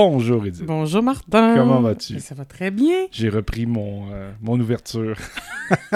Bonjour 0.00 0.46
Edith. 0.46 0.64
Bonjour 0.64 1.02
Martin. 1.02 1.56
Comment 1.56 1.80
vas-tu? 1.80 2.20
Ça 2.20 2.32
va 2.32 2.44
très 2.44 2.70
bien. 2.70 3.08
J'ai 3.10 3.28
repris 3.28 3.66
mon, 3.66 4.12
euh, 4.12 4.30
mon 4.40 4.56
ouverture. 4.60 5.18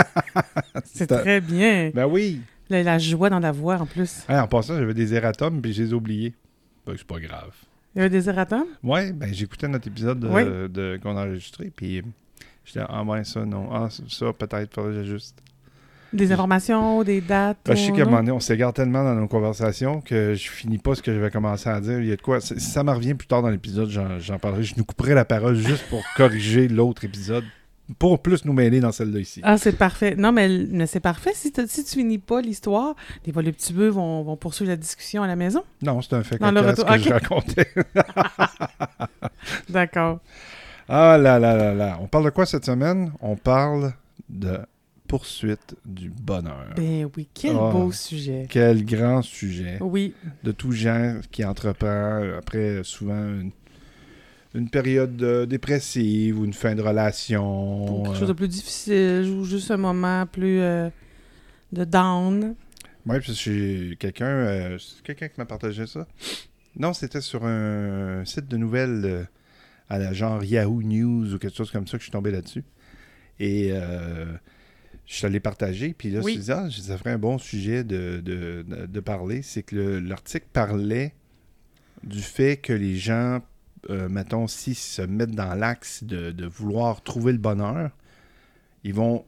C'est 0.85 1.07
très 1.07 1.41
bien. 1.41 1.93
Ben 1.95 2.07
oui. 2.07 2.41
La, 2.69 2.83
la 2.83 2.99
joie 2.99 3.31
dans 3.31 3.39
la 3.39 3.53
voix 3.53 3.77
en 3.77 3.87
plus. 3.87 4.25
Hey, 4.29 4.41
en 4.41 4.49
passant, 4.49 4.77
j'avais 4.77 4.93
des 4.93 5.15
erratums 5.15 5.63
puis 5.63 5.73
je 5.73 5.85
les 5.85 5.91
ai 5.91 5.95
oubliés. 5.95 6.35
Ben, 6.85 6.95
c'est 6.99 7.07
pas 7.07 7.21
grave. 7.21 7.53
Il 7.95 7.99
y 7.99 8.01
avait 8.01 8.11
des 8.11 8.29
erratums? 8.29 8.67
Ouais, 8.83 9.13
ben 9.13 9.33
j'écoutais 9.33 9.69
notre 9.69 9.87
épisode 9.87 10.19
de, 10.19 10.27
Oui. 10.27 10.43
de- 10.45 10.99
qu'on 11.01 11.17
a 11.17 11.25
enregistré 11.25 11.71
puis 11.71 12.03
j'étais 12.65 12.81
ah 12.89 13.05
ouais 13.05 13.23
ça 13.23 13.45
non 13.45 13.69
ah 13.73 13.89
ça 14.09 14.33
peut-être 14.33 14.75
faudrait 14.75 14.95
que 14.95 15.05
j'ajuste. 15.05 15.41
Des 16.13 16.31
informations, 16.31 17.03
des 17.03 17.21
dates? 17.21 17.59
Ben, 17.65 17.75
je 17.75 17.87
sais 17.87 17.93
qu'à 17.93 18.03
un 18.03 18.05
moment 18.05 18.19
donné, 18.19 18.33
on 18.33 18.41
s'égare 18.41 18.73
tellement 18.73 19.03
dans 19.03 19.15
nos 19.15 19.29
conversations 19.29 20.01
que 20.03 20.35
je 20.35 20.51
finis 20.51 20.79
pas 20.79 20.95
ce 20.95 21.03
que 21.03 21.13
je 21.13 21.19
vais 21.19 21.31
commencer 21.31 21.71
à 21.71 21.81
dire. 21.81 22.01
Il 22.01 22.07
y 22.07 22.13
a 22.13 22.17
de 22.17 22.23
quoi. 22.23 22.41
Si 22.41 22.61
ça 22.61 22.85
me 22.85 22.91
revient 22.93 23.15
plus 23.15 23.27
tard 23.27 23.43
dans 23.43 23.49
l'épisode, 23.49 23.89
j'en, 23.89 24.39
parlerai. 24.39 24.63
Je 24.63 24.75
nous 24.77 24.85
couperai 24.85 25.15
la 25.15 25.25
parole 25.25 25.55
juste 25.57 25.85
pour 25.89 26.03
corriger 26.17 26.69
l'autre 26.69 27.05
épisode. 27.05 27.45
Pour 27.99 28.21
plus 28.23 28.45
nous 28.45 28.53
mêler 28.53 28.81
dans 28.81 28.93
celle-là 28.93 29.19
ici. 29.21 29.41
Ah, 29.43 29.59
c'est 29.59 29.77
parfait. 29.77 30.15
Non, 30.17 30.33
mais, 30.33 30.49
mais 30.71 30.87
c'est 30.87 31.01
parfait. 31.01 31.33
Si, 31.35 31.53
si 31.67 31.85
tu 31.85 31.91
finis 31.91 32.19
pas 32.19 32.41
l'histoire, 32.41 32.95
les 33.27 33.33
voluptueux 33.33 33.89
vont, 33.89 34.23
vont 34.23 34.37
poursuivre 34.37 34.71
la 34.71 34.77
discussion 34.77 35.23
à 35.23 35.27
la 35.27 35.37
maison. 35.37 35.65
Non, 35.83 36.01
c'est 36.01 36.15
un 36.15 36.23
fait 36.23 36.39
Dans 36.39 36.53
le 36.53 36.61
retour- 36.61 36.87
que 36.87 36.99
je 36.99 37.09
ok. 37.09 37.13
racontais. 37.13 37.69
D'accord. 39.69 40.21
Ah 40.89 41.19
là 41.19 41.39
là 41.39 41.57
là 41.57 41.75
là. 41.75 41.99
On 42.01 42.07
parle 42.07 42.25
de 42.27 42.31
quoi 42.31 42.47
cette 42.47 42.65
semaine? 42.65 43.13
On 43.21 43.37
parle 43.37 43.93
de 44.29 44.59
poursuite 45.17 45.77
du 45.85 46.09
bonheur. 46.09 46.71
Ben 46.75 47.07
oui, 47.15 47.29
quel 47.35 47.55
Ah. 47.55 47.71
beau 47.71 47.93
sujet. 47.93 48.47
Quel 48.49 48.83
grand 48.83 49.21
sujet. 49.21 49.77
Oui, 49.83 50.15
De 50.43 50.53
tout 50.53 50.73
genre 50.73 51.17
qui 51.31 51.45
entreprend 51.45 51.87
euh, 52.23 52.39
après 52.39 52.79
euh, 52.79 52.83
souvent 52.83 53.23
une, 53.29 53.51
une 54.55 54.71
période 54.71 55.23
euh, 55.23 55.45
dépressive 55.45 56.39
ou 56.41 56.47
une 56.47 56.55
fin 56.55 56.75
de 56.75 56.81
relation. 56.81 58.05
quelque 58.05 58.17
euh, 58.17 58.19
chose 58.21 58.29
de 58.29 58.33
plus 58.33 58.49
difficile 58.49 59.29
ou 59.37 59.45
juste 59.45 59.71
un 59.71 59.77
moment 59.77 60.25
plus 60.25 60.61
euh, 60.61 60.89
de 61.73 61.85
down. 61.85 62.55
Oui, 63.05 63.19
puis 63.21 63.35
j'ai 63.35 63.97
quelqu'un 64.01 64.25
euh, 64.25 64.79
quelqu'un 65.05 65.29
qui 65.29 65.35
m'a 65.37 65.45
partagé 65.45 65.87
ça. 65.87 66.07
Non, 66.79 66.95
c'était 66.95 67.21
sur 67.21 67.45
un 67.45 68.25
site 68.25 68.49
de 68.49 68.57
nouvelles 68.57 69.03
euh, 69.05 69.25
à 69.91 69.99
la 69.99 70.15
genre 70.15 70.43
Yahoo 70.43 70.81
News 70.83 71.35
ou 71.35 71.39
quelque 71.39 71.55
chose 71.55 71.71
comme 71.71 71.87
ça 71.87 71.99
que 71.99 72.03
je 72.03 72.05
suis 72.05 72.13
tombé 72.13 72.31
là-dessus. 72.31 72.65
Et 73.41 73.71
euh, 73.73 74.25
je 75.13 75.19
suis 75.19 75.27
allé 75.27 75.41
partager, 75.41 75.93
puis 75.93 76.09
là, 76.11 76.21
Oui. 76.25 76.33
je 76.33 76.37
me 76.39 76.41
disais, 76.41 76.53
ah, 76.55 76.69
ça 76.71 76.97
ferait 76.97 77.11
un 77.11 77.19
bon 77.19 77.37
sujet 77.37 77.85
de, 77.85 78.23
de, 78.25 78.65
de- 78.87 79.01
parler. 79.01 79.43
C'est 79.43 79.63
que 79.63 79.77
le- 79.77 80.01
l'article 80.01 80.47
parlait 80.55 81.13
du 82.03 82.23
fait 82.23 82.57
que 82.57 82.73
les 82.73 82.97
gens, 82.97 83.43
euh, 83.91 84.09
mettons, 84.09 84.47
s'ils 84.47 84.75
se 84.75 85.03
mettent 85.03 85.35
dans 85.35 85.53
l'axe 85.55 86.03
de, 86.03 86.31
de 86.31 86.47
vouloir 86.47 87.03
trouver 87.03 87.33
le 87.33 87.39
bonheur, 87.39 87.91
ils 88.85 88.95
vont 88.95 89.23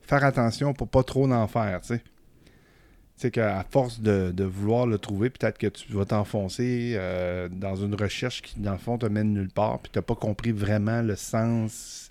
faire 0.00 0.24
attention 0.24 0.72
pour 0.72 0.88
pas 0.88 1.02
trop 1.02 1.30
en 1.30 1.46
faire, 1.48 1.82
tu 1.82 1.88
sais. 1.88 1.98
Tu 1.98 3.22
sais 3.22 3.30
qu'à 3.30 3.62
force 3.70 4.00
de, 4.00 4.32
de 4.34 4.44
vouloir 4.44 4.86
le 4.86 4.96
trouver, 4.98 5.28
peut-être 5.28 5.58
que 5.58 5.66
tu 5.66 5.92
vas 5.92 6.06
t'enfoncer 6.06 6.94
euh, 6.96 7.50
dans 7.50 7.76
une 7.76 7.94
recherche 7.94 8.40
qui, 8.40 8.58
dans 8.58 8.72
le 8.72 8.78
fond, 8.78 8.96
te 8.96 9.04
mène 9.06 9.34
nulle 9.34 9.50
part, 9.50 9.80
puis 9.80 9.92
tu 9.92 9.98
n'as 9.98 10.02
pas 10.02 10.14
compris 10.14 10.52
vraiment 10.52 11.02
le 11.02 11.14
sens 11.16 12.05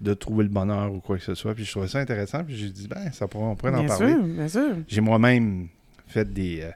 de 0.00 0.14
trouver 0.14 0.44
le 0.44 0.50
bonheur 0.50 0.92
ou 0.92 1.00
quoi 1.00 1.18
que 1.18 1.24
ce 1.24 1.34
soit. 1.34 1.54
Puis 1.54 1.64
je 1.64 1.70
trouvais 1.72 1.88
ça 1.88 1.98
intéressant, 1.98 2.44
puis 2.44 2.56
j'ai 2.56 2.70
dit, 2.70 2.86
ben, 2.88 3.10
ça 3.12 3.26
pourrait, 3.28 3.44
on 3.46 3.56
pourrait 3.56 3.74
en 3.74 3.80
Bien 3.84 3.88
parler. 3.88 4.12
sûr, 4.12 4.22
bien 4.24 4.48
sûr. 4.48 4.76
J'ai 4.86 5.00
moi-même 5.00 5.68
fait 6.06 6.32
des, 6.32 6.60
euh, 6.62 6.70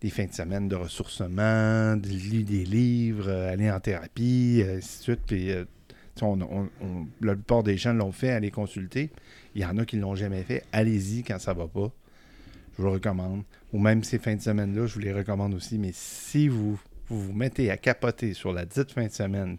des 0.00 0.10
fins 0.10 0.26
de 0.26 0.32
semaine 0.32 0.68
de 0.68 0.74
ressourcement, 0.76 1.96
de 1.96 2.08
lire 2.08 2.44
des 2.44 2.64
livres, 2.64 3.28
euh, 3.28 3.52
aller 3.52 3.70
en 3.70 3.80
thérapie, 3.80 4.60
euh, 4.62 4.78
ainsi 4.78 4.98
de 4.98 5.02
suite. 5.02 5.20
Puis, 5.26 5.50
euh, 5.52 5.64
on- 6.22 6.40
on- 6.42 6.68
on- 6.82 7.06
la 7.20 7.34
plupart 7.34 7.62
des 7.62 7.76
gens 7.76 7.92
l'ont 7.92 8.12
fait, 8.12 8.30
aller 8.30 8.50
consulter. 8.50 9.10
Il 9.54 9.62
y 9.62 9.64
en 9.64 9.78
a 9.78 9.84
qui 9.84 9.96
ne 9.96 10.02
l'ont 10.02 10.14
jamais 10.16 10.42
fait. 10.42 10.64
Allez-y 10.72 11.22
quand 11.22 11.38
ça 11.38 11.52
va 11.52 11.66
pas. 11.68 11.90
Je 12.76 12.82
vous 12.82 12.88
le 12.88 12.94
recommande. 12.94 13.42
Ou 13.72 13.78
même 13.78 14.02
ces 14.02 14.18
fins 14.18 14.34
de 14.34 14.40
semaine-là, 14.40 14.86
je 14.86 14.94
vous 14.94 15.00
les 15.00 15.12
recommande 15.12 15.54
aussi. 15.54 15.78
Mais 15.78 15.90
si 15.92 16.48
vous 16.48 16.78
vous, 17.08 17.20
vous 17.20 17.32
mettez 17.34 17.70
à 17.70 17.76
capoter 17.76 18.32
sur 18.34 18.52
la 18.52 18.64
dite 18.64 18.90
fin 18.90 19.04
de 19.06 19.12
semaine, 19.12 19.58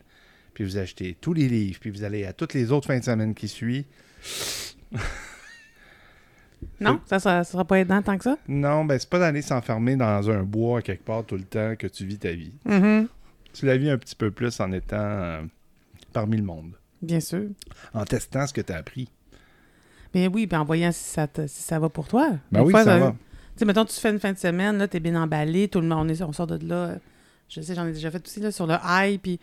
puis 0.56 0.64
vous 0.64 0.78
achetez 0.80 1.16
tous 1.22 1.34
les 1.34 1.48
livres, 1.48 1.78
puis 1.80 1.92
vous 1.92 2.04
allez 2.04 2.26
à 2.26 2.34
toutes 2.34 2.56
les 2.56 2.72
autres 2.72 2.88
fins 2.88 2.98
de 2.98 3.04
semaine 3.04 3.36
qui 3.36 3.48
suivent, 3.48 3.84
Non, 6.82 7.00
ça, 7.06 7.20
ça 7.20 7.44
sera 7.44 7.64
pas 7.64 7.80
aidant 7.80 8.02
tant 8.02 8.18
que 8.18 8.24
ça? 8.24 8.38
Non, 8.48 8.86
ben 8.86 8.98
c'est 8.98 9.10
pas 9.10 9.20
d'aller 9.20 9.42
s'enfermer 9.44 9.96
dans 9.96 10.30
un 10.32 10.42
bois 10.44 10.82
quelque 10.82 11.04
part 11.06 11.24
tout 11.24 11.36
le 11.36 11.44
temps 11.44 11.76
que 11.78 11.86
tu 11.88 12.06
vis 12.06 12.18
ta 12.18 12.32
vie. 12.32 12.54
Mhm. 12.66 13.08
Tu 13.54 13.66
la 13.66 13.78
vis 13.78 13.90
un 13.90 13.98
petit 13.98 14.16
peu 14.16 14.32
plus 14.32 14.60
en 14.60 14.72
étant 14.72 14.96
euh, 14.98 15.42
parmi 16.12 16.38
le 16.38 16.44
monde. 16.44 16.72
Bien 17.02 17.20
sûr. 17.20 17.44
En 17.94 18.04
testant 18.04 18.48
ce 18.48 18.54
que 18.54 18.62
tu 18.62 18.74
as 18.74 18.78
appris. 18.78 19.10
Mais 20.14 20.28
oui, 20.28 20.48
puis 20.48 20.58
en 20.58 20.66
voyant 20.66 20.92
si 20.92 21.04
ça, 21.04 21.28
te- 21.28 21.46
si 21.48 21.62
ça 21.62 21.78
va 21.80 21.90
pour 21.90 22.08
toi. 22.08 22.32
Ben 22.52 22.62
Des 22.62 22.66
oui, 22.66 22.72
fois, 22.72 22.84
ça 22.84 22.96
euh, 22.96 23.00
va. 23.00 23.12
Tu 23.12 23.18
sais, 23.58 23.66
mettons, 23.66 23.86
tu 23.86 23.94
fais 24.00 24.10
une 24.10 24.20
fin 24.20 24.34
de 24.34 24.38
semaine, 24.38 24.78
là, 24.78 24.88
t'es 24.88 25.00
bien 25.00 25.22
emballé, 25.22 25.68
tout 25.68 25.82
le 25.82 25.88
monde, 25.88 26.08
on, 26.08 26.10
est- 26.10 26.22
on 26.22 26.34
sort 26.34 26.48
de 26.48 26.66
là. 26.68 26.96
Je 27.48 27.62
sais, 27.62 27.76
j'en 27.76 27.86
ai 27.86 27.92
déjà 27.94 28.10
fait 28.12 28.26
aussi, 28.26 28.40
là, 28.40 28.52
sur 28.52 28.66
le 28.66 28.76
high, 28.84 29.20
puis 29.22 29.40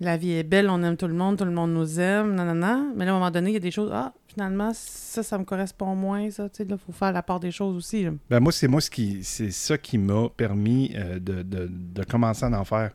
la 0.00 0.16
vie 0.16 0.32
est 0.32 0.42
belle, 0.42 0.68
on 0.70 0.82
aime 0.82 0.96
tout 0.96 1.06
le 1.06 1.14
monde, 1.14 1.36
tout 1.36 1.44
le 1.44 1.50
monde 1.50 1.72
nous 1.72 2.00
aime, 2.00 2.34
nanana. 2.34 2.86
Mais 2.96 3.04
là, 3.04 3.12
à 3.12 3.14
un 3.14 3.18
moment 3.18 3.30
donné, 3.30 3.50
il 3.50 3.54
y 3.54 3.56
a 3.56 3.60
des 3.60 3.70
choses, 3.70 3.90
ah, 3.92 4.14
finalement, 4.26 4.72
ça, 4.74 5.22
ça 5.22 5.38
me 5.38 5.44
correspond 5.44 5.94
moins, 5.94 6.30
ça, 6.30 6.48
tu 6.48 6.58
sais, 6.58 6.64
là, 6.64 6.76
faut 6.78 6.92
faire 6.92 7.12
la 7.12 7.22
part 7.22 7.38
des 7.38 7.50
choses 7.50 7.76
aussi. 7.76 8.06
Ben 8.30 8.40
moi, 8.40 8.50
c'est 8.50 8.66
moi 8.68 8.80
ce 8.80 8.90
qui 8.90 9.22
c'est 9.22 9.50
ça 9.50 9.76
qui 9.76 9.98
m'a 9.98 10.28
permis 10.30 10.92
euh, 10.96 11.18
de, 11.18 11.42
de- 11.42 12.04
commencer 12.04 12.44
à 12.46 12.58
en 12.60 12.64
faire. 12.64 12.92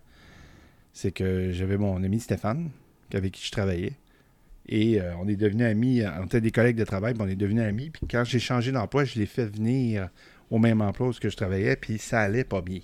C'est 0.93 1.11
que 1.11 1.51
j'avais 1.51 1.77
mon 1.77 2.03
ami 2.03 2.19
Stéphane, 2.19 2.69
avec 3.13 3.33
qui 3.33 3.45
je 3.45 3.51
travaillais. 3.51 3.93
Et 4.67 4.99
euh, 4.99 5.13
on 5.21 5.27
est 5.27 5.35
devenus 5.35 5.67
amis, 5.67 6.01
euh, 6.01 6.09
on 6.19 6.25
était 6.25 6.41
des 6.41 6.51
collègues 6.51 6.77
de 6.77 6.85
travail, 6.85 7.13
puis 7.13 7.21
on 7.23 7.27
est 7.27 7.35
devenus 7.35 7.63
amis. 7.63 7.91
Puis 7.91 8.07
quand 8.09 8.23
j'ai 8.23 8.39
changé 8.39 8.71
d'emploi, 8.71 9.03
je 9.03 9.19
l'ai 9.19 9.27
fait 9.27 9.45
venir 9.45 10.09
au 10.49 10.57
même 10.57 10.81
emploi 10.81 11.09
où 11.09 11.11
je 11.13 11.27
travaillais, 11.35 11.75
puis 11.75 11.99
ça 11.99 12.21
allait 12.21 12.43
pas 12.43 12.61
bien. 12.61 12.79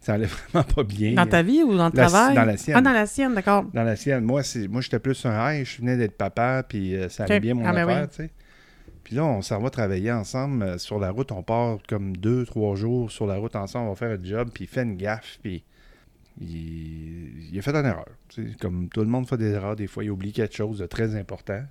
Ça 0.00 0.14
allait 0.14 0.26
vraiment 0.52 0.64
pas 0.64 0.82
bien. 0.82 1.12
Dans 1.14 1.26
ta 1.26 1.42
vie 1.42 1.62
ou 1.62 1.76
dans 1.76 1.88
le 1.90 1.94
La- 1.96 2.06
travail? 2.06 2.34
dans 2.34 2.44
la 2.44 2.56
sienne. 2.56 2.76
Ah, 2.78 2.82
dans 2.82 2.92
la 2.92 3.06
sienne, 3.06 3.34
d'accord. 3.34 3.64
Dans 3.74 3.82
la 3.82 3.96
sienne, 3.96 4.24
moi, 4.24 4.42
moi 4.70 4.80
j'étais 4.80 4.98
plus 4.98 5.24
un 5.26 5.48
hey, 5.50 5.64
je 5.64 5.78
venais 5.78 5.96
d'être 5.96 6.16
papa, 6.16 6.62
puis 6.66 6.96
euh, 6.96 7.08
ça 7.08 7.24
allait 7.24 7.40
bien 7.40 7.54
mon 7.54 7.66
Ah, 7.66 7.72
ben 7.72 7.88
affaire, 7.88 8.02
oui. 8.04 8.08
tu 8.08 8.14
sais. 8.24 8.30
Puis 9.04 9.16
là, 9.16 9.24
on 9.24 9.42
s'en 9.42 9.60
va 9.60 9.70
travailler 9.70 10.10
ensemble 10.12 10.62
euh, 10.62 10.78
sur 10.78 10.98
la 10.98 11.10
route. 11.10 11.32
On 11.32 11.42
part 11.42 11.78
comme 11.88 12.16
deux, 12.16 12.44
trois 12.46 12.76
jours 12.76 13.10
sur 13.10 13.26
la 13.26 13.36
route 13.36 13.56
ensemble. 13.56 13.86
On 13.88 13.90
va 13.90 13.96
faire 13.96 14.18
un 14.18 14.22
job, 14.24 14.50
puis 14.54 14.64
il 14.64 14.66
fait 14.68 14.82
une 14.84 14.96
gaffe, 14.96 15.38
puis 15.42 15.64
il, 16.40 17.50
il 17.52 17.58
a 17.58 17.62
fait 17.62 17.74
une 17.74 17.86
erreur. 17.86 18.06
tu 18.28 18.50
sais. 18.50 18.56
Comme 18.58 18.88
tout 18.88 19.00
le 19.00 19.06
monde 19.08 19.28
fait 19.28 19.36
des 19.36 19.50
erreurs, 19.52 19.76
des 19.76 19.86
fois, 19.86 20.04
il 20.04 20.10
oublie 20.10 20.32
quelque 20.32 20.54
chose 20.56 20.78
de 20.78 20.86
très 20.86 21.14
important. 21.16 21.62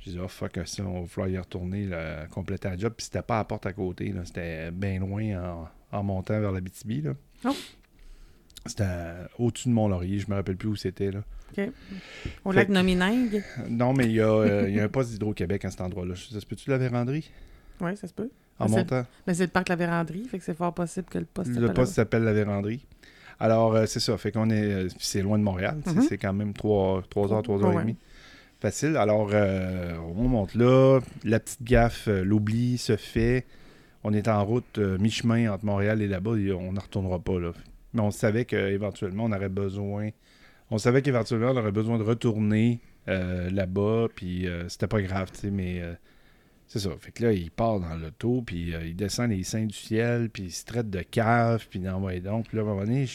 J'ai 0.00 0.12
dit, 0.12 0.18
oh 0.22 0.28
fuck, 0.28 0.58
ça, 0.66 0.82
on 0.84 1.02
va 1.02 1.06
falloir 1.06 1.28
y 1.28 1.38
retourner, 1.38 1.84
là, 1.86 2.26
compléter 2.26 2.68
la 2.68 2.76
job. 2.76 2.92
Puis 2.96 3.04
c'était 3.06 3.22
pas 3.22 3.36
à 3.36 3.38
la 3.38 3.44
porte 3.44 3.66
à 3.66 3.72
côté, 3.72 4.14
c'était 4.24 4.70
bien 4.70 5.00
loin 5.00 5.22
en, 5.42 5.68
en 5.96 6.02
montant 6.02 6.38
vers 6.40 6.52
la 6.52 6.60
BTB. 6.60 7.04
Là. 7.04 7.14
Oh. 7.44 7.54
C'était 8.66 8.84
au-dessus 9.38 9.68
de 9.68 9.74
Mont-Laurier, 9.74 10.18
je 10.18 10.28
me 10.28 10.34
rappelle 10.34 10.56
plus 10.56 10.68
où 10.68 10.76
c'était. 10.76 11.10
là. 11.12 11.20
Au 12.44 12.50
Fait 12.50 12.56
lac 12.58 12.66
que- 12.68 12.72
Nominingue. 12.72 13.42
Non, 13.68 13.92
mais 13.92 14.06
il 14.06 14.12
y, 14.12 14.20
a, 14.20 14.28
euh, 14.28 14.68
y 14.68 14.80
a 14.80 14.84
un 14.84 14.88
poste 14.88 15.10
d'Hydro-Québec 15.12 15.64
à 15.64 15.70
cet 15.70 15.80
endroit-là. 15.80 16.14
Ça 16.16 16.40
se 16.40 16.44
peut-tu 16.46 16.68
la 16.70 16.78
véranderie? 16.78 17.30
Oui, 17.80 17.96
ça 17.96 18.08
se 18.08 18.12
peut. 18.12 18.30
en 18.58 18.68
montant? 18.68 19.04
Mais 19.26 19.34
c'est 19.34 19.44
le 19.44 19.50
parc 19.50 19.68
La 19.68 19.76
Vérandrie, 19.76 20.24
fait 20.28 20.38
que 20.38 20.44
c'est 20.44 20.56
fort 20.56 20.72
possible 20.74 21.06
que 21.10 21.18
le 21.18 21.26
poste 21.26 21.50
Le 21.50 21.72
poste 21.72 21.92
s'appelle 21.94 22.24
la 22.24 22.32
véranderie. 22.32 22.84
Alors, 23.38 23.74
euh, 23.76 23.84
c'est 23.86 24.00
ça. 24.00 24.16
Fait 24.16 24.32
qu'on 24.32 24.48
est. 24.50 24.64
euh, 24.72 24.88
c'est 24.98 25.20
loin 25.22 25.38
de 25.38 25.44
Montréal. 25.44 25.76
Mhm. 25.86 26.02
C'est 26.08 26.16
quand 26.18 26.32
même 26.32 26.54
3, 26.54 27.02
heures, 27.02 27.42
3 27.42 27.62
heures 27.62 27.68
Ouais. 27.68 27.76
et 27.76 27.80
demie. 27.80 27.96
Facile. 28.60 28.96
Alors, 28.96 29.28
euh, 29.32 29.94
on 30.16 30.26
monte 30.26 30.54
là. 30.54 31.00
La 31.22 31.38
petite 31.38 31.62
gaffe, 31.62 32.06
l'oubli 32.08 32.78
se 32.78 32.96
fait. 32.96 33.44
On 34.08 34.12
est 34.12 34.28
en 34.28 34.44
route 34.44 34.78
euh, 34.78 34.98
mi-chemin 34.98 35.52
entre 35.52 35.64
Montréal 35.64 36.00
et 36.00 36.06
là-bas. 36.06 36.36
et 36.36 36.52
on 36.52 36.72
ne 36.72 36.78
retournera 36.78 37.18
pas 37.18 37.40
là. 37.40 37.50
Mais 37.92 38.02
on 38.02 38.12
savait 38.12 38.44
qu'éventuellement, 38.44 39.24
on 39.24 39.32
aurait 39.32 39.48
besoin. 39.48 40.10
On 40.70 40.78
savait 40.78 41.02
qu'éventuellement, 41.02 41.48
on 41.50 41.56
aurait 41.56 41.72
besoin 41.72 41.98
de 41.98 42.04
retourner 42.04 42.80
euh, 43.08 43.50
là-bas. 43.50 44.06
Puis 44.14 44.46
euh, 44.46 44.68
c'était 44.68 44.86
pas 44.86 45.02
grave, 45.02 45.32
tu 45.32 45.40
sais, 45.40 45.50
mais. 45.50 45.82
c'est 46.68 46.78
ça. 46.78 46.90
Fait 47.00 47.10
que 47.10 47.24
là, 47.24 47.32
il 47.32 47.50
part 47.50 47.80
dans 47.80 47.96
l'auto, 47.96 48.44
puis 48.46 48.74
il 48.80 48.94
descend 48.94 49.28
les 49.28 49.42
seins 49.42 49.66
du 49.66 49.74
ciel, 49.74 50.30
puis 50.30 50.44
il 50.44 50.52
se 50.52 50.64
traite 50.64 50.88
de 50.88 51.02
cave, 51.02 51.66
puis 51.68 51.80
d'envoyer 51.80 52.20
donc. 52.20 52.46
Puis 52.46 52.58
là, 52.58 52.62
à 52.62 52.66
un 52.66 52.68
moment 52.68 52.84
donné, 52.84 53.08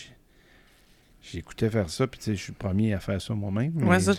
j'écoutais 1.22 1.70
faire 1.70 1.90
ça, 1.90 2.06
puis 2.06 2.20
tu 2.20 2.26
sais, 2.26 2.36
je 2.36 2.44
suis 2.44 2.52
le 2.52 2.58
premier 2.58 2.94
à 2.94 3.00
faire 3.00 3.22
ça 3.22 3.34
moi-même. 3.34 3.72
mais 3.76 3.86
Ouais, 3.86 4.00
ça, 4.02 4.14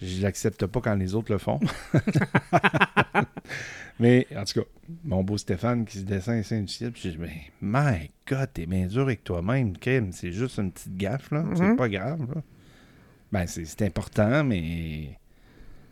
je 0.00 0.06
je 0.06 0.22
l'accepte 0.22 0.64
pas 0.66 0.80
quand 0.80 0.94
les 0.94 1.14
autres 1.14 1.32
le 1.32 1.38
font. 1.38 1.58
mais 4.00 4.26
en 4.36 4.44
tout 4.44 4.60
cas, 4.60 4.66
mon 5.04 5.24
beau 5.24 5.36
Stéphane 5.38 5.84
qui 5.84 5.98
se 5.98 6.20
seins 6.20 6.60
du 6.62 6.68
ciel, 6.68 6.92
puis 6.92 7.02
j'ai 7.02 7.10
dit, 7.12 7.18
mais 7.18 7.42
my 7.60 8.10
God, 8.28 8.48
t'es 8.52 8.66
bien 8.66 8.86
dur 8.86 9.02
avec 9.02 9.24
toi-même, 9.24 9.76
Kim. 9.76 10.12
C'est 10.12 10.32
juste 10.32 10.58
une 10.58 10.70
petite 10.72 10.96
gaffe, 10.96 11.30
là. 11.30 11.44
C'est 11.54 11.62
Mhm. 11.62 11.76
pas 11.76 11.88
grave, 11.88 12.20
là. 12.34 12.42
Ben, 13.32 13.46
c'est 13.46 13.64
c'est 13.64 13.82
important, 13.82 14.44
mais. 14.44 15.18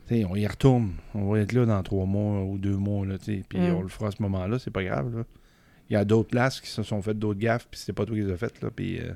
tu 0.09 0.14
sais, 0.14 0.25
on 0.25 0.37
y 0.37 0.47
retourne. 0.47 0.93
On 1.14 1.31
va 1.32 1.41
être 1.41 1.52
là 1.52 1.67
dans 1.67 1.82
trois 1.82 2.06
mois 2.06 2.43
ou 2.44 2.59
deux 2.59 2.76
mois, 2.76 3.05
là. 3.05 3.17
Puis 3.19 3.43
Mhm. 3.55 3.75
on 3.75 3.82
le 3.82 3.88
fera 3.88 4.09
à 4.09 4.11
ce 4.12 4.23
moment-là, 4.23 4.59
c'est 4.59 4.70
pas 4.70 4.85
grave, 4.85 5.14
là. 5.17 5.25
Il 5.91 5.94
y 5.94 5.97
a 5.97 6.05
d'autres 6.05 6.31
places 6.31 6.61
qui 6.61 6.69
se 6.70 6.82
sont 6.82 7.00
faites 7.02 7.19
d'autres 7.19 7.38
gaffes, 7.41 7.67
puis 7.70 7.81
c'est 7.81 7.93
pas 7.93 8.05
toi 8.06 8.17
qui 8.17 8.23
les 8.23 8.32
as 8.32 8.37
faites, 8.37 8.61
là. 8.62 8.70
Puis 8.75 9.00
euh, 9.00 9.12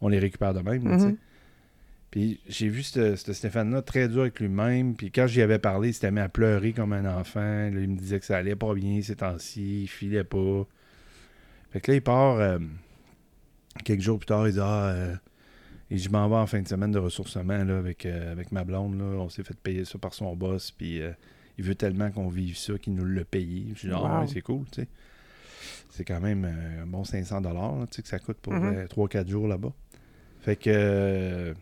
on 0.00 0.08
les 0.08 0.18
récupère 0.18 0.54
de 0.54 0.60
même. 0.60 0.88
là, 0.88 0.98
sais. 0.98 1.14
Puis 2.14 2.38
j'ai 2.46 2.68
vu 2.68 2.84
ce 2.84 3.16
ce 3.16 3.32
Stéphane-là 3.32 3.82
très 3.82 4.06
dur 4.08 4.20
avec 4.20 4.38
lui-même. 4.38 4.94
Puis 4.94 5.10
quand 5.10 5.26
j'y 5.26 5.42
avais 5.42 5.58
parlé, 5.58 5.88
il 5.88 5.94
s'était 5.94 6.12
mis 6.12 6.20
à 6.20 6.28
pleurer 6.28 6.72
comme 6.72 6.92
un 6.92 7.06
enfant. 7.18 7.40
Là, 7.40 7.80
il 7.80 7.88
me 7.88 7.96
disait 7.98 8.20
que 8.20 8.24
ça 8.24 8.36
allait 8.36 8.54
pas 8.54 8.72
bien 8.72 9.02
ces 9.02 9.16
temps-ci, 9.16 9.82
il 9.82 9.86
filait 9.88 10.22
pas. 10.22 10.64
Fait 11.72 11.80
que 11.80 11.90
là, 11.90 11.96
il 11.96 12.02
part 12.02 12.36
euh, 12.36 12.60
quelques 13.84 14.00
jours 14.02 14.20
plus 14.20 14.26
tard, 14.26 14.46
il 14.46 14.52
dit 14.52 14.60
Ah, 14.62 14.90
euh, 14.90 15.16
et 15.90 15.98
je 15.98 16.08
m'en 16.08 16.28
vais 16.28 16.36
en 16.36 16.46
fin 16.46 16.62
de 16.62 16.68
semaine 16.68 16.92
de 16.92 17.00
ressourcement 17.00 17.64
là, 17.64 17.78
avec, 17.78 18.06
euh, 18.06 18.30
avec 18.30 18.52
ma 18.52 18.62
blonde. 18.62 18.96
Là. 18.96 19.04
On 19.04 19.28
s'est 19.28 19.42
fait 19.42 19.58
payer 19.58 19.84
ça 19.84 19.98
par 19.98 20.14
son 20.14 20.36
boss. 20.36 20.70
Puis 20.70 21.00
il 21.58 21.64
veut 21.64 21.74
tellement 21.74 22.12
qu'on 22.12 22.28
vive 22.28 22.56
ça 22.56 22.78
qu'il 22.78 22.94
nous 22.94 23.04
l'a 23.04 23.24
payé. 23.24 23.66
Je 23.74 23.88
dis 23.88 23.92
Ah, 23.92 24.00
Wow. 24.00 24.20
ouais, 24.20 24.26
c'est 24.28 24.40
cool, 24.40 24.64
tu 24.70 24.82
sais. 24.82 24.88
C'est 25.90 26.04
quand 26.04 26.20
même 26.20 26.44
un 26.44 26.86
bon 26.86 27.02
500 27.02 27.40
dollars 27.40 27.74
tu 27.90 27.96
sais, 27.96 28.02
que 28.02 28.08
ça 28.08 28.20
coûte 28.20 28.38
pour 28.40 28.52
Mhm. 28.52 28.86
3-4 28.86 29.28
jours 29.28 29.48
là-bas. 29.48 29.72
Fait 30.42 30.54
que 30.54 31.54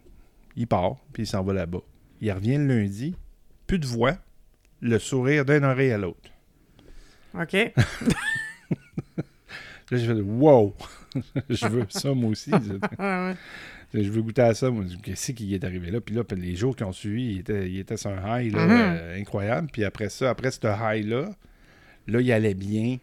il 0.56 0.66
part, 0.66 0.96
puis 1.12 1.22
il 1.24 1.26
s'en 1.26 1.42
va 1.42 1.52
là-bas. 1.52 1.80
Il 2.20 2.30
revient 2.32 2.56
le 2.58 2.66
lundi, 2.66 3.14
plus 3.66 3.78
de 3.78 3.86
voix, 3.86 4.16
le 4.80 4.98
sourire 4.98 5.44
d'une 5.44 5.64
oreille 5.64 5.92
à 5.92 5.98
l'autre. 5.98 6.30
OK. 7.34 7.52
Là, 9.90 9.98
j'ai 9.98 10.06
fait 10.06 10.20
Wow! 10.20 10.74
je 11.50 11.66
veux 11.66 11.84
ça, 11.90 12.14
moi 12.14 12.30
aussi. 12.30 12.50
Je 13.92 14.00
veux 14.10 14.22
goûter 14.22 14.42
à 14.42 14.54
ça. 14.54 14.70
Qu'est-ce 15.02 15.32
qui 15.32 15.54
est 15.54 15.64
arrivé 15.64 15.90
là? 15.90 16.00
Puis 16.00 16.14
là, 16.14 16.22
les 16.36 16.56
jours 16.56 16.74
qui 16.74 16.82
ont 16.84 16.92
suivi, 16.92 17.32
il 17.34 17.38
était, 17.40 17.68
il 17.68 17.78
était 17.78 17.98
sur 17.98 18.10
un 18.10 18.40
high 18.40 18.54
là, 18.54 18.66
Mhm. 18.66 18.72
euh, 18.80 19.20
incroyable. 19.20 19.68
Puis 19.70 19.84
après 19.84 20.08
ça, 20.08 20.30
après 20.30 20.50
ce 20.50 20.60
high-là, 20.64 21.30
là, 22.06 22.20
il 22.20 22.32
allait 22.32 22.54
bien, 22.54 22.96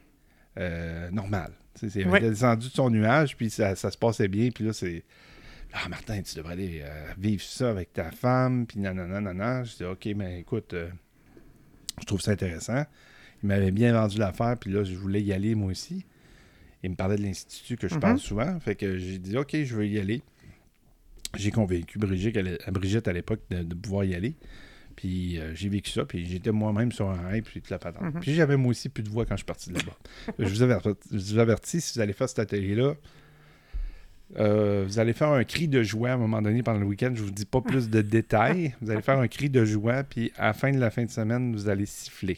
euh, 0.57 1.11
normal. 1.11 1.51
Il 1.83 2.07
Ouais. 2.07 2.17
était 2.19 2.29
descendu 2.31 2.67
de 2.69 2.73
son 2.73 2.89
nuage, 2.89 3.37
puis 3.37 3.49
ça, 3.51 3.75
ça 3.75 3.91
se 3.91 3.97
passait 3.97 4.27
bien. 4.27 4.49
Puis 4.49 4.63
là, 4.65 4.73
c'est. 4.73 5.03
Ah, 5.73 5.87
Martin, 5.87 6.21
tu 6.21 6.35
devrais 6.35 6.53
aller 6.53 6.81
euh, 6.83 7.11
vivre 7.17 7.43
ça 7.43 7.69
avec 7.69 7.93
ta 7.93 8.11
femme, 8.11 8.65
puis 8.65 8.79
nanana, 8.79 9.21
nanana. 9.21 9.63
Je 9.63 9.75
dis, 9.77 9.83
OK, 9.83 10.07
mais 10.15 10.39
écoute, 10.39 10.73
euh, 10.73 10.89
je 11.99 12.05
trouve 12.05 12.21
ça 12.21 12.31
intéressant. 12.31 12.83
Il 13.43 13.47
m'avait 13.49 13.71
bien 13.71 13.93
vendu 13.93 14.17
l'affaire, 14.17 14.57
puis 14.59 14.71
là, 14.71 14.83
je 14.83 14.95
voulais 14.95 15.21
y 15.21 15.31
aller 15.31 15.53
moi 15.55 15.71
aussi. 15.71 16.05
Il 16.81 16.91
me 16.91 16.95
parlait 16.95 17.17
de 17.17 17.21
l'Institut 17.21 17.77
que 17.77 17.87
je 17.87 17.95
Mhm. 17.95 17.99
parle 18.01 18.19
souvent. 18.19 18.59
Fait 18.59 18.75
que 18.75 18.97
j'ai 18.97 19.19
dit, 19.19 19.37
OK, 19.37 19.51
je 19.63 19.75
veux 19.75 19.87
y 19.87 19.99
aller. 19.99 20.21
J'ai 21.37 21.51
convaincu 21.51 21.99
Brigitte, 21.99 22.37
à 22.65 22.71
Brigitte 22.71 23.07
l'époque 23.07 23.41
de, 23.51 23.61
de 23.61 23.75
pouvoir 23.75 24.03
y 24.05 24.15
aller. 24.15 24.35
Puis 24.95 25.37
euh, 25.39 25.53
j'ai 25.55 25.69
vécu 25.69 25.91
ça, 25.91 26.03
puis 26.05 26.25
j'étais 26.25 26.51
moi-même 26.51 26.91
sur 26.91 27.09
un 27.09 27.35
hype, 27.35 27.45
puis 27.45 27.61
toute 27.61 27.69
la 27.69 27.79
patente. 27.79 28.15
Mhm. 28.15 28.19
Puis 28.21 28.33
j'avais 28.33 28.57
moi 28.57 28.71
aussi 28.71 28.89
plus 28.89 29.03
de 29.03 29.09
voix 29.09 29.25
quand 29.25 29.35
je 29.35 29.41
suis 29.41 29.45
parti 29.45 29.69
de 29.69 29.75
là-bas. 29.77 29.97
je, 30.39 30.45
vous 30.45 30.61
avertis, 30.63 30.89
je 31.11 31.17
vous 31.17 31.37
avertis, 31.37 31.79
si 31.81 31.93
vous 31.93 32.01
allez 32.01 32.13
faire 32.13 32.27
cet 32.27 32.39
atelier-là, 32.39 32.95
euh, 34.37 34.83
vous 34.85 34.99
allez 34.99 35.13
faire 35.13 35.29
un 35.29 35.43
cri 35.43 35.67
de 35.67 35.81
joie 35.81 36.09
à 36.09 36.13
un 36.13 36.17
moment 36.17 36.41
donné 36.41 36.61
pendant 36.61 36.79
le 36.79 36.85
week-end. 36.85 37.11
Je 37.15 37.23
vous 37.23 37.31
dis 37.31 37.45
pas 37.45 37.61
plus 37.61 37.89
de 37.89 38.01
détails. 38.01 38.75
Vous 38.81 38.91
allez 38.91 39.01
faire 39.01 39.17
un 39.19 39.27
cri 39.27 39.49
de 39.49 39.65
joie, 39.65 40.03
puis 40.03 40.31
à 40.37 40.47
la 40.47 40.53
fin 40.53 40.71
de 40.71 40.79
la 40.79 40.91
fin 40.91 41.03
de 41.03 41.09
semaine, 41.09 41.51
vous 41.53 41.67
allez 41.69 41.85
siffler. 41.87 42.37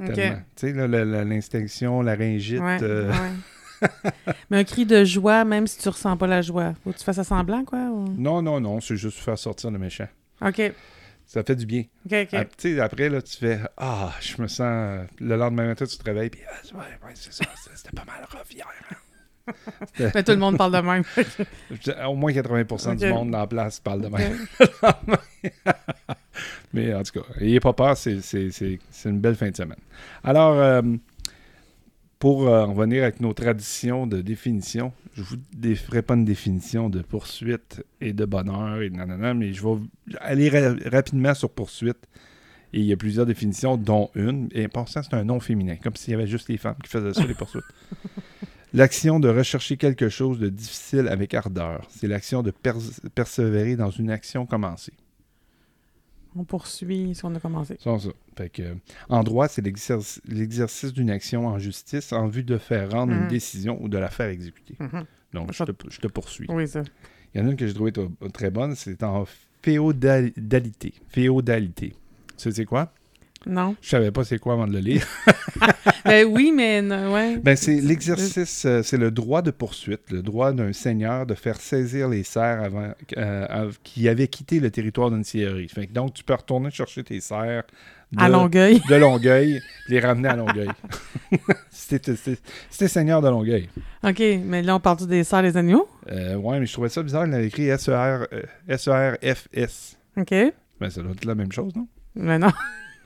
OK. 0.00 0.12
Tellement. 0.12 0.40
Tu 0.56 0.72
sais, 0.74 1.24
l'instinction, 1.24 2.02
la 2.02 2.14
ringite. 2.14 2.60
Ouais, 2.60 2.78
euh, 2.82 3.12
ouais. 3.12 3.88
Mais 4.50 4.58
un 4.58 4.64
cri 4.64 4.86
de 4.86 5.04
joie, 5.04 5.44
même 5.44 5.66
si 5.68 5.78
tu 5.78 5.88
ressens 5.88 6.16
pas 6.16 6.26
la 6.26 6.42
joie. 6.42 6.74
Faut 6.82 6.92
que 6.92 6.98
tu 6.98 7.04
fasses 7.04 7.22
semblant, 7.22 7.64
quoi? 7.64 7.78
ou- 7.78 8.08
Non, 8.18 8.42
non, 8.42 8.60
non, 8.60 8.80
c'est 8.80 8.96
juste 8.96 9.18
faire 9.18 9.38
sortir 9.38 9.70
le 9.70 9.78
méchant. 9.78 10.08
OK. 10.44 10.60
Ça 11.26 11.44
fait 11.44 11.54
du 11.56 11.66
bien. 11.66 11.84
OK, 12.06 12.26
OK. 12.32 12.66
Après, 12.80 13.08
là, 13.08 13.20
tu 13.22 13.36
fais 13.36 13.60
Ah, 13.76 14.12
je 14.20 14.40
me 14.40 14.48
sens. 14.48 15.06
Le 15.20 15.36
lendemain 15.36 15.66
matin, 15.66 15.84
tu 15.84 15.96
te 15.96 16.04
réveilles, 16.04 16.30
puis 16.30 16.40
ah, 16.48 16.76
ouais, 16.78 17.12
c'est 17.14 17.32
ça, 17.32 17.44
c'était 17.74 17.94
pas 17.94 18.04
mal 18.04 18.26
rough 18.32 18.50
hier. 18.52 18.66
hein. 18.90 18.96
Mais 20.14 20.22
tout 20.22 20.32
le 20.32 20.38
monde 20.38 20.56
parle 20.58 20.72
de 20.72 20.78
même. 20.80 21.02
Au 22.08 22.14
moins 22.14 22.32
80% 22.32 22.96
du 22.96 23.06
monde 23.12 23.30
dans 23.30 23.38
la 23.38 23.46
place 23.46 23.80
parle 23.80 24.02
de 24.02 24.08
même. 24.08 24.36
Mais 26.72 26.94
en 26.94 27.02
tout 27.02 27.20
cas, 27.20 27.26
ayez 27.40 27.60
pas 27.60 27.72
peur, 27.72 27.96
c'est, 27.96 28.20
c'est- 28.20 28.50
c'est- 28.50 28.78
c'est 28.90 29.08
une 29.08 29.20
belle 29.20 29.34
fin 29.34 29.50
de 29.50 29.56
semaine. 29.56 29.78
Alors, 30.22 30.54
euh, 30.54 30.82
pour 32.18 32.48
euh, 32.48 32.64
en 32.64 32.74
revenir 32.74 33.02
avec 33.04 33.20
nos 33.20 33.32
traditions 33.32 34.06
de 34.06 34.20
définition, 34.20 34.92
je 35.14 35.22
vous 35.22 35.36
dé- 35.54 35.74
ferai 35.74 36.02
pas 36.02 36.14
une 36.14 36.24
définition 36.24 36.90
de 36.90 37.00
poursuite 37.00 37.82
et 38.00 38.12
de 38.12 38.24
bonheur 38.24 38.82
et 38.82 38.90
nanana, 38.90 39.34
mais 39.34 39.52
je 39.52 39.62
vais 39.66 39.80
aller 40.20 40.48
ra- 40.50 40.74
rapidement 40.90 41.34
sur 41.34 41.50
poursuite. 41.50 41.98
Et 42.74 42.80
il 42.80 42.84
y 42.84 42.92
a 42.92 42.96
plusieurs 42.98 43.24
définitions, 43.24 43.78
dont 43.78 44.10
une. 44.14 44.48
Et 44.52 44.68
pour 44.68 44.88
ça, 44.90 45.02
c'est 45.02 45.14
un 45.14 45.24
nom 45.24 45.40
féminin, 45.40 45.76
comme 45.82 45.96
s'il 45.96 46.10
y 46.12 46.14
avait 46.14 46.26
juste 46.26 46.50
les 46.50 46.58
femmes 46.58 46.76
qui 46.84 46.90
faisaient 46.90 47.14
ça, 47.14 47.24
les 47.24 47.32
poursuites. 47.34 47.62
L'action 48.74 49.18
de 49.20 49.28
rechercher 49.28 49.76
quelque 49.76 50.08
chose 50.08 50.38
de 50.38 50.48
difficile 50.48 51.08
avec 51.08 51.32
ardeur. 51.34 51.86
C'est 51.90 52.06
l'action 52.06 52.42
de 52.42 52.50
pers- 52.50 52.76
persévérer 53.14 53.76
dans 53.76 53.90
une 53.90 54.10
action 54.10 54.44
commencée. 54.46 54.92
On 56.36 56.44
poursuit 56.44 57.14
ce 57.14 57.22
qu'on 57.22 57.34
a 57.34 57.40
commencé. 57.40 57.76
C'est 57.80 57.98
ça. 57.98 58.08
Fait 58.36 58.50
que, 58.50 58.62
euh, 58.62 58.74
en 59.08 59.24
droit, 59.24 59.48
c'est 59.48 59.62
l'exercice 59.62 60.92
d'une 60.92 61.10
action 61.10 61.46
en 61.46 61.58
justice 61.58 62.12
en 62.12 62.26
vue 62.28 62.44
de 62.44 62.58
faire 62.58 62.90
rendre 62.92 63.12
une 63.14 63.22
Mhm. 63.22 63.28
décision 63.28 63.82
ou 63.82 63.88
de 63.88 63.96
la 63.98 64.08
faire 64.10 64.28
exécuter. 64.28 64.76
Mhm. 64.78 65.04
Donc, 65.32 65.52
je 65.52 65.64
te, 65.64 65.72
je 65.90 65.98
te 66.00 66.06
poursuis. 66.06 66.46
Oui, 66.50 66.68
ça. 66.68 66.82
Il 67.34 67.40
y 67.40 67.44
en 67.44 67.48
a 67.48 67.50
une 67.50 67.56
que 67.56 67.66
j'ai 67.66 67.74
trouvée 67.74 67.92
très 68.32 68.50
bonne, 68.50 68.74
c'est 68.74 69.02
en 69.02 69.24
féodalité. 69.62 70.94
Féodalité. 71.08 71.94
Sais 72.36 72.52
c'est 72.52 72.64
quoi? 72.64 72.92
Non. 73.46 73.76
Je 73.80 73.88
savais 73.88 74.10
pas 74.10 74.24
c'est 74.24 74.38
quoi 74.38 74.54
avant 74.54 74.66
de 74.66 74.72
le 74.72 74.80
lire. 74.80 75.06
ben 76.04 76.26
oui, 76.26 76.52
mais 76.54 76.82
non, 76.82 77.12
ouais. 77.14 77.38
Ben, 77.38 77.56
c'est 77.56 77.80
l'exercice, 77.80 78.64
euh, 78.66 78.82
c'est 78.82 78.96
le 78.96 79.10
droit 79.10 79.42
de 79.42 79.50
poursuite, 79.50 80.10
le 80.10 80.22
droit 80.22 80.52
d'un 80.52 80.72
seigneur 80.72 81.26
de 81.26 81.34
faire 81.34 81.60
saisir 81.60 82.08
les 82.08 82.24
serfs 82.24 82.62
avant, 82.62 82.92
euh, 83.16 83.70
qui 83.82 84.08
avaient 84.08 84.28
quitté 84.28 84.60
le 84.60 84.70
territoire 84.70 85.10
d'une 85.10 85.24
scierie. 85.24 85.68
Fait 85.68 85.86
que 85.86 85.92
donc, 85.92 86.14
tu 86.14 86.24
peux 86.24 86.34
retourner 86.34 86.70
chercher 86.70 87.04
tes 87.04 87.20
serfs 87.20 87.64
de, 88.12 88.22
À 88.22 88.28
Longueuil. 88.28 88.80
de 88.88 88.94
Longueuil, 88.94 89.60
les 89.88 90.00
ramener 90.00 90.28
à 90.28 90.36
Longueuil. 90.36 90.70
C'était 91.70 92.16
seigneur 92.88 93.20
de 93.20 93.28
Longueuil. 93.28 93.68
OK, 94.02 94.22
mais 94.44 94.62
là, 94.62 94.76
on 94.76 94.80
parle 94.80 95.06
des 95.06 95.24
serres 95.24 95.42
des 95.42 95.56
agneaux. 95.56 95.88
Euh, 96.10 96.36
ouais, 96.36 96.58
mais 96.58 96.66
je 96.66 96.72
trouvais 96.72 96.88
ça 96.88 97.02
bizarre, 97.02 97.26
il 97.26 97.34
avait 97.34 97.46
écrit 97.46 97.68
S-E-R, 97.68 98.26
euh, 98.32 98.42
S-E-R-F-S. 98.68 99.98
OK. 100.16 100.34
Ben, 100.80 100.90
ça 100.90 101.02
doit 101.02 101.12
être 101.12 101.24
la 101.24 101.34
même 101.34 101.52
chose, 101.52 101.74
non? 101.76 101.86
Mais 102.14 102.38
non. 102.38 102.50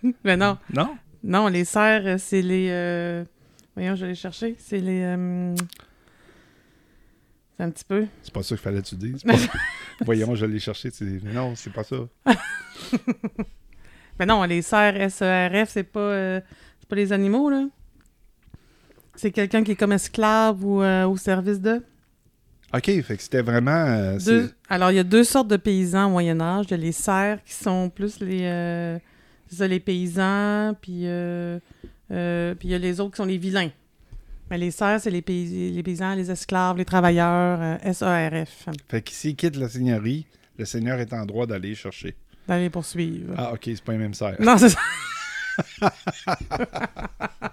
mais 0.24 0.36
non. 0.36 0.58
Non? 0.72 0.96
Non, 1.24 1.48
les 1.48 1.64
serres, 1.64 2.02
euh, 2.06 2.16
c'est 2.18 2.42
les... 2.42 2.68
euh, 2.70 3.24
Voyons, 3.76 3.94
je 3.94 4.02
vais 4.02 4.08
les 4.10 4.14
chercher. 4.16 4.56
C'est 4.58 4.78
les... 4.80 5.02
euh, 5.02 5.54
C'est 7.56 7.62
un 7.64 7.70
petit 7.70 7.84
peu. 7.84 8.06
C'est 8.22 8.32
pas 8.34 8.42
ça 8.42 8.48
qu'il 8.48 8.58
fallait 8.58 8.82
que 8.82 8.86
tu 8.88 8.96
dises. 8.96 9.22
Pas- 9.24 9.34
Voyons, 10.04 10.34
je. 10.34 10.46
Tu 10.46 10.88
dis, 11.04 11.20
mais 11.22 11.32
non, 11.32 11.54
c'est 11.54 11.72
pas 11.72 11.84
ça. 11.84 11.96
Mais 14.18 14.26
non, 14.26 14.42
les 14.44 14.60
serres 14.62 15.00
S-E-R-F, 15.00 15.70
c'est 15.70 15.84
pas, 15.84 16.00
euh, 16.00 16.40
c'est 16.78 16.88
pas 16.88 16.96
les 16.96 17.12
animaux, 17.12 17.48
là. 17.48 17.66
C'est 19.14 19.30
quelqu'un 19.30 19.62
qui 19.64 19.72
est 19.72 19.76
comme 19.76 19.92
esclave 19.92 20.62
ou 20.64 20.82
au 20.82 21.16
service 21.16 21.60
de. 21.60 21.82
OK, 22.74 22.84
fait 23.02 23.16
que 23.16 23.22
c'était 23.22 23.42
vraiment... 23.42 23.70
euh, 23.70 24.18
Deux. 24.18 24.50
Alors, 24.68 24.90
il 24.90 24.96
y 24.96 24.98
a 24.98 25.04
deux 25.04 25.24
sortes 25.24 25.48
de 25.48 25.56
paysans 25.56 26.06
au 26.06 26.10
Moyen-Âge. 26.10 26.66
Il 26.68 26.70
y 26.72 26.74
a 26.74 26.76
les 26.78 26.92
serfs 26.92 27.42
qui 27.44 27.52
sont 27.52 27.90
plus 27.90 28.20
les, 28.20 28.40
euh, 28.44 28.98
c'est 29.52 29.58
ça, 29.58 29.68
les 29.68 29.80
paysans, 29.80 30.74
puis, 30.80 31.02
euh, 31.06 31.58
euh, 32.10 32.54
puis 32.54 32.68
il 32.68 32.70
y 32.72 32.74
a 32.74 32.78
les 32.78 32.98
autres 33.00 33.10
qui 33.12 33.16
sont 33.18 33.24
les 33.26 33.38
vilains. 33.38 33.70
Mais 34.50 34.58
les 34.58 34.70
serfs, 34.70 35.02
c'est 35.02 35.10
les, 35.10 35.22
pays- 35.22 35.70
les 35.72 35.82
paysans, 35.82 36.14
les 36.14 36.30
esclaves, 36.30 36.76
les 36.76 36.84
travailleurs, 36.84 37.58
euh, 37.60 37.76
S-A-R-F, 37.82 38.68
Fait 38.88 39.02
que 39.02 39.10
s'il 39.12 39.36
quitte 39.36 39.56
la 39.56 39.68
seigneurie, 39.68 40.26
le 40.58 40.64
seigneur 40.64 40.98
est 41.00 41.12
en 41.12 41.24
droit 41.26 41.46
d'aller 41.46 41.74
chercher. 41.74 42.14
d'aller 42.48 42.68
poursuivre. 42.70 43.34
Ah, 43.36 43.52
OK, 43.52 43.60
c'est 43.64 43.82
pas 43.82 43.92
les 43.92 43.98
mêmes 43.98 44.14
serfs. 44.14 44.40
Non, 44.40 44.56
c'est 44.58 44.70
ça. 44.70 44.78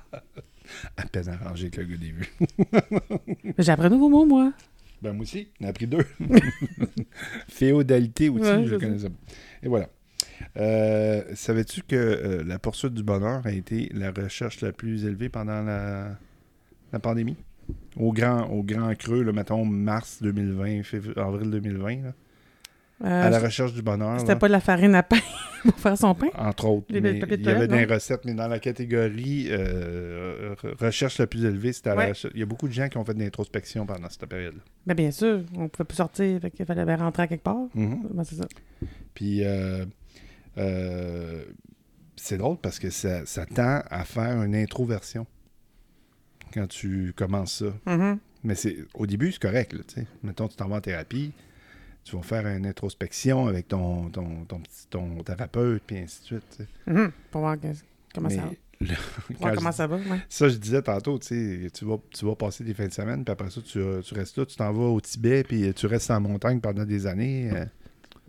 À 0.98 1.06
peine 1.12 1.28
arrangé 1.30 1.64
avec 1.66 1.78
le 1.78 1.84
gars 1.86 1.98
des 1.98 2.12
vues. 2.12 2.32
Mais 3.44 3.54
J'ai 3.60 3.72
appris 3.72 3.88
un 3.88 3.90
nouveau 3.90 4.10
mot, 4.10 4.26
moi. 4.26 4.54
Ben, 5.02 5.14
moi 5.14 5.24
aussi, 5.24 5.48
on 5.62 5.66
a 5.66 5.70
appris 5.70 5.88
deux. 5.88 6.06
Féodalité 7.48 8.30
aussi, 8.30 8.42
Ouais, 8.44 8.66
je 8.66 8.76
c'est 8.76 8.82
connaissais 8.86 9.10
pas. 9.10 9.16
Et 9.64 9.68
voilà. 9.68 9.90
Euh, 10.58 11.24
Savais-tu 11.36 11.82
que 11.84 11.96
euh, 11.96 12.44
la 12.46 12.60
poursuite 12.60 12.94
du 12.94 13.04
bonheur 13.04 13.42
a 13.46 13.52
été 13.52 13.90
la 13.94 14.12
recherche 14.12 14.62
la 14.62 14.72
plus 14.72 15.06
élevée 15.06 15.30
pendant 15.30 15.62
la, 15.64 16.18
la 16.94 17.00
pandémie? 17.00 17.38
Au 17.98 18.12
grand, 18.14 18.46
au 18.50 18.64
grand 18.64 18.94
creux, 18.96 19.24
là, 19.24 19.32
mettons 19.32 19.64
mars 19.66 20.20
2020, 20.22 20.84
février, 20.84 21.20
avril 21.20 21.52
2020, 21.52 22.04
là, 22.04 22.14
Euh, 23.02 23.28
à 23.28 23.30
la 23.30 23.40
recherche 23.40 23.74
du 23.74 23.82
bonheur. 23.82 24.20
C'était 24.20 24.36
pas 24.36 24.48
de 24.48 24.52
la 24.54 24.60
farine 24.60 24.94
à 24.96 25.04
pain 25.04 25.20
pour 25.64 25.80
faire 25.80 25.98
son 25.98 26.14
pain? 26.16 26.28
Entre 26.38 26.66
autres. 26.66 26.88
Il 26.90 26.96
y 26.96 27.48
avait 27.50 27.68
des 27.68 27.86
recettes, 27.86 28.26
mais 28.26 28.34
dans 28.34 28.48
la 28.50 28.60
catégorie 28.60 29.48
euh, 29.52 30.54
re- 30.56 30.76
recherche 30.84 31.18
la 31.20 31.28
plus 31.28 31.46
élevée, 31.46 31.72
c'était 31.72 31.92
à 31.92 31.96
la 31.96 32.02
Ouais. 32.02 32.10
recherche- 32.10 32.34
Il 32.34 32.40
y 32.42 32.44
a 32.44 32.46
beaucoup 32.46 32.68
de 32.68 32.74
gens 32.74 32.90
qui 32.90 32.98
ont 32.98 33.06
fait 33.06 33.14
de 33.14 33.20
l'introspection 33.24 33.86
pendant 33.86 34.10
cette 34.10 34.26
période-là. 34.26 34.60
Ben 34.86 34.96
bien 34.96 35.12
sûr, 35.12 35.44
on 35.56 35.70
pouvait 35.70 35.86
plus 35.86 35.96
sortir, 35.96 36.42
fait 36.42 36.52
qu'il 36.52 36.66
fallait 36.66 36.84
bien 36.86 36.98
rentrer 36.98 37.24
à 37.24 37.28
quelque 37.28 37.44
part. 37.44 37.68
Mhm. 37.74 38.08
Ben, 38.14 38.24
c'est 38.26 38.36
ça. 38.36 38.48
Puis, 39.14 39.46
euh, 39.46 39.86
c'est 42.16 42.38
drôle 42.38 42.58
parce 42.58 42.80
que 42.80 42.90
ça, 42.90 43.26
ça 43.26 43.46
tend 43.46 43.82
à 43.90 44.04
faire 44.04 44.42
une 44.44 44.56
introversion 44.56 45.26
quand 46.54 46.68
tu 46.68 47.14
commences 47.16 47.64
ça. 47.64 47.74
Mhm. 47.96 48.20
Mais 48.44 48.56
c'est 48.56 48.78
au 48.94 49.06
début, 49.06 49.32
c'est 49.32 49.42
correct. 49.42 49.74
Là. 49.74 50.04
Mettons, 50.24 50.48
tu 50.48 50.56
t'en 50.56 50.68
vas 50.68 50.78
en 50.78 50.82
thérapie, 50.82 51.32
tu 52.04 52.16
vas 52.16 52.22
faire 52.24 52.48
une 52.48 52.66
introspection 52.66 53.48
avec 53.48 53.68
ton, 53.68 54.10
ton, 54.10 54.46
ton, 54.46 54.62
ton 54.90 55.24
thérapeute, 55.24 55.84
puis 55.86 55.98
ainsi 55.98 56.22
de 56.22 56.26
suite. 56.26 56.58
Mhm. 56.88 57.12
Pour 57.32 57.42
voir 57.42 57.60
que- 57.60 57.68
comment, 58.16 58.30
Mais 58.30 58.36
ça, 58.36 58.50
le- 58.82 58.88
voir 58.88 58.96
quand 59.40 59.50
je 59.52 59.56
comment 59.56 59.72
ça 59.74 59.88
va. 59.88 59.98
ouais. 59.98 60.22
Ça, 60.30 60.48
je 60.50 60.56
disais 60.58 60.82
tantôt, 60.82 61.20
tu 61.20 61.70
vas, 61.82 61.98
tu 62.12 62.26
vas 62.26 62.36
passer 62.36 62.64
des 62.64 62.74
fins 62.74 62.88
de 62.88 62.94
semaine, 62.94 63.24
puis 63.26 63.32
après 63.32 63.50
ça, 63.50 63.62
tu, 63.62 63.80
tu 64.04 64.14
restes 64.14 64.38
là, 64.38 64.46
tu 64.46 64.56
t'en 64.56 64.72
vas 64.72 64.86
au 64.88 65.02
Tibet, 65.02 65.44
puis 65.44 65.74
tu 65.74 65.86
restes 65.86 66.10
en 66.12 66.22
montagne 66.22 66.60
pendant 66.62 66.86
des 66.86 67.06
années. 67.08 67.52
euh, 67.54 67.66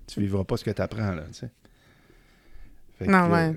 tu 0.08 0.20
vivras 0.20 0.42
pas 0.42 0.56
ce 0.56 0.64
que 0.64 0.72
tu 0.72 0.82
apprends, 0.82 1.12
là, 1.14 1.24
que, 3.04 3.10
Non, 3.10 3.30
ouais. 3.32 3.54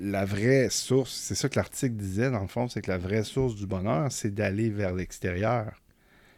La 0.00 0.24
vraie 0.24 0.68
source, 0.70 1.12
c'est 1.12 1.34
ça 1.34 1.48
que 1.48 1.56
l'article 1.56 1.94
disait, 1.94 2.30
dans 2.30 2.40
le 2.40 2.48
fond, 2.48 2.68
c'est 2.68 2.82
que 2.82 2.90
la 2.90 2.98
vraie 2.98 3.24
source 3.24 3.54
du 3.54 3.66
bonheur, 3.66 4.10
c'est 4.10 4.34
d'aller 4.34 4.70
vers 4.70 4.94
l'extérieur. 4.94 5.72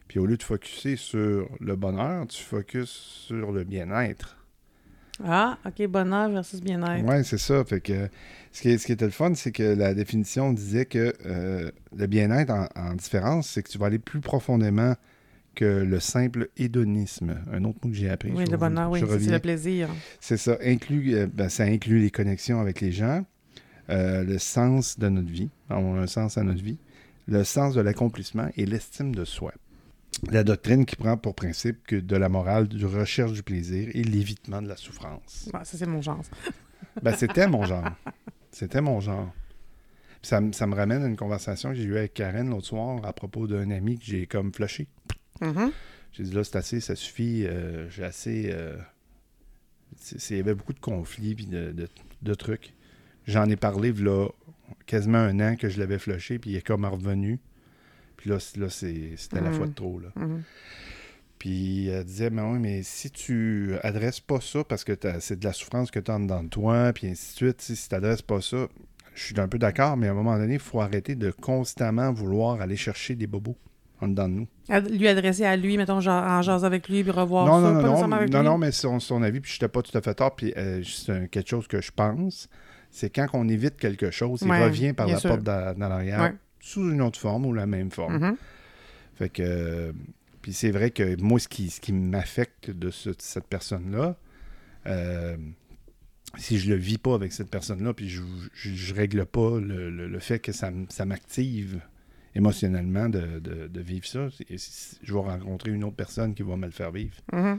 Puis 0.08 0.18
au 0.18 0.26
lieu 0.26 0.36
de 0.36 0.42
focuser 0.42 0.96
sur 0.96 1.48
le 1.60 1.76
bonheur, 1.76 2.26
tu 2.26 2.42
focuses 2.42 2.88
sur 2.90 3.52
le 3.52 3.64
bien-être. 3.64 4.36
Ah, 5.24 5.58
OK, 5.66 5.86
bonheur 5.86 6.30
versus 6.30 6.60
bien-être. 6.60 7.04
Oui, 7.06 7.24
c'est 7.24 7.38
ça. 7.38 7.64
Fait 7.64 7.80
que 7.80 8.08
ce 8.52 8.62
qui, 8.62 8.78
ce 8.78 8.86
qui 8.86 8.92
était 8.92 9.04
le 9.04 9.10
fun, 9.10 9.34
c'est 9.34 9.52
que 9.52 9.62
la 9.62 9.94
définition 9.94 10.52
disait 10.52 10.86
que 10.86 11.14
euh, 11.26 11.70
le 11.96 12.06
bien-être 12.06 12.50
en, 12.50 12.66
en 12.74 12.94
différence, 12.94 13.48
c'est 13.48 13.62
que 13.62 13.68
tu 13.68 13.78
vas 13.78 13.86
aller 13.86 13.98
plus 13.98 14.20
profondément 14.20 14.94
que 15.54 15.64
le 15.82 16.00
simple 16.00 16.48
hédonisme. 16.56 17.36
Un 17.52 17.64
autre 17.64 17.78
mot 17.84 17.90
que 17.90 17.96
j'ai 17.96 18.08
appris. 18.10 18.32
Oui, 18.32 18.44
le 18.46 18.56
bonheur, 18.56 18.90
oui, 18.90 19.00
c'est- 19.00 19.30
le 19.30 19.38
plaisir. 19.38 19.88
C'est 20.20 20.36
ça. 20.36 20.56
Inclut, 20.62 21.14
euh, 21.14 21.26
ben, 21.32 21.48
ça 21.48 21.64
inclut 21.64 22.00
les 22.00 22.10
connexions 22.10 22.60
avec 22.60 22.80
les 22.80 22.92
gens, 22.92 23.24
euh, 23.90 24.22
le 24.24 24.38
sens 24.38 24.98
de 24.98 25.08
notre 25.08 25.30
vie. 25.30 25.50
On 25.68 25.96
a 25.96 26.00
un 26.00 26.06
sens 26.06 26.38
à 26.38 26.42
notre 26.44 26.62
vie. 26.62 26.78
Le 27.28 27.44
sens 27.44 27.74
de 27.74 27.80
l'accomplissement 27.80 28.48
et 28.56 28.64
l'estime 28.66 29.14
de 29.14 29.24
soi. 29.24 29.52
La 30.30 30.42
doctrine 30.44 30.84
qui 30.84 30.96
prend 30.96 31.16
pour 31.16 31.34
principe 31.34 31.86
que 31.86 31.96
de 31.96 32.16
la 32.16 32.28
morale, 32.28 32.66
du 32.68 32.84
recherche 32.86 33.32
du 33.32 33.42
plaisir 33.42 33.88
et 33.94 34.02
l'évitement 34.02 34.60
de 34.60 34.68
la 34.68 34.76
souffrance. 34.76 35.48
Bon, 35.52 35.60
ça, 35.62 35.78
c'est 35.78 35.86
mon 35.86 36.02
genre. 36.02 36.22
Ben, 37.02 37.14
c'était 37.14 37.46
mon 37.46 37.64
genre. 37.64 37.88
C'était 38.50 38.80
mon 38.80 39.00
genre. 39.00 39.30
Ça, 40.22 40.40
me- 40.40 40.52
ça 40.52 40.66
me 40.66 40.74
ramène 40.74 41.02
à 41.02 41.06
une 41.06 41.16
conversation 41.16 41.70
que 41.70 41.76
j'ai 41.76 41.84
eue 41.84 41.96
avec 41.96 42.14
Karen 42.14 42.50
l'autre 42.50 42.66
soir 42.66 43.04
à 43.04 43.12
propos 43.12 43.46
d'un 43.46 43.70
ami 43.70 43.98
que 43.98 44.04
j'ai 44.04 44.26
comme 44.26 44.50
Mhm. 45.40 45.72
J'ai 46.12 46.22
dit 46.24 46.32
là, 46.32 46.42
c'est 46.44 46.56
assez, 46.56 46.80
ça 46.80 46.96
suffit. 46.96 47.44
euh, 47.46 47.88
j'ai 47.90 48.04
assez. 48.04 48.50
euh, 48.52 48.76
Il 50.30 50.36
y 50.36 50.40
avait 50.40 50.54
beaucoup 50.54 50.72
de 50.72 50.80
conflits 50.80 51.34
puis 51.34 51.46
de, 51.46 51.72
de- 51.72 51.88
de 52.22 52.34
trucs. 52.34 52.72
J'en 53.26 53.48
ai 53.48 53.56
parlé 53.56 53.92
là 53.92 54.28
quasiment 54.86 55.18
un 55.18 55.38
an 55.40 55.56
que 55.56 55.68
je 55.68 55.78
l'avais 55.78 55.98
flushé, 55.98 56.38
puis 56.38 56.50
il 56.50 56.56
est 56.56 56.66
comme 56.66 56.84
revenu. 56.84 57.38
Puis 58.16 58.30
là, 58.30 58.38
c'est- 58.40 58.56
là 58.58 58.68
c'est- 58.70 59.16
c'était 59.16 59.40
la 59.40 59.50
Mhm. 59.50 59.54
fois 59.56 59.66
de 59.66 59.72
trop. 59.74 59.98
Là. 60.00 60.08
Mhm. 60.16 60.42
Puis 61.38 61.88
elle 61.88 62.04
disait, 62.04 62.30
mais 62.30 62.42
oui, 62.42 62.58
mais 62.58 62.82
si 62.82 63.10
tu 63.10 63.74
adresses 63.82 64.20
pas 64.20 64.40
ça 64.40 64.62
parce 64.62 64.84
que 64.84 64.92
c'est 65.20 65.38
de 65.38 65.44
la 65.44 65.52
souffrance 65.54 65.90
que 65.90 65.98
tu 65.98 66.10
as 66.10 66.18
de 66.18 66.48
toi, 66.48 66.92
puis 66.92 67.06
ainsi 67.08 67.32
de 67.32 67.36
suite, 67.36 67.62
si 67.62 67.74
tu 67.88 67.94
n'adresses 67.94 68.20
pas 68.22 68.40
ça, 68.42 68.68
je 69.14 69.22
suis 69.24 69.40
un 69.40 69.48
peu 69.48 69.58
d'accord, 69.58 69.96
mais 69.96 70.08
à 70.08 70.10
un 70.10 70.14
moment 70.14 70.36
donné, 70.38 70.54
il 70.54 70.58
faut 70.60 70.80
arrêter 70.80 71.14
de 71.14 71.30
constamment 71.30 72.12
vouloir 72.12 72.60
aller 72.60 72.76
chercher 72.76 73.14
des 73.16 73.26
bobos 73.26 73.56
en 74.00 74.08
dedans 74.08 74.28
de 74.28 74.34
nous. 74.34 74.48
Lui 74.98 75.08
adresser 75.08 75.44
à 75.44 75.56
lui, 75.56 75.76
mettons, 75.76 76.00
genre, 76.00 76.22
en 76.24 76.42
jase 76.42 76.64
avec 76.64 76.88
lui, 76.88 77.02
puis 77.02 77.10
revoir 77.12 77.46
non, 77.46 77.60
ça, 77.60 77.60
non, 77.60 77.66
pas 77.66 77.72
non, 77.72 77.82
non, 77.82 77.88
nécessairement 77.88 78.16
avec 78.16 78.30
non, 78.32 78.40
lui. 78.40 78.46
non, 78.46 78.58
mais 78.58 78.72
son, 78.72 79.00
son 79.00 79.22
avis, 79.22 79.40
puis 79.40 79.50
je 79.50 79.56
n'étais 79.56 79.68
pas 79.68 79.82
tout 79.82 79.96
à 79.96 80.00
fait 80.00 80.14
tort, 80.14 80.34
puis 80.36 80.52
euh, 80.56 80.82
c'est 80.84 81.28
quelque 81.30 81.48
chose 81.50 81.66
que 81.66 81.80
je 81.80 81.90
pense, 81.90 82.48
c'est 82.90 83.10
quand 83.10 83.26
on 83.34 83.48
évite 83.48 83.76
quelque 83.76 84.10
chose, 84.10 84.42
il 84.44 84.50
revient 84.52 84.92
par 84.92 85.06
la 85.06 85.18
sûr. 85.18 85.30
porte 85.30 85.42
d'a- 85.42 85.74
dans 85.74 85.88
l'arrière, 85.88 86.20
Ouais. 86.20 86.34
sous 86.60 86.82
une 86.90 87.02
autre 87.02 87.18
forme 87.18 87.46
ou 87.46 87.52
la 87.52 87.66
même 87.66 87.90
forme. 87.90 88.18
Mhm. 88.18 88.36
Fait 89.16 89.28
que. 89.28 89.42
euh, 89.42 89.92
puis 90.42 90.54
c'est 90.54 90.70
vrai 90.70 90.90
que 90.90 91.20
moi, 91.20 91.38
ce 91.38 91.48
qui, 91.48 91.68
ce 91.68 91.80
qui 91.82 91.92
m'affecte 91.92 92.70
de 92.70 92.90
ce- 92.90 93.10
cette 93.18 93.46
personne-là, 93.46 94.16
euh, 94.86 95.36
si 96.38 96.58
je 96.58 96.70
le 96.70 96.76
vis 96.76 96.96
pas 96.98 97.14
avec 97.14 97.32
cette 97.32 97.50
personne-là, 97.50 97.92
puis 97.92 98.08
je, 98.08 98.22
je, 98.54 98.70
je 98.70 98.94
règle 98.94 99.26
pas 99.26 99.58
le, 99.60 99.90
le- 99.90 100.08
le 100.08 100.18
fait 100.18 100.38
que 100.38 100.52
ça, 100.52 100.70
ça 100.88 101.04
m'active 101.04 101.80
émotionnellement 102.34 103.08
de, 103.08 103.38
de- 103.40 103.66
de 103.68 103.80
vivre 103.80 104.06
ça, 104.06 104.28
et 104.48 104.56
je 105.02 105.12
vais 105.12 105.20
rencontrer 105.20 105.70
une 105.72 105.84
autre 105.84 105.96
personne 105.96 106.34
qui 106.34 106.42
va 106.42 106.56
me 106.56 106.66
le 106.66 106.72
faire 106.72 106.92
vivre. 106.92 107.14
Mhm. 107.32 107.58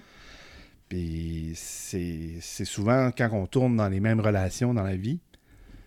Puis 0.89 1.51
c'est 1.55 2.65
souvent 2.65 3.11
quand 3.15 3.29
on 3.33 3.45
tourne 3.47 3.77
dans 3.77 3.87
les 3.89 3.99
mêmes 3.99 4.19
relations 4.19 4.73
dans 4.73 4.83
la 4.83 4.95
vie. 4.97 5.19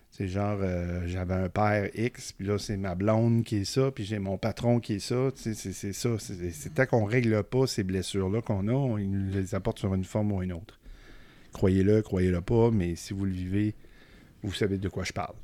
C'est 0.09 0.29
genre, 0.29 0.57
euh, 0.61 1.03
j'avais 1.07 1.33
un 1.33 1.49
père 1.49 1.89
X, 1.93 2.31
puis 2.31 2.47
là, 2.47 2.57
c'est 2.57 2.77
ma 2.77 2.95
blonde 2.95 3.43
qui 3.43 3.57
est 3.57 3.65
ça, 3.65 3.91
puis 3.91 4.05
j'ai 4.05 4.17
mon 4.17 4.37
patron 4.37 4.79
qui 4.79 4.93
est 4.93 4.99
ça. 4.99 5.29
C'est 5.35 5.53
c'est 5.53 5.91
ça. 5.91 6.09
C'est 6.17 6.73
tant 6.73 6.85
qu'on 6.85 7.03
règle 7.03 7.43
pas 7.43 7.67
ces 7.67 7.83
blessures-là 7.83 8.41
qu'on 8.41 8.69
a, 8.69 8.71
on 8.71 8.97
ils 8.97 9.31
les 9.31 9.55
apporte 9.55 9.77
sur 9.79 9.93
une 9.93 10.05
forme 10.05 10.31
ou 10.31 10.41
une 10.41 10.53
autre. 10.53 10.79
Croyez-le, 11.51 12.01
croyez-le 12.01 12.39
pas, 12.41 12.71
mais 12.71 12.95
si 12.95 13.13
vous 13.13 13.25
le 13.25 13.31
vivez, 13.31 13.75
vous 14.41 14.53
savez 14.53 14.77
de 14.77 14.87
quoi 14.87 15.03
je 15.03 15.11
parle. 15.11 15.35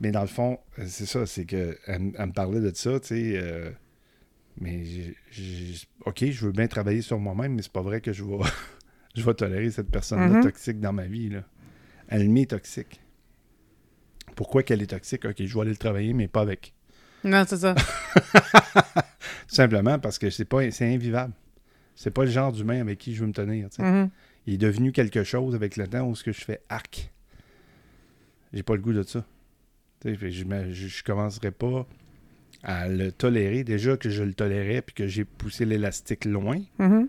Mais 0.00 0.10
dans 0.12 0.22
le 0.22 0.26
fond, 0.26 0.58
euh, 0.78 0.84
c'est 0.86 1.06
ça, 1.06 1.26
c'est 1.26 1.44
que 1.44 1.76
elle, 1.86 2.00
me- 2.00 2.12
elle 2.18 2.26
me 2.26 2.32
parlait 2.32 2.60
de 2.60 2.74
ça, 2.74 2.98
tu 3.00 3.08
sais. 3.08 3.32
euh, 3.36 3.70
mais 4.60 4.82
OK, 6.06 6.24
je 6.24 6.46
veux 6.46 6.52
bien 6.52 6.66
travailler 6.68 7.02
sur 7.02 7.18
moi-même, 7.18 7.54
mais 7.54 7.62
c'est 7.62 7.72
pas 7.72 7.82
vrai 7.82 8.00
que 8.00 8.12
je 8.12 8.24
vais, 8.24 8.36
je 9.14 9.22
vais 9.22 9.34
tolérer 9.34 9.70
cette 9.70 9.90
personne-là 9.90 10.36
Mhm. 10.38 10.42
toxique 10.42 10.80
dans 10.80 10.92
ma 10.92 11.06
vie. 11.06 11.28
Là. 11.30 11.42
Elle 12.08 12.28
m'est 12.30 12.46
toxique. 12.50 13.00
Pourquoi 14.36 14.62
qu'elle 14.62 14.80
est 14.82 14.86
toxique? 14.86 15.24
OK, 15.26 15.34
je 15.38 15.54
vais 15.54 15.60
aller 15.60 15.70
le 15.70 15.76
travailler, 15.76 16.12
mais 16.14 16.28
pas 16.28 16.40
avec. 16.40 16.72
Non, 17.24 17.44
c'est 17.46 17.58
ça. 17.58 17.74
Tout 19.48 19.54
simplement 19.54 19.98
parce 19.98 20.18
que 20.18 20.30
c'est 20.30 20.44
pas 20.46 20.70
c'est 20.70 20.92
invivable. 20.94 21.34
C'est 21.94 22.10
pas 22.10 22.24
le 22.24 22.30
genre 22.30 22.52
d'humain 22.52 22.80
avec 22.80 22.98
qui 22.98 23.14
je 23.14 23.20
veux 23.20 23.26
me 23.26 23.32
tenir. 23.32 23.68
Mhm. 23.78 24.08
Il 24.46 24.54
est 24.54 24.58
devenu 24.58 24.92
quelque 24.92 25.22
chose 25.24 25.54
avec 25.54 25.76
le 25.76 25.86
temps 25.86 26.06
où 26.08 26.14
ce 26.16 26.24
que 26.24 26.32
je 26.32 26.40
fais 26.40 26.62
arc. 26.70 27.10
J'ai 28.54 28.62
pas 28.62 28.74
le 28.74 28.80
goût 28.80 28.92
de 28.94 29.02
ça. 29.02 29.24
Je, 30.04 30.88
je 30.88 31.04
commencerai 31.04 31.50
pas 31.50 31.86
à 32.62 32.88
le 32.88 33.12
tolérer. 33.12 33.64
Déjà 33.64 33.96
que 33.96 34.10
je 34.10 34.22
le 34.22 34.34
tolérais 34.34 34.82
puis 34.82 34.94
que 34.94 35.06
j'ai 35.06 35.24
poussé 35.24 35.64
l'élastique 35.64 36.24
loin, 36.24 36.60
Mhm. 36.78 37.08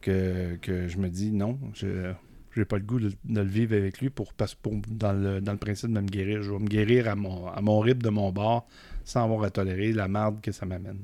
que, 0.00 0.56
que 0.56 0.88
je 0.88 0.98
me 0.98 1.08
dis 1.08 1.32
non, 1.32 1.58
je 1.74 2.12
j'ai 2.54 2.64
pas 2.64 2.78
le 2.78 2.84
goût 2.84 2.98
de, 3.00 3.12
de 3.26 3.40
le 3.42 3.46
vivre 3.46 3.76
avec 3.76 4.00
lui 4.00 4.08
pour, 4.08 4.32
parce, 4.32 4.54
pour 4.54 4.72
dans, 4.88 5.12
le, 5.12 5.42
dans 5.42 5.52
le 5.52 5.58
principe 5.58 5.92
de 5.92 6.00
me 6.00 6.06
guérir. 6.06 6.42
Je 6.42 6.50
vais 6.50 6.58
me 6.58 6.66
guérir 6.66 7.06
à 7.06 7.14
mon, 7.14 7.46
à 7.48 7.60
mon 7.60 7.80
rythme 7.80 8.00
de 8.00 8.08
mon 8.08 8.32
bord 8.32 8.66
sans 9.04 9.24
avoir 9.24 9.42
à 9.44 9.50
tolérer 9.50 9.92
la 9.92 10.08
marde 10.08 10.40
que 10.40 10.52
ça 10.52 10.64
m'amène. 10.64 11.00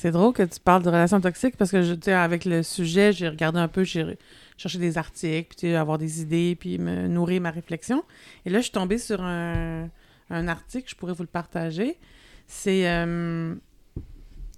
C'est 0.00 0.12
drôle 0.12 0.32
que 0.32 0.44
tu 0.44 0.60
parles 0.60 0.84
de 0.84 0.90
relations 0.90 1.20
toxiques 1.20 1.56
parce 1.56 1.72
que, 1.72 1.94
tu 1.94 2.02
sais, 2.02 2.12
avec 2.12 2.44
le 2.44 2.62
sujet, 2.62 3.12
j'ai 3.12 3.28
regardé 3.28 3.58
un 3.58 3.66
peu, 3.66 3.82
j'ai 3.82 4.16
cherché 4.56 4.78
des 4.78 4.96
articles, 4.96 5.56
puis 5.56 5.74
avoir 5.74 5.98
des 5.98 6.22
idées, 6.22 6.54
puis 6.54 6.78
me 6.78 7.08
nourrir 7.08 7.40
ma 7.40 7.50
réflexion. 7.50 8.04
Et 8.44 8.50
là, 8.50 8.58
je 8.58 8.62
suis 8.62 8.72
tombée 8.72 8.98
sur 8.98 9.20
un, 9.20 9.88
un 10.30 10.46
article, 10.46 10.88
je 10.88 10.94
pourrais 10.94 11.14
vous 11.14 11.24
le 11.24 11.28
partager. 11.28 11.98
C'est. 12.46 12.88
euh, 12.88 13.56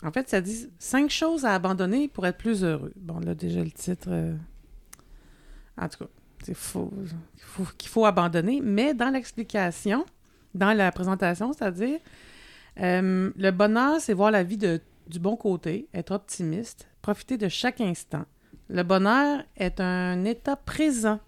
en 0.03 0.13
fait, 0.13 0.29
ça 0.29 0.43
dit 0.43 0.69
cinq 0.79 1.09
choses 1.11 1.47
à 1.47 1.55
abandonner 1.55 2.07
pour 2.09 2.27
être 2.27 2.37
plus 2.37 2.63
heureux. 2.63 2.93
Bon, 2.97 3.19
là, 3.21 3.35
déjà, 3.35 3.65
le 3.65 3.71
titre. 3.71 4.09
euh, 4.11 4.35
En 5.79 5.89
tout 5.89 6.05
cas, 6.05 6.11
c'est 6.45 6.53
faux. 6.53 6.93
Qu'il 7.37 7.45
faut, 7.47 7.67
qu'il 7.79 7.89
faut 7.89 8.05
abandonner. 8.05 8.61
Mais 8.63 8.93
dans 8.93 9.09
l'explication, 9.09 10.05
dans 10.55 10.75
la 10.75 10.93
présentation, 10.93 11.55
c'est-à-dire. 11.55 11.99
euh, 12.79 13.31
le 13.35 13.51
bonheur, 13.53 14.03
c'est 14.03 14.13
voir 14.13 14.31
la 14.31 14.43
vie 14.43 14.59
de, 14.59 14.81
du 15.11 15.19
bon 15.19 15.37
côté, 15.37 15.89
être 15.93 16.13
optimiste, 16.13 16.89
profiter 17.03 17.37
de 17.37 17.49
chaque 17.49 17.81
instant. 17.81 18.25
Le 18.69 18.83
bonheur 18.83 19.43
est 19.57 19.81
un 19.81 20.25
état 20.25 20.57
présent, 20.57 21.21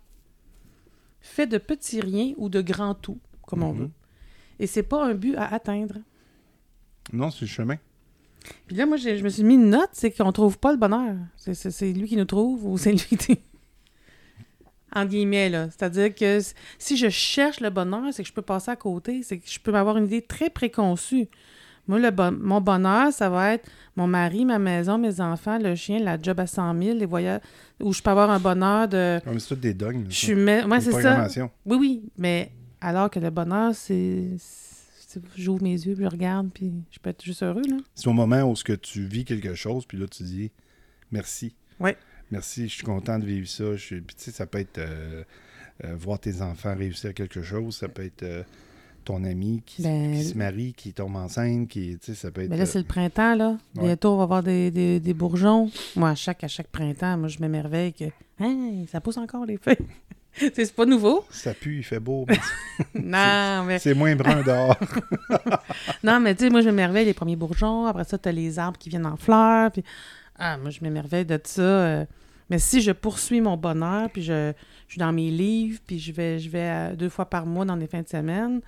fait 1.21 1.47
de 1.47 1.59
petits 1.59 2.01
riens 2.01 2.33
ou 2.37 2.49
de 2.49 2.61
grands 2.62 2.95
tout, 2.95 3.19
comme 3.47 3.62
on 3.62 3.73
Mhm. 3.73 3.79
veut. 3.81 3.91
Et 4.59 4.67
c'est 4.67 4.83
pas 4.83 5.05
un 5.05 5.15
but 5.15 5.37
à 5.37 5.53
atteindre. 5.53 5.97
Non, 7.12 7.31
c'est 7.31 7.43
le 7.43 7.47
chemin. 7.49 7.77
Puis 8.67 8.77
là, 8.77 8.87
moi, 8.87 8.97
je 8.97 9.23
me 9.23 9.29
suis 9.29 9.43
mis 9.45 9.55
une 9.55 9.71
note, 9.71 9.91
c'est 9.93 10.11
qu'on 10.11 10.33
trouve 10.33 10.59
pas 10.59 10.73
le 10.73 10.79
bonheur. 10.79 11.17
C'est- 11.37 11.93
lui 11.93 12.09
qui 12.09 12.17
nous 12.17 12.25
trouve 12.25 12.65
ou 12.67 12.79
c'est 12.79 12.93
lui 12.93 13.17
qui... 13.17 13.39
En 14.95 15.07
guillemets, 15.07 15.49
là. 15.49 15.71
C'est-à-dire 15.71 16.15
que 16.15 16.39
si 16.79 16.97
je 16.99 17.09
cherche 17.09 17.61
le 17.61 17.71
bonheur, 17.71 18.12
c'est 18.12 18.23
que 18.23 18.29
je 18.29 18.35
peux 18.35 18.43
passer 18.43 18.71
à 18.71 18.77
côté. 18.77 19.23
C'est 19.23 19.39
que 19.39 19.49
je 19.49 19.59
peux 19.59 19.75
avoir 19.75 19.97
une 19.97 20.05
idée 20.05 20.21
très 20.21 20.51
préconçue. 20.51 21.29
Moi, 21.89 21.99
le 21.99 22.11
bon- 22.11 22.37
mon 22.41 22.61
bonheur, 22.61 23.12
ça 23.12 23.29
va 23.29 23.55
être 23.55 23.69
mon 23.97 24.07
mari, 24.07 24.45
ma 24.45 24.59
maison, 24.59 24.99
mes 24.99 25.21
enfants, 25.21 25.59
le 25.59 25.75
chien, 25.75 25.99
la 25.99 26.21
job 26.21 26.39
à 26.41 26.47
100 26.47 26.81
000, 26.81 26.99
les 26.99 27.07
voyages... 27.07 27.41
Où 27.81 27.93
je 27.93 28.01
peux 28.01 28.11
avoir 28.11 28.31
un 28.31 28.39
bonheur 28.39 28.87
de... 28.87 29.21
Comme 29.25 29.41
c'est 29.41 29.49
tout 29.49 29.61
des 29.61 29.75
dogmes. 29.75 30.05
Je 30.09 30.15
suis... 30.15 30.35
me- 30.37 30.65
Ouais, 30.67 30.81
c'est 30.81 30.93
ça. 31.03 31.17
Oui, 31.67 31.77
oui, 31.81 32.03
mais 32.17 32.53
alors 32.81 33.11
que 33.11 33.19
le 33.19 33.31
bonheur, 33.31 33.75
c'est... 33.75 34.29
c'est- 34.39 35.21
J'ouvre 35.37 35.62
mes 35.62 35.73
yeux, 35.73 35.95
puis 35.95 36.05
je 36.05 36.09
regarde, 36.09 36.49
puis 36.55 36.73
je 36.91 36.99
peux 36.99 37.11
être 37.11 37.23
juste 37.23 37.43
heureux, 37.43 37.61
là. 37.69 37.77
C'est 37.95 38.07
au 38.09 38.12
moment 38.15 38.43
où 38.45 38.57
ce 38.57 38.65
que 38.65 38.73
tu 38.73 39.03
vis 39.05 39.25
quelque 39.27 39.55
chose, 39.55 39.85
puis 39.85 39.99
là, 39.99 40.07
tu 40.07 40.23
dis 40.23 40.51
merci. 41.11 41.55
Ouais. 41.81 41.97
Merci, 42.31 42.67
je 42.69 42.75
suis 42.77 42.83
content 42.85 43.19
de 43.19 43.27
vivre 43.27 43.47
ça. 43.47 43.73
Je 43.77 43.83
suis- 43.83 44.01
Puis, 44.01 44.17
tu 44.17 44.23
sais, 44.25 44.31
ça 44.31 44.47
peut 44.47 44.59
être 44.61 44.79
euh, 44.79 45.23
euh, 45.85 45.95
voir 45.97 46.19
tes 46.19 46.41
enfants 46.41 46.75
réussir 46.75 47.12
quelque 47.12 47.43
chose, 47.43 47.77
ça 47.77 47.89
peut 47.89 48.05
être 48.05 48.23
euh, 48.23 48.43
ton 49.03 49.25
ami 49.25 49.63
qui, 49.67 49.83
Ben, 49.83 50.13
qui 50.15 50.25
se 50.25 50.37
marie, 50.37 50.73
qui 50.73 50.93
tombe 50.93 51.17
enceinte, 51.17 51.69
qui, 51.69 51.99
tu 51.99 52.07
sais, 52.07 52.15
ça 52.15 52.31
peut 52.31 52.43
être... 52.43 52.51
Mais 52.51 52.57
là, 52.57 52.67
c'est 52.67 52.79
le 52.79 52.85
printemps, 52.85 53.35
là. 53.35 53.57
Ouais. 53.77 53.85
Bientôt, 53.87 54.13
on 54.13 54.17
va 54.17 54.23
avoir 54.25 54.43
des, 54.43 54.71
des, 54.71 55.01
des 55.01 55.15
bourgeons. 55.15 55.71
Moi, 55.97 56.11
à 56.11 56.15
chaque, 56.15 56.45
à 56.45 56.49
chaque 56.49 56.69
printemps, 56.69 57.17
moi, 57.19 57.29
je 57.29 57.39
m'émerveille 57.41 57.93
que 57.93 58.05
Hein, 58.41 58.85
ça 58.91 59.01
pousse 59.01 59.19
encore 59.19 59.47
les 59.47 59.57
feuilles. 59.57 59.77
c'est 60.35 60.75
pas 60.75 60.87
nouveau. 60.87 61.25
Ça 61.31 61.55
pue, 61.55 61.79
il 61.79 61.83
fait 61.85 62.01
beau, 62.01 62.25
mais 62.29 62.39
Non, 62.95 63.65
mais, 63.65 63.79
c'est 63.79 63.95
moins 63.95 64.17
brun 64.17 64.43
dehors. 64.43 64.77
non, 66.03 66.19
mais 66.19 66.35
tu 66.35 66.45
sais, 66.45 66.51
moi, 66.51 66.61
je 66.61 66.69
m'émerveille 66.71 67.05
les 67.05 67.15
premiers 67.15 67.37
bourgeons. 67.37 67.87
Après 67.87 68.05
ça, 68.05 68.19
tu 68.19 68.29
as 68.29 68.33
les 68.33 68.59
arbres 68.59 68.79
qui 68.79 68.89
viennent 68.89 69.07
en 69.07 69.17
fleurs. 69.17 69.71
Puis, 69.71 69.85
ah, 70.39 70.57
moi, 70.57 70.71
je 70.71 70.81
m'émerveille 70.83 71.25
de 71.25 71.39
ça. 71.45 71.63
euh. 71.63 72.05
Mais 72.51 72.59
si 72.59 72.83
je 72.83 72.91
poursuis 72.91 73.41
mon 73.41 73.57
bonheur, 73.57 74.11
puis 74.11 74.23
je, 74.23 74.53
je 74.89 74.93
suis 74.93 74.99
dans 74.99 75.13
mes 75.13 75.31
livres, 75.31 75.81
puis 75.87 75.99
je 75.99 76.13
vais, 76.13 76.39
je 76.39 76.51
vais 76.51 76.69
euh, 76.69 76.97
deux 76.97 77.09
fois 77.09 77.27
par 77.27 77.47
mois 77.47 77.65
dans 77.65 77.77
les 77.77 77.87
fins 77.87 78.03
de 78.03 78.09
semaine, 78.09 78.61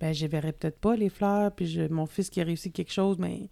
ben, 0.00 0.12
je 0.14 0.26
verrai 0.26 0.52
peut-être 0.52 0.78
pas 0.78 0.96
les 0.96 1.08
fleurs. 1.08 1.52
Puis 1.52 1.66
je- 1.66 1.88
mon 1.92 2.06
fils 2.06 2.30
qui 2.30 2.40
a 2.40 2.44
réussi 2.44 2.70
quelque 2.70 2.92
chose, 2.92 3.16
mais 3.18 3.48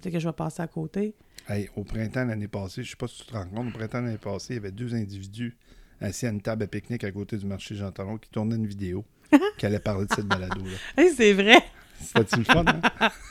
peut-être 0.00 0.14
que 0.14 0.20
je 0.20 0.28
vais 0.28 0.32
passer 0.34 0.62
à 0.62 0.66
côté. 0.66 1.14
Hey, 1.48 1.68
au 1.76 1.84
printemps 1.84 2.24
l'année 2.24 2.48
passée, 2.48 2.82
je 2.82 2.90
sais 2.90 2.96
pas 2.96 3.08
si 3.08 3.18
tu 3.18 3.26
te 3.26 3.32
rends 3.32 3.46
compte, 3.46 3.68
au 3.68 3.78
printemps 3.78 4.00
l'année 4.00 4.18
passée, 4.18 4.54
il 4.54 4.56
y 4.56 4.58
avait 4.58 4.70
deux 4.72 4.94
individus 4.94 5.56
assis 6.00 6.26
à 6.26 6.30
une 6.30 6.40
table 6.40 6.62
à 6.62 6.66
pique-nique 6.66 7.04
à 7.04 7.10
côté 7.10 7.36
du 7.36 7.46
marché 7.46 7.74
Jean 7.74 7.90
Talon 7.90 8.16
qui 8.18 8.30
tournaient 8.30 8.56
une 8.56 8.66
vidéo 8.66 9.04
qui 9.58 9.66
allait 9.66 9.78
parler 9.80 10.06
de 10.06 10.14
cette 10.14 10.26
balado-là. 10.26 10.70
Hey, 10.96 11.12
c'est 11.14 11.32
vrai! 11.32 11.58
C'était-tu 12.00 12.38
le 12.38 12.44
fun, 12.44 12.64
hein? 12.66 12.80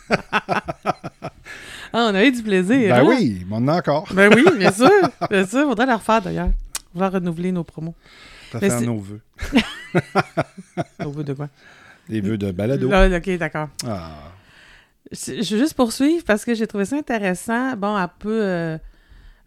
Ah, 1.92 2.10
on 2.12 2.16
a 2.16 2.24
eu 2.24 2.32
du 2.32 2.44
plaisir. 2.44 2.94
Ben 2.96 3.02
hein? 3.04 3.06
oui, 3.08 3.44
mais 3.48 3.56
on 3.56 3.64
en 3.64 3.68
a 3.70 3.78
encore. 3.78 4.08
Ben 4.14 4.32
oui, 4.32 4.44
bien 4.60 4.72
sûr. 4.72 4.92
Bien 5.28 5.44
sûr, 5.46 5.64
faudrait 5.68 5.88
la 5.88 5.98
refaire 5.98 6.22
d'ailleurs. 6.22 6.52
On 6.94 7.00
va 7.00 7.10
renouveler 7.10 7.52
nos 7.52 7.64
promos. 7.64 7.96
C'est- 8.60 8.82
nos 8.86 9.00
vœux. 9.00 9.22
Au 11.04 11.10
bout 11.10 11.24
de 11.24 11.34
quoi? 11.34 11.50
Les 12.10 12.22
vœux 12.22 12.38
de 12.38 12.52
balado. 12.52 12.90
Là, 12.90 13.18
ok, 13.18 13.38
d'accord. 13.38 13.70
Ah, 13.86 14.34
Je 15.12 15.56
veux 15.56 15.62
juste 15.62 15.76
poursuivre 15.76 16.24
parce 16.26 16.44
que 16.44 16.54
j'ai 16.56 16.68
trouvé 16.68 16.86
ça 16.86 16.96
intéressant. 16.96 17.76
Bon, 17.78 17.96
un 17.96 18.08
peu. 18.08 18.42
euh, 18.44 18.78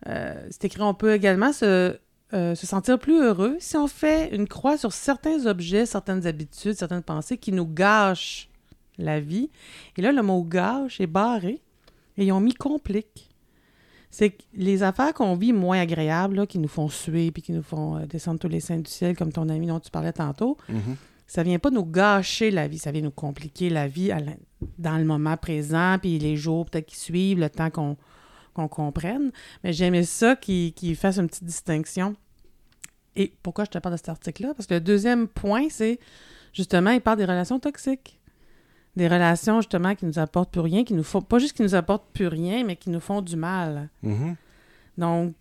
euh, 0.08 0.34
c'est 0.50 0.64
écrit, 0.64 0.82
on 0.82 0.94
peut 0.94 1.12
également 1.14 1.52
se, 1.52 1.96
euh, 2.34 2.54
se 2.54 2.66
sentir 2.66 2.98
plus 2.98 3.20
heureux 3.20 3.56
si 3.60 3.76
on 3.76 3.86
fait 3.86 4.34
une 4.34 4.48
croix 4.48 4.76
sur 4.76 4.92
certains 4.92 5.46
objets, 5.46 5.86
certaines 5.86 6.26
habitudes, 6.26 6.74
certaines 6.74 7.02
pensées 7.02 7.36
qui 7.36 7.52
nous 7.52 7.66
gâchent 7.66 8.48
la 8.98 9.20
vie. 9.20 9.50
Et 9.96 10.02
là, 10.02 10.12
le 10.12 10.22
mot 10.22 10.42
gâche 10.42 11.00
est 11.00 11.06
barré 11.06 11.60
et 12.16 12.24
ils 12.24 12.32
ont 12.32 12.40
mis 12.40 12.54
complique. 12.54 13.28
C'est 14.10 14.30
que 14.30 14.42
les 14.54 14.82
affaires 14.82 15.14
qu'on 15.14 15.36
vit 15.36 15.52
moins 15.54 15.80
agréables, 15.80 16.36
là, 16.36 16.46
qui 16.46 16.58
nous 16.58 16.68
font 16.68 16.88
suer 16.88 17.30
puis 17.30 17.42
qui 17.42 17.52
nous 17.52 17.62
font 17.62 18.04
descendre 18.06 18.38
tous 18.38 18.48
les 18.48 18.60
saints 18.60 18.78
du 18.78 18.90
ciel, 18.90 19.16
comme 19.16 19.32
ton 19.32 19.48
ami 19.48 19.68
dont 19.68 19.80
tu 19.80 19.90
parlais 19.90 20.12
tantôt, 20.12 20.58
mhm. 20.68 20.96
Ça 21.32 21.42
vient 21.42 21.58
pas 21.58 21.70
nous 21.70 21.86
gâcher 21.86 22.50
la 22.50 22.68
vie, 22.68 22.76
ça 22.76 22.92
vient 22.92 23.00
nous 23.00 23.10
compliquer 23.10 23.70
la 23.70 23.88
vie 23.88 24.12
à 24.12 24.18
dans 24.76 24.98
le 24.98 25.04
moment 25.06 25.38
présent, 25.38 25.96
puis 25.98 26.18
les 26.18 26.36
jours 26.36 26.66
peut-être 26.66 26.84
qui 26.84 26.98
suivent, 26.98 27.40
le 27.40 27.48
temps 27.48 27.70
qu'on 27.70 28.68
comprenne. 28.68 29.32
Mais 29.64 29.72
j'aimais 29.72 30.02
ça 30.02 30.36
qu'il 30.36 30.94
fasse 30.94 31.16
une 31.16 31.28
petite 31.28 31.44
distinction. 31.44 32.16
Et 33.16 33.32
pourquoi 33.42 33.64
je 33.64 33.70
te 33.70 33.78
parle 33.78 33.94
de 33.94 33.96
cet 33.96 34.10
article-là? 34.10 34.52
Parce 34.52 34.66
que 34.66 34.74
le 34.74 34.82
deuxième 34.82 35.26
point, 35.26 35.68
c'est 35.70 35.98
justement, 36.52 36.90
il 36.90 37.00
parle 37.00 37.16
des 37.16 37.24
relations 37.24 37.58
toxiques. 37.58 38.20
Des 38.96 39.08
relations, 39.08 39.62
justement, 39.62 39.94
qui 39.94 40.04
nous 40.04 40.18
apportent 40.18 40.50
plus 40.50 40.60
rien, 40.60 40.84
qui 40.84 40.92
nous 40.92 41.02
font, 41.02 41.22
pas 41.22 41.38
juste 41.38 41.56
qui 41.56 41.62
nous 41.62 41.74
apportent 41.74 42.12
plus 42.12 42.26
rien, 42.26 42.62
mais 42.62 42.76
qui 42.76 42.90
nous 42.90 43.00
font 43.00 43.22
du 43.22 43.36
mal. 43.36 43.88
Mhm. 44.02 44.36
Donc, 44.98 45.34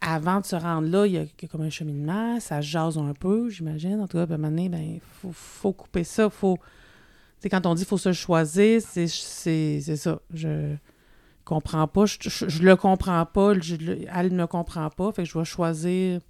avant 0.00 0.40
de 0.40 0.46
se 0.46 0.56
rendre 0.56 0.88
là, 0.88 1.06
il 1.06 1.12
y 1.12 1.18
a, 1.18 1.24
comme 1.48 1.62
un 1.62 1.70
cheminement, 1.70 2.38
ça 2.40 2.60
jase 2.60 2.98
un 2.98 3.14
peu, 3.14 3.50
j'imagine. 3.50 4.00
En 4.00 4.06
tout 4.06 4.16
cas, 4.18 4.26
puis 4.26 4.32
à 4.32 4.36
un 4.36 4.38
moment 4.38 4.50
donné, 4.50 4.68
ben, 4.68 4.80
il 4.80 5.00
faut, 5.00 5.32
faut 5.32 5.72
couper 5.72 6.04
ça. 6.04 6.30
Faut... 6.30 6.56
Tu 6.56 7.42
sais, 7.42 7.48
quand 7.50 7.66
on 7.66 7.74
dit 7.74 7.82
qu'il 7.82 7.88
faut 7.88 7.98
se 7.98 8.12
choisir, 8.12 8.80
c'est, 8.82 9.06
ça. 9.96 10.20
Je 10.32 10.76
comprends 11.44 11.88
pas, 11.88 12.06
je, 12.06 12.16
je, 12.20 12.48
je 12.48 12.62
le 12.62 12.76
comprends 12.76 13.24
pas, 13.26 13.58
je 13.58 13.76
le- 13.76 14.04
elle 14.14 14.32
ne 14.32 14.36
me 14.42 14.46
comprend 14.46 14.90
pas, 14.90 15.10
fait 15.12 15.22
que 15.22 15.28
je 15.28 15.32
dois 15.32 15.44
choisir. 15.44 16.20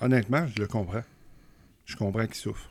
Honnêtement, 0.00 0.46
je 0.54 0.60
le 0.60 0.66
comprends. 0.66 1.02
Je 1.86 1.96
comprends 1.96 2.26
qu'il 2.26 2.34
souffre. 2.34 2.70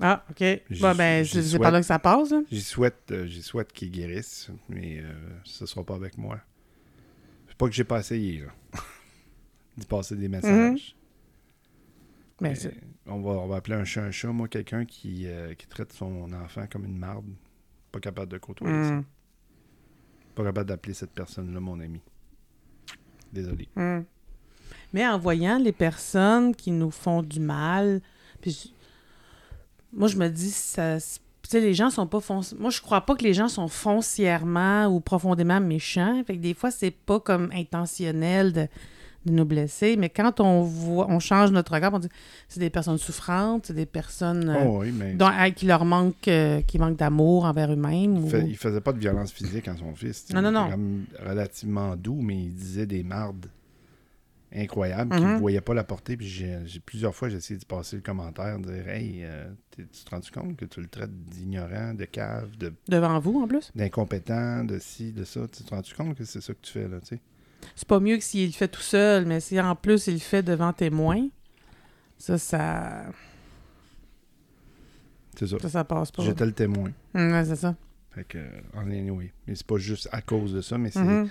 Ah, 0.00 0.24
OK. 0.30 0.42
Bon, 0.80 0.94
ben, 0.94 1.24
c'est, 1.24 1.58
par 1.58 1.70
là 1.70 1.80
que 1.80 1.86
ça 1.86 1.98
passe. 1.98 2.30
là. 2.30 2.40
J'y 2.50 2.62
souhaite, 2.62 3.10
euh, 3.10 3.26
j'y 3.26 3.42
souhaite 3.42 3.72
qu'il 3.72 3.90
guérisse, 3.90 4.50
mais 4.68 4.98
euh, 5.00 5.12
ce 5.44 5.66
sera 5.66 5.84
pas 5.84 5.94
avec 5.94 6.16
moi. 6.16 6.38
C'est 7.48 7.56
pas 7.56 7.66
que 7.66 7.72
j'ai 7.74 7.84
pas 7.84 8.00
essayé, 8.00 8.40
là. 8.40 8.80
D'y 9.76 9.86
passer 9.86 10.16
des 10.16 10.28
messages. 10.28 10.94
Ben, 12.40 12.56
on, 13.06 13.20
va, 13.20 13.30
on 13.32 13.46
va 13.46 13.56
appeler 13.56 13.76
un 13.76 13.84
chat 13.84 14.02
un 14.02 14.10
chat. 14.10 14.28
Moi, 14.28 14.48
quelqu'un 14.48 14.84
qui, 14.86 15.26
euh, 15.26 15.54
qui 15.54 15.66
traite 15.66 15.92
son 15.92 16.32
enfant 16.32 16.66
comme 16.70 16.84
une 16.86 16.96
marde, 16.96 17.26
pas 17.92 18.00
capable 18.00 18.32
de 18.32 18.38
côtoyer 18.38 18.72
ça. 18.84 18.90
Hum, 18.94 19.04
Pas 20.34 20.44
capable 20.44 20.68
d'appeler 20.68 20.94
cette 20.94 21.10
personne-là 21.12 21.60
mon 21.60 21.78
ami. 21.80 22.00
Désolé. 23.32 23.68
hum. 23.76 24.04
Mais 24.92 25.06
en 25.06 25.18
voyant 25.18 25.58
les 25.58 25.72
personnes 25.72 26.54
qui 26.54 26.70
nous 26.72 26.90
font 26.90 27.22
du 27.22 27.38
mal, 27.40 28.00
puis 28.40 28.50
je- 28.52 29.96
moi 29.96 30.08
je 30.08 30.16
me 30.16 30.28
dis 30.28 30.50
ça 30.50 30.98
tu 30.98 31.48
sais 31.50 31.60
les 31.60 31.74
gens 31.74 31.90
sont 31.90 32.06
pas 32.06 32.18
fonci- 32.20 32.56
moi 32.58 32.70
je 32.70 32.80
crois 32.80 33.00
pas 33.02 33.14
que 33.16 33.22
les 33.22 33.34
gens 33.34 33.48
sont 33.48 33.68
foncièrement 33.68 34.86
ou 34.86 35.00
profondément 35.00 35.60
méchants 35.60 36.22
fait 36.24 36.36
que 36.36 36.40
des 36.42 36.54
fois 36.54 36.70
c'est 36.70 36.90
pas 36.92 37.18
comme 37.20 37.50
intentionnel 37.52 38.52
de, 38.52 38.68
de 39.26 39.32
nous 39.32 39.44
blesser 39.44 39.96
mais 39.96 40.08
quand 40.08 40.40
on 40.40 40.62
voit 40.62 41.06
on 41.10 41.18
change 41.18 41.50
notre 41.50 41.74
regard 41.74 41.92
on 41.92 41.98
dit 41.98 42.08
c'est 42.48 42.60
des 42.60 42.70
personnes 42.70 42.96
souffrantes 42.96 43.66
c'est 43.66 43.74
des 43.74 43.84
personnes 43.84 44.48
euh, 44.48 44.64
oh 44.66 44.78
oui, 44.80 44.92
mais 44.92 45.12
dont- 45.14 45.26
à 45.26 45.50
qui 45.50 45.66
leur 45.66 45.84
manque 45.84 46.26
euh, 46.28 46.62
qui 46.62 46.78
manquent 46.78 46.96
d'amour 46.96 47.44
envers 47.44 47.70
eux-mêmes 47.72 48.16
il, 48.16 48.34
ou- 48.36 48.46
il 48.48 48.56
faisait 48.56 48.80
pas 48.80 48.92
de 48.94 48.98
violence 48.98 49.30
physique 49.32 49.68
à 49.68 49.76
son 49.76 49.94
fils. 49.94 50.24
tu. 50.26 50.34
Non, 50.34 50.40
non, 50.40 50.48
Il 50.50 50.52
non. 50.54 50.70
comme 50.70 51.04
relativement 51.22 51.96
doux, 51.96 52.20
mais 52.22 52.36
il 52.44 52.54
disait 52.54 52.86
des 52.86 53.02
mardes 53.02 53.46
incroyables 54.54 55.14
qu'il 55.14 55.24
Mhm. 55.26 55.34
ne 55.34 55.38
voyait 55.38 55.60
pas 55.60 55.74
la 55.74 55.84
portée. 55.84 56.16
Puis 56.16 56.26
j'ai, 56.26 56.58
plusieurs 56.84 57.14
fois, 57.14 57.28
j'ai 57.28 57.36
essayé 57.36 57.58
de 57.60 57.64
passer 57.64 57.96
le 57.96 58.02
commentaire, 58.02 58.58
de 58.58 58.72
dire 58.72 58.88
Hey, 58.88 59.20
euh, 59.22 59.48
tu 59.70 59.86
te 59.86 60.10
rends 60.10 60.20
compte 60.34 60.56
que 60.56 60.64
tu 60.64 60.80
le 60.80 60.88
traites 60.88 61.14
d'ignorant, 61.26 61.94
de 61.94 62.04
cave, 62.04 62.56
de, 62.58 62.72
devant 62.88 63.18
vous 63.20 63.40
en 63.42 63.46
plus? 63.46 63.70
d'incompétent, 63.76 64.64
de 64.64 64.78
ci, 64.80 65.12
de 65.12 65.24
ça? 65.24 65.42
Tu 65.52 65.62
te 65.62 65.70
rends 65.74 65.82
compte 65.96 66.16
que 66.16 66.24
c'est 66.24 66.40
ça 66.40 66.52
que 66.52 66.58
tu 66.62 66.72
fais, 66.72 66.88
là, 66.88 66.98
tu 67.00 67.06
sais? 67.14 67.20
C'est 67.76 67.88
pas 67.88 68.00
mieux 68.00 68.16
que 68.16 68.24
s'il 68.24 68.46
le 68.46 68.52
fait 68.52 68.68
tout 68.68 68.80
seul 68.80 69.26
mais 69.26 69.40
si 69.40 69.60
en 69.60 69.74
plus 69.76 70.06
il 70.06 70.14
le 70.14 70.18
fait 70.20 70.42
devant 70.42 70.72
témoin 70.72 71.28
ça 72.18 72.36
ça 72.38 73.04
C'est 75.36 75.46
ça. 75.46 75.58
ça, 75.60 75.68
ça 75.68 75.84
passe 75.84 76.10
pas 76.10 76.22
J'étais 76.24 76.44
le 76.46 76.52
témoin. 76.52 76.90
Hum, 77.14 77.32
ouais, 77.32 77.44
c'est 77.44 77.56
ça 77.56 77.74
Fait 78.10 78.24
que, 78.24 78.38
en 78.74 78.90
anyway. 78.90 79.32
Mais 79.46 79.54
c'est 79.54 79.66
pas 79.66 79.78
juste 79.78 80.08
à 80.12 80.20
cause 80.20 80.52
de 80.52 80.60
ça, 80.60 80.76
mais 80.78 80.90
c'est. 80.90 81.00
Mhm. 81.00 81.28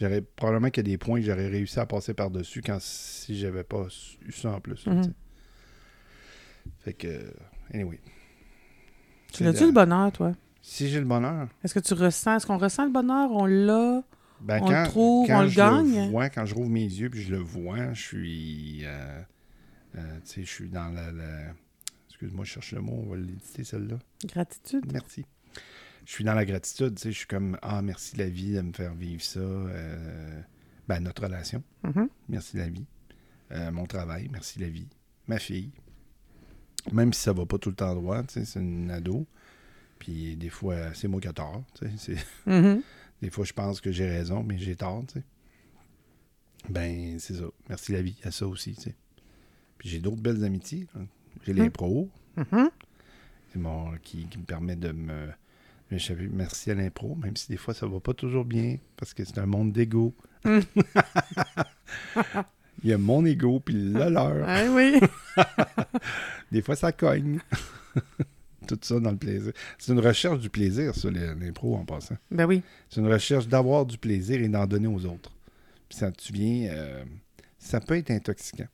J'aurais 0.00 0.22
probablement 0.22 0.70
qu'il 0.70 0.84
y 0.88 0.90
a 0.90 0.92
des 0.92 0.98
points 0.98 1.20
que 1.20 1.26
j'aurais 1.26 1.46
réussi 1.48 1.78
à 1.78 1.86
passer 1.86 2.14
par-dessus 2.14 2.62
quand 2.62 2.78
si 2.80 3.38
j'avais 3.38 3.62
pas 3.62 3.86
eu 4.26 4.32
ça 4.32 4.50
en 4.50 4.60
plus. 4.60 4.84
là, 4.86 4.94
Mhm. 4.94 5.02
sais. 5.04 5.10
Fait 6.80 6.92
que. 6.94 7.32
Anyway. 7.72 8.00
Tu 9.32 9.44
l'as-tu 9.44 9.60
la- 9.60 9.66
le 9.66 9.72
bonheur, 9.72 10.10
toi? 10.12 10.32
Si 10.62 10.88
j'ai 10.88 10.98
le 10.98 11.04
bonheur, 11.06 11.46
Est-ce 11.62 11.74
que 11.74 11.80
tu 11.80 11.94
ressens, 11.94 12.36
est-ce 12.36 12.46
qu'on 12.46 12.58
ressent 12.58 12.84
le 12.86 12.90
bonheur? 12.90 13.30
On 13.30 13.44
l'a? 13.46 14.02
Ben 14.44 14.60
On 14.62 14.68
le 14.68 14.74
quand, 14.74 14.84
trouve, 14.84 15.26
quand 15.26 15.38
on 15.40 15.42
le 15.42 15.48
je 15.48 15.56
gagne. 15.56 16.10
vois, 16.10 16.28
quand 16.30 16.44
je 16.46 16.54
rouvre 16.54 16.68
mes 16.70 16.84
yeux 16.84 17.10
puis 17.10 17.22
je 17.22 17.30
le 17.32 17.38
vois, 17.38 17.92
je 17.94 18.00
suis. 18.02 18.80
euh, 18.84 19.20
euh, 19.96 20.18
tu 20.24 20.32
sais, 20.32 20.40
je 20.44 20.50
suis 20.50 20.68
dans 20.68 20.88
la. 20.90 21.10
la- 21.10 21.52
Excuse-moi, 22.08 22.44
je 22.44 22.50
cherche 22.52 22.72
le 22.72 22.80
mot, 22.80 23.02
on 23.06 23.10
va 23.10 23.16
l'éditer 23.16 23.64
celle-là. 23.64 23.96
Gratitude? 24.26 24.84
Merci. 24.92 25.24
Je 26.06 26.12
suis 26.12 26.22
dans 26.24 26.34
la 26.34 26.44
gratitude, 26.44 26.94
tu 26.94 27.02
sais, 27.02 27.12
je 27.12 27.16
suis 27.18 27.26
comme 27.26 27.58
Ah, 27.62 27.82
merci 27.82 28.16
la 28.16 28.28
vie 28.28 28.52
de 28.54 28.60
me 28.60 28.72
faire 28.72 28.94
vivre 28.94 29.22
ça. 29.22 29.40
euh, 29.40 30.40
ben, 30.86 31.00
notre 31.00 31.22
relation, 31.24 31.62
Mhm. 31.82 32.08
merci 32.28 32.56
la 32.58 32.68
vie. 32.68 32.84
Mon 33.72 33.86
travail, 33.86 34.28
merci 34.32 34.58
la 34.58 34.68
vie. 34.68 34.88
Ma 35.28 35.38
fille. 35.38 35.70
Même 36.92 37.12
si 37.12 37.20
ça 37.22 37.32
va 37.32 37.46
pas 37.46 37.56
tout 37.58 37.70
le 37.70 37.74
temps 37.76 37.94
droit, 37.94 38.22
tu 38.24 38.34
sais, 38.34 38.44
c'est 38.44 38.58
une 38.60 38.90
ado. 38.90 39.26
Puis 39.98 40.36
des 40.36 40.50
fois, 40.50 40.92
c'est 40.94 41.08
moi 41.08 41.20
qui 41.20 41.28
tort. 41.32 41.62
tu 41.74 41.86
sais, 41.86 41.92
c'est- 41.96 42.26
Mhm. 42.50 42.82
Des 43.22 43.30
fois, 43.30 43.44
je 43.44 43.52
pense 43.52 43.80
que 43.80 43.90
j'ai 43.92 44.06
raison, 44.08 44.42
mais 44.42 44.58
j'ai 44.58 44.76
tort, 44.76 45.04
tu 45.06 45.14
sais. 45.20 45.24
Ben, 46.68 47.18
c'est 47.18 47.34
ça. 47.34 47.44
Merci 47.68 47.92
la 47.92 48.02
vie, 48.02 48.16
à 48.24 48.30
ça 48.30 48.46
aussi, 48.46 48.74
tu 48.74 48.82
sais. 48.82 48.94
Puis 49.78 49.88
j'ai 49.88 49.98
d'autres 50.00 50.20
belles 50.22 50.44
amitiés. 50.44 50.86
J'ai 51.46 51.52
les 51.52 51.70
pros, 51.70 52.08
c'est 53.52 53.58
mon, 53.58 53.92
qui, 54.02 54.26
qui 54.26 54.38
me 54.38 54.44
permet 54.44 54.76
de 54.76 54.92
me. 54.92 55.28
savais- 55.98 56.28
Merci 56.32 56.70
à 56.70 56.74
l'impro, 56.74 57.14
même 57.16 57.36
si 57.36 57.48
des 57.48 57.56
fois 57.56 57.74
ça 57.74 57.86
va 57.86 58.00
pas 58.00 58.14
toujours 58.14 58.44
bien, 58.44 58.78
parce 58.96 59.12
que 59.14 59.24
c'est 59.24 59.38
un 59.38 59.46
monde 59.46 59.72
d'ego. 59.72 60.14
Mm. 60.44 60.58
Il 62.82 62.90
y 62.90 62.92
a 62.92 62.98
mon 62.98 63.24
ego, 63.24 63.60
puis 63.60 63.74
le 63.74 64.10
leur. 64.10 64.44
Ah 64.46 64.64
oui. 64.70 65.00
Des 66.52 66.60
fois, 66.60 66.76
ça 66.76 66.92
cogne. 66.92 67.38
Tout 68.66 68.78
ça 68.82 68.98
dans 69.00 69.10
le 69.10 69.16
plaisir. 69.16 69.52
C'est 69.78 69.92
une 69.92 70.00
recherche 70.00 70.38
du 70.40 70.50
plaisir, 70.50 70.94
ça, 70.94 71.10
l'impro, 71.10 71.76
en 71.76 71.84
passant. 71.84 72.16
ben 72.30 72.46
oui. 72.46 72.62
C'est 72.88 73.00
une 73.00 73.12
recherche 73.12 73.46
d'avoir 73.48 73.84
du 73.86 73.98
plaisir 73.98 74.40
et 74.40 74.48
d'en 74.48 74.66
donner 74.66 74.88
aux 74.88 75.04
autres. 75.06 75.32
Puis 75.88 75.98
ça, 75.98 76.10
tu 76.12 76.32
viens. 76.32 76.70
euh, 76.72 77.04
ça 77.58 77.80
peut 77.80 77.96
être 77.96 78.10
intoxiquant. 78.10 78.66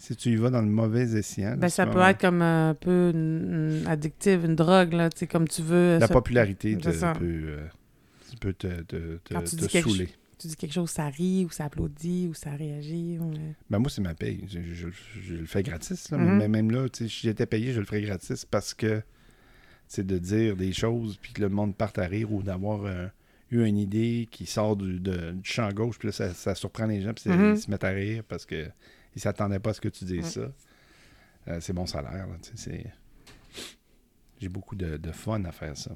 Si 0.00 0.14
tu 0.14 0.30
y 0.30 0.36
vas 0.36 0.50
dans 0.50 0.62
le 0.62 0.68
mauvais 0.68 1.12
escient. 1.18 1.56
Ben, 1.56 1.68
ça 1.68 1.84
peut 1.86 2.00
être 2.00 2.20
comme 2.20 2.40
un 2.40 2.74
peu 2.78 3.10
une, 3.12 3.80
une 3.82 3.86
addictive, 3.88 4.44
une 4.44 4.54
drogue, 4.54 4.92
là, 4.92 5.10
tu 5.10 5.18
sais, 5.18 5.26
comme 5.26 5.48
tu 5.48 5.60
veux. 5.62 5.98
La 5.98 6.06
ça- 6.06 6.14
popularité 6.14 6.76
te, 6.76 6.88
peut, 6.88 7.24
euh, 7.24 7.66
te, 8.40 8.48
te, 8.52 8.82
te, 8.82 9.56
te 9.66 9.68
saouler. 9.82 10.08
Tu 10.38 10.46
dis 10.46 10.56
quelque 10.56 10.72
chose, 10.72 10.90
ça 10.90 11.08
rit, 11.08 11.44
ou 11.44 11.50
ça 11.50 11.64
applaudit, 11.64 12.28
ou 12.28 12.34
ça 12.34 12.50
réagit. 12.52 13.18
ou, 13.18 13.32
euh, 13.32 13.52
Ben 13.70 13.78
moi, 13.80 13.90
c'est 13.90 14.00
ma 14.00 14.14
paye. 14.14 14.44
Je, 14.48 14.60
je- 14.72 14.88
je 15.20 15.34
le 15.34 15.46
fais 15.46 15.62
gratis. 15.64 16.10
Là, 16.10 16.18
Mhm. 16.18 16.38
Mais 16.38 16.48
même 16.48 16.70
là, 16.70 16.86
si 16.92 17.08
j'étais 17.08 17.46
payé, 17.46 17.72
je 17.72 17.80
le 17.80 17.86
ferais 17.86 18.02
gratis 18.02 18.44
parce 18.44 18.72
que 18.72 19.02
c'est 19.88 20.06
de 20.06 20.16
dire 20.18 20.54
des 20.56 20.72
choses 20.72 21.16
puis 21.20 21.32
que 21.32 21.40
le 21.40 21.48
monde 21.48 21.74
parte 21.74 21.98
à 21.98 22.06
rire 22.06 22.32
ou 22.32 22.42
d'avoir 22.42 22.84
euh, 22.84 23.08
eu 23.50 23.64
une 23.64 23.78
idée 23.78 24.28
qui 24.30 24.46
sort 24.46 24.76
du, 24.76 25.00
de- 25.00 25.32
du 25.32 25.50
champ 25.50 25.72
gauche 25.72 25.98
puis 25.98 26.08
là, 26.08 26.12
ça, 26.12 26.32
ça 26.34 26.54
surprend 26.54 26.86
les 26.86 27.00
gens 27.02 27.14
puis 27.14 27.30
Mhm. 27.30 27.54
ils 27.54 27.60
se 27.60 27.70
mettent 27.70 27.84
à 27.84 27.88
rire 27.90 28.22
parce 28.28 28.46
que 28.46 28.68
ils 29.16 29.20
s'attendaient 29.20 29.58
pas 29.58 29.70
à 29.70 29.74
ce 29.74 29.80
que 29.80 29.88
tu 29.88 30.04
dises 30.04 30.26
ça. 30.26 30.52
Euh, 31.48 31.58
c'est 31.60 31.72
mon 31.72 31.86
salaire. 31.86 32.26
J'ai 34.40 34.48
beaucoup 34.48 34.76
de, 34.76 34.96
de 34.98 35.10
fun 35.12 35.42
à 35.44 35.50
faire 35.52 35.76
ça. 35.76 35.90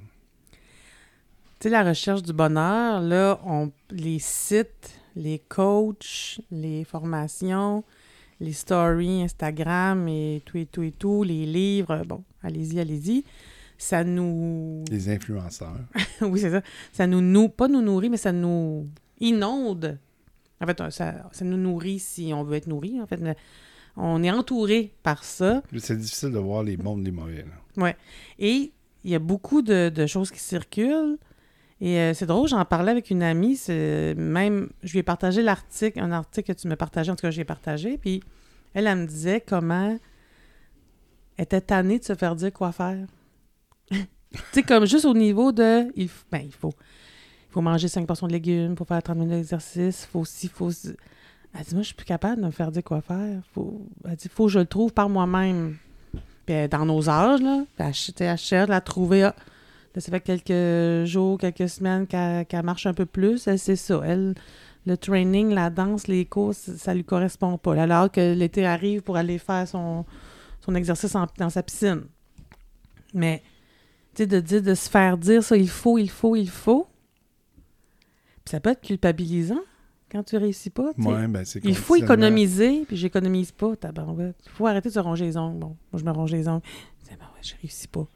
Tu 1.62 1.68
sais, 1.68 1.70
la 1.70 1.84
recherche 1.84 2.24
du 2.24 2.32
bonheur, 2.32 3.00
là, 3.00 3.40
on, 3.46 3.70
les 3.92 4.18
sites, 4.18 4.98
les 5.14 5.38
coachs, 5.38 6.40
les 6.50 6.82
formations, 6.82 7.84
les 8.40 8.52
stories 8.52 9.22
Instagram 9.22 10.08
et 10.08 10.42
tout 10.44 10.58
et 10.58 10.66
tout 10.66 10.82
et 10.82 10.90
tout, 10.90 11.22
les 11.22 11.46
livres, 11.46 12.02
bon, 12.04 12.24
allez-y, 12.42 12.80
allez-y. 12.80 13.22
Ça 13.78 14.02
nous. 14.02 14.84
Les 14.90 15.08
influenceurs. 15.08 15.78
oui, 16.22 16.40
c'est 16.40 16.50
ça. 16.50 16.62
Ça 16.92 17.06
nous, 17.06 17.20
nou- 17.20 17.48
Pas 17.48 17.68
nous 17.68 17.80
nourrit, 17.80 18.10
mais 18.10 18.16
ça 18.16 18.32
nous 18.32 18.88
inonde. 19.20 20.00
En 20.60 20.66
fait, 20.66 20.78
ça, 20.90 21.28
ça 21.30 21.44
nous 21.44 21.56
nourrit 21.56 22.00
si 22.00 22.32
on 22.34 22.42
veut 22.42 22.56
être 22.56 22.66
nourri, 22.66 23.00
en 23.00 23.06
fait. 23.06 23.20
on 23.96 24.20
est 24.24 24.32
entouré 24.32 24.92
par 25.04 25.22
ça. 25.22 25.62
C'est 25.78 25.96
difficile 25.96 26.32
de 26.32 26.38
voir 26.40 26.64
les 26.64 26.76
bons 26.76 26.98
et 26.98 27.04
les 27.04 27.10
mauvais. 27.12 27.44
là. 27.76 27.94
Et 28.40 28.72
il 29.04 29.10
y 29.12 29.14
a 29.14 29.20
beaucoup 29.20 29.62
de, 29.62 29.90
de 29.90 30.06
choses 30.06 30.32
qui 30.32 30.40
circulent. 30.40 31.18
Et 31.84 31.98
euh, 31.98 32.14
c'est 32.14 32.26
drôle, 32.26 32.46
j'en 32.48 32.64
parlais 32.64 32.92
avec 32.92 33.10
une 33.10 33.24
amie. 33.24 33.60
Même, 33.68 34.70
je 34.84 34.92
lui 34.92 35.00
ai 35.00 35.02
partagé 35.02 35.42
l'article, 35.42 35.98
un 35.98 36.12
article 36.12 36.54
que 36.54 36.60
tu 36.60 36.68
m'as 36.68 36.76
partagé, 36.76 37.10
en 37.10 37.16
tout 37.16 37.22
cas, 37.22 37.32
j'ai 37.32 37.44
partagé. 37.44 37.98
Puis 37.98 38.22
elle, 38.72 38.86
elle 38.86 38.98
me 38.98 39.06
disait 39.06 39.42
comment 39.44 39.98
elle 41.36 41.42
était 41.42 41.60
tannée 41.60 41.98
de 41.98 42.04
se 42.04 42.14
faire 42.14 42.36
dire 42.36 42.52
quoi 42.52 42.70
faire. 42.70 43.04
tu 43.90 43.98
sais, 44.52 44.62
comme 44.62 44.86
juste 44.86 45.04
au 45.04 45.12
niveau 45.12 45.50
de. 45.50 45.90
Il, 45.96 46.08
ben, 46.30 46.42
il 46.44 46.52
faut. 46.52 46.72
Il 47.50 47.52
faut 47.52 47.62
manger 47.62 47.88
5 47.88 48.06
portions 48.06 48.28
de 48.28 48.32
légumes, 48.32 48.76
faut 48.76 48.84
faire 48.84 49.02
30 49.02 49.16
minutes 49.16 49.32
d'exercice, 49.32 50.04
il 50.04 50.12
faut 50.12 50.20
aussi, 50.20 50.46
faut. 50.46 50.70
Elle 50.70 51.64
dit, 51.64 51.74
moi, 51.74 51.82
je 51.82 51.88
suis 51.88 51.96
plus 51.96 52.06
capable 52.06 52.40
de 52.42 52.46
me 52.46 52.52
faire 52.52 52.70
dire 52.70 52.84
quoi 52.84 53.00
faire. 53.00 53.42
Faut... 53.52 53.82
Elle 54.08 54.14
dit, 54.14 54.28
faut 54.28 54.46
que 54.46 54.52
je 54.52 54.60
le 54.60 54.66
trouve 54.66 54.92
par 54.92 55.08
moi-même. 55.08 55.78
Puis 56.46 56.68
dans 56.68 56.86
nos 56.86 57.10
âges, 57.10 57.42
là, 57.42 57.64
elle, 57.76 57.92
elle 58.20 58.38
cherche 58.38 58.70
à 58.70 58.80
trouver. 58.80 59.24
ah, 59.24 59.34
là, 59.94 60.00
ça 60.00 60.10
fait 60.10 60.20
quelques 60.20 61.06
jours, 61.06 61.38
quelques 61.38 61.68
semaines 61.68 62.06
qu'elle 62.06 62.62
marche 62.64 62.86
un 62.86 62.94
peu 62.94 63.06
plus. 63.06 63.46
Elle, 63.46 63.58
c'est 63.58 63.76
ça. 63.76 64.00
Elle, 64.04 64.34
le 64.86 64.96
training, 64.96 65.50
la 65.54 65.70
danse, 65.70 66.08
les 66.08 66.24
courses, 66.26 66.74
ça 66.76 66.92
lui 66.94 67.04
correspond 67.04 67.56
pas. 67.58 67.74
Elle 67.74 67.92
a 67.92 68.02
hâte 68.02 68.14
que 68.14 68.34
l'été 68.34 68.66
arrive 68.66 69.02
pour 69.02 69.16
aller 69.16 69.38
faire 69.38 69.66
son, 69.68 70.04
son 70.60 70.74
exercice 70.74 71.14
en- 71.14 71.26
dans 71.38 71.50
sa 71.50 71.62
piscine. 71.62 72.02
Mais, 73.14 73.42
tu 74.14 74.22
sais, 74.22 74.26
de 74.26 74.40
dire, 74.40 74.62
de 74.62 74.74
se 74.74 74.88
faire 74.90 75.16
dire 75.18 75.42
ça, 75.44 75.56
il 75.56 75.68
faut, 75.68 75.98
il 75.98 76.10
faut, 76.10 76.34
il 76.36 76.48
faut. 76.50 76.86
Puis 78.44 78.50
ça 78.50 78.60
peut 78.60 78.70
être 78.70 78.80
culpabilisant 78.80 79.60
quand 80.10 80.22
tu 80.24 80.36
réussis 80.36 80.70
pas. 80.70 80.90
Ouais, 81.12 81.28
ben, 81.28 81.44
Il 81.68 81.76
faut 81.76 81.94
économiser, 82.04 82.84
puis 82.86 82.96
j'économise 82.96 83.52
pas, 83.52 83.76
tabarouette. 83.76 84.36
Il 84.46 84.50
faut 84.50 84.66
arrêter 84.66 84.88
de 84.88 84.94
se 84.94 84.98
ronger 84.98 85.26
les 85.26 85.36
ongles. 85.36 85.60
Bon, 85.60 85.76
moi, 85.92 86.00
je 86.00 86.04
me 86.04 86.10
ronge 86.10 86.32
les 86.32 86.48
ongles. 86.48 86.62
C'est 87.04 87.16
ben 87.18 87.24
ouais, 87.34 87.40
je 87.42 87.54
réussis 87.62 87.88
pas. 87.88 88.06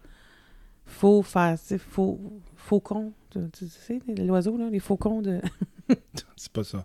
Faut 0.87 1.23
faire, 1.23 1.59
tu 1.59 1.67
sais, 1.67 1.79
faut, 1.79 2.19
faucon. 2.57 3.13
Tu, 3.31 3.39
tu 3.51 3.69
sais, 3.69 4.01
l'oiseau, 4.19 4.57
là, 4.57 4.69
les 4.71 4.81
faucons 4.81 5.21
de... 5.21 5.41
C'est 6.37 6.53
pas 6.53 6.65
ça. 6.65 6.85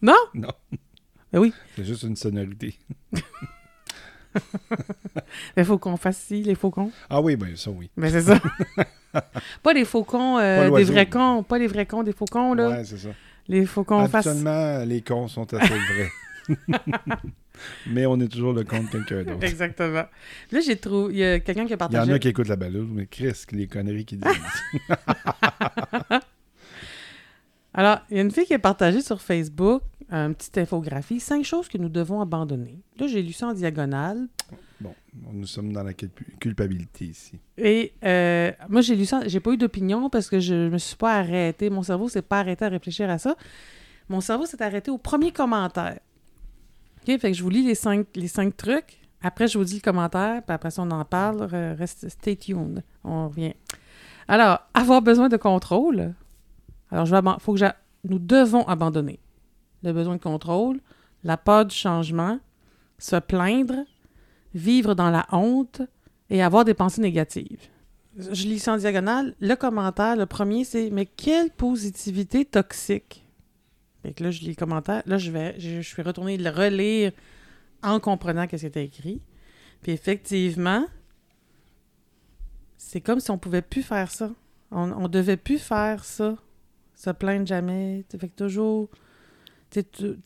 Non? 0.00 0.16
Non. 0.34 0.52
Ben 1.32 1.40
oui. 1.40 1.52
C'est 1.76 1.84
juste 1.84 2.02
une 2.02 2.16
sonorité. 2.16 2.76
Les 5.56 5.64
faucons 5.64 5.96
faciles, 5.96 6.46
les 6.46 6.54
faucons. 6.54 6.90
Ah 7.10 7.20
oui, 7.20 7.36
ben 7.36 7.54
ça 7.56 7.70
oui. 7.70 7.90
Ben 7.96 8.10
c'est 8.10 8.22
ça. 8.22 8.40
pas 9.62 9.72
les 9.72 9.84
faucons, 9.84 10.38
euh, 10.38 10.70
Pas 10.70 10.78
des 10.78 10.84
vrais 10.84 11.08
cons. 11.08 11.42
Pas 11.42 11.58
les 11.58 11.66
vrais 11.66 11.86
cons, 11.86 12.02
des 12.02 12.12
faucons, 12.12 12.54
là. 12.54 12.68
Ouais, 12.68 12.84
c'est 12.84 12.98
ça. 12.98 13.10
Les 13.48 13.66
faucons. 13.66 13.98
Habituellement, 13.98 14.84
les 14.84 15.02
cons 15.02 15.28
sont 15.28 15.52
assez 15.52 15.66
vrais. 15.66 16.10
Mais 17.86 18.06
on 18.06 18.18
est 18.20 18.28
toujours 18.28 18.52
le 18.52 18.64
con 18.64 18.82
de 18.82 18.88
quelqu'un 18.88 19.22
d'autre. 19.24 19.44
Exactement. 19.44 20.04
Là, 20.50 20.60
j'ai 20.60 20.76
trouvé... 20.76 21.12
Il 21.14 21.18
y 21.20 21.24
a 21.24 21.38
quelqu'un 21.40 21.66
qui 21.66 21.72
a 21.74 21.76
Il 21.76 21.80
y 21.80 21.84
en 21.84 21.88
partagé... 21.88 22.12
a 22.12 22.18
qui 22.18 22.28
écoutent 22.28 22.48
la 22.48 22.56
balade, 22.56 22.86
mais 22.90 23.06
Chris, 23.06 23.32
les 23.52 23.66
conneries 23.68 24.04
qu'ils 24.04 24.20
disent. 24.20 24.88
Alors, 27.74 27.98
il 28.10 28.16
y 28.16 28.20
a 28.20 28.22
une 28.22 28.30
fille 28.30 28.44
qui 28.44 28.54
a 28.54 28.58
partagé 28.58 29.00
sur 29.00 29.20
Facebook 29.20 29.82
une 30.10 30.34
petite 30.34 30.58
infographie, 30.58 31.20
cinq 31.20 31.42
choses 31.42 31.68
que 31.68 31.78
nous 31.78 31.88
devons 31.88 32.20
abandonner. 32.20 32.78
Là, 32.98 33.06
j'ai 33.06 33.22
lu 33.22 33.32
ça 33.32 33.46
en 33.46 33.54
diagonale. 33.54 34.28
bon, 34.78 34.94
nous 35.32 35.46
sommes 35.46 35.72
dans 35.72 35.82
la 35.82 35.94
culp- 35.94 36.36
culpabilité 36.38 37.06
ici. 37.06 37.40
Et 37.56 37.92
euh, 38.04 38.52
moi, 38.68 38.82
j'ai 38.82 38.94
lu 38.94 39.06
ça, 39.06 39.26
j'ai 39.26 39.40
pas 39.40 39.52
eu 39.52 39.56
d'opinion 39.56 40.10
parce 40.10 40.28
que 40.28 40.38
je 40.38 40.68
me 40.68 40.76
suis 40.76 40.96
pas 40.96 41.14
arrêté. 41.16 41.70
Mon 41.70 41.82
cerveau 41.82 42.10
s'est 42.10 42.20
pas 42.20 42.40
arrêté 42.40 42.66
à 42.66 42.68
réfléchir 42.68 43.08
à 43.08 43.16
ça. 43.16 43.36
Mon 44.10 44.20
cerveau 44.20 44.44
s'est 44.44 44.62
arrêté 44.62 44.90
au 44.90 44.98
premier 44.98 45.32
commentaire. 45.32 45.98
OK, 47.02 47.18
fait 47.18 47.32
que 47.32 47.36
je 47.36 47.42
vous 47.42 47.50
lis 47.50 47.64
les 47.64 47.74
cinq, 47.74 48.06
les 48.14 48.28
cinq 48.28 48.56
trucs. 48.56 49.00
Après, 49.22 49.46
je 49.48 49.58
vous 49.58 49.64
dis 49.64 49.76
le 49.76 49.80
commentaire, 49.80 50.42
puis 50.42 50.54
après 50.54 50.70
ça, 50.70 50.82
on 50.82 50.90
en 50.90 51.04
parle. 51.04 51.42
Re- 51.44 51.76
Reste, 51.76 52.08
stay 52.08 52.36
tuned. 52.36 52.82
On 53.04 53.28
revient. 53.28 53.54
Alors, 54.28 54.60
avoir 54.74 55.02
besoin 55.02 55.28
de 55.28 55.36
contrôle. 55.36 56.14
Alors, 56.90 57.06
je 57.06 57.14
vais 57.14 57.20
faut 57.38 57.54
que 57.54 57.60
nous 58.04 58.18
devons 58.18 58.66
abandonner 58.66 59.20
le 59.82 59.92
besoin 59.92 60.16
de 60.16 60.22
contrôle, 60.22 60.80
la 61.24 61.36
peur 61.36 61.64
du 61.66 61.74
changement, 61.74 62.38
se 62.98 63.16
plaindre, 63.16 63.84
vivre 64.54 64.94
dans 64.94 65.10
la 65.10 65.26
honte 65.32 65.82
et 66.30 66.42
avoir 66.42 66.64
des 66.64 66.74
pensées 66.74 67.00
négatives. 67.00 67.60
Je 68.16 68.44
lis 68.46 68.58
ça 68.58 68.74
en 68.74 68.76
diagonale. 68.76 69.34
Le 69.40 69.54
commentaire, 69.54 70.16
le 70.16 70.26
premier, 70.26 70.64
c'est 70.64 70.90
Mais 70.90 71.06
quelle 71.06 71.50
positivité 71.50 72.44
toxique! 72.44 73.21
Fait 74.02 74.12
que 74.12 74.24
là, 74.24 74.30
je 74.30 74.40
lis 74.40 74.48
le 74.48 74.54
commentaire. 74.54 75.02
Là, 75.06 75.18
je 75.18 75.30
vais, 75.30 75.54
je, 75.58 75.80
je 75.80 75.88
suis 75.88 76.02
retournée 76.02 76.36
le 76.36 76.50
relire 76.50 77.12
en 77.82 78.00
comprenant 78.00 78.46
ce 78.50 78.56
qui 78.56 78.66
était 78.66 78.84
écrit. 78.84 79.20
Puis 79.82 79.92
effectivement, 79.92 80.86
c'est 82.76 83.00
comme 83.00 83.20
si 83.20 83.30
on 83.30 83.38
pouvait 83.38 83.62
plus 83.62 83.82
faire 83.82 84.10
ça. 84.10 84.30
On, 84.70 84.90
on 84.92 85.08
devait 85.08 85.36
plus 85.36 85.58
faire 85.58 86.04
ça. 86.04 86.36
Se 86.94 87.10
plaindre 87.10 87.46
jamais. 87.46 88.04
Fait 88.18 88.28
que 88.28 88.44
toujours. 88.44 88.88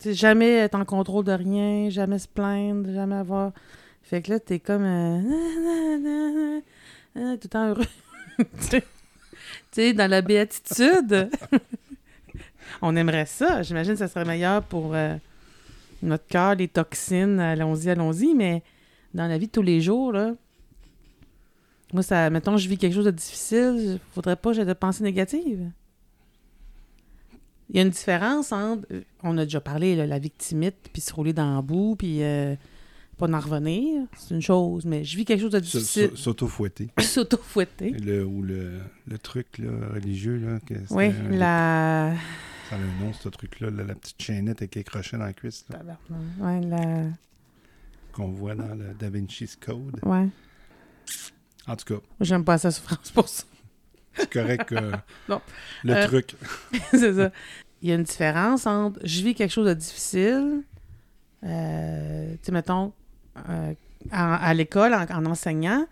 Jamais 0.05 0.55
être 0.55 0.75
en 0.75 0.83
contrôle 0.83 1.23
de 1.23 1.31
rien, 1.31 1.89
jamais 1.89 2.19
se 2.19 2.27
plaindre, 2.27 2.91
jamais 2.91 3.15
avoir. 3.15 3.53
Fait 4.03 4.21
que 4.21 4.31
là, 4.31 4.39
t'es 4.39 4.59
comme. 4.59 4.83
euh, 4.83 5.21
tout 7.13 7.21
le 7.43 7.47
temps 7.47 7.69
heureux. 7.69 7.85
tu 8.69 8.81
sais, 9.71 9.93
dans 9.93 10.09
la 10.09 10.21
béatitude. 10.21 11.29
On 12.81 12.95
aimerait 12.95 13.25
ça. 13.25 13.61
J'imagine 13.61 13.93
que 13.93 13.99
ça 13.99 14.07
serait 14.07 14.25
meilleur 14.25 14.63
pour 14.63 14.93
euh, 14.93 15.15
notre 16.01 16.27
cœur, 16.27 16.55
les 16.55 16.67
toxines. 16.67 17.39
Allons-y, 17.39 17.89
allons-y. 17.89 18.33
Mais 18.33 18.63
dans 19.13 19.27
la 19.27 19.37
vie 19.37 19.47
de 19.47 19.51
tous 19.51 19.61
les 19.61 19.81
jours, 19.81 20.11
là, 20.11 20.33
moi, 21.93 22.03
ça, 22.03 22.29
mettons, 22.29 22.57
je 22.57 22.67
vis 22.67 22.77
quelque 22.77 22.93
chose 22.93 23.05
de 23.05 23.11
difficile, 23.11 23.75
il 23.93 23.99
faudrait 24.13 24.35
pas 24.35 24.49
que 24.49 24.57
j'ai 24.57 24.65
de 24.65 24.73
pensées 24.73 25.03
négatives. 25.03 25.71
Il 27.69 27.75
y 27.75 27.79
a 27.79 27.81
une 27.81 27.89
différence 27.89 28.51
entre, 28.51 28.85
on 29.23 29.37
a 29.37 29.43
déjà 29.43 29.61
parlé, 29.61 29.95
là, 29.95 30.05
la 30.05 30.19
victimite, 30.19 30.75
puis 30.91 31.01
se 31.01 31.13
rouler 31.13 31.33
dans 31.33 31.55
le 31.57 31.61
bout, 31.61 31.95
puis 31.97 32.23
euh, 32.23 32.55
pas 33.17 33.27
en 33.27 33.39
revenir, 33.39 34.03
c'est 34.15 34.33
une 34.35 34.41
chose, 34.41 34.85
mais 34.85 35.03
je 35.03 35.17
vis 35.17 35.25
quelque 35.25 35.41
chose 35.41 35.51
de 35.51 35.59
difficile. 35.59 36.11
S'auto-fouetter. 36.15 36.89
S'auto-fouetter. 36.99 37.91
Le, 37.91 38.23
ou 38.25 38.41
le, 38.43 38.79
le 39.07 39.17
truc 39.17 39.57
là, 39.57 39.69
religieux, 39.93 40.37
là, 40.37 40.59
que 40.65 40.75
c'est 40.87 40.93
Oui, 40.93 41.11
la... 41.31 42.13
ça 42.69 42.75
a 42.75 42.79
un 42.79 43.03
nom, 43.05 43.11
ce 43.13 43.29
truc-là, 43.29 43.69
là, 43.71 43.83
la 43.83 43.95
petite 43.95 44.21
chaînette 44.21 44.61
avec 44.61 44.75
les 44.75 44.83
crochets 44.83 45.17
dans 45.17 45.25
la 45.25 45.33
cuisse, 45.33 45.65
là, 45.69 45.79
Ouais, 46.39 46.61
la... 46.61 47.03
qu'on 48.13 48.27
voit 48.29 48.55
dans 48.55 48.75
le 48.75 48.93
Da 48.99 49.09
Vinci's 49.09 49.55
Code. 49.55 49.99
Ouais. 50.03 50.27
En 51.67 51.75
tout 51.75 51.95
cas, 51.95 52.01
J'aime 52.21 52.45
pas 52.45 52.57
sa 52.57 52.71
souffrance 52.71 53.11
pour 53.11 53.27
ça. 53.27 53.43
c'est 54.15 54.31
correct. 54.31 54.71
euh, 54.71 54.93
Non. 55.29 55.41
Le 55.83 55.93
Euh, 55.95 56.07
truc. 56.07 56.35
c'est 56.91 57.13
ça. 57.13 57.31
Il 57.81 57.89
y 57.89 57.91
a 57.91 57.95
une 57.95 58.03
différence 58.03 58.65
entre 58.65 58.99
je 59.03 59.21
vis 59.23 59.35
quelque 59.35 59.51
chose 59.51 59.67
de 59.67 59.73
difficile, 59.73 60.63
euh, 61.43 62.31
tu 62.33 62.39
sais, 62.43 62.51
mettons, 62.51 62.91
euh, 63.49 63.73
à, 64.11 64.53
l'école, 64.53 64.93
en, 64.93 65.05
en 65.09 65.25
enseignant, 65.25 65.85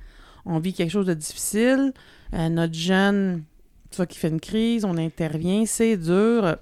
on 0.46 0.60
vit 0.60 0.74
quelque 0.74 0.92
chose 0.92 1.06
de 1.06 1.14
difficile, 1.14 1.94
euh, 2.34 2.50
notre 2.50 2.74
jeune, 2.74 3.44
tu 3.90 3.98
vois, 3.98 4.06
qui 4.06 4.18
fait 4.18 4.30
une 4.30 4.40
crise, 4.40 4.86
on 4.86 4.98
intervient, 4.98 5.66
c'est 5.66 5.98
dur. 5.98 6.58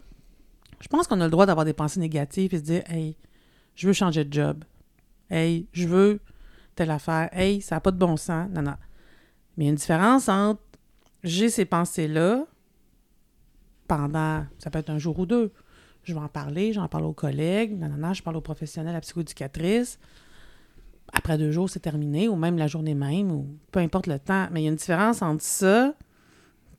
Je 0.80 0.88
pense 0.88 1.08
qu'on 1.08 1.22
a 1.22 1.26
le 1.26 1.32
droit 1.32 1.46
d'avoir 1.46 1.66
des 1.66 1.74
pensées 1.74 2.00
négatives 2.00 2.54
et 2.54 2.58
se 2.58 2.64
dire, 2.64 2.84
hey, 2.88 3.16
je 3.76 3.88
veux 3.88 3.94
changer 3.94 4.26
de 4.26 4.34
job. 4.34 4.64
Hey, 5.30 5.68
je 5.74 5.88
veux 5.88 6.20
telle 6.76 6.92
affaire. 6.92 7.30
Hey, 7.32 7.62
ça 7.62 7.76
n'a 7.76 7.82
pas 7.82 7.92
de 7.92 7.98
bon 7.98 8.18
sens. 8.18 8.50
Non, 8.54 8.62
non. 8.62 8.76
Mais 9.58 9.66
il 9.66 9.68
y 9.68 9.70
a 9.70 9.72
une 9.72 9.76
différence 9.76 10.30
entre 10.30 10.62
j'ai 11.24 11.50
ces 11.50 11.66
pensées-là 11.66 12.46
pendant, 13.88 14.46
ça 14.60 14.70
peut 14.70 14.80
être 14.80 14.90
un 14.90 14.98
jour 14.98 15.20
ou 15.20 15.26
deux. 15.26 15.52
Je 16.04 16.14
vais 16.14 16.20
en 16.20 16.28
parler, 16.28 16.74
j'en 16.74 16.88
parle 16.90 17.06
aux 17.06 17.14
collègues, 17.14 17.80
non, 17.80 17.88
non, 17.88 17.96
non, 17.96 18.14
je 18.14 18.22
parle 18.22 18.36
aux 18.36 18.42
professionnels, 18.42 18.90
à 18.90 18.94
la 18.94 19.02
psychoéducatrice. 19.02 20.00
Après 21.14 21.38
deux 21.38 21.52
jours, 21.52 21.70
c'est 21.70 21.80
terminé, 21.80 22.28
ou 22.28 22.36
même 22.36 22.58
la 22.58 22.68
journée 22.68 22.96
même, 22.96 23.32
ou 23.32 23.48
peu 23.72 23.80
importe 23.80 24.08
le 24.08 24.20
temps. 24.20 24.48
Mais 24.52 24.62
il 24.62 24.64
y 24.66 24.68
a 24.68 24.72
une 24.72 24.76
différence 24.76 25.22
entre 25.22 25.44
ça, 25.44 25.94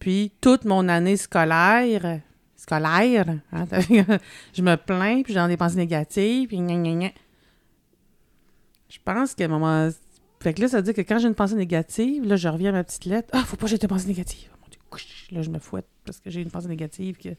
puis 0.01 0.33
toute 0.41 0.65
mon 0.65 0.89
année 0.89 1.17
scolaire, 1.17 2.21
scolaire, 2.57 3.27
hein, 3.53 3.65
je 4.53 4.63
me 4.63 4.77
plains, 4.77 5.23
puis 5.23 5.33
j'ai 5.33 5.47
des 5.47 5.57
pensées 5.57 5.77
négatives, 5.77 6.49
puis 6.49 6.59
gna, 6.59 6.75
gna, 6.75 6.95
gna. 6.95 7.11
Je 8.89 8.99
pense 9.05 9.35
un 9.41 9.49
moment... 9.49 9.89
Fait 10.41 10.53
que 10.53 10.61
là, 10.61 10.69
ça 10.69 10.77
veut 10.79 10.83
dire 10.83 10.95
que 10.95 11.01
quand 11.01 11.19
j'ai 11.19 11.29
une 11.29 11.35
pensée 11.35 11.55
négative, 11.55 12.27
là, 12.27 12.37
je 12.37 12.49
reviens 12.49 12.71
à 12.71 12.73
ma 12.73 12.85
petite 12.85 13.07
lettre. 13.07 13.31
Ah, 13.33 13.45
faut 13.45 13.57
pas 13.57 13.65
que 13.65 13.71
j'ai 13.71 13.79
de 13.79 13.87
pensée 13.87 14.09
négative. 14.09 14.51
Mon 14.61 14.69
Dieu, 14.69 14.79
couch. 14.91 15.29
Là, 15.31 15.41
je 15.41 15.49
me 15.49 15.59
fouette 15.59 15.87
parce 16.05 16.21
que 16.21 16.29
j'ai 16.29 16.43
une 16.43 16.51
pensée 16.51 16.69
négative 16.69 17.17
que 17.17 17.31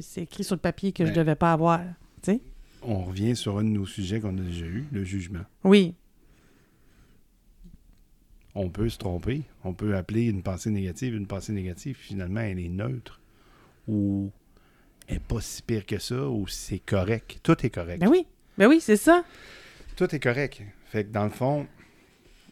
c'est 0.00 0.22
écrit 0.22 0.42
sur 0.42 0.56
le 0.56 0.60
papier 0.60 0.90
que 0.92 1.04
je 1.04 1.10
Ben. 1.10 1.18
devais 1.18 1.36
pas 1.36 1.52
avoir. 1.52 1.80
Tu 2.22 2.32
sais? 2.32 2.40
On 2.82 3.04
revient 3.04 3.34
sur 3.36 3.58
un 3.58 3.64
de 3.64 3.68
nos 3.68 3.86
sujets 3.86 4.20
qu'on 4.20 4.36
a 4.38 4.40
déjà 4.42 4.66
eu, 4.66 4.84
le 4.92 5.04
jugement. 5.04 5.44
Oui. 5.64 5.94
On 8.54 8.70
peut 8.70 8.88
se 8.88 8.98
tromper. 8.98 9.42
On 9.64 9.72
peut 9.74 9.96
appeler 9.96 10.24
une 10.26 10.42
pensée 10.42 10.70
négative 10.70 11.14
une 11.14 11.26
pensée 11.26 11.52
négative. 11.52 11.96
Finalement, 11.98 12.40
elle 12.40 12.58
est 12.58 12.68
neutre. 12.68 13.20
Ou 13.86 14.30
elle 15.06 15.14
n'est 15.14 15.20
pas 15.20 15.40
si 15.40 15.62
pire 15.62 15.86
que 15.86 15.98
ça. 15.98 16.28
Ou 16.28 16.46
c'est 16.48 16.78
correct. 16.78 17.38
Tout 17.42 17.56
est 17.64 17.70
correct. 17.70 18.00
Ben 18.00 18.08
oui. 18.08 18.26
Ben 18.56 18.66
oui, 18.68 18.80
c'est 18.80 18.96
ça. 18.96 19.24
Tout 19.96 20.12
est 20.14 20.20
correct. 20.20 20.62
Fait 20.86 21.04
que 21.04 21.10
dans 21.10 21.24
le 21.24 21.30
fond, 21.30 21.66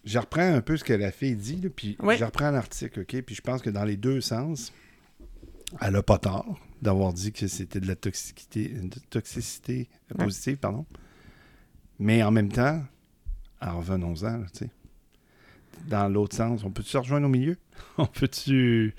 je 0.05 0.19
reprends 0.19 0.43
un 0.55 0.61
peu 0.61 0.77
ce 0.77 0.85
que 0.85 0.93
la 0.93 1.11
fille 1.11 1.35
dit, 1.37 1.57
là, 1.61 1.69
puis 1.75 1.97
Oui. 2.01 2.17
je 2.17 2.25
reprends 2.25 2.51
l'article, 2.51 3.01
OK? 3.01 3.23
Puis 3.23 3.35
je 3.35 3.41
pense 3.43 3.62
que 3.62 3.71
dans 3.71 3.85
les 3.85 3.97
deux 3.97 4.21
sens, 4.21 4.73
elle 5.81 5.93
n'a 5.95 6.03
pas 6.03 6.19
tort 6.19 6.61
d'avoir 6.87 7.12
dit 7.12 7.33
que 7.33 7.46
c'était 7.49 7.81
de 7.81 7.87
la 7.88 7.96
toxicité, 7.96 8.68
de 8.68 8.99
toxicité 9.11 9.88
Ouais. 10.16 10.25
positive, 10.25 10.57
pardon. 10.57 10.87
Mais 11.99 12.22
en 12.22 12.31
même 12.31 12.51
temps, 12.51 12.83
alors 13.61 13.79
revenons-en, 13.79 14.42
tu 14.53 14.59
sais. 14.59 14.70
Dans 15.88 16.09
l'autre 16.09 16.37
sens, 16.37 16.62
on 16.64 16.70
peut-tu 16.70 16.90
se 16.90 16.96
rejoindre 16.99 17.27
au 17.27 17.31
milieu? 17.31 17.57
on 17.99 18.07
peut-tu... 18.07 18.94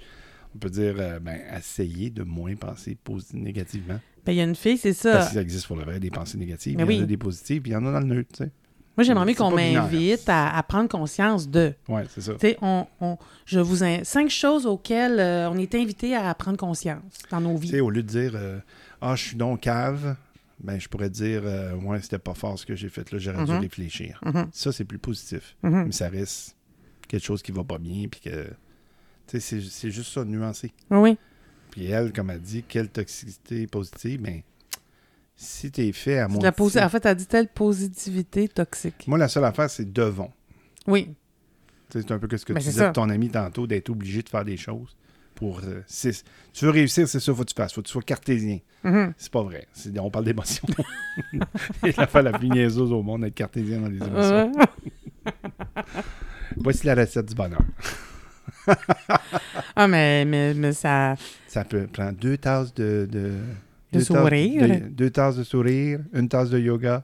On 0.55 0.59
peut 0.59 0.69
dire, 0.69 0.95
euh, 0.97 1.19
ben, 1.19 1.39
essayer 1.55 2.09
de 2.09 2.23
moins 2.23 2.55
penser 2.55 2.97
négativement. 3.33 3.99
Ben, 4.25 4.31
il 4.33 4.37
y 4.37 4.41
a 4.41 4.43
une 4.43 4.55
fille, 4.55 4.77
c'est 4.77 4.89
Parce 5.11 5.33
ça. 5.33 5.41
existe 5.41 5.67
pour 5.67 5.77
le 5.77 5.83
vrai 5.83 5.99
des 5.99 6.09
pensées 6.09 6.37
négatives. 6.37 6.75
Mais 6.77 6.83
il 6.83 6.91
y 6.91 6.95
en 6.95 6.97
oui. 6.97 7.03
a 7.03 7.05
des 7.05 7.17
positives, 7.17 7.61
puis 7.61 7.71
il 7.71 7.73
y 7.73 7.77
en 7.77 7.85
a 7.85 7.91
dans 7.93 7.99
le 7.99 8.05
neutre, 8.07 8.29
tu 8.37 8.43
sais. 8.43 8.51
Moi, 8.97 9.03
j'aimerais 9.03 9.25
mieux 9.25 9.35
qu'on 9.35 9.51
m'invite 9.51 10.27
à, 10.27 10.57
à 10.57 10.63
prendre 10.63 10.89
conscience 10.89 11.47
de. 11.47 11.73
Ouais, 11.87 12.03
c'est 12.09 12.21
ça. 12.21 12.33
Tu 12.33 12.39
sais, 12.39 12.57
on, 12.61 12.87
on- 12.99 13.17
je 13.45 13.59
vous 13.59 13.83
in- 13.83 14.03
cinq 14.03 14.29
choses 14.29 14.65
auxquelles 14.65 15.19
euh, 15.19 15.49
on 15.51 15.57
est 15.57 15.75
invité 15.75 16.15
à 16.15 16.33
prendre 16.33 16.57
conscience 16.57 17.01
dans 17.29 17.39
nos 17.39 17.59
Tu 17.59 17.67
sais, 17.67 17.73
vies. 17.75 17.81
au 17.81 17.89
lieu 17.91 18.01
de 18.03 18.07
dire 18.07 18.31
euh, 18.35 18.59
Ah, 19.01 19.15
je 19.15 19.23
suis 19.23 19.35
donc 19.37 19.61
cave, 19.61 20.15
ben, 20.59 20.79
je 20.79 20.87
pourrais 20.89 21.11
dire 21.11 21.41
euh, 21.45 21.75
Ouais, 21.75 22.01
c'était 22.01 22.17
pas 22.17 22.33
fort 22.33 22.57
ce 22.57 22.65
que 22.65 22.75
j'ai 22.75 22.89
fait 22.89 23.11
là, 23.11 23.19
j'aurais 23.19 23.45
dû 23.45 23.51
Mhm. 23.51 23.59
réfléchir. 23.59 24.19
Mhm, 24.25 24.47
Ça, 24.51 24.71
c'est 24.71 24.85
plus 24.85 24.97
positif. 24.97 25.55
mhm. 25.61 25.83
Mais 25.85 25.91
ça 25.91 26.09
reste 26.09 26.55
quelque 27.07 27.23
chose 27.23 27.43
qui 27.43 27.51
va 27.51 27.63
pas 27.63 27.77
bien, 27.77 28.07
puis 28.09 28.19
que. 28.21 28.45
Tu 29.27 29.39
sais, 29.39 29.61
c'est- 29.61 29.91
juste 29.91 30.11
ça, 30.13 30.25
nuancé. 30.25 30.71
Oui, 30.89 30.97
oui. 30.99 31.17
Puis 31.69 31.85
elle, 31.85 32.11
comme 32.13 32.31
elle 32.31 32.41
dit, 32.41 32.63
quelle 32.67 32.89
toxicité 32.89 33.67
positive, 33.67 34.21
ben, 34.21 34.41
si 35.37 35.71
t'es 35.71 35.91
fait 35.91 36.17
à 36.17 36.27
la 36.27 36.51
posi- 36.51 36.83
en 36.83 36.89
fait, 36.89 37.05
elle 37.05 37.15
dit 37.15 37.27
telle 37.27 37.47
positivité 37.47 38.47
toxique. 38.49 39.05
Moi, 39.07 39.19
la 39.19 39.27
seule 39.27 39.45
affaire, 39.45 39.69
c'est 39.69 39.91
devant. 39.93 40.33
Oui. 40.87 41.13
C'est 41.89 42.11
un 42.11 42.17
peu 42.19 42.35
ce 42.35 42.43
que 42.43 42.53
Ben, 42.53 42.59
tu 42.59 42.65
disais 42.67 42.87
de 42.87 42.91
ton 42.93 43.09
ami 43.09 43.29
tantôt, 43.29 43.67
d'être 43.67 43.89
obligé 43.89 44.21
de 44.23 44.29
faire 44.29 44.43
des 44.43 44.57
choses. 44.57 44.95
Pour, 45.35 45.61
euh, 45.63 45.81
tu 46.51 46.65
veux 46.65 46.71
réussir, 46.71 47.07
c'est 47.07 47.19
ça, 47.19 47.33
faut 47.33 47.43
que 47.43 47.49
tu 47.49 47.53
fasses. 47.55 47.71
Faut 47.71 47.81
que 47.81 47.87
tu 47.87 47.91
sois 47.91 48.01
cartésien. 48.01 48.57
Mhm. 48.83 49.13
C'est 49.17 49.31
pas 49.31 49.43
vrai. 49.43 49.67
On 49.99 50.09
parle 50.09 50.25
d'émotions. 50.25 50.67
C'est 51.83 51.95
l'affaire 51.95 52.23
la 52.23 52.31
plus 52.37 52.49
niaiseuse 52.49 52.91
au 52.91 53.03
monde, 53.03 53.23
être 53.23 53.35
cartésien 53.35 53.79
dans 53.79 53.87
les 53.89 54.03
émotions. 54.03 54.51
Voici 56.57 56.87
la 56.87 56.95
recette 56.95 57.27
du 57.27 57.35
bonheur. 57.35 57.61
ah, 59.75 59.87
mais, 59.87 60.25
mais, 60.25 60.53
mais 60.55 60.73
ça. 60.73 61.15
Ça 61.47 61.63
peut 61.63 61.85
prendre 61.87 62.17
deux 62.17 62.37
tasses 62.37 62.73
de... 62.73 63.07
De, 63.09 63.33
De 63.93 63.99
deux 63.99 64.03
sourire. 64.05 64.67
de- 64.67 64.89
deux 64.89 65.09
tasses 65.09 65.37
de 65.37 65.43
sourire, 65.43 65.99
une 66.13 66.27
tasse 66.27 66.49
de 66.49 66.59
yoga. 66.59 67.03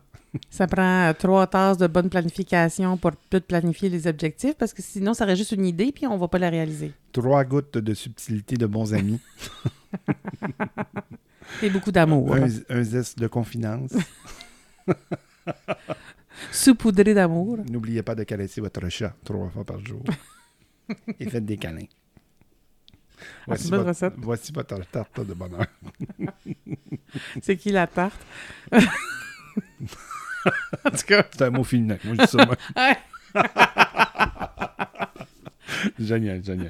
Ça 0.49 0.67
prend 0.67 1.13
trois 1.17 1.45
tasses 1.47 1.77
de 1.77 1.87
bonne 1.87 2.09
planification 2.09 2.97
pour 2.97 3.11
tout 3.29 3.41
planifier 3.41 3.89
les 3.89 4.07
objectifs 4.07 4.55
parce 4.55 4.73
que 4.73 4.81
sinon, 4.81 5.13
ça 5.13 5.25
aurait 5.25 5.35
juste 5.35 5.51
une 5.51 5.65
idée 5.65 5.91
puis 5.91 6.07
on 6.07 6.17
va 6.17 6.27
pas 6.27 6.39
la 6.39 6.49
réaliser. 6.49 6.91
Trois 7.11 7.43
gouttes 7.43 7.77
de 7.77 7.93
subtilité 7.93 8.55
de 8.57 8.65
bons 8.65 8.93
amis. 8.93 9.19
Et 11.61 11.69
beaucoup 11.69 11.91
d'amour. 11.91 12.33
un, 12.35 12.47
un 12.69 12.83
zeste 12.83 13.19
de 13.19 13.27
confidence. 13.27 13.91
Saupoudré 16.51 17.13
d'amour. 17.13 17.59
N'oubliez 17.69 18.01
pas 18.01 18.15
de 18.15 18.23
caresser 18.23 18.59
votre 18.61 18.87
chat 18.89 19.13
trois 19.23 19.49
fois 19.49 19.63
par 19.63 19.79
jour. 19.85 20.03
Et 21.19 21.29
faites 21.29 21.45
des 21.45 21.57
câlins. 21.57 21.85
Ah, 23.47 23.55
votre, 23.55 23.77
recette. 23.87 24.13
voici 24.17 24.51
votre 24.51 24.79
tarte 24.89 25.25
de 25.25 25.33
bonheur. 25.33 25.65
C'est 27.41 27.55
qui 27.57 27.71
la 27.71 27.87
tarte? 27.87 28.19
en 28.71 28.79
tout 30.91 31.05
cas. 31.07 31.25
C'est 31.31 31.41
un 31.43 31.49
mot 31.51 31.63
féminin. 31.63 31.97
Moi, 32.03 32.15
je 32.19 32.23
dis 32.23 32.27
ça. 32.31 32.45
moi. 32.45 32.57
Génial, 35.99 36.43
génial. 36.43 36.69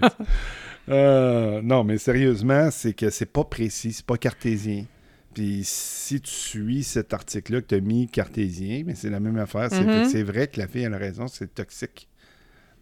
Euh, 0.89 1.61
non, 1.61 1.83
mais 1.83 1.97
sérieusement, 1.97 2.69
c'est 2.71 2.93
que 2.93 3.09
c'est 3.09 3.31
pas 3.31 3.43
précis, 3.43 3.93
c'est 3.93 4.05
pas 4.05 4.17
cartésien. 4.17 4.85
Puis 5.33 5.61
si 5.63 6.21
tu 6.21 6.31
suis 6.31 6.83
cet 6.83 7.13
article-là 7.13 7.61
que 7.61 7.67
tu 7.67 7.75
as 7.75 7.79
mis 7.79 8.07
cartésien, 8.07 8.83
mais 8.85 8.95
c'est 8.95 9.09
la 9.09 9.19
même 9.19 9.37
affaire. 9.37 9.67
C'est 9.69 9.83
Mhm. 9.83 10.03
que 10.03 10.09
c'est 10.09 10.23
vrai 10.23 10.47
que 10.47 10.59
la 10.59 10.67
fille 10.67 10.85
a 10.85 10.97
raison, 10.97 11.27
c'est 11.27 11.53
toxique 11.53 12.07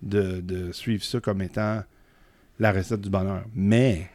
de, 0.01 0.41
de 0.41 0.71
suivre 0.71 1.03
ça 1.03 1.19
comme 1.19 1.41
étant 1.41 1.83
la 2.59 2.71
recette 2.71 3.01
du 3.01 3.09
bonheur. 3.09 3.43
Mais 3.53 4.09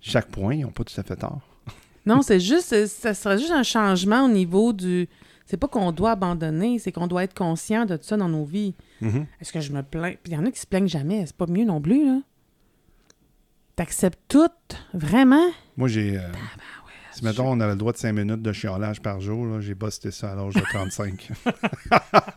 chaque 0.00 0.28
point, 0.28 0.54
ils 0.54 0.62
n'ont 0.62 0.70
pas 0.70 0.84
tout 0.84 0.98
à 1.00 1.02
fait 1.02 1.16
tort. 1.16 1.40
Non, 2.06 2.22
c'est 2.22 2.40
juste, 2.40 2.86
ça 2.86 3.12
serait 3.12 3.36
juste 3.38 3.50
un 3.50 3.62
changement 3.62 4.24
au 4.24 4.28
niveau 4.28 4.72
du. 4.72 5.08
C'est 5.44 5.58
pas 5.58 5.68
qu'on 5.68 5.92
doit 5.92 6.12
abandonner, 6.12 6.78
c'est 6.78 6.90
qu'on 6.90 7.06
doit 7.06 7.22
être 7.24 7.34
conscient 7.34 7.84
de 7.84 7.98
ça 8.00 8.16
dans 8.16 8.30
nos 8.30 8.44
vies. 8.46 8.74
Est-ce 9.02 9.52
que 9.52 9.60
je 9.60 9.70
me 9.72 9.82
plains? 9.82 10.12
Puis 10.22 10.32
il 10.32 10.34
y 10.34 10.36
en 10.38 10.46
a 10.46 10.50
qui 10.50 10.58
se 10.58 10.66
plaignent 10.66 10.88
jamais, 10.88 11.26
c'est 11.26 11.36
pas 11.36 11.46
mieux 11.46 11.66
non 11.66 11.82
plus, 11.82 12.06
là. 12.06 12.20
T'acceptes 13.76 14.18
tout, 14.28 14.48
vraiment? 14.94 15.46
Moi, 15.76 15.88
j'ai. 15.88 16.18
euh, 16.18 16.22
si 17.18 17.24
mettons, 17.24 17.48
on 17.50 17.58
avait 17.58 17.72
le 17.72 17.78
droit 17.78 17.92
de 17.92 17.96
5 17.98 18.12
minutes 18.12 18.42
de 18.42 18.52
chiolage 18.52 19.00
par 19.00 19.20
jour, 19.20 19.44
là, 19.44 19.60
j'ai 19.60 19.74
busté 19.74 20.12
ça 20.12 20.30
à 20.30 20.34
l'âge 20.36 20.54
de 20.54 20.60
35. 20.60 21.30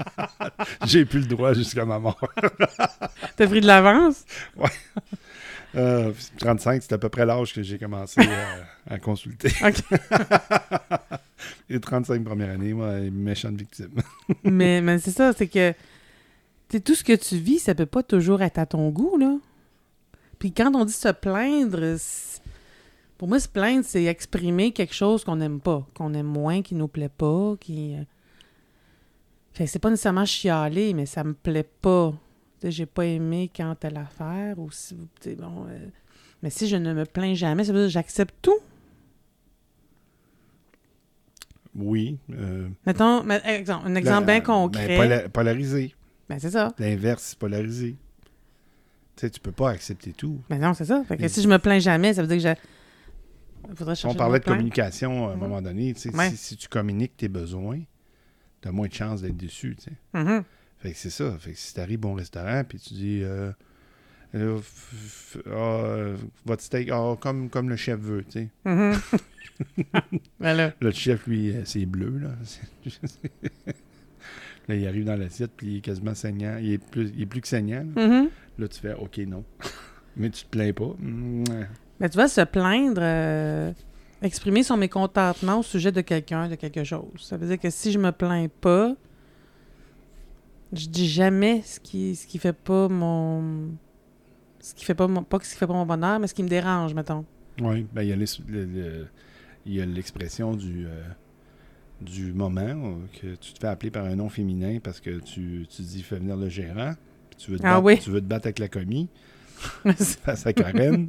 j'ai 0.85 1.05
plus 1.05 1.19
le 1.19 1.27
droit 1.27 1.53
jusqu'à 1.53 1.85
ma 1.85 1.99
mort. 1.99 2.19
T'as 3.37 3.47
pris 3.47 3.61
de 3.61 3.67
l'avance? 3.67 4.25
Euh, 5.75 6.11
35, 6.39 6.81
c'est 6.81 6.93
à 6.93 6.97
peu 6.97 7.09
près 7.09 7.27
l'âge 7.27 7.53
que 7.53 7.61
j'ai 7.61 7.77
commencé 7.77 8.21
euh, 8.21 8.63
à 8.89 8.97
consulter. 8.97 9.51
OK. 9.63 9.99
Les 11.69 11.79
35 11.79 12.23
premières 12.23 12.55
années, 12.55 12.73
moi, 12.73 13.01
méchante 13.11 13.57
victime. 13.57 14.01
mais 14.43 14.81
mais 14.81 14.97
c'est 14.97 15.11
ça, 15.11 15.31
c'est 15.31 15.47
que 15.47 15.73
tout 16.83 16.95
ce 16.95 17.03
que 17.03 17.13
tu 17.15 17.37
vis, 17.37 17.59
ça 17.59 17.75
peut 17.75 17.85
pas 17.85 18.01
toujours 18.01 18.41
être 18.41 18.57
à 18.57 18.65
ton 18.65 18.89
goût, 18.89 19.17
là. 19.19 19.37
Puis 20.39 20.51
quand 20.51 20.73
on 20.73 20.85
dit 20.85 20.93
se 20.93 21.09
plaindre, 21.09 21.97
c'est- 21.99 22.40
pour 23.21 23.27
moi, 23.27 23.39
se 23.39 23.47
plaindre, 23.47 23.85
c'est 23.85 24.05
exprimer 24.05 24.71
quelque 24.71 24.95
chose 24.95 25.23
qu'on 25.23 25.35
n'aime 25.35 25.59
pas, 25.61 25.87
qu'on 25.93 26.11
aime 26.15 26.25
moins, 26.25 26.63
qui 26.63 26.73
nous 26.73 26.87
plaît 26.87 27.07
pas, 27.07 27.53
qui... 27.59 27.93
euh, 27.93 28.01
Fait 29.53 29.65
que 29.65 29.69
c'est 29.69 29.77
pas 29.77 29.91
nécessairement 29.91 30.25
chialer, 30.25 30.95
mais 30.95 31.05
ça 31.05 31.23
me 31.23 31.33
plaît 31.33 31.69
pas. 31.83 32.15
J'ai 32.63 32.87
pas 32.87 33.05
aimé 33.05 33.51
quand 33.55 33.75
telle 33.79 33.97
affaire, 33.97 34.57
ou 34.57 34.71
si... 34.71 34.95
bon... 35.37 35.67
euh, 35.69 35.87
Mais 36.41 36.49
si 36.49 36.67
je 36.67 36.75
ne 36.77 36.95
me 36.95 37.05
plains 37.05 37.35
jamais, 37.35 37.63
ça 37.63 37.71
veut 37.73 37.81
dire 37.81 37.89
que 37.89 37.93
j'accepte 37.93 38.33
tout. 38.41 38.57
Oui. 41.75 42.17
euh, 42.31 42.69
Mettons, 42.87 43.21
mais, 43.23 43.39
exemple, 43.45 43.87
un 43.87 43.93
exemple 43.93 44.25
bien 44.25 44.41
concret. 44.41 44.87
ben, 44.87 44.97
pola- 44.99 45.29
polarisé. 45.29 45.93
Ben, 46.27 46.39
c'est 46.39 46.49
ça. 46.49 46.73
L'inverse, 46.79 47.21
c'est 47.21 47.37
polarisé. 47.37 47.95
Tu 49.15 49.21
sais, 49.21 49.29
tu 49.29 49.39
peux 49.39 49.51
pas 49.51 49.69
accepter 49.69 50.11
tout. 50.11 50.39
Mais 50.49 50.57
non, 50.57 50.73
c'est 50.73 50.85
ça. 50.85 51.03
Fait 51.03 51.17
que 51.17 51.21
Mais- 51.21 51.29
si 51.29 51.43
je 51.43 51.47
me 51.47 51.59
plains 51.59 51.77
jamais, 51.77 52.15
ça 52.15 52.23
veut 52.23 52.27
dire 52.27 52.37
que 52.53 52.57
je. 52.59 52.61
On 54.05 54.13
parlait 54.15 54.39
de 54.39 54.45
communication 54.45 55.27
à 55.27 55.31
un 55.31 55.33
Mhm. 55.35 55.39
moment 55.39 55.61
donné. 55.61 55.93
tu 55.93 56.09
Ouais. 56.09 56.29
si, 56.31 56.37
si 56.37 56.57
tu 56.57 56.67
communiques 56.67 57.15
tes 57.17 57.27
besoins, 57.29 57.79
tu 58.61 58.67
as 58.67 58.71
moins 58.71 58.87
de 58.87 58.93
chances 58.93 59.21
d'être 59.21 59.37
déçu. 59.37 59.75
tu. 59.75 59.89
Mhm. 60.13 60.43
Fait 60.79 60.91
que 60.91 60.97
c'est 60.97 61.09
ça. 61.09 61.37
Fait 61.39 61.51
que 61.53 61.57
si 61.57 61.73
t'arrives 61.73 62.05
au 62.05 62.13
restaurant 62.13 62.63
puis 62.67 62.79
tu 62.79 62.93
dis 62.95 63.21
euh, 63.23 63.51
f- 64.33 65.39
ah, 65.47 65.49
euh, 65.51 66.17
votre 66.45 66.63
steak, 66.63 66.89
ah, 66.91 67.15
comme, 67.19 67.49
comme 67.49 67.69
le 67.69 67.75
chef 67.75 67.99
veut, 67.99 68.23
tu 68.23 68.31
sais. 68.31 68.49
Mhm. 68.65 68.93
ben. 70.39 70.73
Le 70.79 70.91
chef, 70.91 71.27
lui, 71.27 71.51
euh, 71.55 71.61
c'est 71.65 71.85
bleu, 71.85 72.17
là. 72.17 72.31
Là, 74.67 74.75
il 74.75 74.87
arrive 74.87 75.05
dans 75.05 75.15
l'assiette, 75.15 75.51
puis 75.57 75.67
il 75.67 75.77
est 75.77 75.81
quasiment 75.81 76.13
saignant. 76.13 76.57
Il 76.61 76.73
est 76.73 76.77
plus, 76.77 77.11
il 77.15 77.23
est 77.23 77.25
plus 77.25 77.41
que 77.41 77.47
saignant. 77.47 77.85
Là. 77.95 78.25
Là, 78.59 78.67
tu 78.67 78.79
fais 78.79 78.93
OK, 78.93 79.17
non. 79.27 79.43
Mais 80.17 80.29
tu 80.29 80.43
te 80.45 80.49
plains 80.49 80.71
pas. 80.71 80.95
Mais 82.01 82.09
tu 82.09 82.15
vois, 82.17 82.27
se 82.27 82.41
plaindre, 82.41 82.99
euh, 83.01 83.71
exprimer 84.21 84.63
son 84.63 84.75
mécontentement 84.75 85.59
au 85.59 85.63
sujet 85.63 85.91
de 85.93 86.01
quelqu'un, 86.01 86.49
de 86.49 86.55
quelque 86.55 86.83
chose. 86.83 87.05
Ça 87.19 87.37
veut 87.37 87.47
dire 87.47 87.59
que 87.59 87.69
si 87.69 87.91
je 87.93 87.99
me 87.99 88.11
plains 88.11 88.47
pas, 88.59 88.95
je 90.73 90.87
dis 90.87 91.07
jamais 91.07 91.61
ce 91.63 91.79
qui, 91.79 92.15
ce 92.15 92.25
qui 92.27 92.39
fait 92.39 92.53
pas 92.53 92.87
mon. 92.87 93.69
Ce 94.59 94.73
qui 94.73 94.85
fait 94.85 94.95
pas 94.95 95.07
mon. 95.07 95.23
Pas 95.23 95.39
ce 95.41 95.51
qui 95.51 95.57
fait 95.57 95.67
pas 95.67 95.73
mon 95.73 95.85
bonheur, 95.85 96.19
mais 96.19 96.27
ce 96.27 96.33
qui 96.33 96.43
me 96.43 96.49
dérange, 96.49 96.93
mettons. 96.93 97.25
Oui, 97.61 97.85
ben, 97.93 98.01
il 98.03 98.09
y 98.09 98.13
a 98.13 98.15
l'es- 98.15 98.41
il 99.65 99.73
y 99.73 99.81
a 99.81 99.85
l'expression 99.85 100.55
du, 100.55 100.87
euh, 100.87 101.03
du 102.01 102.33
moment 102.33 102.97
que 103.21 103.35
tu 103.35 103.53
te 103.53 103.59
fais 103.59 103.67
appeler 103.67 103.91
par 103.91 104.05
un 104.05 104.15
nom 104.15 104.29
féminin 104.29 104.79
parce 104.83 104.99
que 104.99 105.19
tu, 105.19 105.67
tu 105.69 105.81
dis 105.83 106.01
fais 106.01 106.15
venir 106.17 106.35
le 106.37 106.49
gérant, 106.49 106.93
puis 107.29 107.37
tu 107.37 107.51
veux 107.51 107.59
te, 107.59 107.63
Ah 107.65 107.75
battre, 107.75 107.85
oui. 107.85 107.99
tu 107.99 108.09
veux 108.09 108.21
te 108.21 108.25
battre 108.25 108.47
avec 108.47 108.57
la 108.59 108.69
commis 108.69 109.07
face 110.23 110.45
à 110.47 110.53
Karen. 110.53 111.07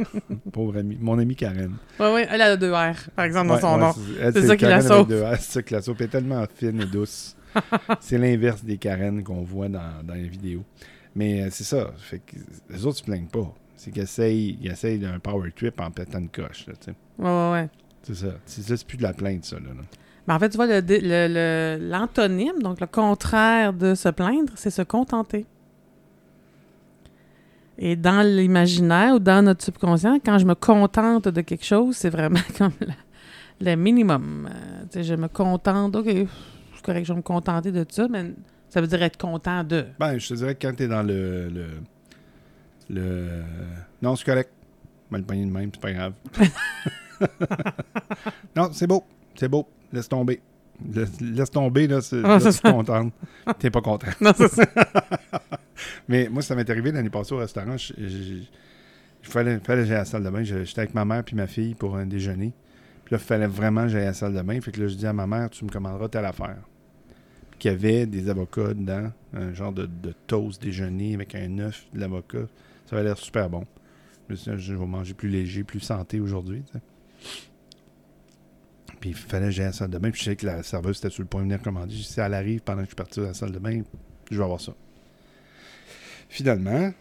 Pauvre 0.52 0.78
ami, 0.78 0.96
mon 1.00 1.18
amie 1.18 1.36
Karen. 1.36 1.72
Oui, 2.00 2.06
oui, 2.14 2.22
elle 2.28 2.40
a 2.42 2.56
deux 2.56 2.72
R, 2.72 2.94
par 3.14 3.24
exemple, 3.24 3.48
dans 3.48 3.54
Ouais, 3.54 3.60
son 3.60 3.74
ouais, 3.74 3.80
nom. 3.80 3.92
c'est- 4.32 4.46
ça 4.46 4.56
qui 4.56 4.64
la 4.64 4.80
sauve. 4.80 5.08
C'est 5.38 5.52
ça 5.52 5.62
qui 5.62 5.74
la 5.74 5.82
sauve. 5.82 5.96
Elle 6.00 6.06
est 6.06 6.08
tellement 6.08 6.44
fine 6.54 6.80
et 6.80 6.86
douce. 6.86 7.36
c'est 8.00 8.18
l'inverse 8.18 8.64
des 8.64 8.78
Karen 8.78 9.22
qu'on 9.22 9.42
voit 9.42 9.68
dans, 9.68 10.02
dans 10.02 10.14
les 10.14 10.28
vidéos. 10.28 10.64
Mais 11.14 11.42
euh, 11.42 11.48
c'est 11.50 11.64
ça. 11.64 11.92
Fait 11.98 12.18
que 12.18 12.36
les 12.70 12.84
autres 12.86 12.98
se 12.98 13.04
plaignent 13.04 13.28
pas. 13.28 13.52
C'est 13.76 13.90
qu'ils 13.92 14.02
essayent, 14.02 14.58
ils 14.60 14.70
essayent 14.70 14.98
d'un 14.98 15.18
power 15.20 15.50
trip 15.54 15.80
en 15.80 15.90
pétant 15.90 16.18
une 16.18 16.28
coche. 16.28 16.66
là. 16.66 16.74
Ouais, 17.18 17.24
ouais, 17.24 17.52
ouais. 17.62 17.68
C'est 18.02 18.14
ça. 18.16 18.34
C'est 18.46 18.86
plus 18.86 18.96
de 18.98 19.02
la 19.04 19.12
plainte, 19.12 19.44
ça. 19.44 19.56
Là, 19.56 19.68
là. 19.68 19.82
Mais 20.26 20.34
en 20.34 20.38
fait, 20.38 20.48
tu 20.48 20.56
vois, 20.56 20.66
le 20.66 20.80
dé- 20.82 21.00
le- 21.00 21.28
le- 21.78 21.88
l'antonyme, 21.90 22.60
donc 22.62 22.80
le 22.80 22.86
contraire 22.86 23.72
de 23.72 23.94
se 23.94 24.08
plaindre, 24.08 24.52
c'est 24.56 24.70
se 24.70 24.82
contenter. 24.82 25.44
Et 27.78 27.96
dans 27.96 28.24
l'imaginaire 28.26 29.14
ou 29.14 29.18
dans 29.18 29.44
notre 29.44 29.64
subconscient, 29.64 30.18
quand 30.24 30.38
je 30.38 30.44
me 30.46 30.54
contente 30.54 31.26
de 31.28 31.40
quelque 31.40 31.64
chose, 31.64 31.96
c'est 31.96 32.10
vraiment 32.10 32.38
comme 32.58 32.72
la- 32.80 32.94
le 33.60 33.76
minimum. 33.76 34.48
Euh, 34.52 34.82
tu 34.84 34.98
sais, 34.98 35.04
je 35.04 35.14
me 35.14 35.28
contente, 35.28 35.94
OK, 35.96 36.06
c'est 36.06 36.84
correct, 36.84 37.04
je 37.04 37.12
vais 37.12 37.16
me 37.16 37.22
contenter 37.22 37.72
de 37.72 37.84
ça, 37.88 38.06
mais 38.08 38.32
ça 38.68 38.80
veut 38.80 38.86
dire 38.86 39.02
être 39.02 39.16
content 39.16 39.64
de. 39.64 39.86
Ben, 39.98 40.18
je 40.18 40.28
te 40.28 40.34
dirais 40.34 40.54
que 40.54 40.66
quand 40.66 40.74
t'es 40.74 40.88
dans 40.88 41.02
le. 41.02 41.48
le, 41.48 41.66
le... 42.90 43.42
Non, 44.02 44.14
c'est 44.16 44.24
correct. 44.24 44.50
Mal 45.10 45.22
pogné 45.22 45.44
de 45.46 45.50
même, 45.50 45.70
c'est 45.72 45.80
pas 45.80 45.92
grave. 45.92 46.12
non, 48.56 48.70
c'est 48.72 48.86
beau. 48.86 49.04
C'est 49.34 49.48
beau. 49.48 49.68
Laisse 49.92 50.08
tomber. 50.08 50.40
Laisse, 50.92 51.20
laisse 51.20 51.50
tomber, 51.50 51.86
là, 51.86 52.00
c'est, 52.00 52.20
Ah, 52.24 52.38
là, 52.38 52.52
tu 52.52 52.66
es 52.66 52.70
contente. 52.72 53.12
T'es 53.58 53.70
pas 53.70 53.80
content. 53.80 54.08
Non, 54.20 54.32
c'est 54.36 54.48
ça. 54.48 54.64
Mais 56.08 56.28
moi, 56.28 56.42
ça 56.42 56.54
m'est 56.54 56.68
arrivé 56.68 56.92
l'année 56.92 57.10
passée 57.10 57.34
au 57.34 57.38
restaurant. 57.38 57.76
je- 57.76 57.94
je- 57.96 58.34
Il 59.26 59.30
fallait, 59.30 59.58
fallait 59.60 59.84
que 59.84 59.90
la 59.90 60.04
salle 60.04 60.22
de 60.24 60.30
bain. 60.30 60.44
Je- 60.44 60.64
J'étais 60.64 60.80
avec 60.80 60.94
ma 60.94 61.04
mère 61.04 61.24
puis 61.24 61.34
ma 61.34 61.46
fille 61.46 61.74
pour 61.74 61.96
un 61.96 62.04
déjeuner. 62.06 62.52
Puis 63.04 63.14
là, 63.14 63.18
il 63.20 63.24
fallait 63.26 63.46
vraiment 63.46 63.82
que 63.84 63.88
j'aille 63.88 64.04
la 64.04 64.12
salle 64.14 64.34
de 64.34 64.42
bain. 64.42 64.60
Fait 64.60 64.70
que 64.70 64.80
là, 64.80 64.88
je 64.88 64.94
dis 64.94 65.06
à 65.06 65.12
ma 65.12 65.26
mère, 65.26 65.48
tu 65.50 65.64
me 65.64 65.70
commanderas 65.70 66.08
telle 66.08 66.24
affaire. 66.26 66.58
Puis 67.50 67.58
qu'il 67.58 67.70
y 67.70 67.74
avait 67.74 68.06
des 68.06 68.28
avocats 68.28 68.74
dedans, 68.74 69.10
un 69.32 69.52
genre 69.54 69.72
de, 69.72 69.88
toast 70.26 70.60
déjeuner 70.62 71.14
avec 71.14 71.34
un 71.34 71.58
œuf, 71.58 71.86
de 71.94 72.00
l'avocat. 72.00 72.46
Ça 72.86 72.96
avait 72.96 73.04
l'air 73.04 73.16
super 73.16 73.48
bon. 73.48 73.64
Je 74.28 74.50
me 74.50 74.56
je 74.58 74.74
vais 74.74 74.86
manger 74.86 75.14
plus 75.14 75.28
léger, 75.28 75.64
plus 75.64 75.80
santé 75.80 76.20
aujourd'hui. 76.20 76.62
Puis 79.00 79.10
il 79.10 79.14
fallait 79.16 79.46
que 79.46 79.50
j'aille 79.52 79.66
la 79.66 79.72
salle 79.72 79.90
de 79.90 79.98
bain. 79.98 80.10
Puis 80.10 80.20
je 80.20 80.24
sais 80.30 80.36
que 80.36 80.46
la 80.46 80.62
serveuse 80.62 80.98
était 80.98 81.10
sur 81.10 81.22
le 81.22 81.28
point 81.28 81.40
de 81.40 81.44
venir 81.46 81.62
commander. 81.62 81.92
J'ai 81.92 81.98
dit, 81.98 82.04
si 82.04 82.20
elle 82.20 82.34
arrive 82.34 82.60
pendant 82.60 82.78
que 82.80 82.84
je 82.84 82.88
suis 82.90 82.96
parti 82.96 83.20
à 83.20 83.24
la 83.24 83.34
salle 83.34 83.52
de 83.52 83.58
bain, 83.58 83.82
je 84.30 84.36
vais 84.36 84.44
avoir 84.44 84.60
ça. 84.60 84.72
Finalement, 86.34 86.92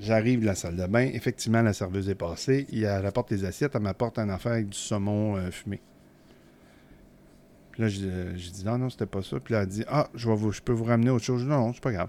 j'arrive 0.00 0.40
de 0.40 0.46
la 0.46 0.56
salle 0.56 0.76
de 0.76 0.84
bain. 0.84 1.08
Effectivement, 1.14 1.62
la 1.62 1.72
serveuse 1.72 2.08
est 2.08 2.16
passée. 2.16 2.66
Il 2.70 2.84
apporte 2.86 3.30
les 3.30 3.44
assiettes. 3.44 3.76
Elle 3.76 3.82
m'apporte 3.82 4.18
un 4.18 4.28
affaire 4.30 4.50
avec 4.50 4.70
du 4.70 4.76
saumon 4.76 5.36
euh, 5.36 5.48
fumé. 5.52 5.80
Puis 7.70 7.82
là, 7.82 7.88
j'ai 7.88 8.10
j'ai 8.34 8.50
dit 8.50 8.64
non, 8.64 8.78
non, 8.78 8.90
c'était 8.90 9.06
pas 9.06 9.22
ça. 9.22 9.38
Puis 9.38 9.54
là, 9.54 9.62
elle 9.62 9.68
dit 9.68 9.84
Ah, 9.86 10.08
je, 10.12 10.28
vais 10.28 10.34
vous, 10.34 10.50
je 10.50 10.60
peux 10.60 10.72
vous 10.72 10.82
ramener 10.82 11.10
autre 11.10 11.24
chose. 11.24 11.44
Non, 11.44 11.66
non, 11.66 11.72
c'est 11.72 11.80
pas 11.84 11.92
grave. 11.92 12.08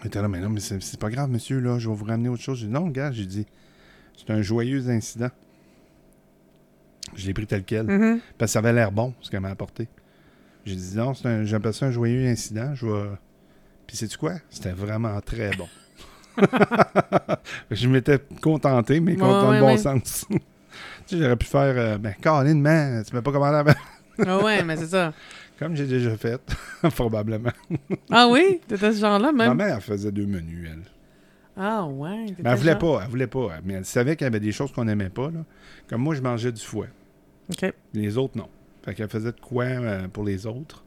Elle 0.00 0.08
était 0.08 0.20
là, 0.20 0.26
mais 0.26 0.40
non, 0.40 0.48
mais 0.48 0.58
c'est 0.58 0.98
pas 0.98 1.08
grave, 1.08 1.30
monsieur, 1.30 1.60
là, 1.60 1.78
je 1.78 1.88
vais 1.88 1.94
vous 1.94 2.04
ramener 2.06 2.28
autre 2.28 2.42
chose. 2.42 2.58
J'ai 2.58 2.66
dit 2.66 2.72
non, 2.72 2.88
gars, 2.88 3.12
j'ai 3.12 3.24
dit 3.24 3.46
c'est 4.16 4.30
un 4.32 4.42
joyeux 4.42 4.88
incident. 4.88 5.30
Je 7.14 7.24
l'ai 7.24 7.34
pris 7.34 7.46
tel 7.46 7.62
quel. 7.62 7.86
Mhm. 7.86 8.18
Parce 8.36 8.48
que 8.50 8.52
ça 8.54 8.58
avait 8.58 8.72
l'air 8.72 8.90
bon, 8.90 9.14
ce 9.20 9.30
qu'elle 9.30 9.42
m'a 9.42 9.50
apporté. 9.50 9.86
J'ai 10.64 10.74
dit 10.74 10.96
non, 10.96 11.14
c'est 11.14 11.28
un- 11.28 11.44
j'appelle 11.44 11.72
ça 11.72 11.86
un 11.86 11.92
joyeux 11.92 12.26
incident. 12.26 12.74
Je 12.74 12.84
vais. 12.86 13.10
Puis 13.86 13.96
sais-tu 13.96 14.18
quoi? 14.18 14.34
C'était 14.50 14.72
vraiment 14.72 15.20
très 15.20 15.50
bon. 15.56 15.68
je 17.70 17.88
m'étais 17.88 18.18
contenté, 18.42 19.00
mais 19.00 19.16
content 19.16 19.48
ouais, 19.50 19.56
le 19.56 19.60
bon 19.60 19.66
ouais. 19.68 19.78
sens. 19.78 20.26
tu 20.30 20.36
sais, 21.06 21.18
j'aurais 21.18 21.36
pu 21.36 21.46
faire 21.46 21.74
euh, 21.76 21.98
ben, 21.98 22.14
Caroline, 22.20 22.60
man, 22.60 23.02
tu 23.04 23.14
m'as 23.14 23.22
pas 23.22 23.32
commandé 23.32 23.56
avant. 23.56 23.78
Ah 24.26 24.38
ouais, 24.42 24.62
mais 24.62 24.76
c'est 24.76 24.88
ça. 24.88 25.12
Comme 25.58 25.74
j'ai 25.74 25.86
déjà 25.86 26.16
fait, 26.16 26.40
probablement. 26.94 27.52
Ah 28.10 28.28
oui? 28.28 28.60
T'étais 28.68 28.92
ce 28.92 29.00
genre-là, 29.00 29.32
Ma 29.32 29.48
même? 29.48 29.56
mère 29.56 29.76
elle 29.76 29.80
faisait 29.80 30.12
deux 30.12 30.26
menus, 30.26 30.68
elle. 30.70 30.82
Ah 31.56 31.86
ouais. 31.86 32.26
Mais 32.38 32.50
elle 32.50 32.56
voulait 32.56 32.72
genre- 32.72 32.98
pas, 32.98 33.04
elle 33.04 33.10
voulait 33.10 33.26
pas. 33.26 33.48
Mais 33.64 33.74
elle 33.74 33.84
savait 33.86 34.16
qu'il 34.16 34.26
y 34.26 34.28
avait 34.28 34.40
des 34.40 34.52
choses 34.52 34.70
qu'on 34.72 34.84
n'aimait 34.84 35.08
pas. 35.08 35.30
Là. 35.30 35.44
Comme 35.88 36.02
moi, 36.02 36.14
je 36.14 36.20
mangeais 36.20 36.52
du 36.52 36.60
foie. 36.60 36.88
OK. 37.50 37.72
Les 37.94 38.18
autres, 38.18 38.36
non. 38.36 38.48
Fait 38.84 38.94
qu'elle 38.94 39.08
faisait 39.08 39.32
de 39.32 39.40
quoi 39.40 39.64
euh, 39.64 40.08
pour 40.08 40.24
les 40.24 40.46
autres? 40.46 40.84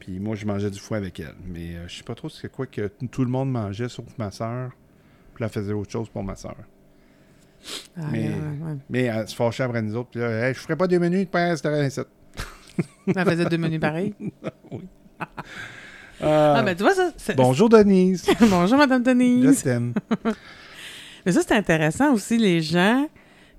Puis 0.00 0.18
moi, 0.18 0.34
je 0.34 0.44
mangeais 0.46 0.70
du 0.70 0.78
foie 0.80 0.96
avec 0.96 1.20
elle. 1.20 1.34
Mais 1.46 1.76
euh, 1.76 1.86
je 1.88 1.98
sais 1.98 2.02
pas 2.02 2.14
trop 2.14 2.28
c'est 2.28 2.50
quoi 2.50 2.66
que 2.66 2.90
tout 3.10 3.22
le 3.24 3.30
monde 3.30 3.50
mangeait, 3.52 3.88
sauf 3.88 4.06
ma 4.18 4.30
soeur. 4.30 4.70
Puis 5.34 5.44
elle 5.44 5.50
faisait 5.50 5.72
autre 5.72 5.92
chose 5.92 6.08
pour 6.08 6.24
ma 6.24 6.34
soeur. 6.36 6.56
Ah, 7.96 8.00
Mais- 8.10 8.28
ouais, 8.28 8.34
ouais. 8.34 8.76
Mais 8.88 9.02
elle 9.04 9.28
se 9.28 9.34
fâchait 9.36 9.62
après 9.62 9.82
nous 9.82 9.94
autres. 9.96 10.08
Puis 10.10 10.20
là, 10.20 10.48
Hey, 10.48 10.54
je 10.54 10.58
ferais 10.60 10.76
pas 10.76 10.86
deux 10.88 10.98
menus 10.98 11.26
de 11.26 11.30
pain, 11.30 11.54
c'était. 11.54 11.88
Elle 13.06 13.24
faisait 13.24 13.44
deux 13.44 13.58
menus 13.58 13.80
pareils? 13.80 14.14
Ah, 16.22 16.56
Ah, 16.58 16.62
mais 16.62 16.74
tu 16.76 16.82
vois, 16.82 16.94
ça. 16.94 17.10
Bonjour 17.34 17.68
Denise. 17.70 18.26
Bonjour, 18.40 18.76
Madame 18.76 19.02
Je 19.04 19.10
Denise. 19.10 19.62
t'aime. 19.62 19.94
Mais 21.26 21.32
ça, 21.32 21.40
c'est 21.46 21.54
intéressant 21.54 22.12
aussi, 22.12 22.36
les 22.38 22.60
gens 22.62 23.08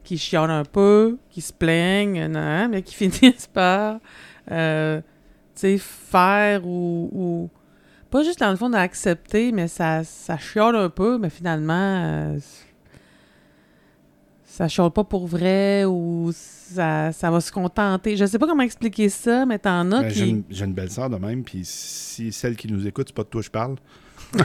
qui 0.04 0.18
chiolent 0.18 0.50
un 0.52 0.66
peu, 0.66 1.18
qui 1.30 1.42
se 1.42 1.54
plaignent, 1.54 2.26
non, 2.28 2.68
mais 2.70 2.82
qui 2.82 2.96
finissent 2.96 3.46
par, 3.48 4.00
euh, 4.52 5.02
sais, 5.56 5.78
faire 5.78 6.66
ou, 6.66 7.10
ou- 7.14 7.50
Pas 8.10 8.24
juste 8.24 8.40
dans 8.40 8.50
le 8.52 8.58
fond 8.58 8.70
d'accepter, 8.70 9.52
mais 9.52 9.68
ça, 9.68 10.04
ça 10.04 10.38
chiole 10.38 10.76
un 10.76 10.90
peu, 10.90 11.18
mais 11.18 11.30
finalement, 11.30 11.74
euh, 12.06 12.40
ça 14.44 14.68
chiole 14.68 14.92
pas 14.92 15.04
pour 15.04 15.28
vrai 15.28 15.86
ou 15.86 16.32
ça, 16.34 17.12
ça 17.12 17.32
va 17.32 17.40
se 17.42 17.52
contenter. 17.52 18.18
Je 18.18 18.26
sais 18.26 18.38
pas 18.40 18.48
comment 18.48 18.64
expliquer 18.64 19.10
ça, 19.10 19.46
mais 19.46 19.60
t'en 19.60 19.92
as 19.92 20.02
Ben, 20.02 20.10
J'ai 20.10 20.24
qui... 20.26 20.30
une, 20.30 20.44
j'ai 20.50 20.66
une 20.66 20.74
belle 20.74 20.92
sœur 20.92 21.10
de 21.10 21.18
même, 21.18 21.44
puis 21.44 21.62
si 21.64 22.32
celle 22.32 22.56
qui 22.56 22.68
nous 22.68 22.86
écoute, 22.88 23.08
c'est 23.10 23.16
pas 23.16 23.24
de 23.24 23.30
toi 23.30 23.42
je 23.42 23.50
parle. 23.50 23.76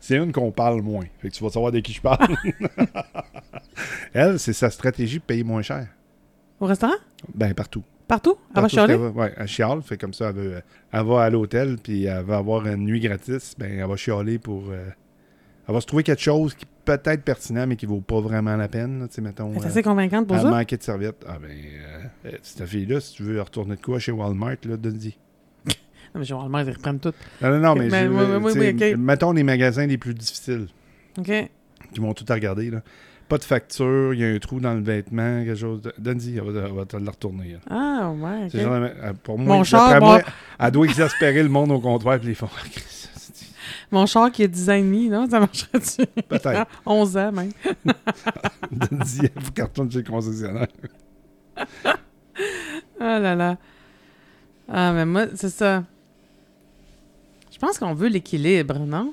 c'est 0.00 0.16
une 0.16 0.32
qu'on 0.32 0.50
parle 0.50 0.82
moins. 0.82 1.04
Fait 1.18 1.28
que 1.28 1.34
tu 1.34 1.42
vas 1.44 1.50
savoir 1.50 1.70
de 1.72 1.80
qui 1.80 1.92
je 1.92 2.00
parle. 2.00 2.34
Elle, 4.12 4.38
c'est 4.38 4.52
sa 4.52 4.70
stratégie 4.70 5.18
de 5.18 5.22
payer 5.24 5.44
moins 5.44 5.62
cher. 5.62 5.86
Au 6.60 6.66
restaurant? 6.66 6.94
Ben, 7.34 7.54
partout. 7.54 7.84
Partout? 8.08 8.36
Elle 8.56 8.62
va 8.62 8.68
chialer? 8.68 8.94
Ouais, 8.96 9.32
elle 9.36 9.46
chiale. 9.46 9.82
Fait 9.82 9.96
comme 9.98 10.14
ça, 10.14 10.30
elle, 10.30 10.34
veut- 10.34 10.62
elle 10.92 11.04
va 11.06 11.22
à 11.22 11.30
l'hôtel, 11.30 11.76
puis 11.82 12.04
elle 12.04 12.24
va 12.24 12.38
avoir 12.38 12.66
une 12.66 12.84
nuit 12.86 13.00
gratis. 13.00 13.54
Ben, 13.58 13.70
elle 13.78 13.86
va 13.86 13.96
chialer 13.96 14.38
pour. 14.38 14.70
euh, 14.70 14.86
elle 15.68 15.74
va 15.74 15.80
se 15.82 15.86
trouver 15.86 16.02
quelque 16.02 16.22
chose 16.22 16.54
qui 16.54 16.64
peut 16.86 16.98
être 17.04 17.22
pertinent, 17.22 17.66
mais 17.66 17.76
qui 17.76 17.84
vaut 17.84 18.00
pas 18.00 18.20
vraiment 18.20 18.56
la 18.56 18.66
peine. 18.68 19.00
là, 19.00 19.06
mettons. 19.22 19.50
Elle 19.52 19.58
est 19.58 19.64
euh, 19.64 19.68
assez 19.68 19.82
convaincante 19.82 20.26
pour 20.26 20.36
elle 20.36 20.42
ça? 20.42 20.50
manquait 20.50 20.78
de 20.78 20.82
serviettes. 20.82 21.22
Ah, 21.28 21.36
ben, 21.40 21.50
euh, 21.50 22.28
euh, 22.30 22.36
cette 22.42 22.64
fille-là, 22.66 23.00
si 23.00 23.12
tu 23.12 23.24
veux 23.24 23.40
retourner 23.42 23.76
de 23.76 23.80
quoi 23.82 23.98
chez 23.98 24.12
Walmart, 24.12 24.56
là, 24.64 24.76
donne-y. 24.78 25.14
Non, 26.14 26.20
mais 26.20 26.24
généralement, 26.24 26.60
ils 26.60 26.70
reprennent 26.70 26.98
tout. 27.00 27.12
Non, 27.42 27.50
non, 27.50 27.58
non, 27.58 27.74
mais, 27.74 27.88
Mais 27.90 28.06
je- 28.06 28.08
oui, 28.10 28.52
oui, 28.54 28.74
oui, 28.80 28.96
mettons 28.96 29.32
les 29.32 29.42
magasins 29.42 29.86
les 29.86 29.98
plus 29.98 30.14
difficiles 30.14 30.66
OK. 31.18 31.30
qui 31.92 32.00
vont 32.00 32.14
tout 32.14 32.24
à 32.30 32.32
regarder. 32.34 32.70
Là. 32.70 32.80
Pas 33.28 33.36
de 33.38 33.44
facture, 33.44 34.14
il 34.14 34.20
y 34.20 34.24
a 34.24 34.28
un 34.28 34.38
trou 34.38 34.58
dans 34.58 34.72
le 34.74 34.80
vêtement, 34.80 35.44
quelque 35.44 35.54
chose. 35.58 35.82
de- 35.82 35.92
Donne-y, 35.98 36.38
elle 36.38 36.44
va, 36.50 36.66
elle 36.66 36.72
va 36.72 36.84
te 36.86 36.96
le 36.96 37.10
retourner. 37.10 37.52
là. 37.52 37.58
Ah, 37.68 38.10
ouais, 38.10 38.48
genre, 38.48 38.72
euh, 38.74 39.12
pour 39.22 39.38
moi, 39.38 39.56
Mon 39.58 39.64
char, 39.64 40.00
moi, 40.00 40.20
elle 40.58 40.70
doit 40.70 40.86
exaspérer 40.86 41.42
le 41.42 41.48
monde 41.50 41.70
au 41.72 41.78
comptoir 41.80 42.18
puis 42.18 42.28
les 42.28 42.34
font. 42.34 42.48
Mon 43.90 44.06
char 44.06 44.30
qui 44.32 44.42
a 44.44 44.46
10 44.46 44.70
ans 44.70 44.74
et 44.74 44.82
demi, 44.82 45.08
non? 45.08 45.28
Ça 45.28 45.40
marcherait-tu? 45.40 46.06
Peut-être. 46.22 46.46
Ah, 46.56 46.66
11 46.86 47.16
ans, 47.18 47.32
même. 47.32 47.52
Donne-y, 48.70 49.26
elle 49.26 49.42
vous 49.42 49.52
cartonne 49.52 49.90
chez 49.90 49.98
le 49.98 50.04
concessionnaire. 50.10 50.66
Ah 53.00 53.18
là 53.18 53.34
là. 53.34 53.56
Ah, 54.68 54.92
mais 54.92 55.06
moi, 55.06 55.26
c'est 55.34 55.48
ça. 55.50 55.84
Je 57.50 57.58
pense 57.58 57.78
qu'on 57.78 57.94
veut 57.94 58.08
l'équilibre, 58.08 58.78
non? 58.80 59.12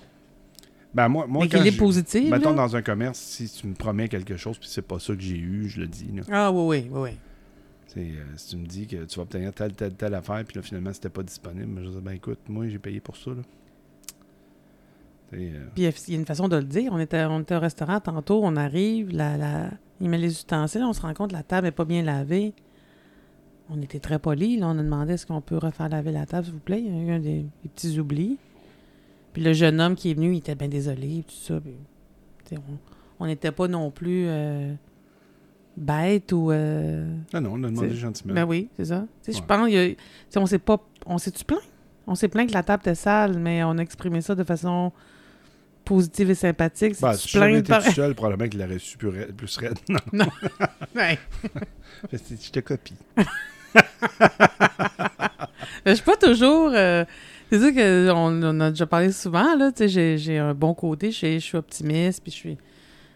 Ben, 0.96 1.10
moi, 1.10 1.28
moi 1.28 1.44
L'équilibre 1.44 1.74
je- 1.76 1.80
positif, 1.80 2.30
Mettons 2.32 2.52
là? 2.52 2.56
dans 2.56 2.76
un 2.78 2.82
commerce, 2.82 3.20
si 3.20 3.50
tu 3.50 3.68
me 3.68 3.74
promets 3.76 4.08
quelque 4.08 4.38
chose 4.38 4.58
puis 4.58 4.70
c'est 4.72 4.82
pas 4.82 4.98
ça 4.98 5.14
que 5.14 5.22
j'ai 5.22 5.38
eu, 5.38 5.68
je 5.68 5.82
le 5.82 5.88
dis. 5.88 6.10
là. 6.16 6.22
Ah 6.32 6.52
oui, 6.52 6.64
oui, 6.86 6.90
oui, 6.92 7.00
oui. 7.12 7.18
C'est, 7.88 8.00
euh, 8.00 8.24
si 8.38 8.50
tu 8.52 8.58
me 8.58 8.66
dis 8.66 8.88
que 8.88 9.04
tu 9.04 9.16
vas 9.18 9.24
obtenir 9.24 9.54
telle, 9.54 9.74
telle, 9.74 9.94
telle 9.94 10.14
affaire, 10.16 10.44
puis 10.46 10.56
là, 10.56 10.62
finalement, 10.62 10.94
c'était 10.94 11.10
pas 11.10 11.22
disponible, 11.24 11.82
je 11.84 11.90
dis, 11.90 12.00
ben 12.02 12.12
écoute, 12.14 12.40
moi, 12.48 12.68
j'ai 12.70 12.80
payé 12.80 13.00
pour 13.02 13.18
ça. 13.18 13.32
Là. 13.32 13.42
Euh, 15.34 15.66
Puis 15.76 15.84
il 15.84 16.14
y 16.14 16.16
a- 16.16 16.18
une 16.20 16.26
façon 16.26 16.48
de 16.48 16.56
le 16.56 16.64
dire. 16.64 16.92
On 16.94 17.00
était, 17.00 17.26
on 17.26 17.42
était 17.42 17.56
au 17.56 17.60
restaurant 17.60 18.00
tantôt, 18.00 18.42
on 18.44 18.56
arrive, 18.56 19.12
la, 19.12 19.36
la- 19.38 19.72
il 20.00 20.10
met 20.10 20.18
les 20.18 20.32
ustensiles, 20.32 20.84
on 20.84 20.94
se 20.94 21.02
rend 21.02 21.14
compte 21.14 21.32
que 21.32 21.36
la 21.36 21.44
table 21.44 21.68
n'est 21.68 21.72
pas 21.72 21.86
bien 21.86 22.04
lavée. 22.04 22.54
On 23.70 23.82
était 23.82 24.00
très 24.00 24.20
polis. 24.20 24.60
Là, 24.60 24.68
on 24.68 24.78
a 24.80 24.84
demandé 24.84 25.14
est-ce 25.14 25.26
qu'on 25.26 25.42
peut 25.42 25.58
refaire 25.58 25.90
laver 25.90 26.12
la 26.12 26.26
table, 26.26 26.46
s'il 26.46 26.54
vous 26.54 26.60
plaît? 26.60 26.82
Il 26.86 26.96
y 26.96 27.00
a 27.00 27.02
eu 27.02 27.12
un 27.16 27.20
des, 27.20 27.46
des 27.64 27.70
petits 27.74 28.00
oublis. 28.00 28.38
Puis 29.36 29.44
le 29.44 29.52
jeune 29.52 29.82
homme 29.82 29.96
qui 29.96 30.12
est 30.12 30.14
venu, 30.14 30.32
il 30.34 30.38
était 30.38 30.56
bien 30.56 30.70
désolé, 30.70 31.26
tout 31.28 31.36
ça. 31.36 31.60
Puis, 31.60 32.58
on- 33.20 33.26
n'était 33.28 33.52
pas 33.52 33.68
non 33.68 33.92
plus 33.92 34.26
euh, 34.28 34.74
bêtes 35.76 36.32
ou. 36.32 36.52
euh, 36.52 37.06
Non, 37.34 37.42
non, 37.42 37.50
on 37.56 37.64
a 37.66 37.68
demandé 37.68 37.94
gentiment. 37.96 38.34
Ben 38.34 38.46
oui, 38.46 38.70
c'est 38.78 38.86
ça. 38.86 39.06
Tu 39.24 39.34
sais, 39.34 39.38
Je 39.38 39.42
Ouais. 39.42 39.48
pense, 39.48 39.70
y 39.70 39.78
a- 39.78 40.40
on 40.40 40.46
s'est 40.46 40.58
pas. 40.60 40.78
On 41.06 41.18
s'est-tu 41.18 41.44
plaint? 41.44 41.60
On 42.08 42.16
s'est 42.16 42.30
plaint 42.30 42.48
que 42.48 42.54
la 42.54 42.64
table 42.64 42.82
était 42.84 42.96
sale, 42.96 43.38
mais 43.38 43.62
on 43.66 43.72
a 43.78 43.82
exprimé 43.82 44.22
ça 44.22 44.36
de 44.36 44.44
façon 44.46 44.94
positive 45.84 46.30
et 46.30 46.36
sympathique. 46.36 46.96
Ben, 47.02 47.14
Si 47.14 47.28
j'avais 47.28 47.60
été 47.60 47.68
par- 47.74 47.84
tout 47.84 47.92
seul, 47.92 48.16
probablement 48.16 48.50
qu'il 48.50 48.60
l'aurait 48.62 48.80
su 48.80 48.98
plus, 48.98 49.10
raide- 49.10 49.34
plus 49.36 49.58
raide. 49.58 49.78
Non, 50.14 50.26
Ouais. 50.96 51.20
je 52.14 52.52
te 52.52 52.60
copie. 52.62 52.96
Je 55.86 55.94
suis 55.94 56.04
pas 56.04 56.16
toujours. 56.18 56.72
euh, 56.74 57.06
c'est 57.52 57.60
sûr 57.60 57.74
qu'on 57.74 58.44
on 58.44 58.60
a 58.60 58.70
déjà 58.72 58.86
parlé 58.86 59.12
souvent, 59.12 59.56
là. 59.56 59.72
Tu 59.72 59.88
sais, 59.90 60.18
j'ai, 60.18 60.38
un 60.38 60.54
bon 60.54 60.74
côté, 60.74 61.12
je 61.12 61.38
suis, 61.40 61.58
optimiste, 61.58 62.22
puis 62.24 62.32
je 62.32 62.38
suis. 62.38 62.56
Tu 62.56 62.62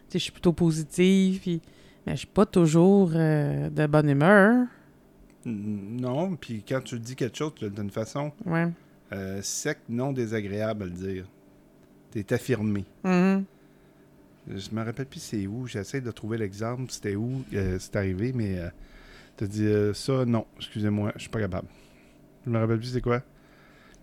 sais, 0.09 0.19
je 0.19 0.23
suis 0.23 0.32
plutôt 0.32 0.53
positive, 0.53 1.39
puis. 1.41 1.61
Mais 2.07 2.13
je 2.13 2.19
suis 2.19 2.27
pas 2.27 2.45
toujours 2.45 3.11
euh, 3.13 3.69
de 3.69 3.86
bonne 3.86 4.09
humeur. 4.09 4.65
Mm, 5.45 5.99
Non, 5.99 6.36
puis 6.36 6.63
quand 6.67 6.82
tu 6.82 6.97
dis 6.99 7.15
quelque 7.15 7.38
chose, 7.38 7.51
tu 7.55 7.65
le 7.65 7.69
dis 7.71 7.75
d'une 7.82 7.89
façon 7.91 8.32
Ouais. 8.45 8.67
euh, 9.11 9.41
sec, 9.41 9.80
non 9.89 10.11
désagréable 10.13 10.84
à 10.84 10.86
le 10.86 10.91
dire. 10.91 11.25
T'es 12.11 12.34
affirmé. 12.34 12.86
Mhm. 13.03 13.43
Je 14.47 14.69
me 14.71 14.84
rappelle 14.84 15.05
plus 15.05 15.19
c'est 15.19 15.45
où. 15.45 15.67
J'essaie 15.67 16.01
de 16.01 16.09
trouver 16.09 16.38
l'exemple. 16.38 16.86
C'était 16.89 17.15
où 17.15 17.43
euh, 17.53 17.77
c'est 17.80 17.95
arrivé, 17.97 18.32
mais 18.34 18.57
euh, 18.57 18.69
t'as 19.38 19.45
dit 19.45 19.69
ça, 19.93 20.25
non, 20.25 20.45
excusez-moi, 20.57 21.11
je 21.15 21.21
suis 21.21 21.30
pas 21.30 21.39
capable. 21.41 21.67
Je 22.45 22.49
me 22.49 22.57
rappelle 22.57 22.80
plus 22.80 22.88
c'est 22.93 23.01
quoi. 23.01 23.21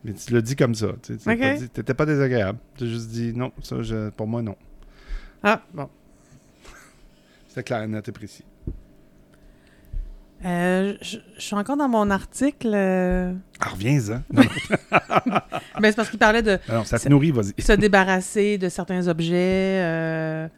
Mais 0.06 0.12
tu 0.14 0.32
l'as 0.32 0.40
dit 0.40 0.56
comme 0.56 0.74
ça. 0.74 0.88
Tu 1.02 1.14
Ok. 1.14 1.24
pas 1.24 1.54
dit- 1.54 1.68
T'étais 1.68 1.94
pas 1.94 2.06
désagréable. 2.06 2.58
Tu 2.76 2.84
as 2.84 2.86
juste 2.86 3.08
dit 3.10 3.32
non, 3.34 3.52
ça, 3.62 3.82
je- 3.82 4.08
pour 4.10 4.26
moi, 4.26 4.40
non. 4.40 4.56
Ah, 5.42 5.62
bon. 5.74 5.88
C'était 7.48 7.62
clair, 7.64 7.86
net 7.88 8.08
et 8.08 8.12
précis. 8.12 8.44
Euh, 10.44 10.94
je 11.00 11.16
je 11.36 11.42
suis 11.42 11.56
encore 11.56 11.76
dans 11.78 11.88
mon 11.88 12.10
article. 12.10 12.70
euh, 12.74 13.32
Ah, 13.58 13.70
reviens-en. 13.70 14.22
Ben, 15.80 15.90
c'est 15.90 15.96
parce 15.96 16.08
qu'il 16.10 16.18
parlait 16.18 16.42
de 16.42 16.58
ça 16.84 16.98
te 16.98 17.08
nourrit, 17.08 17.30
vas-y. 17.32 17.60
se 17.60 17.72
débarrasser 17.72 18.56
de 18.58 18.68
certains 18.68 19.08
objets. 19.08 19.80
euh, 19.82 20.48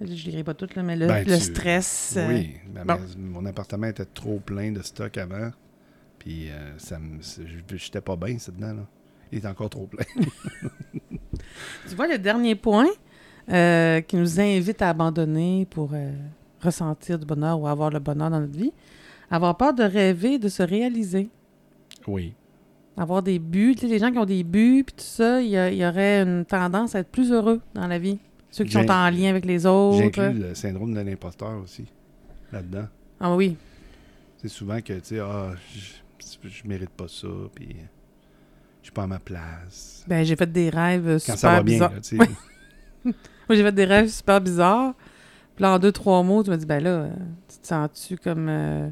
Je 0.00 0.06
ne 0.06 0.30
lirai 0.30 0.44
pas 0.44 0.54
tout, 0.54 0.68
là, 0.76 0.82
mais 0.82 0.96
le, 0.96 1.06
Ben, 1.06 1.24
le 1.26 1.36
tu- 1.36 1.40
stress. 1.42 2.18
Oui, 2.28 2.54
ben, 2.68 2.84
bon. 2.84 2.96
mais 3.00 3.22
mon 3.40 3.46
appartement 3.46 3.86
était 3.86 4.04
trop 4.04 4.38
plein 4.40 4.72
de 4.72 4.82
stock 4.82 5.16
avant. 5.18 5.50
Puis 6.24 6.50
euh, 6.50 6.78
ça 6.78 6.98
me, 6.98 7.18
j'étais 7.76 8.00
pas 8.00 8.16
bien, 8.16 8.36
c'est 8.38 8.54
dedans. 8.56 8.72
Là. 8.74 8.86
Il 9.30 9.38
est 9.38 9.46
encore 9.46 9.68
trop 9.70 9.86
plein. 9.86 10.04
Tu 11.88 11.94
vois, 11.94 12.06
le 12.08 12.18
dernier 12.18 12.54
point 12.54 12.86
euh, 13.50 14.00
qui 14.00 14.16
nous 14.16 14.40
invite 14.40 14.80
à 14.82 14.88
abandonner 14.90 15.66
pour 15.68 15.90
euh, 15.92 16.12
ressentir 16.60 17.18
du 17.18 17.26
bonheur 17.26 17.60
ou 17.60 17.66
avoir 17.68 17.90
le 17.90 17.98
bonheur 17.98 18.30
dans 18.30 18.40
notre 18.40 18.56
vie, 18.56 18.72
avoir 19.30 19.56
peur 19.56 19.74
de 19.74 19.82
rêver, 19.82 20.38
de 20.38 20.48
se 20.48 20.62
réaliser. 20.62 21.28
Oui. 22.06 22.34
Avoir 22.96 23.22
des 23.22 23.38
buts. 23.38 23.74
Tu 23.74 23.82
sais, 23.82 23.86
les 23.88 23.98
gens 23.98 24.10
qui 24.10 24.18
ont 24.18 24.24
des 24.24 24.44
buts, 24.44 24.84
puis 24.86 24.94
tout 24.96 25.04
ça, 25.04 25.42
il 25.42 25.48
y, 25.50 25.56
a- 25.56 25.70
il 25.70 25.76
y 25.78 25.84
aurait 25.84 26.22
une 26.22 26.44
tendance 26.44 26.94
à 26.94 27.00
être 27.00 27.10
plus 27.10 27.32
heureux 27.32 27.60
dans 27.74 27.86
la 27.86 27.98
vie. 27.98 28.18
Ceux 28.50 28.64
qui 28.64 28.72
sont 28.72 28.88
en 28.90 29.10
lien 29.10 29.30
avec 29.30 29.44
les 29.44 29.66
autres. 29.66 29.98
J'inclus 29.98 30.32
le 30.40 30.54
syndrome 30.54 30.94
de 30.94 31.00
l'imposteur 31.00 31.60
aussi 31.62 31.86
là-dedans. 32.52 32.86
Ah 33.20 33.34
oui. 33.34 33.56
C'est 34.38 34.48
souvent 34.48 34.80
que, 34.80 34.92
tu 34.94 35.00
sais, 35.02 35.18
ah, 35.18 35.52
je, 36.42 36.48
je 36.48 36.66
mérite 36.68 36.90
pas 36.90 37.08
ça, 37.08 37.28
puis 37.54 37.76
je 38.80 38.86
suis 38.86 38.92
pas 38.92 39.04
à 39.04 39.06
ma 39.06 39.18
place. 39.18 40.04
Ben, 40.06 40.24
j'ai 40.24 40.36
fait 40.36 40.50
des 40.50 40.70
rêves 40.70 41.08
euh, 41.08 41.14
Quand 41.14 41.34
super 41.34 41.38
ça 41.38 41.50
va 41.56 41.62
bien, 41.62 41.74
bizarres. 41.74 41.92
là, 41.92 42.00
tu 42.00 42.16
sais. 42.16 42.22
Oui. 43.04 43.12
Moi, 43.48 43.56
j'ai 43.56 43.62
fait 43.62 43.72
des 43.72 43.84
rêves 43.84 44.08
super 44.08 44.40
bizarres. 44.40 44.94
Puis 45.56 45.62
là, 45.62 45.74
en 45.74 45.78
deux, 45.78 45.92
trois 45.92 46.22
mots, 46.22 46.42
tu 46.42 46.50
me 46.50 46.56
dis, 46.56 46.66
ben 46.66 46.82
là, 46.82 47.08
tu 47.48 47.58
te 47.58 47.66
sens-tu 47.66 48.16
comme. 48.16 48.48
euh, 48.48 48.88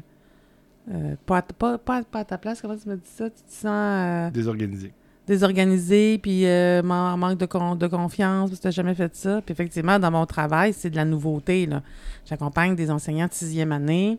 euh, 0.91 1.15
pas, 1.25 1.37
à, 1.37 1.41
ta- 1.41 1.53
pas, 1.53 1.77
pas, 1.77 2.03
pas 2.03 2.19
à 2.19 2.25
ta 2.25 2.37
place, 2.37 2.61
comment 2.61 2.75
tu 2.77 2.87
me 2.89 2.95
dis 2.95 3.01
ça? 3.09 3.29
Tu 3.29 3.41
te 3.41 3.51
sens 3.51 3.65
euh, 3.65 4.29
Désorganisé. 4.31 4.93
désorganisé, 5.27 6.17
puis 6.19 6.45
euh, 6.45 6.81
man- 6.83 7.17
manque 7.19 7.37
de, 7.37 7.45
con- 7.45 7.75
de 7.75 7.87
confiance, 7.87 8.49
parce 8.49 8.59
que 8.59 8.63
tu 8.63 8.67
n'as 8.67 8.71
jamais 8.71 8.95
fait 8.95 9.15
ça. 9.15 9.41
Puis 9.41 9.51
effectivement, 9.53 9.97
dans 9.99 10.11
mon 10.11 10.25
travail, 10.25 10.73
c'est 10.73 10.89
de 10.89 10.95
la 10.95 11.05
nouveauté. 11.05 11.65
là. 11.65 11.81
J'accompagne 12.25 12.75
des 12.75 12.91
enseignants 12.91 13.27
de 13.27 13.33
sixième 13.33 13.71
année 13.71 14.17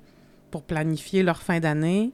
pour 0.50 0.62
planifier 0.62 1.22
leur 1.22 1.42
fin 1.42 1.60
d'année. 1.60 2.12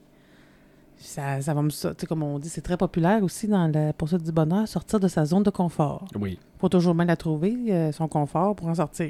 Ça, 1.02 1.40
ça 1.40 1.54
va 1.54 1.62
me. 1.62 1.70
sais, 1.70 1.94
comme 2.06 2.22
on 2.22 2.38
dit, 2.38 2.48
c'est 2.50 2.60
très 2.60 2.76
populaire 2.76 3.22
aussi 3.24 3.48
dans 3.48 3.66
la 3.68 3.92
poursuite 3.94 4.22
du 4.22 4.32
bonheur, 4.32 4.68
sortir 4.68 5.00
de 5.00 5.08
sa 5.08 5.24
zone 5.24 5.42
de 5.42 5.50
confort 5.50 6.04
Oui. 6.18 6.38
faut 6.58 6.68
toujours 6.68 6.94
bien 6.94 7.06
la 7.06 7.16
trouver, 7.16 7.56
euh, 7.70 7.90
son 7.92 8.06
confort, 8.06 8.54
pour 8.54 8.68
en 8.68 8.74
sortir. 8.74 9.06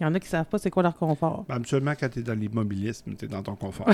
Il 0.00 0.02
y 0.02 0.06
en 0.06 0.12
a 0.14 0.18
qui 0.20 0.26
savent 0.26 0.46
pas 0.46 0.58
c'est 0.58 0.70
quoi 0.70 0.82
leur 0.82 0.96
confort. 0.96 1.44
Ben, 1.48 1.54
habituellement, 1.56 1.92
quand 1.98 2.08
tu 2.08 2.18
es 2.18 2.22
dans 2.22 2.36
l'immobilisme, 2.36 3.14
tu 3.16 3.26
es 3.26 3.28
dans 3.28 3.42
ton 3.42 3.54
confort. 3.54 3.86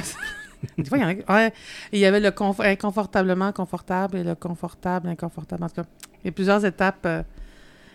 Des 0.78 0.84
fois, 0.86 0.96
il 0.96 1.02
y 1.02 1.04
en 1.04 1.08
a 1.08 1.14
qui- 1.14 1.30
ouais, 1.30 1.52
il 1.92 1.98
y 1.98 2.06
avait 2.06 2.20
le 2.20 2.30
confort, 2.30 2.64
inconfortablement 2.64 3.52
confortable 3.52 4.16
et 4.16 4.24
le 4.24 4.34
confortable, 4.34 5.08
inconfortable. 5.08 5.64
En 5.64 5.68
tout 5.68 5.82
cas, 5.82 5.88
il 6.24 6.26
y 6.26 6.28
a 6.30 6.32
plusieurs 6.32 6.64
étapes. 6.64 7.04
euh, 7.04 7.22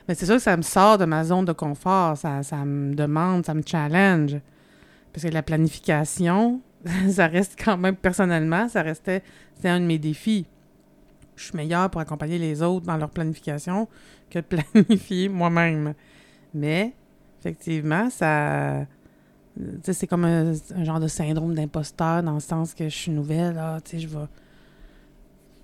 mais 0.08 0.14
c'est 0.14 0.28
sûr 0.28 0.36
que 0.36 0.42
ça 0.42 0.56
me 0.56 0.62
sort 0.62 1.00
de 1.00 1.06
ma 1.06 1.24
zone 1.24 1.46
de 1.46 1.54
confort. 1.54 2.16
Ça, 2.18 2.44
ça 2.44 2.58
me 2.66 2.94
demande, 2.94 3.46
ça 3.48 3.56
me 3.56 3.64
challenge. 3.66 4.36
Parce 5.12 5.24
que 5.24 5.30
la 5.30 5.42
planification, 5.44 6.62
ça 7.10 7.28
reste 7.28 7.58
quand 7.62 7.78
même, 7.78 7.96
personnellement, 7.96 8.68
ça 8.68 8.82
restait, 8.82 9.24
c'était 9.56 9.70
un 9.70 9.80
de 9.80 9.86
mes 9.86 9.98
défis. 9.98 10.46
Je 11.36 11.46
suis 11.46 11.56
meilleure 11.56 11.90
pour 11.90 12.02
accompagner 12.02 12.38
les 12.38 12.62
autres 12.62 12.86
dans 12.86 12.98
leur 12.98 13.10
planification 13.10 13.88
que 14.30 14.40
de 14.40 14.46
planifier 14.74 15.30
moi-même. 15.30 15.94
Mais, 16.54 16.94
effectivement, 17.40 18.10
ça... 18.10 18.86
c'est 19.84 20.08
comme 20.08 20.26
un, 20.26 20.54
genre 20.84 21.00
de 21.00 21.08
syndrome 21.08 21.56
d'imposteur 21.56 22.22
dans 22.22 22.36
le 22.36 22.40
sens 22.40 22.74
que 22.74 22.86
je 22.86 22.96
suis 22.96 23.12
nouvelle, 23.12 23.58
ah, 23.58 23.80
tu 23.84 23.92
sais, 23.92 24.00
je 24.00 24.08
vais... 24.08 24.26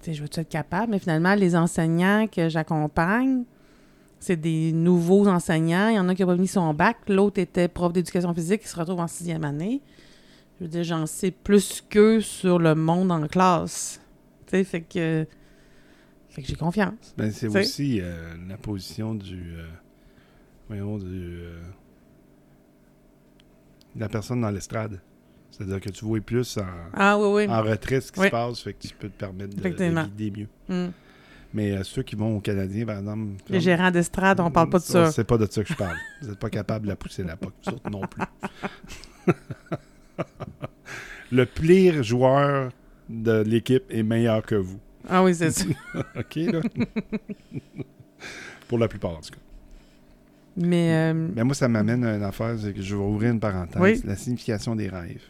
Tu 0.02 0.14
je 0.14 0.22
veux 0.22 0.30
être 0.34 0.48
capable? 0.48 0.92
Mais 0.92 1.00
finalement, 1.00 1.36
les 1.36 1.58
enseignants 1.58 2.26
que 2.28 2.48
j'accompagne, 2.48 3.44
c'est 4.22 4.38
des 4.38 4.72
nouveaux 4.72 5.28
enseignants. 5.28 5.90
Il 5.90 5.96
y 5.96 6.00
en 6.00 6.08
a 6.08 6.16
qui 6.16 6.22
n'ont 6.22 6.30
pas 6.30 6.36
mis 6.38 6.48
son 6.48 6.74
bac. 6.74 6.98
L'autre 7.10 7.40
était 7.40 7.68
prof 7.68 7.92
d'éducation 7.92 8.34
physique 8.34 8.62
qui 8.62 8.70
se 8.70 8.78
retrouve 8.78 9.02
en 9.02 9.08
sixième 9.08 9.44
année. 9.44 9.82
Je 10.60 10.66
veux 10.66 10.70
dire, 10.70 10.84
j'en 10.84 11.06
sais 11.06 11.32
plus 11.32 11.82
qu'eux 11.90 12.22
sur 12.22 12.60
le 12.60 12.76
monde 12.76 13.12
en 13.12 13.28
classe. 13.28 14.02
Tu 14.46 14.58
sais, 14.58 14.64
fait 14.64 14.82
que... 14.82 15.26
Fait 16.30 16.42
que 16.44 16.48
j'ai 16.48 16.56
confiance. 16.56 17.14
Ben, 17.18 17.32
c'est 17.32 17.48
aussi 17.48 18.00
euh, 18.02 18.34
la 18.48 18.58
position 18.58 19.16
du. 19.16 19.56
euh, 19.58 19.66
voyons, 20.68 20.98
du. 20.98 21.06
euh, 21.08 21.60
de 23.96 24.00
la 24.00 24.10
personne 24.10 24.42
dans 24.42 24.52
l'estrade. 24.52 25.00
C'est-à-dire 25.50 25.82
que 25.82 25.90
tu 25.90 26.06
vois 26.06 26.20
plus 26.22 26.58
en, 26.58 26.66
Ah 26.94 27.18
oui, 27.18 27.28
oui. 27.48 27.48
en 27.52 27.64
retrait 27.64 28.00
ce 28.02 28.12
qui 28.12 28.20
Oui. 28.20 28.28
se 28.28 28.32
passe, 28.32 28.60
fait 28.62 28.74
que 28.74 28.88
tu 28.88 28.94
peux 28.96 29.10
te 29.10 29.18
permettre 29.18 29.56
de, 29.56 29.62
de 29.62 29.70
guider 29.70 30.32
mieux. 30.42 30.48
Hmm. 30.88 30.92
Mais 31.52 31.72
euh, 31.72 31.84
ceux 31.84 32.04
qui 32.04 32.16
vont 32.16 32.38
au 32.38 32.40
Canadien, 32.42 32.86
par 32.86 33.00
exemple. 33.00 33.24
Les 33.50 33.60
gérants 33.60 33.90
d'estrade, 33.90 34.40
on 34.40 34.52
parle 34.52 34.70
pas 34.70 34.78
de 34.78 34.84
ça. 34.84 35.12
C'est 35.12 35.24
pas 35.24 35.38
de 35.40 35.48
ça 35.50 35.64
que 35.64 35.70
je 35.70 35.74
parle. 35.76 35.98
Vous 36.22 36.28
n'êtes 36.30 36.38
pas 36.40 36.52
capable 36.52 36.84
de 36.86 36.90
la 36.90 36.96
pousser 36.96 37.24
la 37.24 37.36
POC, 37.38 37.54
vous 37.66 37.72
autres 37.74 37.90
non 37.90 38.02
plus. 38.02 38.24
Le 41.32 41.46
pire 41.46 42.02
joueur 42.04 42.72
de 43.08 43.42
l'équipe 43.42 43.84
est 43.90 44.04
meilleur 44.04 44.44
que 44.46 44.56
vous. 44.56 44.80
Ah 45.08 45.24
oui, 45.24 45.34
c'est 45.36 45.52
ça. 45.52 45.66
OK, 46.18 46.36
là? 46.36 46.62
Pour 48.68 48.78
la 48.78 48.88
plupart, 48.88 49.12
en 49.12 49.22
tout 49.22 49.32
cas. 49.32 49.38
Mais... 50.58 51.12
euh, 51.12 51.28
Mais 51.36 51.44
moi, 51.44 51.54
ça 51.56 51.68
m'amène 51.68 52.04
à 52.04 52.16
une 52.16 52.24
affaire, 52.24 52.56
c'est 52.60 52.74
que 52.74 52.82
je 52.82 52.96
vais 52.96 53.02
ouvrir 53.02 53.32
une 53.32 53.40
parenthèse. 53.40 53.82
Oui. 53.82 54.02
La 54.06 54.16
signification 54.16 54.76
des 54.76 54.90
rêves. 54.90 55.24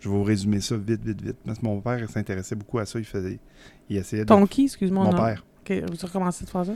Je 0.00 0.08
vais 0.08 0.14
vous 0.14 0.24
résumer 0.24 0.60
ça 0.60 0.76
vite, 0.76 1.04
vite, 1.04 1.22
vite. 1.22 1.36
Parce 1.44 1.58
que 1.60 1.64
mon 1.64 1.80
père 1.80 2.10
s'intéressait 2.10 2.56
beaucoup 2.56 2.78
à 2.78 2.86
ça. 2.86 2.98
Il 2.98 3.04
faisait. 3.04 3.38
Il 3.88 3.96
essayait 3.96 4.24
de. 4.24 4.28
Ton 4.28 4.46
qui, 4.46 4.64
excuse-moi? 4.64 5.04
Mon 5.04 5.12
non? 5.12 5.16
père. 5.18 5.44
OK, 5.60 5.72
vous 5.90 6.06
recommencez 6.06 6.44
de 6.44 6.50
faire 6.50 6.64
ça? 6.66 6.74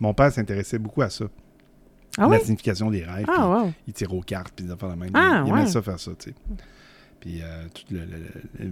Mon 0.00 0.12
père 0.12 0.32
s'intéressait 0.32 0.78
beaucoup 0.78 1.02
à 1.02 1.10
ça. 1.10 1.26
Ah 2.18 2.28
la 2.28 2.38
signification 2.40 2.90
des 2.90 3.04
rêves. 3.04 3.26
Ah, 3.28 3.32
puis 3.34 3.44
wow. 3.68 3.72
il 3.88 3.92
tire 3.94 4.12
aux 4.14 4.20
cartes, 4.20 4.52
puis 4.54 4.66
des 4.66 4.72
affaires 4.72 4.90
de 4.90 4.96
même. 4.96 5.10
Ah, 5.14 5.42
il 5.46 5.50
aimait 5.50 5.60
ouais. 5.60 5.66
ça 5.66 5.80
faire 5.82 5.98
ça, 5.98 6.10
tu 6.18 6.30
sais. 6.30 6.34
Puis 7.20 7.40
euh, 7.40 7.66
tout 7.72 7.84
le, 7.94 8.00
le- 8.00 8.66
le- 8.66 8.70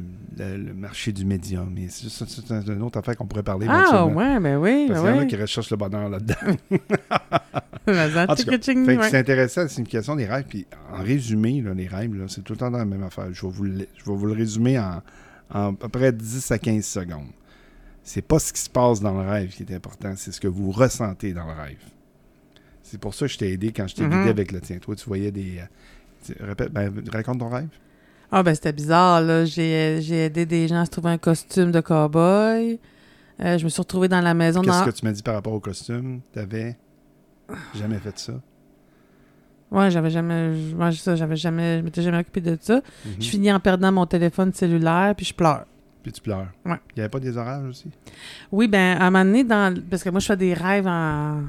le- 0.58 0.64
le 0.64 0.74
marché 0.74 1.12
du 1.12 1.24
médium. 1.24 1.72
C'est 1.88 2.50
une 2.68 2.82
autre 2.82 2.98
affaire 2.98 3.16
qu'on 3.16 3.26
pourrait 3.26 3.44
parler 3.44 3.66
Ah, 3.70 4.04
ouais, 4.06 4.40
ben 4.40 4.56
oui, 4.58 4.86
Parce 4.88 5.00
ben 5.02 5.06
qu'il 5.06 5.14
y 5.14 5.14
en 5.14 5.18
a 5.18 5.22
oui. 5.22 5.26
qui 5.28 5.36
recherchent 5.36 5.70
le 5.70 5.76
bonheur 5.76 6.08
là-dedans. 6.08 6.34
C'est 7.86 9.14
intéressant 9.18 9.62
la 9.62 9.68
signification 9.68 10.16
des 10.16 10.26
rêves. 10.26 10.44
Puis 10.48 10.66
en 10.92 11.02
résumé, 11.02 11.60
là, 11.62 11.74
les 11.74 11.86
rêves, 11.86 12.12
c'est 12.28 12.42
tout 12.42 12.52
le 12.52 12.58
temps 12.58 12.70
dans 12.70 12.78
la 12.78 12.84
même 12.84 13.02
affaire. 13.02 13.28
Je 13.32 13.46
vais 13.46 13.52
vous 13.52 13.64
le, 13.64 13.86
je 13.96 14.04
vais 14.04 14.16
vous 14.16 14.26
le 14.26 14.32
résumer 14.32 14.78
en, 14.78 15.00
en 15.52 15.68
à 15.70 15.72
peu 15.72 15.88
près 15.88 16.12
10 16.12 16.50
à 16.50 16.58
15 16.58 16.84
secondes. 16.84 17.28
C'est 18.02 18.22
pas 18.22 18.38
ce 18.38 18.52
qui 18.52 18.60
se 18.60 18.70
passe 18.70 19.00
dans 19.00 19.20
le 19.22 19.28
rêve 19.28 19.50
qui 19.50 19.62
est 19.62 19.74
important, 19.74 20.12
c'est 20.16 20.32
ce 20.32 20.40
que 20.40 20.48
vous 20.48 20.70
ressentez 20.72 21.32
dans 21.32 21.46
le 21.46 21.52
rêve. 21.52 21.78
C'est 22.90 23.00
pour 23.00 23.14
ça 23.14 23.26
que 23.26 23.32
je 23.32 23.38
t'ai 23.38 23.52
aidé 23.52 23.72
quand 23.72 23.86
je 23.86 23.94
t'ai 23.94 24.02
Mhm. 24.02 24.10
guidé 24.10 24.30
avec 24.30 24.50
le 24.52 24.60
tien. 24.60 24.78
Toi, 24.78 24.96
tu 24.96 25.06
voyais 25.06 25.30
des. 25.30 25.58
euh, 25.58 25.64
tu- 26.26 26.44
répète, 26.44 26.72
ben, 26.72 26.92
raconte 27.12 27.38
ton 27.38 27.48
rêve. 27.48 27.68
Ah, 28.32 28.42
ben 28.42 28.54
c'était 28.54 28.72
bizarre, 28.72 29.20
là. 29.22 29.44
J'ai 29.44 30.24
aidé 30.24 30.44
des 30.46 30.66
gens 30.68 30.80
à 30.80 30.84
se 30.86 30.90
trouver 30.90 31.10
un 31.10 31.18
costume 31.18 31.70
de 31.70 31.80
cow-boy. 31.80 32.78
Euh, 33.42 33.58
je 33.58 33.64
me 33.64 33.68
suis 33.68 33.80
retrouvée 33.80 34.08
dans 34.08 34.20
la 34.20 34.34
maison. 34.34 34.60
Qu'est-ce 34.60 34.80
Dans... 34.80 34.84
que 34.84 34.90
tu 34.90 35.04
m'as 35.04 35.12
dit 35.12 35.22
par 35.22 35.34
rapport 35.34 35.52
au 35.52 35.60
costume? 35.60 36.20
T'avais 36.32 36.76
jamais 37.74 37.98
fait 37.98 38.18
ça? 38.18 38.34
Ouais, 39.70 39.90
j'avais 39.90 40.10
jamais... 40.10 40.52
Ouais, 40.76 40.90
ça, 40.92 41.14
j'avais 41.14 41.36
jamais... 41.36 41.78
Je 41.78 41.82
m'étais 41.84 42.02
jamais 42.02 42.18
occupée 42.18 42.40
de 42.40 42.58
ça. 42.60 42.76
Mhm. 43.04 43.12
Je 43.20 43.28
finis 43.28 43.52
en 43.52 43.60
perdant 43.60 43.92
mon 43.92 44.04
téléphone 44.06 44.52
cellulaire, 44.52 45.14
puis 45.16 45.24
je 45.26 45.34
pleure. 45.34 45.64
Puis 46.02 46.10
tu 46.12 46.20
pleures. 46.20 46.48
Ouais. 46.66 46.76
Il 46.90 46.96
n'y 46.96 47.00
avait 47.02 47.08
pas 47.08 47.20
des 47.20 47.36
orages 47.36 47.68
aussi? 47.68 47.90
Oui, 48.50 48.66
ben 48.68 48.96
à 48.98 49.06
un 49.06 49.10
moment 49.10 49.24
donné, 49.24 49.44
dans... 49.44 49.72
parce 49.88 50.02
que 50.02 50.10
moi, 50.10 50.18
je 50.20 50.26
fais 50.26 50.36
des 50.36 50.54
rêves 50.54 50.86
en, 50.88 51.42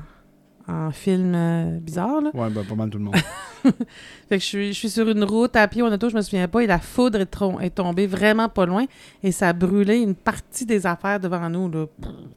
en 0.68 0.92
film 0.92 1.34
euh, 1.36 1.80
bizarre, 1.80 2.22
là. 2.22 2.32
Ouais, 2.34 2.50
ben, 2.50 2.64
pas 2.64 2.76
mal 2.76 2.90
tout 2.90 2.98
le 2.98 3.04
monde. 3.06 3.16
Fait 3.64 4.38
que 4.38 4.40
je 4.40 4.46
suis, 4.46 4.68
je 4.74 4.78
suis 4.80 4.90
sur 4.90 5.08
une 5.10 5.24
route 5.24 5.56
à 5.56 5.68
pied 5.68 5.82
en 5.82 5.92
auto, 5.92 6.10
je 6.10 6.16
me 6.16 6.22
souviens 6.22 6.48
pas, 6.48 6.62
et 6.62 6.68
la 6.68 6.80
foudre 6.80 7.20
est, 7.20 7.70
tombée 7.76 8.08
vraiment 8.08 8.50
pas 8.50 8.66
loin, 8.66 8.86
et 9.24 9.32
ça 9.32 9.50
a 9.50 9.54
brûlé 9.54 9.98
une 9.98 10.16
partie 10.16 10.66
des 10.66 10.86
affaires 10.88 11.20
devant 11.20 11.50
nous, 11.50 11.70
là. 11.70 11.86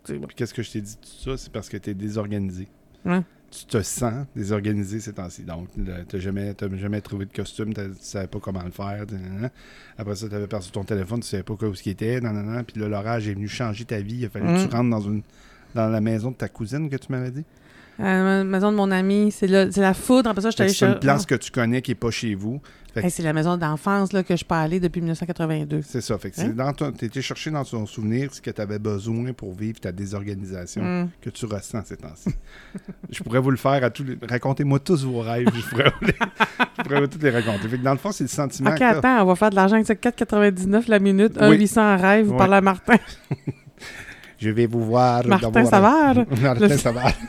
Puis 0.05 0.20
qu'est-ce 0.37 0.55
que 0.55 0.62
je 0.62 0.70
t'ai 0.72 0.81
dit 0.81 0.97
de 0.97 1.01
tout 1.01 1.31
ça? 1.31 1.37
C'est 1.37 1.53
parce 1.53 1.68
que 1.68 1.77
tu 1.77 1.91
es 1.91 1.95
désorganisé. 1.95 2.68
Ouais. 3.05 3.20
Tu 3.51 3.66
te 3.66 3.81
sens 3.83 4.27
désorganisé 4.35 4.99
ces 4.99 5.12
temps-ci. 5.12 5.43
Donc, 5.43 5.68
tu 5.72 5.81
n'as 5.81 6.18
jamais, 6.18 6.55
t'as 6.55 6.66
jamais 6.77 7.01
trouvé 7.01 7.25
de 7.27 7.33
costume, 7.33 7.72
tu 7.72 7.81
ne 7.83 7.93
savais 8.01 8.27
pas 8.27 8.41
comment 8.41 8.62
le 8.64 8.72
faire. 8.72 9.05
Après 9.97 10.16
ça, 10.16 10.29
tu 10.29 10.35
avais 10.35 10.49
perdu 10.49 10.70
ton 10.72 10.83
téléphone, 10.83 11.20
tu 11.20 11.27
ne 11.27 11.31
savais 11.31 11.43
pas 11.45 11.55
où 11.55 11.75
ce 11.75 11.83
qui 11.83 11.91
était. 11.91 12.20
nan, 12.20 12.35
nan, 12.35 12.47
nan. 12.47 12.64
Puis 12.64 12.81
là, 12.81 12.89
l'orage 12.89 13.29
est 13.29 13.35
venu 13.35 13.47
changer 13.47 13.85
ta 13.85 14.01
vie. 14.01 14.16
Il 14.16 14.25
a 14.27 14.29
fallu 14.29 14.47
que 14.47 14.64
Mm. 14.64 14.68
tu 14.68 14.75
rentres 14.75 14.91
dans, 14.91 15.01
une, 15.03 15.22
dans 15.75 15.89
la 15.89 16.01
maison 16.01 16.33
de 16.33 16.37
ta 16.37 16.49
cousine 16.49 16.91
que 16.91 16.97
tu 16.97 17.12
m'avais 17.12 17.31
dit. 17.31 17.45
À 17.99 18.03
la 18.23 18.45
maison 18.45 18.73
de 18.73 18.77
mon 18.77 18.91
ami, 18.91 19.31
c'est 19.31 19.47
la 19.47 19.95
foudre. 19.95 20.31
Après 20.31 20.43
ça, 20.43 20.51
je 20.51 20.55
suis 20.55 20.63
allée 20.65 20.73
C'est 20.73 20.87
une 20.87 20.99
place 20.99 21.27
que 21.27 21.35
tu 21.37 21.51
connais 21.51 21.81
qui 21.83 21.93
n'est 21.93 21.95
pas 21.97 22.11
chez 22.11 22.35
vous. 22.35 22.61
Hey, 22.97 23.11
c'est 23.11 23.25
la 23.25 23.33
maison 23.33 23.57
d'enfance 23.57 24.11
que 24.11 24.37
je 24.37 24.45
peux 24.45 24.55
aller 24.55 24.79
depuis 24.79 25.01
1982. 25.01 25.81
c'est 25.83 26.01
ça. 26.01 26.17
Fait 26.17 26.31
que 26.31 26.41
Hein? 26.41 26.73
ton, 26.75 26.93
t'étais 26.93 27.23
cherché 27.23 27.51
dans 27.51 27.65
ton 27.65 27.87
souvenir 27.87 28.33
ce 28.33 28.41
que 28.41 28.51
tu 28.53 28.61
avais 28.61 28.79
besoin 28.79 29.33
pour 29.33 29.53
vivre 29.53 29.81
ta 29.81 29.91
désorganisation. 29.91 30.83
Mm. 30.83 31.09
que 31.21 31.31
tu 31.31 31.45
ressens 31.47 31.83
ces 31.87 31.97
temps-ci. 31.97 32.31
je 33.11 33.21
pourrais 33.25 33.41
vous 33.41 33.51
le 33.51 33.57
faire 33.57 33.83
à 33.83 33.91
tous 33.91 34.05
les... 34.05 34.17
Racontez-moi 34.29 34.79
tous 34.79 35.05
vos 35.05 35.21
rêves. 35.23 35.49
Je 35.53 35.69
pourrais, 35.71 35.93
vous 36.01 36.07
les... 36.07 36.15
je 36.79 36.83
pourrais 36.85 37.01
vous 37.01 37.07
tous 37.09 37.19
les 37.19 37.31
raconter. 37.31 37.67
Fait 37.69 37.79
que 37.79 37.83
dans 37.83 37.93
le 37.93 37.99
fond, 37.99 38.13
c'est 38.13 38.25
le 38.25 38.29
sentiment 38.29 38.71
Ok, 38.71 38.79
que 38.79 38.85
attends, 38.85 39.23
on 39.23 39.27
va 39.27 39.35
faire 39.35 39.51
de 39.51 39.57
l'argent 39.57 39.75
avec 39.75 39.87
ça. 39.89 39.95
4,99 39.95 40.85
la 40.89 41.01
minute, 41.01 41.33
Oui. 41.41 41.49
1,800 41.59 41.81
en 41.83 41.97
rêve. 41.97 42.27
Vous 42.27 42.33
Ouais. 42.33 42.39
parlez 42.39 42.55
à 42.55 42.61
Martin. 42.61 42.95
Je 44.39 44.51
vais 44.51 44.66
vous 44.66 44.85
voir. 44.85 45.26
Martin 45.26 45.64
Savard. 45.64 46.14
Martin 46.43 46.68
Le- 46.68 46.76
Savard. 46.78 47.12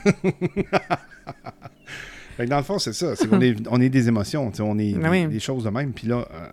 Dans 2.47 2.57
le 2.57 2.63
fond, 2.63 2.79
c'est 2.79 2.93
ça. 2.93 3.13
Est, 3.13 3.67
on 3.69 3.79
est 3.79 3.89
des 3.89 4.07
émotions. 4.09 4.51
On 4.59 4.77
est 4.77 4.93
Ah 4.97 5.03
des, 5.03 5.09
oui. 5.09 5.27
des 5.27 5.39
choses 5.39 5.63
de 5.63 5.69
même. 5.69 5.93
Puis 5.93 6.07
là, 6.07 6.27
euh, 6.33 6.47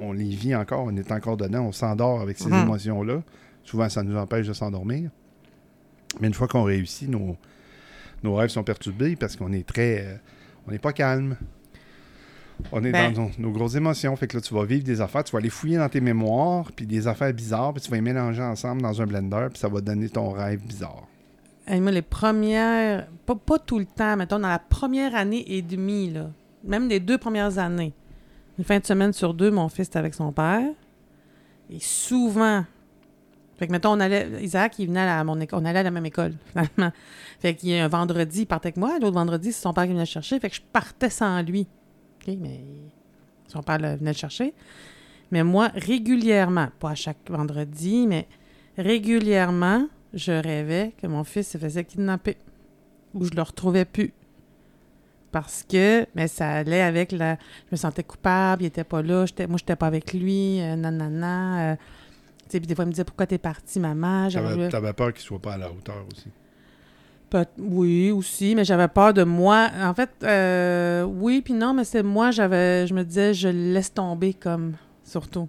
on 0.00 0.12
les 0.12 0.28
vit 0.30 0.54
encore. 0.56 0.84
On 0.86 0.96
est 0.96 1.12
encore 1.12 1.36
dedans. 1.36 1.62
On 1.66 1.72
s'endort 1.72 2.20
avec 2.20 2.38
ces 2.38 2.48
Mhm. 2.48 2.62
émotions-là. 2.62 3.22
Souvent, 3.62 3.88
ça 3.88 4.02
nous 4.02 4.16
empêche 4.16 4.48
de 4.48 4.52
s'endormir. 4.52 5.10
Mais 6.20 6.26
une 6.26 6.34
fois 6.34 6.48
qu'on 6.48 6.64
réussit, 6.64 7.08
nos, 7.08 7.36
nos 8.24 8.34
rêves 8.34 8.48
sont 8.50 8.64
perturbés 8.64 9.14
parce 9.14 9.36
qu'on 9.36 9.52
est 9.52 9.66
très. 9.66 10.00
euh, 10.04 10.14
on 10.66 10.72
n'est 10.72 10.78
pas 10.80 10.92
calme. 10.92 11.36
On 12.70 12.84
est 12.84 12.92
Ben- 12.92 13.12
dans 13.12 13.22
nos, 13.22 13.30
nos 13.38 13.50
grosses 13.50 13.74
émotions. 13.74 14.14
Fait 14.16 14.26
que 14.26 14.36
là, 14.36 14.40
tu 14.40 14.54
vas 14.54 14.64
vivre 14.64 14.84
des 14.84 15.00
affaires, 15.00 15.24
tu 15.24 15.32
vas 15.32 15.38
aller 15.38 15.50
fouiller 15.50 15.78
dans 15.78 15.88
tes 15.88 16.00
mémoires, 16.00 16.70
puis 16.72 16.86
des 16.86 17.08
affaires 17.08 17.32
bizarres, 17.32 17.72
puis 17.72 17.82
tu 17.82 17.90
vas 17.90 17.96
les 17.96 18.02
mélanger 18.02 18.42
ensemble 18.42 18.82
dans 18.82 19.00
un 19.00 19.06
blender, 19.06 19.48
puis 19.50 19.58
ça 19.58 19.68
va 19.68 19.80
donner 19.80 20.08
ton 20.08 20.30
rêve 20.30 20.60
bizarre. 20.64 21.06
Hey, 21.66 21.80
moi, 21.80 21.92
les 21.92 22.02
premières, 22.02 23.06
pas, 23.24 23.34
pas 23.36 23.58
tout 23.58 23.78
le 23.78 23.86
temps, 23.86 24.16
mettons, 24.16 24.38
dans 24.38 24.48
la 24.48 24.58
première 24.58 25.14
année 25.14 25.44
et 25.46 25.62
demie, 25.62 26.10
là, 26.10 26.30
même 26.64 26.88
les 26.88 27.00
deux 27.00 27.18
premières 27.18 27.58
années, 27.58 27.92
une 28.58 28.64
fin 28.64 28.78
de 28.78 28.84
semaine 28.86 29.12
sur 29.12 29.32
deux, 29.34 29.50
mon 29.50 29.68
fils 29.68 29.86
était 29.88 29.98
avec 29.98 30.14
son 30.14 30.32
père. 30.32 30.68
Et 31.70 31.78
souvent, 31.80 32.64
fait 33.58 33.66
que, 33.68 33.72
mettons, 33.72 33.92
on 33.92 34.00
allait, 34.00 34.28
Isaac, 34.42 34.78
il 34.80 34.88
venait 34.88 35.00
à 35.00 35.22
mon 35.22 35.38
école, 35.40 35.60
on 35.62 35.64
allait 35.64 35.78
à 35.78 35.84
la 35.84 35.90
même 35.92 36.04
école, 36.04 36.34
finalement. 36.50 36.92
Fait 37.38 37.54
qu'il 37.54 37.70
y 37.70 37.78
a 37.78 37.84
un 37.84 37.88
vendredi, 37.88 38.40
il 38.40 38.46
partait 38.46 38.68
avec 38.68 38.76
moi, 38.76 38.98
l'autre 39.00 39.14
vendredi, 39.14 39.52
c'est 39.52 39.62
son 39.62 39.72
père 39.72 39.84
qui 39.84 39.90
venait 39.90 40.00
le 40.00 40.06
chercher, 40.06 40.40
fait 40.40 40.50
que 40.50 40.56
je 40.56 40.62
partais 40.72 41.10
sans 41.10 41.40
lui. 41.42 41.68
OK, 42.26 42.34
mais 42.40 42.60
son 43.48 43.62
père 43.62 43.78
venait 43.78 44.12
le 44.12 44.16
chercher. 44.16 44.54
Mais 45.30 45.42
moi, 45.44 45.70
régulièrement, 45.74 46.68
pas 46.78 46.90
à 46.90 46.94
chaque 46.94 47.28
vendredi, 47.30 48.06
mais 48.06 48.26
régulièrement, 48.76 49.88
je 50.14 50.32
rêvais 50.32 50.92
que 51.00 51.06
mon 51.06 51.24
fils 51.24 51.48
se 51.50 51.58
faisait 51.58 51.84
kidnapper 51.84 52.36
ou 53.14 53.24
je 53.24 53.30
le 53.34 53.42
retrouvais 53.42 53.84
plus. 53.84 54.12
Parce 55.30 55.64
que, 55.66 56.06
mais 56.14 56.28
ça 56.28 56.50
allait 56.50 56.82
avec 56.82 57.10
la. 57.12 57.36
Je 57.36 57.72
me 57.72 57.76
sentais 57.76 58.02
coupable, 58.02 58.64
il 58.64 58.66
était 58.66 58.84
pas 58.84 59.00
là, 59.00 59.24
j'étais, 59.24 59.46
moi, 59.46 59.56
j'étais 59.56 59.76
pas 59.76 59.86
avec 59.86 60.12
lui, 60.12 60.60
euh, 60.60 60.76
nanana. 60.76 61.72
euh, 61.72 61.76
puis 62.50 62.60
des 62.60 62.74
fois, 62.74 62.84
il 62.84 62.88
me 62.88 62.92
disait 62.92 63.04
Pourquoi 63.04 63.26
t'es 63.26 63.38
parti, 63.38 63.80
maman 63.80 64.28
J'avais- 64.28 64.48
T'avais 64.48 64.68
t'avais 64.68 64.92
peur 64.92 65.12
qu'il 65.14 65.22
soit 65.22 65.38
pas 65.40 65.54
à 65.54 65.56
la 65.58 65.70
hauteur 65.72 66.04
aussi. 66.12 66.26
Oui, 67.58 68.10
aussi, 68.10 68.54
mais 68.54 68.64
j'avais 68.64 68.88
peur 68.88 69.14
de 69.14 69.24
moi. 69.24 69.70
En 69.80 69.94
fait, 69.94 70.10
euh, 70.22 71.02
oui, 71.04 71.42
puis 71.42 71.54
non, 71.54 71.74
mais 71.74 71.84
c'est 71.84 72.02
moi, 72.02 72.30
j'avais, 72.30 72.86
je 72.86 72.94
me 72.94 73.04
disais, 73.04 73.34
je 73.34 73.48
le 73.48 73.72
laisse 73.72 73.92
tomber 73.92 74.34
comme, 74.34 74.74
surtout. 75.04 75.48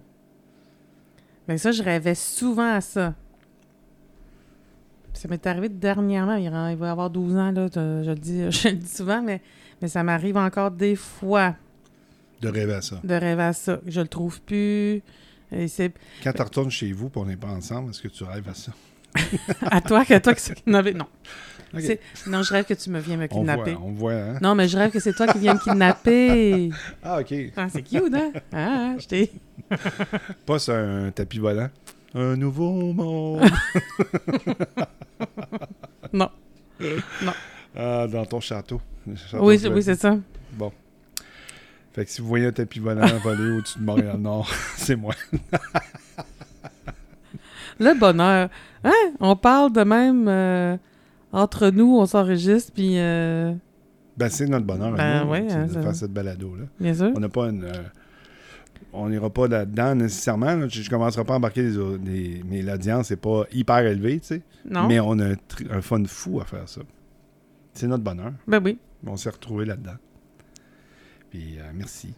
Mais 1.48 1.58
ça, 1.58 1.72
je 1.72 1.82
rêvais 1.82 2.14
souvent 2.14 2.74
à 2.74 2.80
ça. 2.80 3.14
Ça 5.12 5.28
m'est 5.28 5.46
arrivé 5.46 5.68
dernièrement, 5.68 6.36
il, 6.36 6.76
va 6.76 6.90
avoir 6.90 7.08
12 7.08 7.36
ans, 7.36 7.52
là, 7.52 7.68
je, 7.74 8.10
le 8.10 8.16
dis, 8.16 8.38
je 8.50 8.68
le 8.68 8.74
dis 8.74 8.88
souvent, 8.88 9.22
mais, 9.22 9.40
mais 9.80 9.88
ça 9.88 10.02
m'arrive 10.02 10.36
encore 10.36 10.70
des 10.70 10.96
fois 10.96 11.54
De 12.40 12.48
rêver 12.48 12.74
à 12.74 12.82
ça. 12.82 13.00
de 13.02 13.14
rêver 13.14 13.42
à 13.42 13.52
ça. 13.52 13.80
Je 13.86 14.00
le 14.00 14.08
trouve 14.08 14.40
plus. 14.42 15.02
Et 15.52 15.66
Quand 16.22 16.32
tu 16.32 16.42
retournes 16.42 16.70
chez 16.70 16.92
vous 16.92 17.06
et 17.06 17.18
on 17.18 17.26
n'est 17.26 17.36
pas 17.36 17.48
ensemble, 17.48 17.90
est-ce 17.90 18.02
que 18.02 18.08
tu 18.08 18.24
rêves 18.24 18.48
à 18.48 18.54
ça? 18.54 18.72
À 19.62 19.80
toi 19.80 20.04
que 20.04 20.18
toi 20.18 20.34
qui 20.34 20.42
s'est 20.42 20.54
kidnappé. 20.54 20.94
Non. 20.94 21.06
Non, 22.28 22.42
je 22.42 22.52
rêve 22.52 22.64
que 22.64 22.74
tu 22.74 22.88
me 22.90 23.00
viens 23.00 23.16
me 23.16 23.24
On 23.24 23.26
voit, 23.26 23.38
kidnapper. 23.40 23.76
on 23.82 23.92
voit, 23.92 24.12
hein? 24.14 24.38
Non, 24.40 24.54
mais 24.54 24.68
je 24.68 24.78
rêve 24.78 24.92
que 24.92 25.00
c'est 25.00 25.12
toi 25.12 25.26
qui 25.26 25.38
viens 25.38 25.54
me 25.54 25.58
kidnapper. 25.58 26.70
Ah, 27.02 27.18
OK. 27.20 27.34
Ah, 27.56 27.66
c'est 27.68 27.82
cute, 27.82 28.14
hein? 28.14 28.30
Ah, 28.52 28.94
je 28.98 29.06
t'ai... 29.06 29.32
Pas 30.46 30.58
sur 30.58 30.74
un 30.74 31.10
tapis 31.10 31.38
volant. 31.38 31.68
Un 32.14 32.36
nouveau 32.36 32.92
monde. 32.92 33.42
Non. 36.12 36.30
Ah, 37.76 38.06
dans 38.06 38.24
ton 38.24 38.38
château. 38.40 38.80
Château 39.16 39.44
Oui, 39.44 39.60
oui, 39.66 39.82
c'est 39.82 39.96
ça. 40.00 40.16
Bon. 40.52 40.70
Fait 41.92 42.04
que 42.04 42.10
si 42.10 42.20
vous 42.20 42.28
voyez 42.28 42.46
un 42.46 42.52
tapis 42.52 42.78
volant 42.78 43.06
voler 43.18 43.50
au-dessus 43.56 43.78
de 43.80 43.84
Montréal-Nord, 43.84 44.48
c'est 44.76 44.94
moi. 44.96 45.14
Le 47.80 47.98
bonheur. 47.98 48.48
Hein? 48.84 48.92
On 49.20 49.36
parle 49.36 49.72
de 49.72 49.82
même 49.82 50.26
euh, 50.28 50.76
entre 51.32 51.70
nous, 51.70 51.96
on 51.98 52.06
s'enregistre, 52.06 52.72
puis 52.72 52.98
euh, 52.98 53.52
Ben, 54.16 54.28
c'est 54.28 54.46
notre 54.46 54.66
bonheur. 54.66 54.92
Ben 54.94 55.24
nous, 55.24 55.30
ouais, 55.30 55.46
hein, 55.50 55.66
de 55.66 55.72
faire 55.72 55.94
cette 55.94 56.12
balado-là. 56.12 56.64
bien 56.78 56.94
sûr. 56.94 57.12
On 57.16 57.20
n'a 57.20 57.28
pas 57.28 57.48
une. 57.50 57.64
euh, 57.64 57.72
on 58.92 59.08
n'ira 59.08 59.28
pas 59.28 59.48
là-dedans 59.48 59.94
nécessairement. 59.96 60.54
là. 60.54 60.68
Je 60.68 60.80
ne 60.82 60.88
commencerai 60.88 61.24
pas 61.24 61.34
à 61.34 61.36
embarquer 61.38 61.64
des, 61.68 61.98
des- 61.98 62.42
mais 62.48 62.62
l'audience 62.62 63.10
n'est 63.10 63.16
pas 63.16 63.44
hyper 63.52 63.78
élevée, 63.78 64.20
tu 64.20 64.26
sais. 64.26 64.42
Non? 64.70 64.86
Mais 64.86 65.00
on 65.00 65.18
a 65.18 65.30
un, 65.70 65.80
fun 65.82 66.04
fou 66.06 66.40
à 66.40 66.44
faire 66.44 66.68
ça. 66.68 66.80
C'est 67.72 67.88
notre 67.88 68.04
bonheur. 68.04 68.32
Ben 68.46 68.62
oui. 68.64 68.78
On 69.06 69.16
s'est 69.16 69.30
retrouvés 69.30 69.64
là-dedans. 69.64 69.96
Puis 71.30 71.56
euh, 71.58 71.62
merci. 71.74 72.14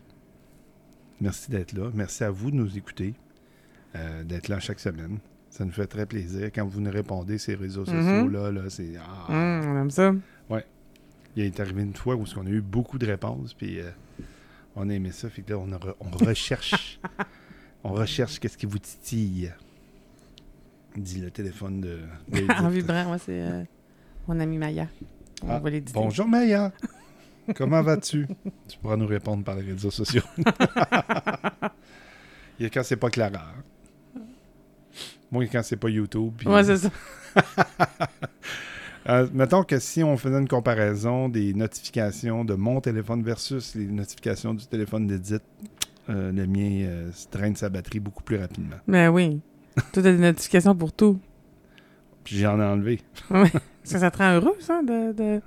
Merci 1.20 1.50
d'être 1.50 1.72
là. 1.72 1.90
Merci 1.94 2.24
à 2.24 2.30
vous 2.30 2.50
de 2.50 2.56
nous 2.56 2.76
écouter, 2.76 3.14
euh, 3.94 4.22
d'être 4.22 4.48
là 4.48 4.60
chaque 4.60 4.80
semaine. 4.80 5.18
Ça 5.56 5.64
nous 5.64 5.72
fait 5.72 5.86
très 5.86 6.04
plaisir. 6.04 6.50
Quand 6.54 6.66
vous 6.66 6.80
nous 6.82 6.90
répondez 6.90 7.38
ces 7.38 7.54
réseaux 7.54 7.86
Mhm. 7.86 7.86
sociaux-là, 8.02 8.52
là, 8.52 8.62
c'est. 8.68 8.92
ah. 9.00 9.26
Hum, 9.32 9.62
on 9.66 9.80
aime 9.80 9.90
ça. 9.90 10.12
Il 11.38 11.42
est 11.44 11.60
arrivé 11.60 11.82
une 11.82 11.94
fois 11.94 12.14
où 12.14 12.24
on 12.38 12.46
a 12.46 12.48
eu 12.48 12.62
beaucoup 12.62 12.96
de 12.98 13.04
réponses, 13.06 13.52
puis 13.52 13.78
euh, 13.80 13.90
on 14.74 14.88
a 14.88 14.92
aimé 14.94 15.12
ça. 15.12 15.28
Fait 15.28 15.42
que 15.42 15.52
là, 15.52 15.58
on, 15.58 15.70
a 15.70 15.76
re- 15.76 15.94
on 16.00 16.10
recherche. 16.24 16.98
on 17.84 17.92
recherche 17.92 18.38
qu'est-ce 18.38 18.56
qui 18.56 18.64
vous 18.64 18.78
titille. 18.78 19.52
Dit 20.96 21.20
le 21.20 21.30
téléphone 21.30 21.82
de. 21.82 22.00
de 22.28 22.50
en 22.64 22.68
vibrant, 22.70 23.04
moi, 23.04 23.18
c'est 23.18 23.38
euh, 23.42 23.64
mon 24.26 24.40
ami 24.40 24.56
Maya. 24.56 24.88
On 25.42 25.50
Ah, 25.50 25.58
va 25.58 25.68
l'éditer. 25.68 25.92
Bonjour 25.98 26.26
Maya. 26.26 26.72
Comment 27.54 27.82
vas-tu? 27.82 28.26
Tu 28.68 28.78
pourras 28.78 28.96
nous 28.96 29.06
répondre 29.06 29.44
par 29.44 29.56
les 29.56 29.62
réseaux 29.62 29.90
sociaux. 29.90 30.22
Il 32.58 32.62
y 32.62 32.66
a 32.66 32.70
quand 32.70 32.82
c'est 32.82 32.96
pas 32.96 33.10
Clara. 33.10 33.52
Moi, 35.30 35.44
quand 35.50 35.62
c'est 35.62 35.76
pas 35.76 35.88
YouTube. 35.88 36.32
puis- 36.38 36.48
Ouais, 36.48 36.64
c'est 36.64 36.76
ça. 36.76 36.90
Euh, 39.08 39.24
mettons 39.32 39.62
que 39.62 39.78
si 39.78 40.02
on 40.02 40.16
faisait 40.16 40.36
une 40.38 40.48
comparaison 40.48 41.28
des 41.28 41.54
notifications 41.54 42.44
de 42.44 42.54
mon 42.54 42.80
téléphone 42.80 43.22
versus 43.22 43.76
les 43.76 43.86
notifications 43.86 44.52
du 44.52 44.66
téléphone 44.66 45.06
d'Edith, 45.06 45.44
euh, 46.10 46.32
le 46.32 46.44
mien 46.48 46.84
euh, 46.88 47.10
traîne 47.30 47.54
sa 47.54 47.68
batterie 47.68 48.00
beaucoup 48.00 48.24
plus 48.24 48.36
rapidement. 48.36 48.74
Mais 48.88 49.06
oui. 49.06 49.40
Tout 49.92 50.00
a 50.00 50.02
des 50.02 50.18
notifications 50.18 50.74
pour 50.74 50.92
tout. 50.92 51.20
Puis 52.24 52.38
j'en 52.38 52.58
ai 52.60 52.64
enlevé. 52.64 53.00
Est-ce 53.84 53.92
que 53.94 54.00
ça 54.00 54.10
te 54.10 54.18
rend 54.18 54.32
heureux, 54.34 54.56
ça? 54.58 54.82
De, 54.82 55.12
de- 55.12 55.40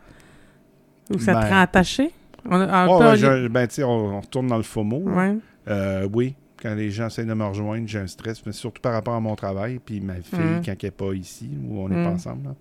Ou 1.13 1.19
ça 1.19 1.33
te 1.35 1.41
Ben- 1.41 1.49
rend 1.49 1.59
attaché? 1.59 2.11
On 2.45 2.61
a- 2.61 2.87
Oh, 2.87 2.99
on- 3.03 3.15
je- 3.15 3.49
ben, 3.49 3.67
on, 3.79 3.83
on 3.83 4.21
retourne 4.21 4.47
dans 4.47 4.55
le 4.57 4.63
FOMO. 4.63 4.99
Ouais. 4.99 5.35
Euh, 5.67 6.07
oui, 6.13 6.33
quand 6.61 6.75
les 6.75 6.91
gens 6.91 7.07
essayent 7.07 7.25
de 7.25 7.33
me 7.33 7.45
rejoindre, 7.45 7.87
j'ai 7.87 7.99
un 7.99 8.07
stress, 8.07 8.45
mais 8.45 8.51
surtout 8.51 8.81
par 8.81 8.93
rapport 8.93 9.13
à 9.15 9.19
mon 9.19 9.35
travail, 9.35 9.79
puis 9.79 9.99
ma 10.01 10.15
fille, 10.21 10.39
Mm. 10.39 10.61
quand 10.65 10.71
elle 10.71 10.77
n'est 10.83 10.91
pas 10.91 11.13
ici, 11.13 11.49
ou 11.67 11.79
on 11.79 11.89
n'est 11.89 12.03
pas 12.03 12.11
Mm. 12.11 12.15
ensemble. 12.15 12.43
là. 12.49 12.55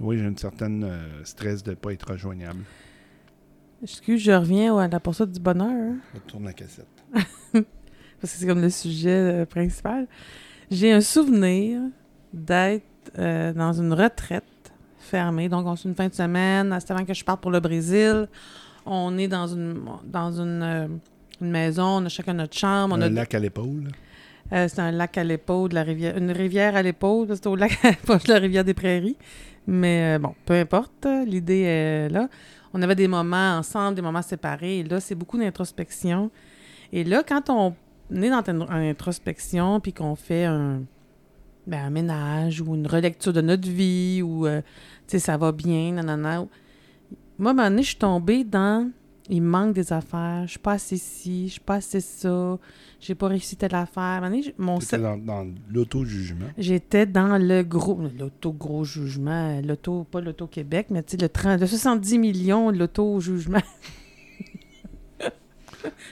Oui, 0.00 0.18
j'ai 0.18 0.24
une 0.24 0.36
certaine 0.38 0.84
euh, 0.84 1.24
stress 1.24 1.62
de 1.62 1.70
ne 1.70 1.74
pas 1.76 1.92
être 1.92 2.10
rejoignable. 2.10 2.60
Excuse, 3.82 4.20
je 4.22 4.32
reviens 4.32 4.76
à 4.78 4.88
la 4.88 5.00
poursuite 5.00 5.30
du 5.32 5.40
bonheur. 5.40 5.68
hein, 5.70 5.96
Je 6.14 6.20
tourne 6.20 6.44
la 6.44 6.52
cassette. 6.52 6.86
parce 7.52 8.32
que 8.32 8.38
c'est 8.38 8.46
comme 8.46 8.60
le 8.62 8.70
sujet 8.70 9.10
euh, 9.42 9.46
principal. 9.46 10.06
J'ai 10.70 10.92
un 10.92 11.00
souvenir 11.00 11.80
d'être 12.32 12.82
euh, 13.18 13.52
dans 13.52 13.72
une 13.74 13.92
retraite 13.92 14.44
fermée. 14.98 15.48
Donc, 15.48 15.66
on 15.66 15.74
est 15.74 15.84
une 15.84 15.94
fin 15.94 16.08
de 16.08 16.14
semaine. 16.14 16.74
C'est 16.80 16.90
avant 16.92 17.04
que 17.04 17.12
je 17.14 17.22
parte 17.24 17.40
pour 17.42 17.50
le 17.50 17.60
Brésil. 17.60 18.26
On 18.86 19.16
est 19.18 19.28
dans 19.28 19.46
une, 19.46 19.82
dans 20.06 20.32
une, 20.40 20.62
euh, 20.62 20.88
une 21.40 21.50
maison. 21.50 21.84
On 21.84 22.04
a 22.04 22.08
chacun 22.08 22.34
notre 22.34 22.56
chambre. 22.56 22.94
On 22.96 23.00
un 23.00 23.02
a 23.02 23.08
lac 23.08 23.34
à 23.34 23.38
l'épaule. 23.38 23.90
Euh, 24.52 24.68
c'est 24.68 24.80
un 24.80 24.90
lac 24.90 25.16
à 25.16 25.24
l'épaule 25.24 25.70
de 25.70 25.74
la 25.74 25.82
rivière. 25.82 26.16
Une 26.16 26.30
rivière 26.30 26.76
à 26.76 26.82
l'épaule, 26.82 27.28
c'est 27.30 27.46
au 27.46 27.56
lac 27.56 27.78
pas 28.06 28.18
de 28.18 28.32
la 28.32 28.38
rivière 28.38 28.64
des 28.64 28.74
Prairies. 28.74 29.16
Mais 29.66 30.16
euh, 30.16 30.18
bon, 30.18 30.34
peu 30.44 30.54
importe, 30.54 31.06
l'idée 31.26 31.62
est 31.62 32.08
là. 32.10 32.28
On 32.74 32.82
avait 32.82 32.96
des 32.96 33.08
moments 33.08 33.56
ensemble, 33.56 33.94
des 33.94 34.02
moments 34.02 34.22
séparés. 34.22 34.80
Et 34.80 34.84
là, 34.84 35.00
c'est 35.00 35.14
beaucoup 35.14 35.38
d'introspection. 35.38 36.30
Et 36.92 37.04
là, 37.04 37.22
quand 37.26 37.48
on 37.50 37.74
est 38.14 38.30
dans 38.30 38.42
une, 38.42 38.62
une 38.62 38.90
introspection, 38.90 39.80
puis 39.80 39.92
qu'on 39.92 40.16
fait 40.16 40.44
un, 40.44 40.82
ben, 41.66 41.86
un 41.86 41.90
ménage 41.90 42.60
ou 42.60 42.74
une 42.74 42.86
relecture 42.86 43.32
de 43.32 43.40
notre 43.40 43.68
vie, 43.68 44.22
ou, 44.22 44.46
euh, 44.46 44.60
tu 45.06 45.12
sais, 45.12 45.18
ça 45.18 45.36
va 45.36 45.52
bien, 45.52 45.92
nanana. 45.92 46.46
Moi, 47.38 47.50
à 47.50 47.52
un 47.52 47.54
moment 47.54 47.70
donné, 47.70 47.82
je 47.82 47.88
suis 47.88 47.96
tombée 47.96 48.44
dans... 48.44 48.90
Il 49.30 49.40
me 49.40 49.48
manque 49.48 49.72
des 49.74 49.90
affaires. 49.92 50.42
Je 50.44 50.50
suis 50.50 50.58
pas 50.58 50.72
assez 50.72 50.98
ci, 50.98 51.46
je 51.48 51.52
suis 51.52 51.60
pas 51.60 51.76
assez 51.76 52.00
ça. 52.00 52.58
J'ai 53.00 53.14
pas 53.14 53.28
réussi 53.28 53.56
telle 53.56 53.74
affaire. 53.74 54.22
Mon 54.58 54.80
C'était 54.80 54.98
dans, 54.98 55.16
dans 55.16 55.46
l'auto-jugement. 55.70 56.46
J'étais 56.58 57.06
dans 57.06 57.38
le 57.38 57.62
gros, 57.62 57.98
l'auto-gros 58.18 58.84
jugement, 58.84 59.60
l'auto, 59.62 60.04
pas 60.04 60.20
l'auto-Québec, 60.20 60.88
mais 60.90 61.02
tu 61.02 61.12
sais, 61.12 61.16
le, 61.22 61.28
30 61.30 61.60
le 61.60 61.66
70 61.66 62.18
millions 62.18 62.70
de 62.70 62.78
l'auto-jugement. 62.78 63.60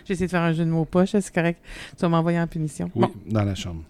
J'ai 0.05 0.13
essayé 0.15 0.27
de 0.27 0.31
faire 0.31 0.43
un 0.43 0.53
jeu 0.53 0.65
de 0.65 0.71
mots 0.71 0.85
poche, 0.85 1.11
c'est 1.13 1.33
correct. 1.35 1.61
Tu 1.97 2.03
vas 2.03 2.09
m'envoyer 2.09 2.39
en 2.41 2.47
punition. 2.47 2.91
Oui, 2.95 3.07
Bon. 3.07 3.13
dans 3.27 3.45
la 3.45 3.55
chambre. 3.55 3.83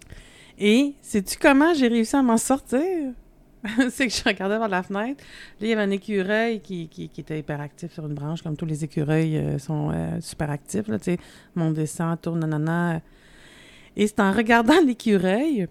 Et 0.59 0.93
sais-tu 1.01 1.37
comment 1.37 1.73
j'ai 1.73 1.87
réussi 1.87 2.15
à 2.15 2.21
m'en 2.21 2.37
sortir? 2.37 2.81
c'est 3.89 4.07
que 4.07 4.13
je 4.13 4.23
regardais 4.23 4.57
par 4.57 4.67
la 4.67 4.83
fenêtre. 4.83 5.23
Là, 5.59 5.67
il 5.67 5.69
y 5.69 5.73
avait 5.73 5.81
un 5.81 5.91
écureuil 5.91 6.59
qui, 6.59 6.87
qui, 6.89 7.09
était 7.17 7.39
hyperactif 7.39 7.93
sur 7.93 8.05
une 8.05 8.13
branche, 8.13 8.41
comme 8.41 8.57
tous 8.57 8.65
les 8.65 8.83
écureuils 8.83 9.37
euh, 9.37 9.57
sont 9.57 9.91
euh, 9.93 10.19
super 10.19 10.49
actifs. 10.49 10.87
Là, 10.87 10.97
monte, 11.55 11.75
descend, 11.75 12.19
tourne, 12.19 12.39
nanana. 12.39 13.01
Et 13.95 14.07
c'est 14.07 14.19
en 14.19 14.31
regardant 14.33 14.81
l'écureuil, 14.85 15.67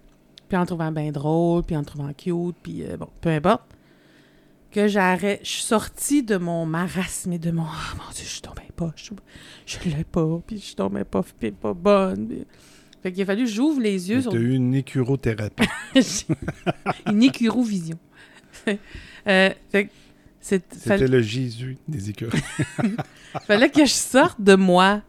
puis 0.48 0.56
en 0.56 0.60
le 0.62 0.66
trouvant 0.66 0.92
bien 0.92 1.12
drôle, 1.12 1.64
puis 1.64 1.76
en 1.76 1.80
le 1.80 1.84
trouvant 1.84 2.12
cute, 2.14 2.56
puis 2.62 2.82
euh, 2.82 2.96
bon, 2.96 3.08
peu 3.20 3.28
importe, 3.28 3.64
que 4.70 4.88
j'arrête. 4.88 5.40
Je 5.42 5.50
suis 5.50 5.62
sortie 5.62 6.22
de 6.22 6.38
mon 6.38 6.64
marasme 6.64 7.32
et 7.32 7.38
de 7.38 7.50
mon 7.50 7.64
Ah 7.64 7.94
mon 7.96 8.10
Dieu, 8.14 8.24
je 8.24 8.30
suis 8.30 8.40
tombée 8.40 8.62
pas, 8.74 8.90
je, 8.96 9.12
je 9.66 9.90
l'ai 9.90 10.04
pas, 10.04 10.40
puis 10.46 10.56
je 10.56 10.64
suis 10.64 10.74
tombée 10.76 11.04
pas, 11.04 11.22
puis 11.38 11.50
pas 11.50 11.74
bonne. 11.74 12.46
Fait 13.02 13.12
qu'il 13.12 13.22
a 13.22 13.26
fallu 13.26 13.44
que 13.44 13.50
j'ouvre 13.50 13.80
les 13.80 14.10
yeux 14.10 14.16
Tu 14.18 14.22
sur 14.22 14.32
as 14.32 14.36
eu 14.36 14.52
une 14.54 14.74
écurothérapie. 14.74 15.66
une 17.06 17.22
écurovision. 17.22 17.98
euh, 18.68 19.50
fait 19.70 19.86
que 19.86 19.90
c'est- 20.40 20.62
C'était 20.72 20.88
fallait, 20.88 21.08
le 21.08 21.20
Jésus 21.22 21.76
des 21.88 22.10
écureuils. 22.10 22.40
fallait 23.46 23.70
que 23.70 23.84
je 23.84 23.92
sorte 23.92 24.40
de 24.40 24.54
moi. 24.54 25.02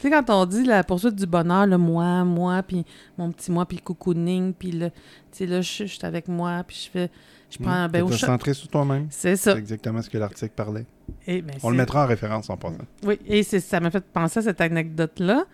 Tu 0.00 0.02
sais, 0.02 0.10
quand 0.10 0.28
on 0.30 0.44
dit 0.44 0.64
la 0.64 0.84
poursuite 0.84 1.14
du 1.14 1.26
bonheur, 1.26 1.66
le 1.66 1.78
moi, 1.78 2.24
moi, 2.24 2.62
puis 2.62 2.84
mon 3.16 3.30
petit 3.32 3.50
moi, 3.50 3.64
puis 3.64 3.78
le 3.78 3.82
cocooning, 3.82 4.52
puis 4.52 4.72
le... 4.72 4.90
Tu 4.90 4.96
sais, 5.32 5.46
là, 5.46 5.60
je 5.62 5.84
suis 5.84 5.98
avec 6.02 6.28
moi, 6.28 6.62
puis 6.66 6.76
je 6.84 6.90
fais... 6.90 7.10
Je 7.48 7.58
prends 7.58 7.70
un 7.70 7.88
bain 7.88 8.02
au 8.02 8.10
chat. 8.10 8.26
centré 8.26 8.52
sur 8.54 8.66
toi-même. 8.68 9.06
C'est 9.08 9.36
C'est 9.36 9.52
ça. 9.52 9.56
exactement 9.58 10.02
ce 10.02 10.10
que 10.10 10.18
l'article 10.18 10.52
parlait. 10.54 10.84
Et, 11.28 11.40
ben, 11.42 11.54
On 11.62 11.70
le 11.70 11.76
c'est- 11.76 11.78
mettra 11.78 12.04
en 12.04 12.06
référence 12.08 12.50
en 12.50 12.56
passant. 12.56 12.76
Oui, 13.04 13.18
et 13.24 13.42
c'est- 13.44 13.60
ça 13.60 13.78
m'a 13.80 13.90
fait 13.90 14.04
penser 14.04 14.40
à 14.40 14.42
cette 14.42 14.60
anecdote-là, 14.60 15.44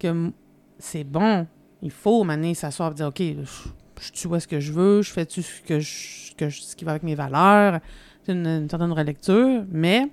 que 0.00 0.30
c'est 0.80 1.04
bon, 1.04 1.46
il 1.82 1.90
faut 1.90 2.24
maintenant 2.24 2.52
s'asseoir 2.54 2.92
et 2.92 2.94
dire, 2.94 3.06
OK, 3.06 3.20
je, 3.20 3.42
je 4.14 4.34
est-ce 4.34 4.48
que 4.48 4.60
je 4.60 4.72
veux, 4.72 5.02
je 5.02 5.10
fais-tu 5.10 5.42
ce, 5.42 5.62
que 5.62 5.80
je, 5.80 6.34
que 6.34 6.50
ce 6.50 6.74
qui 6.74 6.84
va 6.84 6.92
avec 6.92 7.02
mes 7.02 7.14
valeurs, 7.14 7.80
c'est 8.24 8.32
une, 8.32 8.68
certaine 8.68 8.92
relecture, 8.92 9.64
mais 9.70 10.08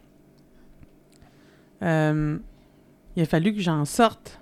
euh, 1.81 2.37
il 3.15 3.23
a 3.23 3.25
fallu 3.25 3.53
que 3.53 3.61
j'en 3.61 3.85
sorte. 3.85 4.39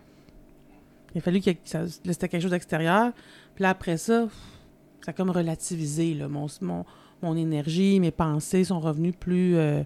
Il 1.14 1.20
a 1.20 1.22
fallu 1.22 1.40
que 1.40 1.52
ça, 1.64 1.88
c'était 1.88 2.28
quelque 2.28 2.42
chose 2.42 2.52
d'extérieur. 2.52 3.14
Puis 3.56 3.64
là, 3.64 3.70
après 3.70 3.98
ça, 3.98 4.28
ça 5.02 5.12
a 5.12 5.14
comme 5.14 5.30
relativisé, 5.30 6.16
mon, 6.30 6.48
mon 7.22 7.38
énergie, 7.38 8.00
mes 8.00 8.12
pensées 8.12 8.66
sont 8.66 8.80
revenues 8.80 9.14
plus, 9.14 9.56
euh, 9.56 9.84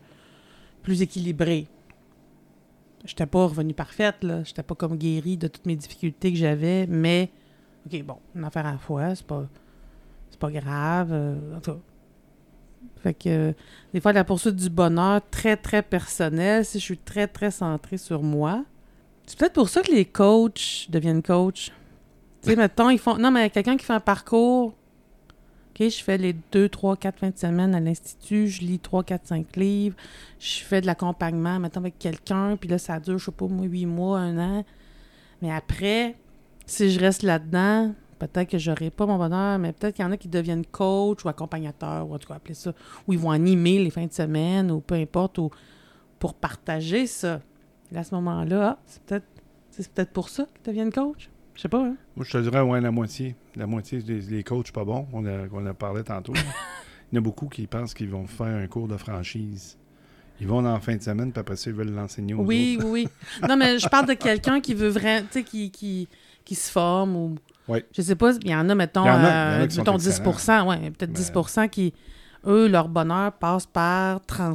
plus 0.81 1.01
équilibrées. 1.01 1.67
J'étais 3.05 3.25
pas 3.25 3.45
revenue 3.45 3.73
parfaite, 3.73 4.23
là. 4.23 4.43
J'étais 4.43 4.63
pas 4.63 4.75
comme 4.75 4.97
guérie 4.97 5.37
de 5.37 5.47
toutes 5.47 5.65
mes 5.65 5.75
difficultés 5.75 6.31
que 6.31 6.37
j'avais, 6.37 6.85
mais 6.87 7.29
OK, 7.85 8.03
bon, 8.03 8.17
une 8.35 8.43
affaire 8.43 8.65
à 8.65 8.73
la 8.73 8.77
fois, 8.77 9.15
c'est 9.15 9.25
pas 9.25 9.47
c'est 10.29 10.39
pas 10.39 10.51
grave. 10.51 11.09
euh, 11.11 11.57
en 11.57 11.59
tout 11.61 11.71
cas. 11.73 11.79
Fait 13.01 13.13
que 13.13 13.29
euh, 13.29 13.53
des 13.93 14.01
fois 14.01 14.11
la 14.13 14.23
poursuite 14.23 14.55
du 14.55 14.69
bonheur 14.69 15.21
très 15.31 15.55
très 15.57 15.81
personnel, 15.81 16.65
si 16.65 16.79
je 16.79 16.83
suis 16.83 16.97
très 16.97 17.27
très 17.27 17.51
centrée 17.51 17.97
sur 17.97 18.21
moi. 18.23 18.65
C'est 19.25 19.37
peut-être 19.37 19.53
pour 19.53 19.69
ça 19.69 19.81
que 19.81 19.91
les 19.91 20.05
coachs 20.05 20.87
deviennent 20.89 21.21
coachs. 21.21 21.71
Tu 22.41 22.49
sais, 22.49 22.55
mettons, 22.55 22.89
ils 22.89 22.99
font 22.99 23.17
non 23.17 23.31
mais 23.31 23.49
quelqu'un 23.49 23.77
qui 23.77 23.85
fait 23.85 23.93
un 23.93 23.99
parcours 23.99 24.73
je 25.79 26.03
fais 26.03 26.17
les 26.17 26.35
deux, 26.51 26.67
trois, 26.67 26.97
quatre 26.97 27.19
fins 27.19 27.29
de 27.29 27.37
semaine 27.37 27.73
à 27.73 27.79
l'Institut, 27.79 28.47
je 28.47 28.61
lis 28.61 28.79
trois, 28.79 29.03
quatre, 29.03 29.27
cinq 29.27 29.55
livres, 29.55 29.95
je 30.39 30.59
fais 30.59 30.81
de 30.81 30.85
l'accompagnement, 30.85 31.59
mettons, 31.59 31.79
avec 31.79 31.97
quelqu'un, 31.97 32.57
puis 32.57 32.69
là, 32.69 32.77
ça 32.77 32.99
dure, 32.99 33.17
je 33.17 33.25
sais 33.25 33.31
pas, 33.31 33.47
moi, 33.47 33.65
huit 33.65 33.85
mois, 33.85 34.19
un 34.19 34.37
an. 34.37 34.65
Mais 35.41 35.51
après, 35.51 36.15
si 36.65 36.91
je 36.91 36.99
reste 36.99 37.23
là-dedans, 37.23 37.93
peut-être 38.19 38.49
que 38.49 38.57
j'aurai 38.57 38.89
pas 38.89 39.05
mon 39.05 39.17
bonheur, 39.17 39.57
mais 39.57 39.71
peut-être 39.71 39.95
qu'il 39.95 40.03
y 40.03 40.07
en 40.07 40.11
a 40.11 40.17
qui 40.17 40.27
deviennent 40.27 40.65
coach 40.65 41.23
ou 41.23 41.29
accompagnateurs, 41.29 42.09
ou 42.09 42.15
en 42.15 42.19
tout 42.19 42.33
appeler 42.33 42.55
ça, 42.55 42.73
ou 43.07 43.13
ils 43.13 43.19
vont 43.19 43.31
animer 43.31 43.81
les 43.81 43.89
fins 43.89 44.05
de 44.05 44.13
semaine, 44.13 44.69
ou 44.71 44.81
peu 44.81 44.95
importe, 44.95 45.37
ou 45.37 45.49
pour 46.19 46.33
partager 46.33 47.07
ça. 47.07 47.41
Et 47.93 47.97
à 47.97 48.03
ce 48.03 48.13
moment-là, 48.15 48.77
c'est 48.85 49.01
peut-être 49.03 49.25
c'est 49.71 49.93
peut-être 49.93 50.11
pour 50.11 50.27
ça 50.29 50.45
qu'ils 50.45 50.73
deviennent 50.73 50.91
coach. 50.91 51.29
Je 51.59 51.63
sais 51.63 51.67
pas, 51.67 51.79
hein? 51.83 51.95
Moi, 52.15 52.25
je 52.25 52.31
te 52.31 52.37
dirais, 52.37 52.61
ouais, 52.61 52.79
la 52.79 52.89
moitié. 52.89 53.35
La 53.57 53.67
moitié 53.67 54.01
des 54.01 54.21
les 54.21 54.43
coachs 54.45 54.71
pas 54.71 54.85
bons, 54.85 55.09
on 55.11 55.25
a, 55.25 55.45
on 55.51 55.65
a 55.65 55.73
parlé 55.73 56.05
tantôt. 56.05 56.31
Il 57.11 57.15
y 57.15 57.17
en 57.17 57.21
a 57.21 57.21
beaucoup 57.21 57.47
qui 57.49 57.67
pensent 57.67 57.93
qu'ils 57.93 58.09
vont 58.09 58.27
faire 58.27 58.55
un 58.63 58.67
cours 58.67 58.87
de 58.87 58.95
franchise. 58.95 59.77
Ils 60.39 60.47
vont 60.47 60.61
la 60.61 60.79
fin 60.79 60.95
de 60.95 61.01
semaine, 61.01 61.33
puis 61.33 61.41
après 61.41 61.57
ça, 61.57 61.69
ils 61.69 61.75
veulent 61.75 61.91
l'enseigner 61.93 62.33
aux 62.33 62.45
Oui, 62.45 62.77
autres. 62.79 62.87
oui, 62.89 63.09
oui. 63.41 63.47
Non, 63.49 63.57
mais 63.57 63.77
je 63.77 63.89
parle 63.89 64.05
de 64.07 64.13
quelqu'un 64.27 64.61
qui 64.61 64.73
veut 64.73 64.87
vraiment, 64.87 65.19
tu 65.23 65.39
sais, 65.39 65.43
qui, 65.43 65.69
qui, 65.69 66.07
qui 66.45 66.55
se 66.55 66.71
forme 66.71 67.17
ou. 67.17 67.35
Oui. 67.67 67.83
Je 67.93 68.01
sais 68.03 68.15
pas, 68.15 68.31
il 68.41 68.49
y 68.49 68.55
en 68.55 68.69
a, 68.69 68.73
mettons, 68.75 69.01
en 69.01 69.07
a- 69.07 69.17
en 69.17 69.23
euh, 69.25 69.63
a 69.63 69.67
qui 69.67 69.75
sont 69.75 69.81
mettons 69.81 69.97
10 69.97 70.07
excellents. 70.21 70.69
ouais, 70.69 70.91
peut-être 70.91 71.09
Mais- 71.11 71.41
10 71.41 71.69
qui, 71.69 71.93
eux, 72.47 72.69
leur 72.69 72.87
bonheur 72.87 73.33
passe 73.33 73.65
par 73.65 74.25
trans, 74.25 74.53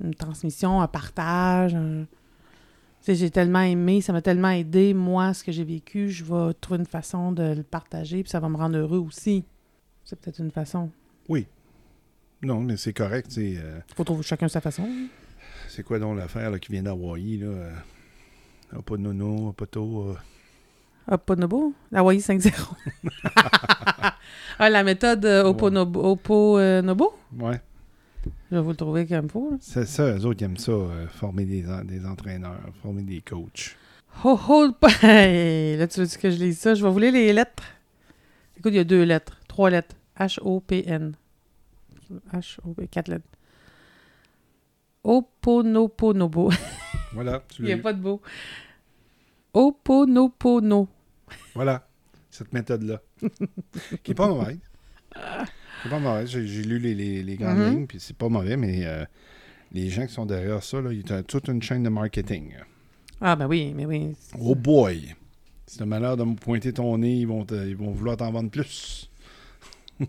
une 0.00 0.14
transmission, 0.14 0.80
un 0.80 0.88
partage. 0.88 1.74
un- 1.74 2.06
j'ai 3.06 3.30
tellement 3.30 3.60
aimé, 3.60 4.00
ça 4.00 4.12
m'a 4.12 4.22
tellement 4.22 4.50
aidé, 4.50 4.94
moi, 4.94 5.34
ce 5.34 5.44
que 5.44 5.52
j'ai 5.52 5.64
vécu, 5.64 6.08
je 6.10 6.24
vais 6.24 6.54
trouver 6.54 6.78
une 6.80 6.86
façon 6.86 7.32
de 7.32 7.54
le 7.54 7.62
partager, 7.62 8.22
puis 8.22 8.30
ça 8.30 8.40
va 8.40 8.48
me 8.48 8.56
rendre 8.56 8.78
heureux 8.78 8.98
aussi. 8.98 9.44
C'est 10.04 10.18
peut-être 10.18 10.38
une 10.40 10.50
façon. 10.50 10.90
Non, 12.42 12.60
mais 12.60 12.76
c'est 12.76 12.92
correct. 12.92 13.30
sais, 13.30 13.54
euh, 13.56 13.80
faut 13.94 14.04
trouver 14.04 14.22
chacun 14.22 14.48
sa 14.48 14.60
façon. 14.60 14.86
c'est 15.68 15.82
quoi 15.82 15.98
donc 15.98 16.18
l'affaire 16.18 16.58
qui 16.60 16.72
vient 16.72 16.82
d'Hawaii? 16.82 17.38
Là? 17.38 17.46
euh, 17.46 18.82
pas 18.84 18.96
de 18.96 19.02
nono, 19.02 19.52
pas 19.52 19.66
tôt. 19.66 20.10
euh, 20.10 20.16
Oponobo? 21.10 21.72
Hawaii 21.92 22.18
5-0. 22.18 22.50
ah, 24.58 24.70
la 24.70 24.82
méthode 24.84 25.24
euh, 25.24 25.44
Oponobo, 25.44 26.02
Oponobo? 26.02 27.14
ouais. 27.38 27.60
Je 28.50 28.56
vais 28.56 28.62
vous 28.62 28.70
le 28.70 28.76
trouver 28.76 29.06
comme 29.06 29.28
faut. 29.28 29.56
C'est 29.60 29.86
ça, 29.86 30.16
eux 30.16 30.24
autres, 30.26 30.40
ils 30.42 30.44
aiment 30.44 30.56
ça, 30.56 30.72
euh, 30.72 31.06
former 31.08 31.44
des, 31.44 31.66
en- 31.68 31.84
des 31.84 32.04
entraîneurs, 32.06 32.60
former 32.82 33.02
des 33.02 33.20
coachs. 33.20 33.76
Ho 34.22 34.38
ho! 34.48 34.72
Hey, 35.02 35.76
Là, 35.76 35.88
tu 35.88 36.00
veux 36.00 36.06
que 36.06 36.30
je 36.30 36.36
lis 36.36 36.54
ça? 36.54 36.74
Je 36.74 36.84
vais 36.84 36.90
vous 36.90 36.98
lire 36.98 37.12
les 37.12 37.32
lettres. 37.32 37.64
Écoute, 38.56 38.72
il 38.72 38.76
y 38.76 38.80
a 38.80 38.84
deux 38.84 39.02
lettres. 39.02 39.40
Trois 39.48 39.70
lettres. 39.70 39.96
H-O-P-N. 40.18 41.14
H-O-P... 42.32 42.86
Quatre 42.88 43.08
lettres. 43.08 43.26
Oponoponobo. 45.02 46.50
Voilà, 47.12 47.44
tu 47.48 47.62
Il 47.62 47.64
n'y 47.66 47.70
l'as 47.70 47.76
a 47.76 47.78
eu. 47.78 47.82
pas 47.82 47.92
de 47.92 48.00
beau. 48.00 48.20
Oponopono. 49.52 50.88
Voilà, 51.54 51.86
cette 52.28 52.52
méthode-là. 52.52 53.00
qui 54.02 54.10
est 54.10 54.14
pas 54.14 54.26
mauvaise. 54.28 54.58
C'est 55.84 55.90
pas 55.90 55.98
mauvais. 56.00 56.26
J'ai 56.26 56.40
lu 56.62 56.78
les, 56.80 56.94
les, 56.94 57.22
les 57.22 57.36
grandes 57.36 57.58
Mhm. 57.58 57.70
lignes, 57.70 57.86
puis 57.86 58.00
c'est 58.00 58.16
pas 58.16 58.28
mauvais, 58.28 58.56
mais 58.56 58.84
euh, 58.84 59.04
les 59.72 59.88
gens 59.90 60.06
qui 60.06 60.12
sont 60.12 60.26
derrière 60.26 60.62
ça, 60.62 60.80
là, 60.80 60.92
il 60.92 61.08
y 61.08 61.12
a 61.12 61.22
toute 61.22 61.46
une 61.48 61.62
chaîne 61.62 61.82
de 61.84 61.88
marketing. 61.90 62.54
Ah, 63.20 63.36
ben 63.36 63.46
oui, 63.46 63.72
mais 63.76 63.86
oui. 63.86 64.16
Oh 64.40 64.54
boy! 64.56 65.14
Si 65.66 65.78
t'as 65.78 65.84
malheur 65.86 66.16
de 66.16 66.24
me 66.24 66.34
pointer 66.34 66.72
ton 66.72 66.98
nez, 66.98 67.14
ils 67.16 67.26
vont, 67.26 67.44
te- 67.44 67.54
ils 67.68 67.76
vont 67.76 67.90
vouloir 67.92 68.16
t'en 68.16 68.32
vendre 68.32 68.50
plus. 68.50 69.08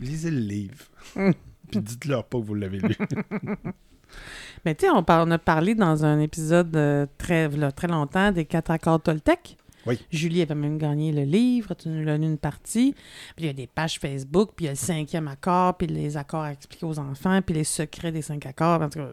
Lisez 0.00 0.30
le 0.30 0.38
livre. 0.40 0.84
Mm. 1.16 1.30
Puis 1.70 1.80
dites-leur 1.80 2.24
pas 2.24 2.38
que 2.38 2.44
vous 2.44 2.54
l'avez 2.54 2.78
lu. 2.78 2.96
Mais 4.64 4.74
tu 4.74 4.86
sais, 4.86 4.92
on, 4.92 5.00
a 5.30 5.38
parlé 5.38 5.74
dans 5.74 6.04
un 6.04 6.20
épisode 6.20 6.74
euh, 6.76 7.06
très, 7.18 7.48
là, 7.48 7.72
très 7.72 7.88
longtemps 7.88 8.32
des 8.32 8.44
quatre 8.44 8.70
accords 8.70 9.02
Toltec. 9.02 9.56
Oui. 9.86 9.98
Julie 10.10 10.42
avait 10.42 10.54
même 10.54 10.78
gagné 10.78 11.12
le 11.12 11.22
livre, 11.22 11.74
tu 11.74 11.88
nous 11.88 12.04
l'as 12.04 12.16
lu 12.16 12.24
une 12.24 12.38
partie. 12.38 12.94
Puis 13.36 13.44
il 13.44 13.46
y 13.46 13.50
a 13.50 13.52
des 13.52 13.66
pages 13.66 13.98
Facebook, 13.98 14.50
puis 14.56 14.64
il 14.64 14.66
y 14.66 14.68
a 14.68 14.72
le 14.72 14.76
cinquième 14.76 15.28
accord, 15.28 15.76
puis 15.76 15.86
les 15.86 16.16
accords 16.16 16.42
à 16.42 16.52
expliquer 16.52 16.86
aux 16.86 16.98
enfants, 16.98 17.40
puis 17.42 17.54
les 17.54 17.64
secrets 17.64 18.12
des 18.12 18.22
cinq 18.22 18.46
accords. 18.46 18.82
En 18.82 18.88
tout 18.88 18.98
cas, 18.98 19.10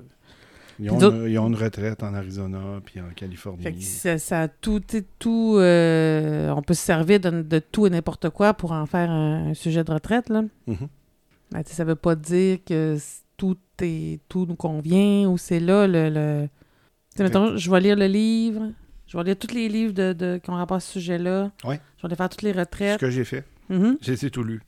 Ils 0.80 0.90
ont, 0.90 1.00
une, 1.00 1.30
ils 1.30 1.38
ont 1.38 1.48
une 1.48 1.56
retraite 1.56 2.02
en 2.02 2.14
Arizona 2.14 2.82
puis 2.84 3.00
en 3.02 3.10
Californie. 3.16 3.62
fait 3.62 3.74
que 3.74 3.82
ça, 3.82 4.18
ça 4.18 4.48
tout, 4.48 4.82
tout 5.20 5.56
euh, 5.58 6.50
on 6.50 6.62
peut 6.62 6.74
se 6.74 6.84
servir 6.84 7.20
de, 7.20 7.42
de 7.42 7.60
tout 7.60 7.86
et 7.86 7.90
n'importe 7.90 8.30
quoi 8.30 8.54
pour 8.54 8.72
en 8.72 8.86
faire 8.86 9.12
un, 9.12 9.50
un 9.50 9.54
sujet 9.54 9.84
de 9.84 9.92
retraite, 9.92 10.30
là. 10.30 10.44
Ben, 10.68 11.64
sais, 11.66 11.74
ça 11.74 11.84
veut 11.84 11.96
pas 11.96 12.16
dire 12.16 12.60
que 12.66 12.98
tout, 13.36 13.58
est, 13.82 14.22
tout 14.30 14.46
nous 14.48 14.56
convient 14.56 15.28
ou 15.28 15.38
c'est 15.38 15.60
là 15.60 15.86
le. 15.86 16.10
le... 16.10 16.48
Mettons, 17.20 17.58
je 17.58 17.70
vais 17.70 17.82
lire 17.82 17.98
le 17.98 18.06
livre, 18.08 18.72
je 19.12 19.18
vais 19.18 19.24
lire 19.26 19.38
tous 19.38 19.54
les 19.54 19.68
livres 19.70 19.94
de, 19.94 20.14
de, 20.14 20.40
qui 20.44 20.50
ont 20.50 20.54
rapport 20.56 20.78
à 20.78 20.80
ce 20.80 20.94
sujet-là. 20.94 21.52
Ouais. 21.66 21.80
Je 21.98 22.02
vais 22.04 22.06
aller 22.08 22.16
faire 22.16 22.30
toutes 22.30 22.42
les 22.44 22.54
Ce 22.54 22.60
retraites. 22.60 23.00
que 23.00 23.10
j'ai 23.10 23.26
fait, 23.26 23.44
Mhm. 23.70 23.98
j'ai 24.02 24.16
c'est 24.16 24.30
tout 24.30 24.44
lu. 24.44 24.62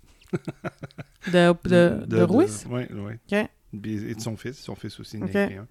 De, 1.31 1.53
de, 1.67 2.05
de, 2.07 2.21
Ruiz? 2.23 2.65
Oui, 2.69 2.83
oui. 2.91 3.13
OK. 3.31 3.33
Et 3.85 4.15
de 4.15 4.19
son 4.19 4.35
fils. 4.37 4.59
Son 4.59 4.75
fils 4.75 4.99
aussi, 4.99 5.17
il 5.17 5.23
en 5.23 5.27
a 5.27 5.29
OK. 5.29 5.35
écrit 5.35 5.57
un. 5.57 5.67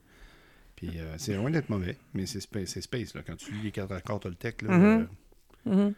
Puis 0.77 0.91
euh, 0.97 1.15
c'est 1.19 1.35
loin 1.37 1.51
d'être 1.51 1.69
mauvais, 1.69 1.97
mais 2.15 2.27
c'est 2.27 2.41
space, 2.41 2.81
space, 2.81 3.15
là. 3.15 3.23
Quand 3.27 3.37
tu 3.37 3.53
lis 3.53 3.63
les 3.63 3.71
quatre 3.71 3.93
accords 3.93 4.21
Toltec, 4.21 4.63
là, 4.63 4.73
euh, 4.73 5.05
Mhm. 5.67 5.95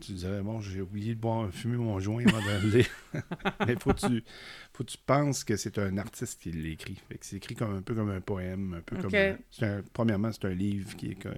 tu 0.00 0.12
disais, 0.12 0.40
bon, 0.40 0.60
j'ai 0.60 0.80
oublié 0.80 1.14
de 1.14 1.20
boire, 1.20 1.50
fumer 1.50 1.76
mon 1.76 1.98
joint 2.00 2.24
avant 2.26 2.38
de 2.38 2.62
le 2.66 2.76
lire. 2.78 2.86
mais 3.66 3.76
faut 3.78 3.92
que 3.92 4.06
tu, 4.06 4.24
faut 4.72 4.84
que 4.84 4.90
tu 4.90 4.98
penses 5.04 5.44
que 5.44 5.56
c'est 5.56 5.78
un 5.78 5.98
artiste 5.98 6.40
qui 6.40 6.52
l'écrit. 6.52 6.98
Fait 7.08 7.18
que 7.18 7.26
c'est 7.26 7.36
écrit 7.36 7.54
comme 7.54 7.74
un 7.76 7.82
peu 7.82 7.94
comme 7.94 8.10
un 8.10 8.20
poème, 8.20 8.74
un 8.78 8.80
peu 8.82 8.96
comme... 8.96 9.14
un- 9.14 9.36
c'est 9.50 9.66
un- 9.66 9.82
premièrement, 9.92 10.30
c'est 10.32 10.46
un 10.46 10.54
livre 10.54 10.94
qui 10.96 11.10
est, 11.10 11.14
que- 11.16 11.28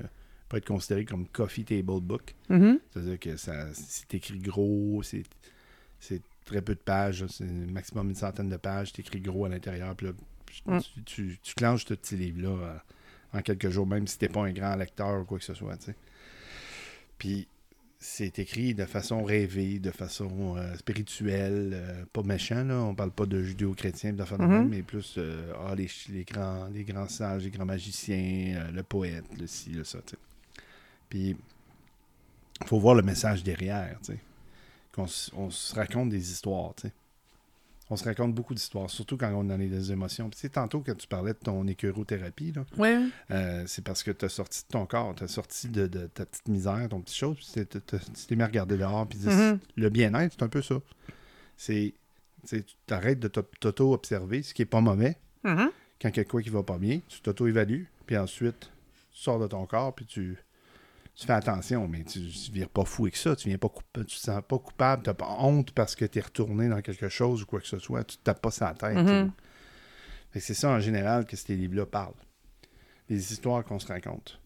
peut 0.48 0.56
être 0.56 0.66
considéré 0.66 1.04
comme 1.04 1.26
coffee 1.28 1.64
table 1.64 2.00
book. 2.00 2.34
Mhm. 2.48 2.78
C'est-à-dire 2.90 3.18
que 3.18 3.36
c'est 3.36 4.14
écrit 4.14 4.38
gros, 4.38 5.02
c'est, 5.02 5.22
c'est 6.00 6.22
très 6.44 6.62
peu 6.62 6.74
de 6.74 6.80
pages, 6.80 7.22
là, 7.22 7.28
c'est 7.28 7.44
maximum 7.44 8.08
une 8.08 8.14
centaine 8.14 8.48
de 8.48 8.56
pages, 8.56 8.92
c'est 8.94 9.00
écrit 9.00 9.20
gros 9.20 9.44
à 9.44 9.48
l'intérieur, 9.48 9.94
puis 9.94 10.06
là, 10.06 10.12
Mm. 10.64 10.78
tu, 10.80 11.02
tu, 11.04 11.38
tu 11.42 11.54
clenches 11.54 11.84
tous 11.84 11.98
ces 12.02 12.16
livres-là 12.16 12.48
euh, 12.48 12.74
en 13.38 13.42
quelques 13.42 13.68
jours, 13.68 13.86
même 13.86 14.06
si 14.06 14.16
t'es 14.16 14.28
pas 14.30 14.40
un 14.40 14.52
grand 14.52 14.74
lecteur 14.76 15.20
ou 15.20 15.24
quoi 15.24 15.38
que 15.38 15.44
ce 15.44 15.52
soit, 15.52 15.76
tu 15.76 15.84
sais. 15.84 15.94
Puis 17.18 17.46
c'est 18.00 18.38
écrit 18.38 18.74
de 18.74 18.84
façon 18.86 19.24
rêvée, 19.24 19.78
de 19.78 19.90
façon 19.90 20.56
euh, 20.56 20.74
spirituelle, 20.76 21.72
euh, 21.74 22.04
pas 22.12 22.22
méchant, 22.22 22.64
là, 22.64 22.80
on 22.80 22.94
parle 22.94 23.10
pas 23.10 23.26
de 23.26 23.42
judéo-chrétien, 23.42 24.12
de 24.14 24.22
Mhm. 24.22 24.48
même, 24.48 24.68
mais 24.68 24.82
plus 24.82 25.16
euh, 25.18 25.52
ah, 25.60 25.74
les, 25.76 25.88
les, 26.10 26.24
grands, 26.24 26.68
les 26.68 26.84
grands 26.84 27.08
sages, 27.08 27.44
les 27.44 27.50
grands 27.50 27.66
magiciens, 27.66 28.70
le 28.72 28.82
poète, 28.82 29.24
le 29.38 29.46
ci, 29.46 29.70
le 29.70 29.84
ça, 29.84 29.98
tu 30.06 30.14
Puis 31.08 31.36
faut 32.66 32.78
voir 32.78 32.94
le 32.94 33.02
message 33.02 33.42
derrière, 33.44 33.98
tu 34.00 34.12
sais. 34.12 34.18
Qu'on 34.92 35.06
on 35.36 35.50
se 35.50 35.74
raconte 35.74 36.08
des 36.10 36.30
histoires, 36.32 36.74
tu 36.74 36.88
sais. 36.88 36.92
On 37.90 37.96
se 37.96 38.04
raconte 38.04 38.34
beaucoup 38.34 38.52
d'histoires, 38.52 38.90
surtout 38.90 39.16
quand 39.16 39.32
on 39.32 39.48
a 39.48 39.56
des 39.56 39.92
émotions. 39.92 40.28
Puis, 40.28 40.36
tu 40.36 40.40
sais, 40.42 40.48
tantôt, 40.50 40.82
quand 40.84 40.94
tu 40.94 41.06
parlais 41.06 41.32
de 41.32 41.38
ton 41.38 41.66
écœurothérapie, 41.66 42.52
là, 42.52 42.66
Ouais. 42.76 42.98
euh, 43.30 43.64
c'est 43.66 43.82
parce 43.82 44.02
que 44.02 44.10
tu 44.10 44.26
as 44.26 44.28
sorti 44.28 44.62
de 44.64 44.68
ton 44.68 44.84
corps, 44.84 45.14
tu 45.14 45.24
as 45.24 45.28
sorti 45.28 45.68
de, 45.68 45.86
de 45.86 46.06
ta 46.08 46.26
petite 46.26 46.48
misère, 46.48 46.86
ton 46.90 47.00
petit 47.00 47.16
chose, 47.16 47.36
puis 47.36 47.66
tu 47.66 48.26
t'es 48.26 48.36
mis 48.36 48.42
à 48.42 48.46
regarder 48.46 48.76
dehors, 48.76 49.06
puis 49.06 49.18
Mhm. 49.20 49.58
le 49.76 49.88
bien-être, 49.88 50.34
c'est 50.36 50.42
un 50.42 50.48
peu 50.48 50.60
ça. 50.60 50.74
C'est, 51.56 51.94
tu 52.42 52.48
sais, 52.48 52.62
tu 52.62 52.74
t'arrêtes 52.86 53.20
de 53.20 53.28
t'au- 53.28 53.40
t'auto-observer, 53.58 54.42
ce 54.42 54.52
qui 54.52 54.60
est 54.62 54.66
pas 54.66 54.82
mauvais. 54.82 55.16
Mhm. 55.44 55.70
Quand 56.02 56.10
quelque 56.10 56.30
chose 56.32 56.42
qui 56.42 56.50
va 56.50 56.62
pas 56.62 56.76
bien, 56.78 57.00
tu 57.08 57.22
t'auto-évalues, 57.22 57.88
puis 58.04 58.18
ensuite, 58.18 58.70
tu 59.12 59.18
sors 59.22 59.40
de 59.40 59.46
ton 59.46 59.64
corps, 59.64 59.94
puis 59.94 60.04
tu, 60.04 60.36
tu 61.18 61.26
fais 61.26 61.32
attention, 61.32 61.88
mais 61.88 62.04
tu 62.04 62.20
ne 62.20 62.52
vires 62.52 62.68
pas 62.68 62.84
fou 62.84 63.06
avec 63.06 63.16
ça, 63.16 63.34
tu 63.34 63.48
viens 63.48 63.58
pas 63.58 63.68
tu 63.92 64.04
te 64.04 64.12
sens 64.12 64.40
pas 64.46 64.58
coupable, 64.58 65.02
tu 65.02 65.12
pas 65.12 65.36
honte 65.40 65.72
parce 65.72 65.96
que 65.96 66.04
tu 66.04 66.18
es 66.18 66.22
retourné 66.22 66.68
dans 66.68 66.80
quelque 66.80 67.08
chose 67.08 67.42
ou 67.42 67.46
quoi 67.46 67.60
que 67.60 67.66
ce 67.66 67.80
soit, 67.80 68.04
tu 68.04 68.18
te 68.18 68.22
tapes 68.22 68.40
pas 68.40 68.52
sa 68.52 68.72
tête. 68.72 68.96
Fait 70.30 70.38
que 70.38 70.44
c'est 70.44 70.54
ça 70.54 70.70
en 70.70 70.78
général 70.78 71.26
que 71.26 71.36
ces 71.36 71.56
livres-là 71.56 71.86
parlent. 71.86 72.14
Les 73.08 73.32
histoires 73.32 73.64
qu'on 73.64 73.80
se 73.80 73.88
raconte. 73.88 74.38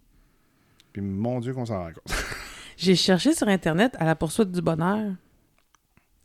Puis 0.95 1.03
mon 1.03 1.41
Dieu 1.41 1.53
qu'on 1.53 1.67
s'en 1.67 1.79
rend 1.79 1.93
compte. 1.93 2.17
J'ai 2.79 2.97
cherché 2.97 3.35
sur 3.35 3.49
Internet 3.49 3.95
à 3.99 4.07
la 4.07 4.17
poursuite 4.17 4.51
du 4.51 4.63
bonheur. 4.63 5.13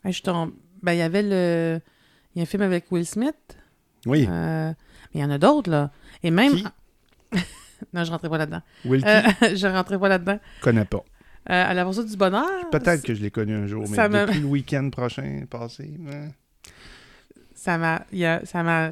Hey, 0.05 0.13
je 0.13 0.21
tombe. 0.23 0.53
Ben, 0.81 0.93
il 0.93 0.99
y 0.99 1.01
avait 1.01 1.23
le. 1.23 1.81
Il 2.33 2.39
y 2.39 2.41
a 2.41 2.43
un 2.43 2.45
film 2.45 2.63
avec 2.63 2.89
Will 2.91 3.05
Smith. 3.05 3.57
Oui. 4.05 4.27
Euh, 4.29 4.69
mais 5.13 5.19
il 5.19 5.21
y 5.21 5.23
en 5.23 5.31
a 5.31 5.37
d'autres, 5.37 5.69
là. 5.69 5.91
Et 6.23 6.31
même. 6.31 6.55
Qui? 6.55 6.65
non, 7.93 8.03
je 8.03 8.11
rentrais 8.11 8.29
pas 8.29 8.37
là-dedans. 8.37 8.61
Wilkie, 8.85 9.07
Euh, 9.07 9.21
je 9.55 9.67
rentrais 9.67 9.99
pas 9.99 10.09
là-dedans. 10.09 10.39
connais 10.61 10.85
pas. 10.85 11.03
Euh, 11.49 11.63
à 11.69 11.73
la 11.73 11.85
poursuite 11.85 12.09
du 12.09 12.17
bonheur. 12.17 12.45
Peut-être 12.71 13.03
que 13.03 13.13
je 13.13 13.21
l'ai 13.21 13.31
connu 13.31 13.55
un 13.55 13.67
jour, 13.67 13.85
mais 13.89 13.95
ça 13.95 14.09
depuis 14.09 14.41
le 14.41 14.47
week-end 14.47 14.89
prochain 14.89 15.45
passé. 15.49 15.89
Ça 17.55 17.77
m'a, 17.77 18.05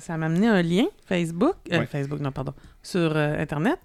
amené 0.09 0.47
un 0.47 0.61
lien 0.61 0.85
Facebook, 1.05 1.55
euh, 1.71 1.79
Ouais. 1.79 1.85
Facebook 1.85 2.19
non 2.19 2.31
pardon, 2.31 2.53
sur 2.81 3.15
euh, 3.15 3.39
internet, 3.39 3.79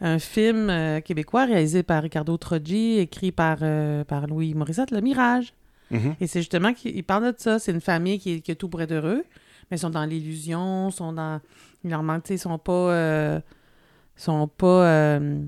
un 0.00 0.18
film 0.18 0.70
euh, 0.70 1.00
québécois 1.00 1.44
réalisé 1.44 1.82
par 1.82 2.02
Ricardo 2.02 2.36
Troggi, 2.36 2.98
écrit 2.98 3.32
par 3.32 3.58
par 4.06 4.26
Louis 4.26 4.54
Morissette, 4.54 4.90
Le 4.90 5.00
Mirage. 5.00 5.52
Mhm. 5.90 6.16
Et 6.20 6.26
c'est 6.26 6.40
justement 6.40 6.74
qu'il 6.74 7.04
parle 7.04 7.32
de 7.32 7.34
ça. 7.38 7.58
C'est 7.58 7.72
une 7.72 7.80
famille 7.80 8.18
qui, 8.18 8.42
qui 8.42 8.50
a 8.50 8.54
tout 8.54 8.68
pour 8.68 8.82
être 8.82 8.92
heureux, 8.92 9.24
mais 9.70 9.76
ils 9.76 9.80
sont 9.80 9.90
dans 9.90 10.04
l'illusion, 10.04 10.90
sont 10.90 11.12
dans, 11.12 11.40
il 11.84 11.90
leur 11.90 12.02
manque, 12.02 12.24
tu 12.24 12.28
sais, 12.28 12.34
ils 12.34 12.38
sont 12.38 12.58
pas, 12.58 13.40
sont 14.22 14.48
pas 14.48 14.86
euh, 14.86 15.40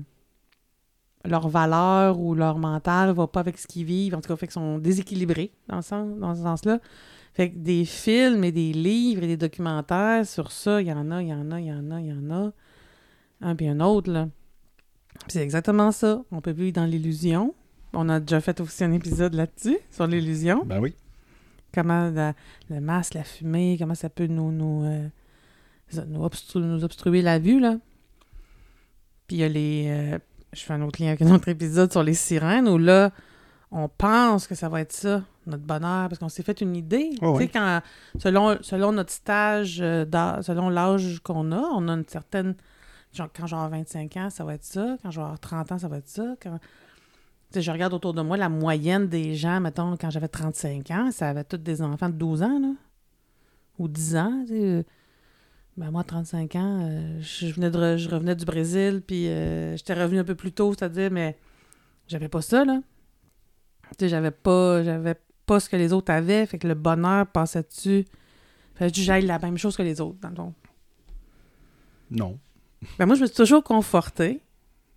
leur 1.25 1.47
valeur 1.49 2.19
ou 2.19 2.33
leur 2.33 2.57
mental 2.57 3.11
va 3.13 3.27
pas 3.27 3.39
avec 3.41 3.57
ce 3.57 3.67
qu'ils 3.67 3.85
vivent. 3.85 4.15
En 4.15 4.21
tout 4.21 4.27
cas, 4.29 4.35
fait 4.35 4.47
qu'ils 4.47 4.53
sont 4.53 4.79
déséquilibrés 4.79 5.51
dans, 5.67 5.77
le 5.77 5.81
sens, 5.81 6.17
dans 6.17 6.35
ce 6.35 6.41
sens-là. 6.41 6.79
Fait 7.33 7.49
que 7.51 7.57
des 7.57 7.85
films 7.85 8.43
et 8.43 8.51
des 8.51 8.73
livres 8.73 9.23
et 9.23 9.27
des 9.27 9.37
documentaires 9.37 10.25
sur 10.25 10.51
ça, 10.51 10.81
il 10.81 10.87
y 10.87 10.93
en 10.93 11.11
a, 11.11 11.21
il 11.21 11.29
y 11.29 11.33
en 11.33 11.51
a, 11.51 11.59
il 11.61 11.67
y 11.67 11.71
en 11.73 11.91
a, 11.91 12.01
il 12.01 12.07
y 12.07 12.13
en 12.13 12.31
a. 12.31 12.51
Un 13.41 13.55
puis 13.55 13.67
un 13.67 13.79
autre, 13.79 14.11
là. 14.11 14.27
Puis 15.21 15.29
c'est 15.29 15.41
exactement 15.43 15.91
ça. 15.91 16.21
On 16.31 16.41
peut 16.41 16.51
vivre 16.51 16.73
dans 16.73 16.85
l'illusion. 16.85 17.53
On 17.93 18.07
a 18.09 18.19
déjà 18.19 18.39
fait 18.41 18.59
aussi 18.61 18.83
un 18.83 18.91
épisode 18.91 19.33
là-dessus, 19.33 19.77
sur 19.91 20.07
l'illusion. 20.07 20.63
Ben 20.65 20.79
oui. 20.79 20.95
Comment 21.73 22.09
la- 22.09 22.33
le 22.69 22.81
masque, 22.81 23.13
la 23.13 23.23
fumée, 23.23 23.77
comment 23.79 23.95
ça 23.95 24.09
peut 24.09 24.27
nous, 24.27 24.51
nous, 24.51 24.83
euh, 24.85 25.07
ça- 25.89 26.05
nous, 26.05 26.21
obstru- 26.23 26.59
nous 26.61 26.83
obstruer 26.83 27.21
la 27.21 27.39
vue, 27.39 27.59
là. 27.59 27.77
Puis 29.31 29.37
il 29.37 29.41
y 29.43 29.43
a 29.45 29.47
les... 29.47 29.85
euh, 29.87 30.19
je 30.51 30.59
fais 30.59 30.73
un 30.73 30.81
autre 30.81 31.01
lien 31.01 31.07
avec 31.07 31.21
un 31.21 31.33
autre 31.33 31.47
épisode 31.47 31.89
sur 31.89 32.03
les 32.03 32.15
sirènes, 32.15 32.67
où 32.67 32.77
là, 32.77 33.11
on 33.71 33.87
pense 33.87 34.45
que 34.45 34.55
ça 34.55 34.67
va 34.67 34.81
être 34.81 34.91
ça, 34.91 35.23
notre 35.47 35.63
bonheur, 35.63 36.09
parce 36.09 36.19
qu'on 36.19 36.27
s'est 36.27 36.43
fait 36.43 36.59
une 36.59 36.75
idée. 36.75 37.11
Oh 37.21 37.37
tu 37.37 37.37
sais, 37.37 37.43
oui. 37.45 37.49
quand, 37.53 37.79
selon, 38.19 38.57
selon 38.61 38.91
notre 38.91 39.13
stage, 39.13 39.79
euh, 39.79 40.03
d'âge- 40.03 40.43
selon 40.43 40.67
l'âge 40.69 41.21
qu'on 41.23 41.53
a, 41.53 41.61
on 41.61 41.87
a 41.87 41.93
une 41.93 42.05
certaine... 42.05 42.55
Genre, 43.13 43.29
quand 43.33 43.47
j'aurai 43.47 43.69
25 43.69 44.17
ans, 44.17 44.29
ça 44.29 44.43
va 44.43 44.55
être 44.55 44.65
ça. 44.65 44.97
Quand 45.01 45.11
j'aurai 45.11 45.37
30 45.37 45.71
ans, 45.71 45.77
ça 45.77 45.87
va 45.87 45.99
être 45.99 46.09
ça. 46.09 46.35
Quand... 46.43 46.59
Je 47.55 47.71
regarde 47.71 47.93
autour 47.93 48.13
de 48.13 48.21
moi 48.21 48.35
la 48.35 48.49
moyenne 48.49 49.07
des 49.07 49.35
gens, 49.35 49.61
mettons, 49.61 49.95
quand 49.95 50.09
j'avais 50.09 50.27
35 50.27 50.91
ans, 50.91 51.09
ça 51.11 51.29
avait 51.29 51.45
tous 51.45 51.55
des 51.55 51.81
enfants 51.81 52.09
de 52.09 52.15
12 52.15 52.43
ans, 52.43 52.59
là. 52.59 52.73
Ou 53.79 53.87
10 53.87 54.15
ans, 54.17 54.43
sais. 54.45 54.85
Ben, 55.77 55.89
moi, 55.89 56.03
35 56.03 56.55
ans, 56.55 56.79
euh, 56.81 57.19
je, 57.21 57.47
venais 57.47 57.71
de 57.71 57.77
re- 57.77 57.97
je 57.97 58.09
revenais 58.09 58.35
du 58.35 58.45
Brésil, 58.45 59.01
puis 59.05 59.27
euh, 59.27 59.75
j'étais 59.77 59.93
revenu 59.93 60.19
un 60.19 60.23
peu 60.23 60.35
plus 60.35 60.51
tôt, 60.51 60.73
c'est-à-dire, 60.73 61.09
mais 61.11 61.37
j'avais 62.07 62.27
pas 62.27 62.41
ça, 62.41 62.65
là. 62.65 62.81
Tu 63.91 63.95
sais, 64.05 64.09
j'avais 64.09 64.31
pas, 64.31 64.83
j'avais 64.83 65.15
pas 65.45 65.59
ce 65.59 65.69
que 65.69 65.75
les 65.77 65.93
autres 65.93 66.11
avaient, 66.11 66.45
fait 66.45 66.57
que 66.59 66.67
le 66.67 66.75
bonheur 66.75 67.25
passait 67.27 67.63
dessus. 67.63 68.05
Fallait 68.75 68.91
que 68.91 68.97
j'aille 68.99 69.25
la 69.25 69.39
même 69.39 69.57
chose 69.57 69.75
que 69.77 69.83
les 69.83 69.99
autres, 70.01 70.17
dans 70.21 70.29
le 70.29 70.35
fond. 70.35 70.53
Non. 72.09 72.37
Ben 72.99 73.05
moi, 73.05 73.15
je 73.15 73.21
me 73.21 73.27
suis 73.27 73.35
toujours 73.35 73.63
confortée 73.63 74.41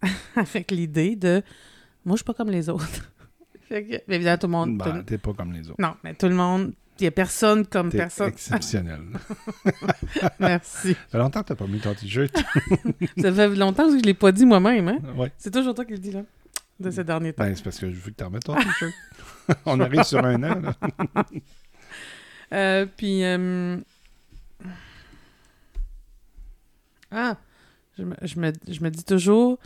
avec 0.36 0.70
l'idée 0.70 1.16
de 1.16 1.42
moi, 2.04 2.14
je 2.14 2.18
suis 2.18 2.24
pas 2.24 2.34
comme 2.34 2.50
les 2.50 2.68
autres. 2.68 3.12
fait 3.62 3.84
que, 3.84 3.94
mais 4.08 4.16
évidemment, 4.16 4.38
tout 4.38 4.46
le 4.46 4.52
monde. 4.52 4.78
Ben, 4.78 5.02
t'es 5.04 5.18
pas 5.18 5.32
comme 5.32 5.52
les 5.52 5.70
autres. 5.70 5.80
Non, 5.80 5.94
mais 6.02 6.14
tout 6.14 6.26
le 6.28 6.34
monde. 6.34 6.72
Il 7.00 7.02
n'y 7.02 7.08
a 7.08 7.10
personne 7.10 7.66
comme 7.66 7.90
T'es 7.90 7.98
personne. 7.98 8.28
exceptionnel. 8.28 9.00
Merci. 10.38 10.92
Ça 10.94 10.98
fait 11.10 11.18
longtemps 11.18 11.42
que 11.42 11.48
t'as 11.48 11.54
pas 11.56 11.66
mis 11.66 11.80
ton 11.80 11.92
t-shirt. 11.94 12.32
Ça 13.20 13.32
fait 13.32 13.48
longtemps 13.56 13.84
que 13.86 13.92
je 13.92 13.96
ne 13.96 14.02
l'ai 14.02 14.14
pas 14.14 14.30
dit 14.30 14.46
moi-même. 14.46 14.86
Hein? 14.88 14.98
ouais. 15.16 15.32
C'est 15.36 15.50
toujours 15.52 15.74
toi 15.74 15.84
qui 15.84 15.92
le 15.92 15.98
dis, 15.98 16.12
là, 16.12 16.22
de 16.78 16.90
ces 16.92 17.02
derniers 17.02 17.32
temps. 17.32 17.42
Ben, 17.44 17.54
c'est 17.56 17.64
parce 17.64 17.78
que 17.78 17.90
je 17.90 17.96
veux 17.96 18.10
que 18.12 18.16
t'en 18.16 18.26
remettes 18.26 18.44
ton 18.44 18.54
t-shirt. 18.54 18.92
On 19.66 19.80
arrive 19.80 20.04
sur 20.04 20.24
un 20.24 20.42
an, 20.44 20.60
là. 20.60 20.74
Euh, 22.52 22.86
puis. 22.96 23.24
euh, 23.24 23.76
Ah! 27.10 27.36
Je 27.98 28.02
me, 28.04 28.14
je, 28.22 28.38
me, 28.40 28.52
je 28.68 28.80
me 28.82 28.90
dis 28.90 29.04
toujours. 29.04 29.58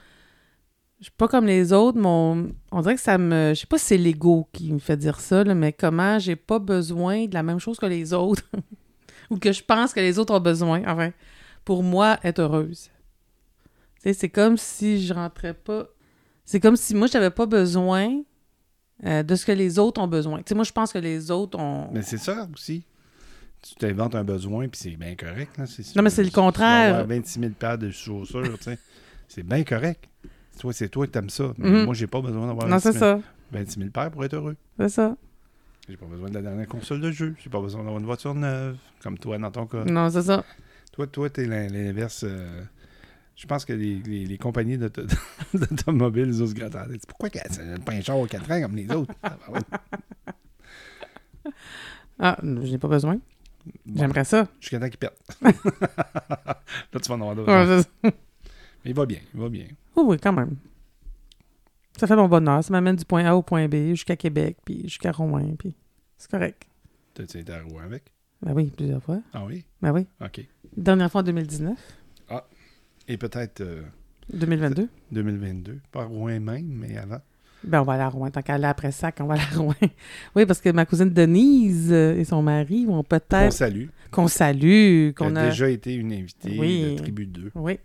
Je 0.99 1.05
suis 1.05 1.13
pas 1.17 1.29
comme 1.29 1.47
les 1.47 1.73
autres. 1.73 1.99
Mon... 1.99 2.51
On 2.73 2.81
dirait 2.81 2.97
que 2.97 3.01
ça 3.01 3.19
me. 3.19 3.51
Je 3.55 3.61
sais 3.61 3.67
pas 3.67 3.79
si 3.79 3.87
c'est 3.87 3.99
l'ego 3.99 4.49
qui 4.53 4.73
me 4.73 4.81
fait 4.81 4.97
dire 4.97 5.21
ça, 5.21 5.45
là, 5.45 5.55
mais 5.55 5.73
comment 5.73 6.19
j'ai 6.19 6.37
pas 6.37 6.59
besoin 6.59 7.27
de 7.27 7.35
la 7.35 7.43
même 7.43 7.61
chose 7.61 7.79
que 7.79 7.87
les 7.87 8.13
autres. 8.13 8.43
Ou 9.31 9.39
que 9.39 9.53
je 9.53 9.63
pense 9.63 9.93
que 9.93 10.01
les 10.01 10.19
autres 10.19 10.35
ont 10.35 10.41
besoin. 10.41 10.83
Enfin, 10.87 11.13
pour 11.65 11.83
moi, 11.83 12.19
être 12.25 12.41
heureuse. 12.41 12.91
Tu 13.97 14.03
sais, 14.03 14.15
c'est 14.15 14.29
comme 14.29 14.57
si 14.57 15.05
je 15.05 15.15
rentrais 15.15 15.55
pas. 15.55 15.87
C'est 16.45 16.61
comme 16.61 16.77
si 16.77 16.95
moi, 16.95 17.07
j'avais 17.07 17.31
pas 17.31 17.47
besoin 17.47 18.23
euh, 19.05 19.23
de 19.23 19.35
ce 19.37 19.47
que 19.47 19.53
les 19.53 19.79
autres 19.79 20.01
ont 20.01 20.09
besoin. 20.09 20.39
Tu 20.39 20.45
sais, 20.49 20.55
moi, 20.55 20.65
je 20.65 20.73
pense 20.73 20.93
que 20.93 20.99
les 20.99 21.31
autres 21.31 21.59
ont. 21.59 21.91
Mais 21.93 22.03
c'est 22.03 22.19
ça 22.19 22.49
aussi. 22.53 22.85
Tu 23.63 23.75
t'inventes 23.75 24.15
un 24.15 24.25
besoin, 24.25 24.67
puis 24.69 24.81
c'est 24.81 24.97
bien 24.97 25.15
correct. 25.15 25.57
Là. 25.59 25.65
Non, 25.95 26.03
mais 26.03 26.11
c'est 26.11 26.25
le 26.25 26.31
contraire. 26.31 26.95
avoir 26.95 27.07
26 27.07 27.41
000 27.41 27.53
paires 27.53 27.79
de 27.79 27.91
chaussures, 27.91 28.57
tu 28.59 28.65
sais. 28.65 28.79
C'est 29.29 29.43
bien 29.43 29.63
correct. 29.63 30.09
Toi, 30.59 30.73
c'est 30.73 30.89
toi 30.89 31.07
qui 31.07 31.19
aimes 31.19 31.31
ça. 31.31 31.53
Mais 31.59 31.69
Mhm. 31.71 31.85
Moi, 31.85 31.95
j'ai 31.95 32.07
pas 32.07 32.21
besoin 32.21 32.47
d'avoir 32.47 32.67
Non, 32.67 32.77
26 32.77 32.93
c'est 32.93 32.99
000, 32.99 33.21
ça. 33.21 33.27
26 33.53 33.79
000 33.79 33.91
paires 33.91 34.11
pour 34.11 34.25
être 34.25 34.35
heureux. 34.35 34.57
C'est 34.79 34.89
ça. 34.89 35.17
J'ai 35.89 35.97
pas 35.97 36.07
besoin 36.07 36.29
de 36.29 36.35
la 36.35 36.43
dernière 36.43 36.67
console 36.69 37.01
de 37.01 37.11
jeu. 37.11 37.35
J'ai 37.43 37.49
pas 37.51 37.61
besoin 37.61 37.81
d'avoir 37.83 37.99
une 37.99 38.07
voiture 38.07 38.35
neuve, 38.35 38.77
comme 39.03 39.17
toi 39.19 39.39
dans 39.39 39.51
ton 39.51 39.67
cas. 39.67 39.85
Non, 39.85 40.11
c'est 40.11 40.23
ça. 40.23 40.45
Toi, 40.93 41.07
toi, 41.07 41.31
t'es 41.31 41.47
l'in- 41.47 41.69
l'inverse. 41.69 42.25
euh, 42.27 42.63
Je 43.37 43.47
pense 43.47 43.65
que 43.65 43.73
les, 43.73 44.03
les, 44.05 44.27
les 44.27 44.37
compagnies 44.39 44.77
d'auto- 44.79 45.03
d'automobiles, 45.55 46.33
grattent 46.55 46.75
la 46.75 46.87
tête. 46.89 47.07
Pourquoi 47.07 47.31
qu'elle 47.31 47.43
n'a 47.69 47.79
pas 47.79 47.93
un 47.93 48.01
char 48.01 48.19
aux 48.19 48.27
4 48.27 48.51
ans 48.51 48.61
comme 48.63 48.75
les 48.75 48.91
autres? 48.91 49.15
Ah, 49.23 49.37
ben 49.47 49.55
ouais. 49.55 51.53
Ah, 52.19 52.37
je 52.43 52.49
n'ai 52.49 52.79
pas 52.79 52.89
besoin. 52.89 53.15
Bon, 53.87 54.01
J'aimerais 54.01 54.25
ça. 54.25 54.49
Jusqu'à 54.61 54.81
temps 54.81 54.89
qu'il 54.89 54.99
pète. 54.99 55.17
Là, 55.41 57.01
tu 57.01 57.09
vas 57.09 57.15
en 57.15 57.21
avoir 57.21 57.37
d'autres. 57.37 57.53
Ouais, 57.53 57.83
c'est 58.03 58.11
ça. 58.11 58.17
Mais 58.85 58.91
il 58.91 58.95
va 58.95 59.07
bien, 59.07 59.19
il 59.35 59.41
va 59.41 59.49
bien. 59.49 59.67
Oh 59.97 60.05
oui, 60.07 60.17
quand 60.23 60.33
même. 60.33 60.57
Ça 61.99 62.07
fait 62.07 62.17
mon 62.17 62.29
bonheur. 62.29 62.63
Ça 62.63 62.73
m'amène 62.73 62.97
du 62.97 63.05
point 63.05 63.25
A 63.25 63.35
au 63.35 63.43
point 63.43 63.67
B 63.69 63.91
jusqu'à 63.91 64.17
Québec, 64.17 64.57
puis 64.65 64.83
jusqu'à 64.85 65.11
Rouen, 65.13 65.55
puis 65.59 65.75
c'est 66.17 66.31
correct. 66.31 66.67
T'as-tu 67.15 67.39
été 67.39 67.53
à 67.53 67.63
Rouen 67.63 67.83
avec? 67.83 68.05
Ben 68.41 68.53
oui, 68.55 68.67
plusieurs 68.77 69.03
fois. 69.03 69.21
Ah 69.33 69.45
oui? 69.45 69.65
Ben 69.83 69.93
oui. 69.93 70.07
OK. 70.25 70.47
Dernière 70.77 71.11
fois 71.11 71.23
en 71.23 71.25
2019, 71.25 71.77
Et 73.09 73.17
peut-être 73.17 73.63
euh, 73.63 73.83
2022. 74.33 74.89
2022. 75.11 75.81
Pas 75.91 76.03
à 76.03 76.05
Rouen 76.05 76.39
même, 76.39 76.67
mais 76.67 76.97
avant. 76.99 77.21
Ben 77.65 77.81
on 77.81 77.85
va 77.85 77.95
aller 77.95 78.03
à 78.03 78.09
Rouen. 78.09 78.31
Tant 78.31 78.43
qu'à 78.43 78.55
aller 78.55 78.67
après 78.67 78.93
ça, 78.93 79.11
on 79.19 79.25
va 79.25 79.35
aller 79.35 79.43
à 79.43 79.57
Rouen. 79.57 79.75
oui, 80.37 80.47
parce 80.47 80.61
que 80.61 80.69
ma 80.71 80.87
cousine 80.87 81.11
Denise 81.11 81.89
euh, 81.91 82.15
et 82.17 82.25
son 82.25 82.43
mari 82.43 82.87
vont 82.87 82.99
On 82.99 83.03
peut-être 83.03 83.53
salue. 83.53 83.87
qu'on 84.13 84.29
salue, 84.29 85.11
qu'on 85.13 85.35
a 85.35 85.41
a... 85.41 85.49
déjà 85.49 85.69
été 85.69 85.95
une 85.95 86.13
invitée 86.13 86.57
Oui. 86.59 86.95
de 86.95 86.99
Tribu 86.99 87.27
2. 87.27 87.51
Oui. 87.57 87.81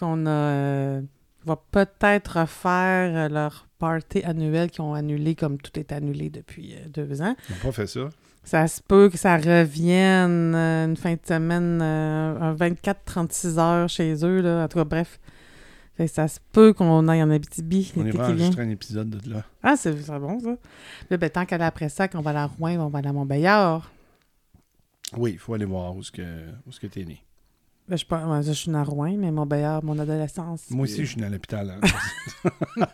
Qu'on 0.00 0.26
a. 0.26 0.30
euh, 0.30 1.02
va 1.44 1.56
peut-être 1.70 2.40
refaire 2.40 3.16
euh, 3.16 3.28
leur 3.28 3.66
party 3.78 4.22
annuel 4.24 4.70
qu'ils 4.70 4.82
ont 4.82 4.94
annulé 4.94 5.34
comme 5.34 5.58
tout 5.58 5.78
est 5.78 5.92
annulé 5.92 6.30
depuis 6.30 6.74
euh, 6.74 6.88
deux 6.88 7.22
ans. 7.22 7.36
Ils 7.48 7.54
n'ont 7.54 7.62
pas 7.62 7.72
fait 7.72 7.86
ça. 7.86 8.08
Ça 8.42 8.66
se 8.66 8.80
peut 8.82 9.10
que 9.10 9.18
ça 9.18 9.36
revienne 9.36 10.54
une 10.54 10.96
fin 10.96 11.12
de 11.12 11.20
semaine, 11.26 11.82
un 11.82 12.54
24-36 12.54 13.58
heures 13.58 13.88
chez 13.88 14.24
eux, 14.24 14.40
là. 14.40 14.64
En 14.64 14.68
tout 14.68 14.78
cas, 14.78 14.84
bref. 14.84 15.20
Ça 16.06 16.26
se 16.28 16.40
peut 16.52 16.72
qu'on 16.72 17.06
aille 17.08 17.22
en 17.22 17.30
Abitibi 17.30 17.92
On 17.94 18.06
ira 18.06 18.28
enregistrer 18.28 18.62
un 18.62 18.70
épisode 18.70 19.10
de 19.10 19.34
là. 19.34 19.44
Ah, 19.62 19.76
c'est 19.76 19.92
bon, 20.18 20.40
ça. 20.40 20.56
Là, 21.10 21.16
ben, 21.18 21.28
tant 21.28 21.44
qu'aller 21.44 21.64
après 21.64 21.90
ça, 21.90 22.08
qu'on 22.08 22.22
va 22.22 22.30
aller 22.30 22.38
à 22.38 22.46
Rouen, 22.46 22.78
on 22.78 22.88
va 22.88 23.00
aller 23.00 23.08
à 23.08 23.12
Montbéliard. 23.12 23.90
Oui, 25.18 25.32
il 25.32 25.38
faut 25.38 25.52
aller 25.52 25.66
voir 25.66 25.94
où 25.94 26.00
est-ce 26.00 26.10
que, 26.10 26.22
que 26.80 26.86
t'es 26.86 27.04
né. 27.04 27.22
Ben, 27.90 27.96
je, 28.42 28.52
suis 28.52 28.64
je 28.66 28.70
née 28.70 28.78
à 28.78 28.84
Rouen, 28.84 29.16
mais 29.18 29.30
Montbéliard, 29.32 29.82
mon 29.84 29.98
adolescence. 29.98 30.70
Moi 30.70 30.84
puis- 30.84 30.92
aussi, 30.94 31.04
je 31.04 31.10
suis 31.10 31.20
né 31.20 31.26
à 31.26 31.30
l'hôpital. 31.30 31.70
hein. 31.82 32.80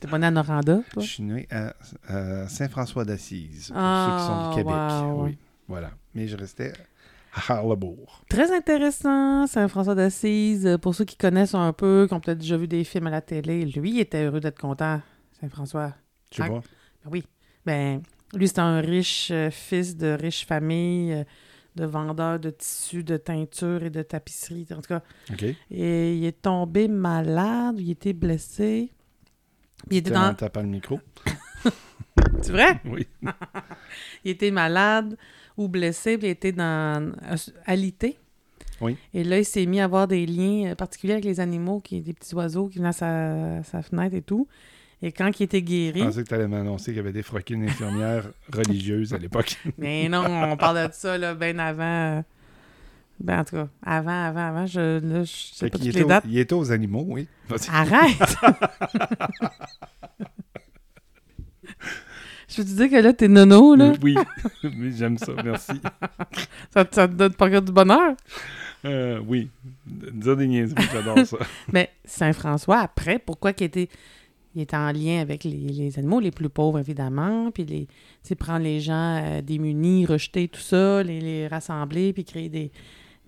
T'es 0.00 0.08
pas 0.08 0.18
né 0.18 0.26
à 0.26 0.30
Noranda, 0.30 0.80
toi? 0.92 1.02
je 1.02 1.08
suis 1.08 1.22
né 1.22 1.48
à, 1.50 1.72
à 2.08 2.48
Saint-François 2.48 3.04
d'Assise, 3.04 3.68
pour 3.68 3.76
Ah, 3.78 4.06
ceux 4.06 4.16
qui 4.18 4.26
sont 4.26 4.50
du 4.50 4.56
Québec. 4.56 5.14
wow. 5.16 5.24
Oui, 5.24 5.38
voilà. 5.68 5.90
Mais 6.14 6.28
je 6.28 6.36
restais 6.36 6.72
à 7.34 7.54
Harlebourg. 7.54 8.22
Très 8.28 8.54
intéressant, 8.54 9.46
Saint-François 9.46 9.94
d'Assise. 9.94 10.76
Pour 10.82 10.94
ceux 10.94 11.04
qui 11.06 11.16
connaissent 11.16 11.54
un 11.54 11.72
peu, 11.72 12.04
qui 12.08 12.14
ont 12.14 12.20
peut-être 12.20 12.38
déjà 12.38 12.56
vu 12.58 12.68
des 12.68 12.84
films 12.84 13.06
à 13.06 13.10
la 13.10 13.22
télé, 13.22 13.64
lui, 13.64 13.90
il 13.92 14.00
était 14.00 14.24
heureux 14.24 14.40
d'être 14.40 14.60
content, 14.60 15.00
Saint-François. 15.40 15.94
Tu 16.30 16.42
Ah. 16.42 16.48
vois? 16.48 16.60
Ben 17.04 17.10
oui. 17.10 17.24
Ben, 17.64 18.02
lui, 18.34 18.48
c'était 18.48 18.60
un 18.60 18.80
riche 18.80 19.30
euh, 19.32 19.50
fils 19.50 19.96
de 19.96 20.08
riche 20.08 20.44
famille, 20.46 21.12
euh, 21.14 21.24
de 21.76 21.84
vendeur 21.84 22.40
de 22.40 22.50
tissus, 22.50 23.04
de 23.04 23.16
teinture 23.16 23.82
et 23.82 23.90
de 23.90 24.02
tapisserie, 24.02 24.66
en 24.72 24.76
tout 24.76 24.88
cas. 24.88 25.02
Et 25.70 26.16
il 26.16 26.24
est 26.24 26.42
tombé 26.42 26.88
malade, 26.88 27.76
il 27.78 27.90
était 27.90 28.12
blessé. 28.12 28.90
Il 29.90 29.98
était 29.98 30.10
dans... 30.10 30.34
t'as 30.34 30.48
pas 30.48 30.62
le 30.62 30.68
micro. 30.68 30.98
C'est 32.42 32.52
vrai? 32.52 32.80
Oui. 32.86 33.06
Il 34.24 34.30
était 34.32 34.50
malade 34.50 35.16
ou 35.56 35.68
blessé, 35.68 36.18
puis 36.18 36.28
il 36.28 36.30
était 36.30 36.52
dans 36.52 37.12
alité. 37.66 38.18
Oui. 38.80 38.96
Et 39.14 39.22
là, 39.22 39.38
il 39.38 39.44
s'est 39.44 39.64
mis 39.66 39.80
à 39.80 39.84
avoir 39.84 40.06
des 40.08 40.26
liens 40.26 40.72
euh, 40.72 40.74
particuliers 40.74 41.14
avec 41.14 41.24
les 41.24 41.40
animaux, 41.40 41.80
qui 41.80 42.00
des 42.00 42.12
petits 42.12 42.34
oiseaux 42.34 42.68
qui 42.68 42.78
venaient 42.78 42.88
à 42.88 42.92
sa, 42.92 43.62
sa 43.62 43.82
fenêtre 43.82 44.14
et 44.14 44.22
tout. 44.22 44.48
Et 45.02 45.12
quand 45.12 45.30
il 45.38 45.42
était 45.44 45.58
Je 45.60 45.64
guéri, 45.64 46.00
pensais 46.02 46.22
que 46.24 46.28
tu 46.28 46.34
allais 46.34 46.48
m'annoncer 46.48 46.92
qu'il 46.92 47.00
avait 47.00 47.12
défroqué 47.12 47.54
une 47.54 47.64
infirmière 47.68 48.24
religieuse 48.52 49.12
à 49.12 49.18
l'époque. 49.18 49.56
mais 49.78 50.08
non, 50.08 50.24
on 50.52 50.56
parle 50.56 50.88
de 50.88 50.92
ça 50.92 51.18
là, 51.18 51.34
bien 51.34 51.58
avant. 51.58 52.18
euh, 52.18 52.22
Ben, 53.20 53.40
en 53.40 53.44
tout 53.44 53.56
cas, 53.56 53.68
avant, 53.84 54.24
avant, 54.24 54.48
avant, 54.48 54.66
je 54.66 55.00
ne 55.00 55.24
sais 55.24 55.68
pas 55.68 55.78
toutes 55.78 55.86
les 55.94 56.02
il 56.30 56.38
était 56.38 56.54
aux 56.54 56.72
animaux, 56.72 57.04
oui. 57.08 57.28
Arrête! 57.70 58.16
je 62.48 62.56
peux 62.56 62.64
te 62.64 62.68
dire 62.76 62.90
que 62.90 62.96
là, 62.96 63.12
t'es 63.12 63.28
nono, 63.28 63.74
là. 63.74 63.92
Oui, 64.02 64.16
oui 64.64 64.94
j'aime 64.96 65.18
ça, 65.18 65.32
merci. 65.44 65.72
Ça, 66.72 66.84
te- 66.84 66.94
ça 66.94 67.08
te 67.08 67.14
donne 67.14 67.32
pas 67.34 67.50
que 67.50 67.60
du 67.60 67.72
bonheur? 67.72 68.14
Euh, 68.84 69.20
oui, 69.26 69.48
dire 69.86 70.36
des 70.36 70.46
niaiseries, 70.46 70.84
j'adore 70.92 71.18
ça. 71.26 71.38
Mais 71.72 71.90
Saint-François, 72.04 72.78
après, 72.80 73.18
pourquoi 73.18 73.52
qu'il 73.52 73.66
était, 73.66 73.88
il 74.56 74.62
était 74.62 74.76
en 74.76 74.90
lien 74.90 75.20
avec 75.20 75.44
les, 75.44 75.50
les 75.52 75.98
animaux 75.98 76.18
les 76.18 76.32
plus 76.32 76.48
pauvres, 76.48 76.78
évidemment, 76.80 77.50
puis 77.52 77.64
les, 77.64 77.86
tu 77.86 77.92
sais, 78.24 78.34
prendre 78.34 78.64
les 78.64 78.80
gens 78.80 79.22
euh, 79.22 79.42
démunis, 79.42 80.06
rejeter 80.06 80.48
tout 80.48 80.60
ça, 80.60 81.02
les, 81.04 81.20
les 81.20 81.46
rassembler, 81.46 82.12
puis 82.12 82.24
créer 82.24 82.48
des, 82.48 82.72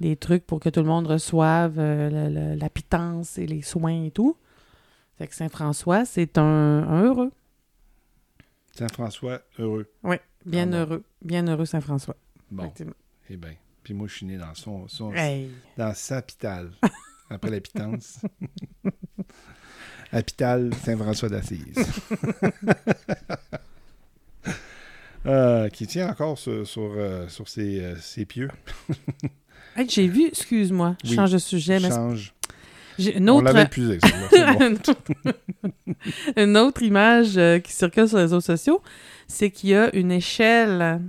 des 0.00 0.16
trucs 0.16 0.44
pour 0.46 0.58
que 0.58 0.68
tout 0.70 0.80
le 0.80 0.86
monde 0.86 1.06
reçoive 1.06 1.78
euh, 1.78 2.08
le- 2.28 2.34
le- 2.34 2.54
la 2.58 2.68
pitance 2.70 3.38
et 3.38 3.46
les 3.46 3.62
soins 3.62 4.04
et 4.04 4.10
tout. 4.10 4.36
Fait 5.18 5.26
que 5.26 5.34
Saint-François, 5.34 6.04
c'est 6.04 6.38
un, 6.38 6.42
un 6.44 7.02
heureux. 7.04 7.30
Saint-François, 8.72 9.40
heureux. 9.58 9.86
Bien 10.46 10.72
Ah 10.72 10.76
heureux. 10.76 11.02
Bien 11.22 11.46
heureux 11.48 11.66
Saint-François. 11.66 12.16
Bon, 12.50 12.72
eh 13.28 13.36
bien. 13.36 13.54
Puis 13.82 13.94
moi, 13.94 14.06
je 14.06 14.14
suis 14.14 14.26
né 14.26 14.36
dans 14.38 14.54
son, 14.54 14.86
son 14.88 15.12
Hey. 15.12 15.50
dans 15.76 15.92
sa 15.94 16.22
pitale, 16.22 16.70
après 17.30 17.50
la 17.50 17.60
pitance. 17.60 18.20
La 20.12 20.22
pitale 20.22 20.70
Saint-François 20.84 21.28
d'Assise. 21.28 21.74
Euh, 25.26 25.68
qui 25.68 25.86
tient 25.86 26.08
encore 26.08 26.38
sur, 26.38 26.66
sur, 26.66 26.92
euh, 26.96 27.28
sur 27.28 27.48
ses, 27.48 27.80
euh, 27.80 27.96
ses 28.00 28.24
pieux. 28.24 28.48
Hey, 29.76 29.88
j'ai 29.88 30.08
vu, 30.08 30.26
excuse-moi, 30.26 30.96
je 31.04 31.10
Oui. 31.10 31.14
change 31.16 31.32
de 31.32 31.38
sujet, 31.38 31.78
mais 31.78 31.90
Change. 31.90 32.32
une 32.98 33.30
On 33.30 33.34
autre... 33.36 33.44
l'avait 33.44 33.62
épuisé, 33.64 33.98
bon. 33.98 34.76
une 36.36 36.56
autre 36.56 36.82
image 36.82 37.38
qui 37.62 37.72
circule 37.72 38.08
sur 38.08 38.16
les 38.16 38.24
réseaux 38.24 38.40
sociaux, 38.40 38.82
c'est 39.28 39.50
qu'il 39.50 39.70
y 39.70 39.74
a 39.76 39.94
une 39.94 40.10
échelle, 40.10 41.00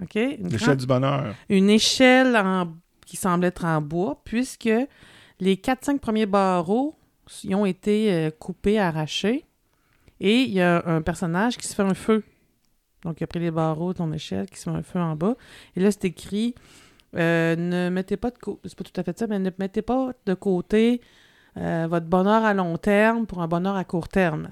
OK? 0.00 0.14
Une, 0.14 0.48
L'échelle 0.48 0.58
grande- 0.68 0.76
du 0.78 0.86
bonheur. 0.86 1.34
une 1.50 1.68
échelle 1.68 2.34
en- 2.36 2.72
qui 3.04 3.16
semble 3.18 3.44
être 3.44 3.64
en 3.66 3.82
bois, 3.82 4.20
puisque 4.24 4.70
les 5.40 5.56
4-5 5.56 5.98
premiers 5.98 6.26
barreaux 6.26 6.94
ils 7.44 7.54
ont 7.54 7.66
été 7.66 8.12
euh, 8.12 8.30
coupés, 8.30 8.78
arrachés, 8.78 9.44
et 10.20 10.42
il 10.42 10.52
y 10.52 10.60
a 10.60 10.82
un 10.86 11.02
personnage 11.02 11.56
qui 11.56 11.66
se 11.66 11.74
fait 11.74 11.82
un 11.82 11.94
feu. 11.94 12.24
Donc, 13.04 13.20
il 13.20 13.24
a 13.24 13.26
pris 13.26 13.38
les 13.38 13.50
barreaux 13.50 13.92
de 13.92 13.98
ton 13.98 14.12
échelle, 14.12 14.48
qui 14.50 14.58
se 14.58 14.64
fait 14.64 14.76
un 14.76 14.82
feu 14.82 14.98
en 14.98 15.14
bas. 15.14 15.36
Et 15.76 15.80
là, 15.80 15.90
c'est 15.90 16.06
écrit 16.06 16.54
euh, 17.16 17.56
ne 17.56 17.88
mettez 17.88 18.16
pas 18.16 18.30
de 18.30 18.38
côté, 18.38 18.60
c'est 18.64 18.76
pas 18.76 18.84
tout 18.84 19.00
à 19.00 19.02
fait 19.02 19.18
ça, 19.18 19.26
mais 19.26 19.38
ne 19.38 19.50
mettez 19.58 19.82
pas 19.82 20.12
de 20.26 20.34
côté 20.34 21.00
euh, 21.56 21.86
votre 21.88 22.06
bonheur 22.06 22.44
à 22.44 22.52
long 22.52 22.76
terme 22.76 23.26
pour 23.26 23.40
un 23.40 23.48
bonheur 23.48 23.76
à 23.76 23.84
court 23.84 24.08
terme. 24.08 24.50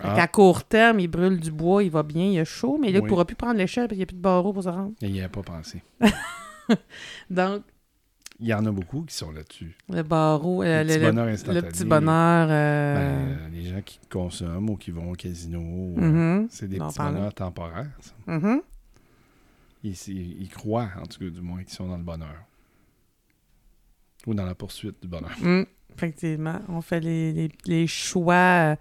Ah. 0.00 0.14
qu'à 0.14 0.28
court 0.28 0.64
terme, 0.64 1.00
il 1.00 1.08
brûle 1.08 1.40
du 1.40 1.50
bois, 1.50 1.82
il 1.82 1.90
va 1.90 2.02
bien, 2.02 2.26
il 2.26 2.38
a 2.38 2.44
chaud, 2.44 2.76
mais 2.78 2.92
là, 2.92 2.98
il 2.98 3.04
ne 3.04 3.08
pourra 3.08 3.24
plus 3.24 3.34
prendre 3.34 3.56
l'échelle 3.56 3.84
parce 3.84 3.92
qu'il 3.92 4.00
n'y 4.00 4.02
a 4.02 4.06
plus 4.06 4.16
de 4.16 4.20
barreaux 4.20 4.52
pour 4.52 4.62
se 4.62 4.68
rendre. 4.68 4.92
Il 5.00 5.10
n'y 5.10 5.22
a 5.22 5.30
pas 5.30 5.40
pensé. 5.40 5.82
Donc, 7.30 7.62
Il 8.38 8.46
y 8.48 8.52
en 8.54 8.66
a 8.66 8.70
beaucoup 8.70 9.02
qui 9.02 9.14
sont 9.14 9.30
là-dessus. 9.32 9.76
le 9.88 10.02
barreau, 10.02 10.62
euh, 10.62 10.82
Le 10.82 10.88
le, 10.88 10.92
petit 10.94 10.98
le- 11.00 11.06
bonheur 11.10 11.26
le 11.26 11.32
instantané. 11.32 11.68
petit 11.68 11.84
bonheur. 11.86 12.48
Ben, 12.48 12.52
euh, 12.52 13.36
euh, 13.38 13.48
les 13.50 13.64
gens 13.64 13.80
qui 13.82 13.98
consomment 14.10 14.70
ou 14.70 14.76
qui 14.76 14.90
vont 14.90 15.10
au 15.12 15.14
casino, 15.14 15.58
euh, 15.60 16.00
mhm, 16.42 16.46
c'est 16.50 16.68
des 16.68 16.78
petits 16.78 16.98
bonheurs 16.98 17.32
temporaires. 17.34 17.90
ça. 18.00 18.12
mhm. 18.26 18.60
Ils, 19.82 19.92
ils- 20.08 20.42
ils 20.42 20.48
croient, 20.50 20.90
en 21.00 21.06
tout 21.06 21.18
cas, 21.20 21.30
du 21.30 21.40
moins, 21.40 21.62
qu'ils 21.62 21.72
sont 21.74 21.88
dans 21.88 21.96
le 21.96 22.02
bonheur. 22.02 22.42
Ou 24.26 24.34
dans 24.34 24.44
la 24.44 24.54
poursuite 24.54 25.00
du 25.00 25.08
bonheur. 25.08 25.30
Mm, 25.40 25.62
effectivement, 25.94 26.60
on 26.68 26.80
fait 26.80 27.00
les, 27.00 27.32
les- 27.32 27.52
les 27.66 27.86
choix. 27.86 28.34
euh, 28.72 28.76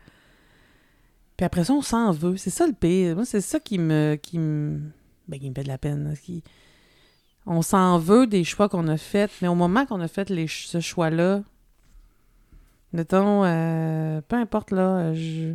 Puis 1.37 1.45
après 1.45 1.63
ça, 1.63 1.73
on 1.73 1.81
s'en 1.81 2.11
veut. 2.11 2.35
C'est 2.37 2.49
ça 2.49 2.65
le 2.67 2.73
pire. 2.73 3.15
Moi, 3.15 3.25
c'est 3.25 3.41
ça 3.41 3.59
qui 3.59 3.77
me, 3.77 4.15
qui 4.15 4.39
me, 4.39 4.81
ben, 5.27 5.39
qui 5.39 5.49
me 5.49 5.53
fait 5.55 5.63
de 5.63 5.67
la 5.69 5.77
peine. 5.77 6.13
qui- 6.21 6.43
On 7.47 7.61
s'en 7.61 7.99
veut 7.99 8.25
des 8.27 8.43
choix 8.43 8.69
qu'on 8.69 8.87
a 8.87 8.97
faits, 8.97 9.31
mais 9.41 9.47
au 9.47 9.55
moment 9.55 9.85
qu'on 9.85 10.01
a 10.01 10.07
fait 10.07 10.29
les, 10.29 10.47
ce 10.47 10.79
choix-là, 10.79 11.43
mettons, 12.91 13.43
euh, 13.43 14.21
peu 14.27 14.35
importe, 14.35 14.71
là, 14.71 15.13
je, 15.13 15.53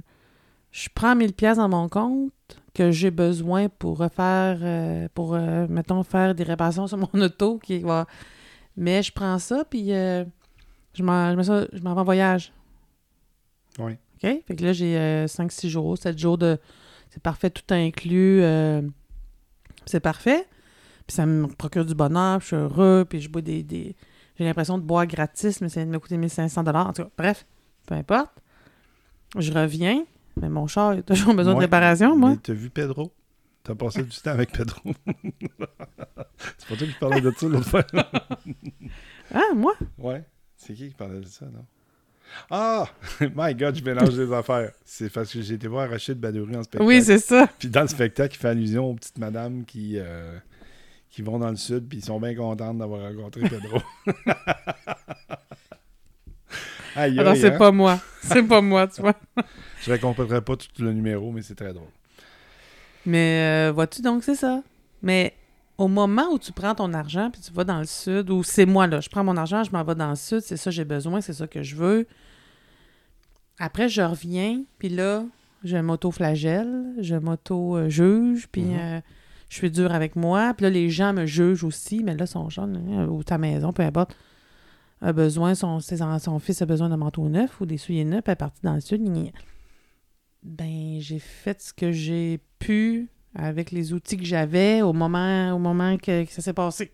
je 0.71 0.89
prends 0.95 1.17
1000 1.17 1.33
pièces 1.33 1.57
dans 1.57 1.69
mon 1.69 1.89
compte 1.89 2.33
que 2.75 2.93
j'ai 2.93 3.11
besoin 3.11 3.69
pour 3.69 3.99
refaire, 3.99 4.59
euh, 4.63 5.09
pour, 5.15 5.35
euh, 5.35 5.67
mettons, 5.69 6.03
faire 6.05 6.35
des 6.35 6.45
réparations 6.45 6.87
sur 6.87 6.99
mon 6.99 7.09
auto 7.21 7.59
qui 7.59 7.81
va... 7.81 8.07
Mais 8.77 9.03
je 9.03 9.13
prends 9.13 9.39
ça, 9.41 9.65
puis 9.69 9.89
je 9.89 11.03
m'en 11.03 11.33
je 11.33 11.37
mets 11.37 11.45
ça- 11.45 11.67
je 11.73 11.83
m'en 11.83 11.95
vais 11.95 12.01
en 12.01 12.05
voyage. 12.05 12.53
Oui. 13.81 13.93
OK? 14.23 14.43
Fait 14.47 14.57
que 14.57 14.65
là, 14.65 14.73
j'ai 14.73 15.27
5-6 15.27 15.69
jours, 15.69 15.99
7 15.99 16.17
jours 16.17 16.39
de... 16.39 16.57
C'est 17.11 17.23
parfait, 17.23 17.51
tout 17.51 17.65
inclus. 17.75 18.43
c'est 19.87 19.99
parfait. 20.01 20.47
Puis 21.11 21.17
ça 21.17 21.27
me 21.27 21.49
procure 21.49 21.85
du 21.85 21.97
bonheur, 21.97 22.39
puis 22.39 22.51
je 22.51 22.55
suis 22.55 22.57
heureux, 22.57 23.05
puis 23.05 23.21
je 23.21 23.29
bois 23.29 23.43
des... 23.43 23.65
des- 23.65 23.97
J'ai 24.39 24.45
l'impression 24.45 24.79
de 24.79 24.85
boire 24.85 25.05
gratis, 25.09 25.61
mais 25.61 25.69
ça 25.69 25.81
vient 25.81 25.87
de 25.89 25.91
me 25.91 25.99
coûter 25.99 26.17
1500 26.17 26.65
En 26.69 26.93
tout 26.93 27.03
cas, 27.03 27.11
bref, 27.19 27.47
peu 27.85 27.97
importe. 27.97 28.31
Je 29.37 29.51
reviens, 29.53 30.05
mais 30.41 30.49
mon 30.49 30.69
char 30.69 30.91
a 30.91 31.03
toujours 31.03 31.35
besoin 31.35 31.55
de 31.55 31.59
réparation, 31.59 32.17
moi. 32.17 32.37
T'as 32.41 32.53
vu 32.53 32.71
Pedro? 32.71 33.13
T'as 33.65 33.75
passé 33.75 34.05
du 34.05 34.17
temps 34.21 34.31
avec 34.31 34.53
Pedro. 34.53 34.79
c'est 36.59 36.69
pas 36.69 36.77
toi 36.77 36.87
qui 36.87 36.95
parlais 37.01 37.21
de 37.21 37.33
ça 37.37 37.49
l'autre 37.49 37.69
fois? 37.69 37.85
Ah, 39.35 39.53
moi? 39.57 39.73
ouais. 39.99 40.25
C'est 40.57 40.75
qui 40.75 40.91
qui 40.91 40.95
parlait 40.95 41.19
de 41.21 41.27
ça, 41.27 41.47
non? 41.47 41.65
Ah! 42.51 42.87
My 43.35 43.53
God, 43.57 43.75
je 43.75 43.83
mélange 43.83 44.17
les 44.17 44.33
affaires. 44.33 44.71
C'est 44.85 45.13
parce 45.13 45.33
que 45.33 45.41
j'ai 45.43 45.55
été 45.55 45.67
voir 45.67 45.91
Rachid 45.91 46.21
Badouri 46.21 46.55
en 46.57 46.63
spectacle. 46.63 46.85
Oui, 46.85 47.03
c'est 47.03 47.19
ça. 47.19 47.49
Puis 47.59 47.69
dans 47.69 47.83
le 47.83 47.89
spectacle, 47.89 48.37
il 48.37 48.39
fait 48.39 48.49
allusion 48.49 48.91
aux 48.91 48.95
petites 48.95 49.19
madames 49.19 49.65
qui, 49.65 49.95
euh, 49.99 50.39
qui 51.11 51.23
vont 51.23 51.39
dans 51.39 51.51
le 51.51 51.57
sud, 51.57 51.89
puis 51.89 51.99
ils 51.99 52.05
sont 52.05 52.21
bien 52.21 52.35
contentes 52.35 52.79
d'avoir 52.79 53.03
rencontré 53.13 53.41
Pedro. 53.49 53.79
Aïe, 56.97 57.19
Alors, 57.21 57.37
c'est 57.37 57.55
hein? 57.55 57.59
pas 57.59 57.71
moi. 57.73 58.01
C'est 58.23 58.43
pas 58.43 58.61
moi, 58.61 58.87
tu 58.89 59.01
vois. 59.01 59.15
Je 59.83 59.91
raconterai 59.91 60.41
pas 60.43 60.57
tout 60.57 60.69
le 60.83 60.93
numéro, 60.93 61.31
mais 61.33 61.43
c'est 61.43 61.55
très 61.55 61.73
drôle. 61.73 61.89
Mais 63.07 63.69
euh, 63.69 63.73
vois-tu, 63.73 64.03
donc 64.03 64.25
c'est 64.25 64.35
ça. 64.35 64.63
Mais 65.03 65.35
au 65.79 65.89
moment 65.89 66.27
où 66.33 66.39
tu 66.39 66.53
prends 66.53 66.75
ton 66.75 66.93
argent 66.93 67.31
puis 67.31 67.41
tu 67.41 67.53
vas 67.53 67.65
dans 67.65 67.79
le 67.79 67.87
sud, 67.87 68.29
ou 68.31 68.43
c'est 68.43 68.67
moi 68.67 68.87
là, 68.87 69.01
je 69.01 69.09
prends 69.09 69.25
mon 69.25 69.37
argent, 69.37 69.65
je 69.65 69.71
m'en 69.71 69.83
vais 69.85 69.95
dans 69.95 70.11
le 70.11 70.17
sud, 70.17 70.41
c'est 70.41 70.57
ça 70.59 70.71
que 70.71 70.75
j'ai 70.77 70.85
besoin, 70.85 71.21
c'est 71.21 71.33
ça 71.33 71.47
que 71.47 71.63
je 71.63 71.77
veux. 71.77 72.07
Après, 73.59 73.89
je 73.89 74.03
reviens, 74.03 74.63
puis 74.79 74.89
là, 74.91 75.25
je 75.65 75.77
m'auto-flagelle, 75.79 76.95
je 77.01 77.15
m'auto-juge, 77.15 78.49
puis 78.53 78.63
Mhm. 78.65 78.79
euh, 78.79 79.01
je 79.51 79.57
suis 79.57 79.71
dur 79.71 79.93
avec 79.93 80.17
moi. 80.17 80.55
Puis 80.57 80.65
là, 80.65 80.71
les 80.71 80.89
gens 80.89 81.13
me 81.13 81.27
jugent 81.27 81.65
aussi, 81.65 82.03
mais 82.03 82.17
là, 82.17 82.25
son 82.27 82.49
jeune, 82.49 82.83
hein, 82.91 83.07
ou 83.09 83.23
ta 83.23 83.37
maison, 83.37 83.73
peu 83.75 83.83
importe, 83.83 84.17
a 85.03 85.13
besoin, 85.13 85.55
son, 85.55 85.81
ses 85.81 85.99
son 85.99 86.39
fils 86.39 86.63
a 86.63 86.67
besoin 86.67 86.89
d'un 86.89 86.97
manteau 86.97 87.29
neuf 87.29 87.61
ou 87.61 87.67
des 87.67 87.77
souliers 87.77 88.05
neufs, 88.05 88.23
elle 88.27 88.33
est 88.33 88.37
partie 88.37 88.63
dans 88.63 88.75
le 88.75 88.81
sud. 88.81 89.03
Ben, 90.43 90.99
j'ai 91.01 91.19
fait 91.19 91.61
ce 91.61 91.73
que 91.75 91.93
j'ai 91.93 92.41
pu 92.59 93.11
avec 93.35 93.71
les 93.71 93.93
outils 93.93 94.17
que 94.17 94.25
j'avais 94.25 94.83
au 94.83 94.93
moment, 94.93 95.53
au 95.53 95.59
moment 95.59 95.97
que, 95.99 96.25
ça 96.27 96.41
s'est 96.43 96.53
passé. 96.53 96.93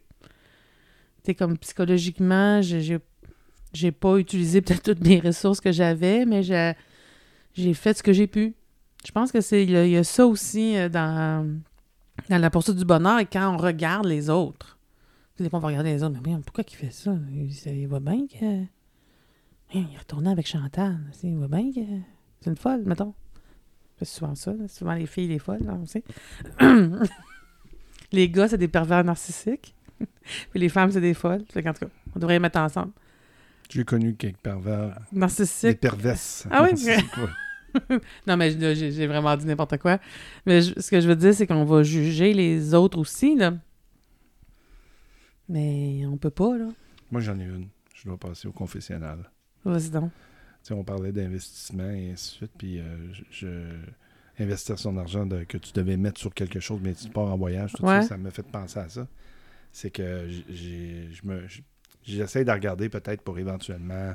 Sais, 1.24 1.34
comme 1.34 1.58
psychologiquement, 1.58 2.60
j'ai- 2.62 2.98
j'ai 3.72 3.92
pas 3.92 4.16
utilisé 4.16 4.60
peut-être 4.62 4.82
toutes 4.82 5.06
mes 5.06 5.20
ressources 5.20 5.60
que 5.60 5.72
j'avais, 5.72 6.24
mais 6.24 6.42
j'ai 6.42 6.72
j'ai 7.54 7.72
fait 7.72 7.96
ce 7.96 8.02
que 8.02 8.12
j'ai 8.12 8.26
pu. 8.26 8.54
Je 9.06 9.10
pense 9.12 9.32
que 9.32 9.40
c'est 9.40 9.62
il 9.62 9.70
y, 9.70 9.76
a- 9.76 9.86
il 9.86 9.92
y 9.92 9.96
a 9.96 10.04
ça 10.04 10.26
aussi 10.26 10.76
euh, 10.76 10.88
dans, 10.90 11.58
dans 12.28 12.38
la 12.38 12.50
poursuite 12.50 12.76
du 12.76 12.84
bonheur 12.84 13.18
et 13.18 13.26
quand 13.26 13.54
on 13.54 13.56
regarde 13.56 14.06
les 14.06 14.30
autres. 14.30 14.78
Des 15.38 15.50
fois, 15.50 15.58
on 15.58 15.62
va 15.62 15.68
regarder 15.68 15.92
les 15.92 16.02
autres, 16.02 16.18
mais 16.24 16.34
pourquoi 16.44 16.64
il 16.66 16.74
fait 16.74 16.90
ça? 16.90 17.14
Il, 17.66 17.86
va 17.88 18.00
bien 18.00 18.26
que. 18.26 18.62
Il 19.74 19.86
est 19.94 19.98
retourné 19.98 20.30
avec 20.30 20.46
Chantal. 20.46 20.98
Il 21.22 21.36
va 21.36 21.48
bien 21.48 21.70
que. 21.72 21.80
C'est 22.40 22.50
une 22.50 22.56
folle, 22.56 22.82
mettons. 22.86 23.14
C'est 23.98 24.06
souvent 24.06 24.34
ça. 24.34 24.52
là. 24.52 24.66
Souvent, 24.68 24.94
les 24.94 25.06
filles, 25.06 25.28
les 25.28 25.38
folles, 25.38 25.62
là, 25.62 25.74
on 25.74 25.84
sait. 25.84 26.04
les 28.12 28.30
gars, 28.30 28.48
c'est 28.48 28.58
des 28.58 28.68
pervers 28.68 29.04
narcissiques. 29.04 29.74
Puis 30.50 30.60
les 30.60 30.68
femmes, 30.70 30.90
c'est 30.90 31.00
des 31.00 31.14
folles. 31.14 31.44
Qu'en 31.52 31.72
tout 31.72 31.86
cas, 31.86 31.92
on 32.14 32.18
devrait 32.18 32.34
les 32.34 32.40
mettre 32.40 32.58
ensemble. 32.58 32.92
J'ai 33.68 33.84
connu 33.84 34.14
quelques 34.14 34.38
pervers. 34.38 34.98
Des 35.12 35.18
Narcissiques. 35.18 35.80
perverses. 35.80 36.46
Ah 36.50 36.64
oui. 36.64 36.92
Non, 38.26 38.36
mais 38.36 38.50
j'ai 38.74 39.06
vraiment 39.06 39.36
dit 39.36 39.46
n'importe 39.46 39.78
quoi. 39.78 39.98
Mais 40.46 40.62
je- 40.62 40.78
ce 40.80 40.90
que 40.90 41.00
je 41.00 41.08
veux 41.08 41.16
dire, 41.16 41.34
c'est 41.34 41.46
qu'on 41.46 41.64
va 41.64 41.82
juger 41.82 42.32
les 42.34 42.74
autres 42.74 42.98
aussi, 42.98 43.36
là. 43.36 43.54
Mais 45.48 46.04
on 46.06 46.16
peut 46.16 46.30
pas, 46.30 46.56
là. 46.58 46.68
Moi, 47.10 47.20
j'en 47.20 47.38
ai 47.38 47.44
une. 47.44 47.68
Je 47.94 48.04
dois 48.08 48.16
passer 48.18 48.48
au 48.48 48.52
confessionnal. 48.52 49.30
Vas-y 49.64 49.90
donc. 49.90 50.10
Tu 50.62 50.68
sais, 50.68 50.74
on 50.74 50.84
parlait 50.84 51.12
d'investissement 51.12 51.90
et 51.90 52.10
ainsi 52.10 52.32
de 52.32 52.36
suite, 52.36 52.52
puis 52.58 52.78
euh, 52.80 53.12
je, 53.12 53.22
je- 53.30 54.42
investir 54.42 54.78
son 54.78 54.96
argent 54.98 55.24
de- 55.24 55.44
que 55.44 55.56
tu 55.56 55.72
devais 55.72 55.96
mettre 55.96 56.20
sur 56.20 56.34
quelque 56.34 56.60
chose, 56.60 56.80
mais 56.82 56.94
tu 56.94 57.08
pars 57.08 57.24
en 57.32 57.36
voyage, 57.38 57.72
tout 57.72 57.84
Ouais. 57.84 58.02
ça, 58.02 58.08
ça 58.08 58.16
m'a 58.18 58.30
fait 58.30 58.42
penser 58.42 58.78
à 58.80 58.88
ça. 58.88 59.06
C'est 59.72 59.90
que 59.90 60.28
j'ai, 60.50 61.08
je 61.12 61.26
me, 61.26 61.44
j'essaie 62.02 62.44
de 62.44 62.50
regarder 62.50 62.88
peut-être 62.88 63.22
pour 63.22 63.38
éventuellement 63.38 64.12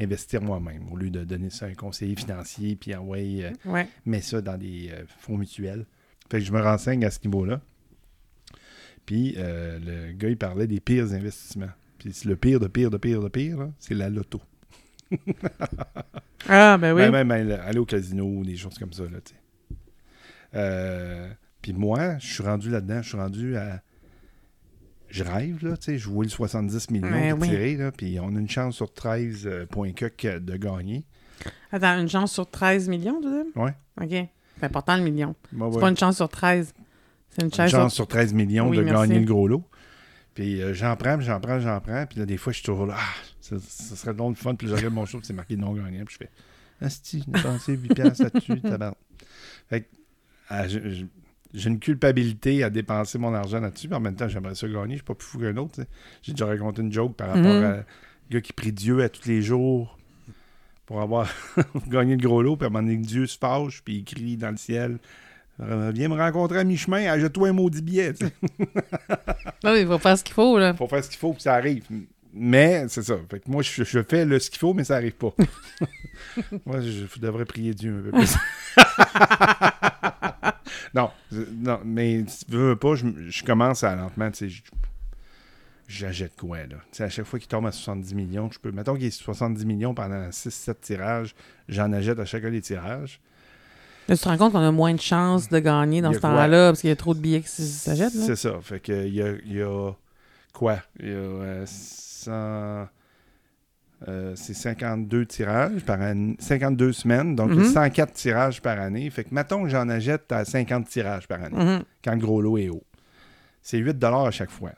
investir 0.00 0.40
moi-même, 0.42 0.90
au 0.92 0.96
lieu 0.96 1.10
de 1.10 1.24
donner 1.24 1.50
ça 1.50 1.66
à 1.66 1.68
un 1.68 1.74
conseiller 1.74 2.14
financier, 2.16 2.76
puis 2.76 2.94
envoyer, 2.94 3.46
euh, 3.46 3.50
Ouais. 3.64 3.88
mettre 4.06 4.26
ça 4.26 4.40
dans 4.40 4.56
des 4.56 4.90
euh, 4.92 5.04
fonds 5.20 5.36
mutuels. 5.36 5.86
Fait 6.30 6.38
que 6.38 6.44
je 6.44 6.52
me 6.52 6.60
renseigne 6.60 7.04
à 7.04 7.10
ce 7.10 7.18
niveau-là. 7.24 7.60
Puis 9.06 9.34
euh, 9.38 9.78
le 9.78 10.12
gars, 10.12 10.28
il 10.28 10.36
parlait 10.36 10.66
des 10.66 10.80
pires 10.80 11.12
investissements. 11.12 11.70
Puis 11.98 12.12
le 12.24 12.36
pire, 12.36 12.60
de 12.60 12.68
pire, 12.68 12.90
de 12.90 12.98
pire, 12.98 13.20
de 13.22 13.28
pire, 13.28 13.70
c'est 13.78 13.94
la 13.94 14.08
loto. 14.08 14.40
Ah, 16.48 16.78
ben 16.78 16.92
oui. 16.94 17.02
Ben, 17.02 17.10
même 17.10 17.30
aller 17.32 17.52
aller 17.52 17.78
au 17.80 17.84
casino, 17.84 18.44
des 18.44 18.56
choses 18.56 18.78
comme 18.78 18.92
ça, 18.92 19.02
là, 19.02 19.18
tu 19.20 19.34
sais. 20.52 21.36
Puis 21.60 21.72
moi, 21.72 22.16
je 22.18 22.26
suis 22.32 22.42
rendu 22.44 22.70
là-dedans, 22.70 23.02
je 23.02 23.08
suis 23.08 23.18
rendu 23.18 23.56
à... 23.56 23.82
Je 25.10 25.24
rêve, 25.24 25.64
là, 25.64 25.76
tu 25.76 25.84
sais, 25.84 25.98
je 25.98 26.08
vois 26.08 26.24
le 26.24 26.30
70 26.30 26.90
millions 26.90 27.10
Ben 27.10 27.34
de 27.34 27.40
oui. 27.40 27.48
tirer, 27.48 27.76
là, 27.76 27.90
puis 27.92 28.18
on 28.20 28.28
a 28.36 28.38
une 28.38 28.48
chance 28.48 28.76
sur 28.76 28.92
13 28.92 29.46
euh, 29.46 29.66
points 29.66 29.90
de 29.90 30.56
gagner. 30.56 31.04
Attends, 31.72 31.98
une 31.98 32.08
chance 32.08 32.32
sur 32.32 32.48
13 32.50 32.88
millions, 32.88 33.20
tu 33.22 33.28
dis? 33.28 33.58
Ouais. 33.58 33.74
OK. 34.00 34.28
C'est 34.58 34.64
important, 34.66 34.96
le 34.96 35.02
million. 35.02 35.34
Moi, 35.52 35.68
C'est 35.70 35.76
ouais. 35.76 35.80
pas 35.80 35.88
une 35.90 35.96
chance 35.96 36.16
sur 36.16 36.28
13. 36.28 36.74
C'est 37.30 37.42
une 37.42 37.46
Une 37.48 37.54
chance, 37.54 37.70
chance 37.70 37.94
sur... 37.94 38.04
sur 38.04 38.08
13 38.08 38.34
millions 38.34 38.68
Oui, 38.68 38.76
de 38.78 38.82
merci. 38.82 39.08
gagner 39.08 39.20
le 39.20 39.26
gros 39.26 39.46
lot. 39.48 39.64
Puis 40.34 40.60
euh, 40.62 40.74
j'en 40.74 40.94
prends, 40.96 41.16
puis 41.16 41.26
j'en 41.26 41.40
prends, 41.40 41.58
j'en 41.60 41.80
prends. 41.80 42.04
Puis 42.06 42.18
là, 42.18 42.26
des 42.26 42.36
fois, 42.36 42.52
je 42.52 42.58
suis 42.58 42.66
toujours 42.66 42.86
là. 42.86 42.94
Ah, 42.98 43.14
ça, 43.40 43.56
ça 43.60 43.96
serait 43.96 44.14
donc 44.14 44.36
le 44.36 44.42
fun. 44.42 44.54
Puis 44.56 44.66
je 44.68 44.74
regarde 44.74 44.94
mon 44.94 45.06
show, 45.06 45.18
puis 45.18 45.26
c'est 45.26 45.32
marqué 45.32 45.56
non 45.56 45.72
gagnant. 45.74 46.04
Puis 46.04 46.16
je 46.20 46.24
fais 46.26 46.30
Asti, 46.80 47.24
j'ai 47.26 47.32
dépensé 47.32 47.76
8 47.76 47.94
piastres 47.94 48.24
là-dessus, 48.24 48.60
tabarnak. 48.62 48.96
Fait 49.68 49.80
que 49.82 49.86
ah, 50.48 50.66
je- 50.68 50.90
je- 50.90 51.04
j'ai 51.54 51.68
une 51.70 51.78
culpabilité 51.78 52.62
à 52.62 52.70
dépenser 52.70 53.18
mon 53.18 53.32
argent 53.34 53.60
là-dessus. 53.60 53.88
Puis 53.88 53.96
en 53.96 54.00
même 54.00 54.14
temps, 54.16 54.28
j'aimerais 54.28 54.54
ça 54.54 54.68
gagner. 54.68 54.92
Je 54.94 54.98
suis 54.98 55.04
pas 55.04 55.14
plus 55.14 55.26
fou 55.26 55.38
qu'un 55.38 55.56
autre. 55.56 55.80
J'ai 56.22 56.32
déjà 56.32 56.46
raconté 56.46 56.82
une 56.82 56.92
joke 56.92 57.14
par 57.16 57.28
rapport 57.28 57.42
Mhm. 57.54 57.64
à 57.64 57.68
un 57.78 57.84
gars 58.30 58.40
qui 58.40 58.52
prie 58.52 58.72
Dieu 58.72 59.02
à 59.02 59.08
tous 59.08 59.26
les 59.26 59.40
jours 59.42 59.98
pour 60.86 61.00
avoir 61.00 61.28
gagné 61.88 62.16
le 62.16 62.22
gros 62.22 62.42
lot. 62.42 62.56
Puis 62.56 62.64
à 62.64 62.68
un 62.68 62.70
moment 62.70 62.82
donné, 62.86 62.98
Dieu 62.98 63.26
se 63.26 63.38
fâche, 63.38 63.82
puis 63.84 63.96
il 63.96 64.04
crie 64.04 64.36
dans 64.36 64.50
le 64.50 64.56
ciel. 64.56 64.98
Viens 65.60 66.08
me 66.08 66.14
rencontrer 66.14 66.60
à 66.60 66.64
mi-chemin, 66.64 67.10
achète-toi 67.10 67.48
un 67.48 67.52
maudit 67.52 67.82
billet. 67.82 68.12
sais. 68.14 68.32
Ah 69.64 69.72
oui, 69.72 69.80
il 69.80 69.86
va 69.86 69.98
faire 69.98 70.16
ce 70.16 70.22
qu'il 70.22 70.34
faut, 70.34 70.56
là. 70.56 70.72
faut 70.74 70.86
faire 70.86 71.02
ce 71.02 71.08
qu'il 71.10 71.18
faut 71.18 71.32
que 71.32 71.42
ça 71.42 71.54
arrive. 71.54 71.84
Mais 72.32 72.84
c'est 72.88 73.02
ça. 73.02 73.16
Fait 73.28 73.40
que 73.40 73.50
moi, 73.50 73.62
je, 73.62 73.82
je 73.82 74.02
fais 74.04 74.24
le, 74.24 74.38
ce 74.38 74.50
qu'il 74.50 74.60
faut, 74.60 74.72
mais 74.72 74.84
ça 74.84 74.94
arrive 74.96 75.14
pas. 75.16 75.34
moi, 76.66 76.80
je, 76.80 77.06
je 77.12 77.18
devrais 77.20 77.44
prier 77.44 77.74
Dieu 77.74 77.98
un 77.98 78.02
peu 78.10 78.18
plus. 78.18 78.34
Non, 80.94 81.10
je- 81.32 81.42
non, 81.56 81.80
mais 81.84 82.24
si 82.26 82.44
tu 82.46 82.52
veux 82.56 82.76
pas, 82.76 82.94
je, 82.94 83.06
je 83.28 83.44
commence 83.44 83.84
à 83.84 83.94
lentement. 83.96 84.30
tu 84.30 84.50
sais, 84.50 84.62
j'achète 85.88 86.36
quoi, 86.36 86.58
là? 86.58 86.66
Tu 86.66 86.76
sais, 86.92 87.04
à 87.04 87.08
chaque 87.08 87.26
fois 87.26 87.38
qu'il 87.38 87.48
tombe 87.48 87.66
à 87.66 87.72
70 87.72 88.14
millions, 88.14 88.50
je 88.52 88.58
peux. 88.58 88.70
Mettons 88.72 88.94
qu'il 88.94 89.04
est 89.06 89.10
70 89.10 89.64
millions 89.66 89.94
pendant 89.94 90.28
6-7 90.30 90.74
tirages, 90.80 91.34
j'en 91.68 91.92
achète 91.92 92.18
à 92.18 92.24
chacun 92.24 92.50
des 92.50 92.60
tirages. 92.60 93.20
Là, 94.08 94.16
tu 94.16 94.22
te 94.22 94.28
rends 94.28 94.38
compte 94.38 94.52
qu'on 94.52 94.58
a 94.66 94.72
moins 94.72 94.94
de 94.94 95.00
chances 95.00 95.48
de 95.50 95.58
gagner 95.58 96.00
dans 96.00 96.10
ce 96.14 96.18
temps-là 96.22 96.70
parce 96.70 96.80
qu'il 96.80 96.88
y 96.88 96.92
a 96.92 96.96
trop 96.96 97.12
de 97.14 97.20
billets 97.20 97.42
qui 97.42 97.48
s'achètent. 97.48 98.14
là. 98.14 98.24
C'est 98.26 98.36
ça. 98.36 98.54
Fait 98.62 98.80
que 98.80 99.06
il 99.06 99.14
y 99.14 99.22
a, 99.22 99.32
il 99.44 99.52
y 99.52 99.62
a 99.62 99.92
quoi? 100.54 100.78
Il 101.00 101.08
y 101.08 101.12
a 101.12 101.14
euh, 101.14 101.64
100, 101.66 102.88
euh, 104.06 104.32
c'est 104.36 104.54
52 104.54 105.26
tirages 105.26 105.84
par 105.84 106.00
année, 106.00 106.36
52 106.38 106.92
semaines, 106.92 107.34
donc 107.34 107.50
il 107.52 107.56
y 107.56 107.60
a 107.60 107.62
Mhm. 107.64 107.72
104 107.72 108.12
tirages 108.12 108.62
par 108.62 108.78
année. 108.78 109.10
Fait 109.10 109.24
que 109.24 109.34
mettons 109.34 109.64
que 109.64 109.68
j'en 109.68 109.88
achète 109.88 110.30
à 110.30 110.44
50 110.44 110.86
tirages 110.88 111.26
par 111.26 111.42
année, 111.42 111.56
Mhm, 111.56 111.82
quand 112.04 112.12
le 112.12 112.18
gros 112.18 112.40
lot 112.40 112.58
est 112.58 112.68
haut. 112.68 112.84
C'est 113.62 113.78
8 113.78 114.02
à 114.04 114.30
chaque 114.30 114.50
fois. 114.50 114.72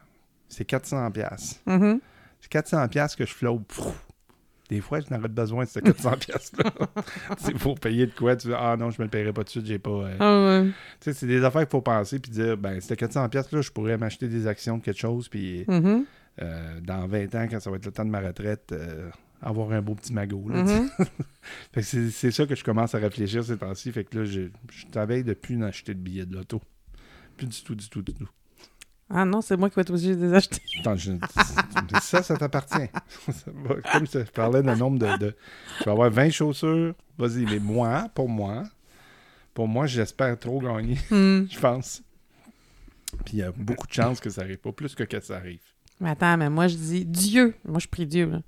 C'est 0.49 0.65
400 0.65 1.11
pièces. 1.11 1.61
mhm. 1.67 2.01
C'est 2.41 2.49
400 2.51 2.89
pièces 2.89 3.15
que 3.15 3.27
je 3.27 3.35
flotte. 3.35 3.61
Des 4.71 4.81
fois, 4.81 5.01
je 5.01 5.13
n'aurais 5.13 5.29
besoin 5.29 5.65
de 5.65 5.69
ces 5.69 5.81
400 5.83 6.13
pièces 6.17 6.53
là. 6.57 6.71
c'est 7.39 7.55
pour 7.55 7.79
payer 7.79 8.07
de 8.07 8.13
quoi? 8.13 8.37
Tu 8.37 8.49
dis, 8.49 8.55
ah 8.57 8.77
non, 8.79 8.91
je 8.91 9.01
me 9.01 9.05
le 9.05 9.11
paierai 9.11 9.33
pas 9.33 9.43
tout 9.43 9.47
de 9.47 9.51
suite, 9.51 9.67
j'ai 9.67 9.79
pas... 9.81 9.91
euh, 9.91 10.17
Ah 10.21 10.63
ouais. 10.63 10.69
tu 10.71 10.75
sais, 11.01 11.13
c'est 11.13 11.27
des 11.27 11.45
affaires 11.45 11.63
qu'il 11.63 11.71
faut 11.71 11.81
penser 11.83 12.21
puis 12.21 12.31
dire, 12.31 12.57
ben, 12.57 12.81
c'était 12.81 12.97
400 12.97 13.29
pièces 13.29 13.51
là, 13.53 13.61
je 13.63 13.71
pourrais 13.73 13.99
m'acheter 13.99 14.29
des 14.29 14.47
actions 14.47 14.79
de 14.79 14.83
quelque 14.85 15.01
chose, 15.01 15.29
puis 15.29 15.65
Mhm, 15.67 16.05
euh, 16.43 16.81
dans 16.81 17.07
20 17.07 17.35
ans, 17.35 17.47
quand 17.51 17.61
ça 17.61 17.71
va 17.71 17.77
être 17.77 17.87
le 17.87 17.93
temps 17.93 18.05
de 18.05 18.11
ma 18.11 18.21
retraite, 18.21 18.73
euh, 18.73 19.11
avoir 19.43 19.73
un 19.73 19.83
beau 19.83 19.95
petit 19.95 20.13
magot. 20.13 20.41
Mhm. 20.45 20.91
C'est, 21.83 22.31
ça 22.31 22.47
que 22.47 22.55
je 22.55 22.65
commence 22.65 22.95
à 22.95 22.99
réfléchir 22.99 23.45
ces 23.45 23.57
temps-ci. 23.57 23.91
Fait 23.93 24.05
que 24.05 24.19
là, 24.19 24.25
je, 24.25 24.43
je 24.71 24.87
travaille 24.87 25.25
depuis 25.25 25.57
d'acheter 25.57 25.95
de 25.95 26.01
billets 26.01 26.27
de 26.27 26.35
loto. 26.37 26.61
Plus 27.37 27.47
du 27.47 27.63
tout, 27.63 27.75
du 27.75 27.89
tout, 27.89 28.03
du 28.03 28.13
tout. 28.15 28.29
Ah 29.13 29.25
non, 29.25 29.41
c'est 29.41 29.57
moi 29.57 29.69
qui 29.69 29.75
vais 29.77 29.83
être 29.83 29.91
obligé 29.91 30.15
de 30.15 30.27
les 30.27 30.35
acheter. 30.35 30.61
Attends, 30.81 30.95
je- 30.97 31.13
ça, 32.01 32.23
ça 32.23 32.37
t'appartient. 32.37 32.89
Comme 33.93 34.07
je 34.07 34.19
te 34.21 34.31
parlais 34.31 34.63
d'un 34.63 34.77
nombre 34.77 34.99
de, 34.99 35.19
de- 35.19 35.37
Tu 35.79 35.85
vas 35.85 35.93
avoir 35.93 36.11
20 36.11 36.31
chaussures. 36.31 36.95
Vas-y, 37.19 37.45
mais 37.45 37.59
moi, 37.59 38.09
pour 38.15 38.29
moi, 38.29 38.65
pour 39.53 39.67
moi, 39.67 39.87
j'espère 39.87 40.39
trop 40.39 40.61
gagner, 40.61 40.97
Hmm. 41.11 41.47
je 41.51 41.59
pense. 41.59 42.03
Puis 43.25 43.35
il 43.35 43.39
y 43.41 43.43
a 43.43 43.51
beaucoup 43.51 43.87
de 43.89 43.93
chances 43.93 44.21
que 44.21 44.31
ça 44.31 44.43
arrive 44.43 44.59
pas, 44.59 44.71
plus 44.73 44.95
que 44.95 45.03
que 45.03 45.21
ça 45.21 45.37
arrive. 45.37 45.61
Mais 46.01 46.11
attends, 46.11 46.37
mais 46.37 46.49
moi 46.51 46.67
je 46.69 46.77
dis 46.77 47.05
Dieu. 47.05 47.55
Moi 47.67 47.79
je 47.79 47.89
prie 47.89 48.07
Dieu. 48.07 48.27
là. 48.31 48.41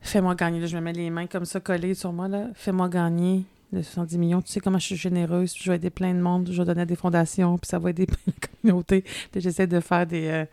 Fais-moi 0.00 0.34
gagner. 0.34 0.58
Là, 0.60 0.66
je 0.66 0.76
me 0.76 0.82
mets 0.82 0.92
les 0.92 1.10
mains 1.10 1.26
comme 1.28 1.44
ça 1.44 1.60
collées 1.60 1.94
sur 1.94 2.12
moi. 2.12 2.26
là. 2.28 2.48
Fais-moi 2.54 2.88
gagner 2.88 3.44
les 3.72 3.84
70 3.84 4.18
millions. 4.18 4.42
Tu 4.42 4.50
sais 4.50 4.58
comment 4.60 4.78
je 4.80 4.86
suis 4.86 4.96
généreuse. 4.96 5.52
puis 5.54 5.62
Je 5.64 5.70
vais 5.70 5.76
aider 5.76 5.90
plein 5.90 6.12
de 6.12 6.18
monde. 6.20 6.48
Je 6.50 6.58
vais 6.60 6.64
donner 6.66 6.82
à 6.82 6.86
des 6.86 6.96
fondations. 6.96 7.56
Puis 7.56 7.68
ça 7.68 7.78
va 7.78 7.90
aider 7.90 8.06
plein 8.06 8.16
de 8.26 8.46
communautés. 8.60 9.02
Puis 9.30 9.40
j'essaie 9.40 9.68
de 9.68 9.78
faire 9.78 10.04
des, 10.06 10.26
euh, 10.26 10.44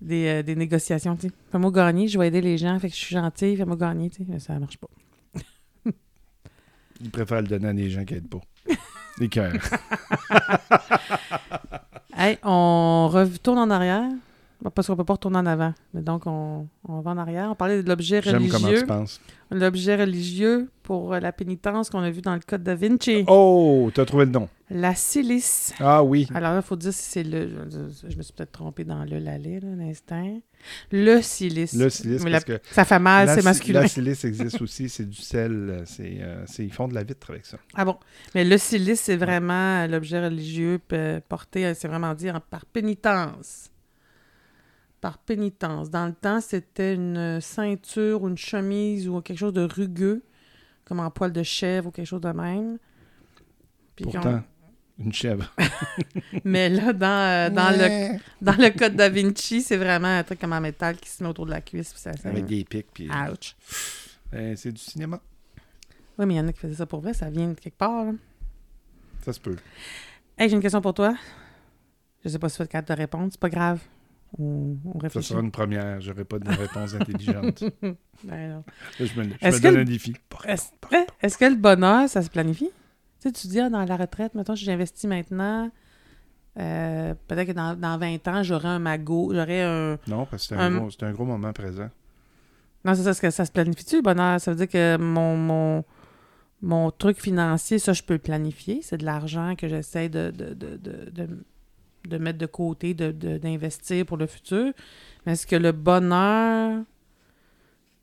des, 0.00 0.26
euh, 0.28 0.42
des 0.44 0.54
négociations. 0.54 1.16
tu 1.16 1.26
sais. 1.28 1.34
Fais-moi 1.50 1.72
gagner. 1.72 2.06
Je 2.06 2.16
vais 2.18 2.28
aider 2.28 2.40
les 2.40 2.56
gens. 2.56 2.78
Fait 2.78 2.88
que 2.88 2.94
je 2.94 3.00
suis 3.00 3.14
gentille. 3.16 3.56
Fais-moi 3.56 3.76
gagner. 3.76 4.10
tu 4.10 4.18
sais. 4.18 4.24
Mais 4.28 4.38
ça 4.38 4.56
marche 4.60 4.78
pas. 4.78 4.86
Ils 7.02 7.10
préfèrent 7.10 7.42
le 7.42 7.48
donner 7.48 7.68
à 7.68 7.72
des 7.74 7.90
gens 7.90 8.04
qui 8.04 8.14
aident 8.14 8.30
pas. 8.30 8.40
Les 9.18 9.28
cœurs. 9.28 9.52
Hey, 12.18 12.38
on 12.42 13.08
retourne 13.12 13.58
en 13.58 13.68
arrière. 13.68 14.08
Bon, 14.62 14.70
Parce 14.70 14.86
qu'on 14.86 14.96
peut 14.96 15.04
pas 15.04 15.12
retourner 15.14 15.38
en 15.38 15.46
avant. 15.46 15.74
Mais 15.92 16.00
donc, 16.02 16.22
on, 16.26 16.66
on 16.88 17.00
va 17.00 17.10
en 17.10 17.18
arrière. 17.18 17.50
On 17.50 17.54
parlait 17.54 17.82
de 17.82 17.88
l'objet 17.88 18.22
J'aime 18.22 18.48
comment 18.48 18.66
religieux. 18.66 18.80
tu 18.80 18.86
penses. 18.86 19.20
L'objet 19.50 19.96
religieux 19.96 20.70
pour 20.82 21.12
euh, 21.14 21.20
la 21.20 21.30
pénitence 21.30 21.90
qu'on 21.90 22.00
a 22.00 22.10
vu 22.10 22.20
dans 22.22 22.34
le 22.34 22.40
code 22.40 22.62
da 22.62 22.74
Vinci. 22.74 23.24
Oh, 23.28 23.90
t'as 23.94 24.04
trouvé 24.06 24.24
le 24.24 24.30
nom. 24.32 24.48
La 24.70 24.94
silice. 24.96 25.72
Ah 25.78 26.02
oui. 26.02 26.26
Alors 26.34 26.50
là, 26.52 26.56
il 26.56 26.62
faut 26.66 26.74
dire 26.74 26.92
si 26.92 27.02
c'est 27.02 27.22
le. 27.22 27.48
Je, 28.10 28.16
me 28.16 28.22
suis 28.22 28.32
peut-être 28.32 28.50
trompé 28.52 28.82
dans 28.84 29.04
le 29.04 29.18
l'allée, 29.18 29.60
là, 29.60 29.68
l'instinct. 29.76 30.38
Le 30.90 31.20
silice. 31.22 31.74
Le 31.74 31.88
silice, 31.90 32.24
la- 32.24 32.30
parce 32.32 32.44
que 32.44 32.58
Ça 32.72 32.84
fait 32.84 32.98
mal, 32.98 33.28
c'est 33.28 33.44
masculin. 33.44 33.82
la 33.82 33.88
silice 33.88 34.24
existe 34.24 34.60
aussi, 34.62 34.88
c'est 34.88 35.08
du 35.08 35.20
sel. 35.20 35.52
euh, 35.52 35.82
C'est, 35.84 36.16
euh, 36.20 36.42
c'est- 36.46 36.64
ils 36.64 36.72
font 36.72 36.88
de 36.88 36.94
la 36.94 37.04
vitre 37.04 37.30
avec 37.30 37.46
ça. 37.46 37.58
Ah 37.74 37.84
bon. 37.84 37.96
Mais 38.34 38.42
le 38.44 38.58
silice, 38.58 39.02
c'est 39.02 39.16
vraiment 39.16 39.82
euh, 39.82 39.86
l'objet 39.86 40.24
religieux 40.24 40.78
p- 40.88 41.20
porté, 41.28 41.66
euh, 41.66 41.74
c'est 41.76 41.86
vraiment 41.86 42.14
dit 42.14 42.30
en- 42.30 42.40
par 42.40 42.64
pénitence. 42.66 43.70
Par 45.00 45.18
pénitence. 45.18 45.90
Dans 45.90 46.06
le 46.06 46.14
temps, 46.14 46.40
c'était 46.40 46.94
une 46.94 47.40
ceinture 47.40 48.22
ou 48.22 48.28
une 48.28 48.38
chemise 48.38 49.08
ou 49.08 49.20
quelque 49.20 49.38
chose 49.38 49.52
de 49.52 49.62
rugueux, 49.62 50.22
comme 50.84 51.00
en 51.00 51.10
poil 51.10 51.32
de 51.32 51.42
chèvre 51.42 51.88
ou 51.88 51.90
quelque 51.90 52.06
chose 52.06 52.20
de 52.20 52.32
même. 52.32 52.78
Puis 53.94 54.04
Pourtant, 54.04 54.42
une 54.98 55.12
chèvre. 55.12 55.52
Mais 56.44 56.68
là, 56.68 56.92
dans, 56.92 57.06
euh, 57.06 57.50
dans, 57.50 57.70
le, 57.70 58.18
dans 58.40 58.56
le 58.56 58.70
code 58.70 58.96
da 58.96 59.08
Vinci, 59.08 59.62
c'est 59.62 59.76
vraiment 59.76 60.18
un 60.18 60.22
truc 60.22 60.40
comme 60.40 60.52
en 60.52 60.60
métal 60.60 60.96
qui 60.96 61.08
se 61.08 61.22
met 61.22 61.28
autour 61.28 61.46
de 61.46 61.50
la 61.50 61.60
cuisse. 61.60 61.92
Ça, 61.96 62.12
Avec 62.24 62.46
des 62.46 62.64
pics. 62.64 62.86
Puis, 62.92 63.08
Ouch. 63.10 63.54
Ben, 64.32 64.56
c'est 64.56 64.72
du 64.72 64.80
cinéma. 64.80 65.20
Oui, 66.18 66.26
mais 66.26 66.34
il 66.34 66.36
y 66.38 66.40
en 66.40 66.48
a 66.48 66.52
qui 66.52 66.60
faisaient 66.60 66.76
ça 66.76 66.86
pour 66.86 67.00
vrai. 67.00 67.12
Ça 67.12 67.28
vient 67.28 67.48
de 67.48 67.54
quelque 67.54 67.76
part. 67.76 68.04
Là. 68.04 68.12
Ça 69.22 69.32
se 69.32 69.40
peut. 69.40 69.56
Hey, 70.38 70.48
j'ai 70.48 70.56
une 70.56 70.62
question 70.62 70.80
pour 70.80 70.94
toi. 70.94 71.14
Je 72.24 72.30
sais 72.30 72.38
pas 72.38 72.48
si 72.48 72.56
tu 72.56 72.58
vas 72.58 72.64
être 72.64 72.70
capable 72.70 72.96
de 72.96 73.02
répondre. 73.02 73.28
C'est 73.30 73.40
pas 73.40 73.50
grave. 73.50 73.80
On, 74.38 74.76
on 74.84 75.08
Ça 75.08 75.22
sera 75.22 75.40
une 75.40 75.50
première. 75.50 76.00
J'aurai 76.00 76.24
pas 76.24 76.38
de 76.38 76.48
réponse 76.50 76.94
intelligente. 76.94 77.64
Ben 78.24 78.48
non. 78.50 78.64
je 78.98 79.04
me, 79.04 79.24
je 79.24 79.28
Est-ce 79.42 79.56
me 79.56 79.60
que 79.60 79.62
donne 79.62 79.74
le- 79.74 79.80
un 79.80 79.84
défi. 79.84 80.14
Est-ce 80.46 80.68
hein? 80.92 81.04
Est-ce 81.20 81.36
que 81.36 81.44
le 81.44 81.54
bonheur, 81.56 82.08
ça 82.08 82.22
se 82.22 82.30
planifie? 82.30 82.70
Tu 83.20 83.28
sais, 83.28 83.32
tu 83.32 83.46
dis, 83.48 83.60
ah, 83.60 83.68
dans 83.68 83.84
la 83.84 83.96
retraite, 83.96 84.34
mettons, 84.34 84.56
si 84.56 84.64
j'investis 84.64 85.04
maintenant, 85.04 85.70
euh, 86.58 87.14
peut-être 87.28 87.48
que 87.48 87.52
dans, 87.52 87.78
dans 87.78 87.98
20 87.98 88.26
ans, 88.28 88.42
j'aurai 88.42 88.68
un 88.68 88.78
magot, 88.78 89.32
j'aurai 89.34 89.62
un... 89.62 89.98
Non, 90.08 90.24
parce 90.26 90.46
que 90.48 90.54
c'est 90.54 90.60
un, 90.60 90.72
Un- 90.74 90.78
gros, 90.78 90.90
c'est 90.90 91.02
un 91.02 91.12
gros 91.12 91.24
moment 91.26 91.52
présent. 91.52 91.90
Non, 92.84 92.94
c'est 92.94 93.02
ça, 93.02 93.20
que 93.20 93.30
ça 93.30 93.44
se 93.44 93.52
planifie-tu, 93.52 93.96
le 93.96 94.02
bonheur? 94.02 94.40
Ça 94.40 94.50
veut 94.52 94.56
dire 94.56 94.68
que 94.68 94.96
mon, 94.96 95.36
mon, 95.36 95.84
mon 96.62 96.90
truc 96.90 97.20
financier, 97.20 97.78
ça, 97.78 97.92
je 97.92 98.02
peux 98.02 98.14
le 98.14 98.20
planifier. 98.20 98.80
C'est 98.82 98.96
de 98.98 99.04
l'argent 99.04 99.54
que 99.56 99.68
j'essaie 99.68 100.08
de, 100.08 100.30
de, 100.30 100.54
de, 100.54 100.76
de, 100.76 101.44
de- 102.06 102.18
mettre 102.18 102.38
de 102.38 102.46
côté, 102.46 102.94
de- 102.94 103.12
de- 103.12 103.38
d'investir 103.38 104.06
pour 104.06 104.16
le 104.16 104.26
futur. 104.26 104.72
Mais 105.24 105.32
est-ce 105.32 105.46
que 105.46 105.56
le 105.56 105.72
bonheur... 105.72 106.82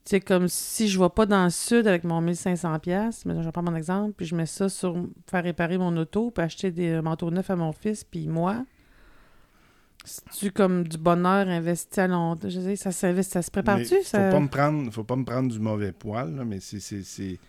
Sais, 0.06 0.20
comme 0.20 0.50
si 0.50 0.90
je 0.90 1.00
ne 1.00 1.04
vais 1.06 1.10
pas 1.10 1.26
dans 1.26 1.46
le 1.46 1.50
sud 1.50 1.88
avec 1.88 2.04
mon 2.04 2.22
1500$, 2.22 2.80
pièces 2.82 3.26
mais 3.26 3.42
je 3.42 3.50
prendre 3.50 3.72
mon 3.72 3.78
exemple, 3.78 4.14
puis 4.18 4.26
je 4.26 4.36
mets 4.36 4.46
ça 4.46 4.68
sur 4.68 4.98
faire 5.32 5.44
réparer 5.46 5.78
mon 5.78 5.96
auto, 5.96 6.30
puis 6.30 6.44
acheter 6.44 6.72
des 6.72 7.00
manteaux 7.02 7.32
neufs 7.32 7.50
à 7.50 7.56
mon 7.56 7.72
fils, 7.72 8.04
puis 8.04 8.28
moi... 8.28 8.66
C'est-tu 10.06 10.52
comme 10.52 10.86
du 10.86 10.98
bonheur 10.98 11.48
investi 11.48 12.02
à 12.02 12.08
long 12.08 12.36
Je 12.44 12.60
sais, 12.60 12.76
ça, 12.76 12.92
s'investit- 12.92 13.32
ça 13.32 13.42
se 13.42 13.50
prépare-tu? 13.50 13.94
Mais 13.94 14.04
Ça... 14.04 14.26
Faut 14.30 14.36
pas 14.36 14.40
me 14.42 14.48
prendre, 14.50 14.92
faut 14.92 15.04
pas 15.06 15.16
me 15.16 15.24
prendre 15.24 15.50
du 15.50 15.60
mauvais 15.62 15.94
poil, 15.94 16.36
là, 16.36 16.44
mais 16.44 16.60
c'est, 16.60 16.82
c'est, 16.82 17.04
c'est, 17.04 17.40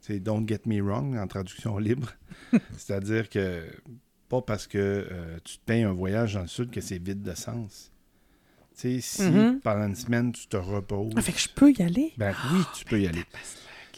c'est 0.00 0.20
don't 0.20 0.46
get 0.46 0.60
me 0.66 0.82
wrong 0.82 1.16
en 1.16 1.26
traduction 1.26 1.78
libre. 1.78 2.10
C'est-à-dire 2.76 3.30
que 3.30 3.62
pas 4.28 4.42
parce 4.42 4.66
que 4.66 4.78
euh, 4.78 5.38
tu 5.44 5.58
te 5.58 5.64
payes 5.64 5.82
un 5.82 5.92
voyage 5.92 6.34
dans 6.34 6.42
le 6.42 6.46
sud 6.48 6.70
que 6.70 6.80
c'est 6.80 6.98
vide 6.98 7.22
de 7.22 7.34
sens. 7.34 7.90
Tu 8.78 9.00
sais, 9.00 9.00
si 9.00 9.22
Mhm. 9.22 9.60
pendant 9.60 9.86
une 9.86 9.94
semaine 9.94 10.32
tu 10.32 10.46
te 10.48 10.56
reposes, 10.56 11.12
Ah, 11.16 11.22
fait 11.22 11.32
que 11.32 11.38
je 11.40 11.48
peux 11.48 11.72
y 11.72 11.82
aller. 11.82 12.12
ben 12.18 12.34
oui, 12.52 12.60
tu 12.76 12.84
peux 12.84 13.00
y 13.00 13.06
aller. 13.06 13.24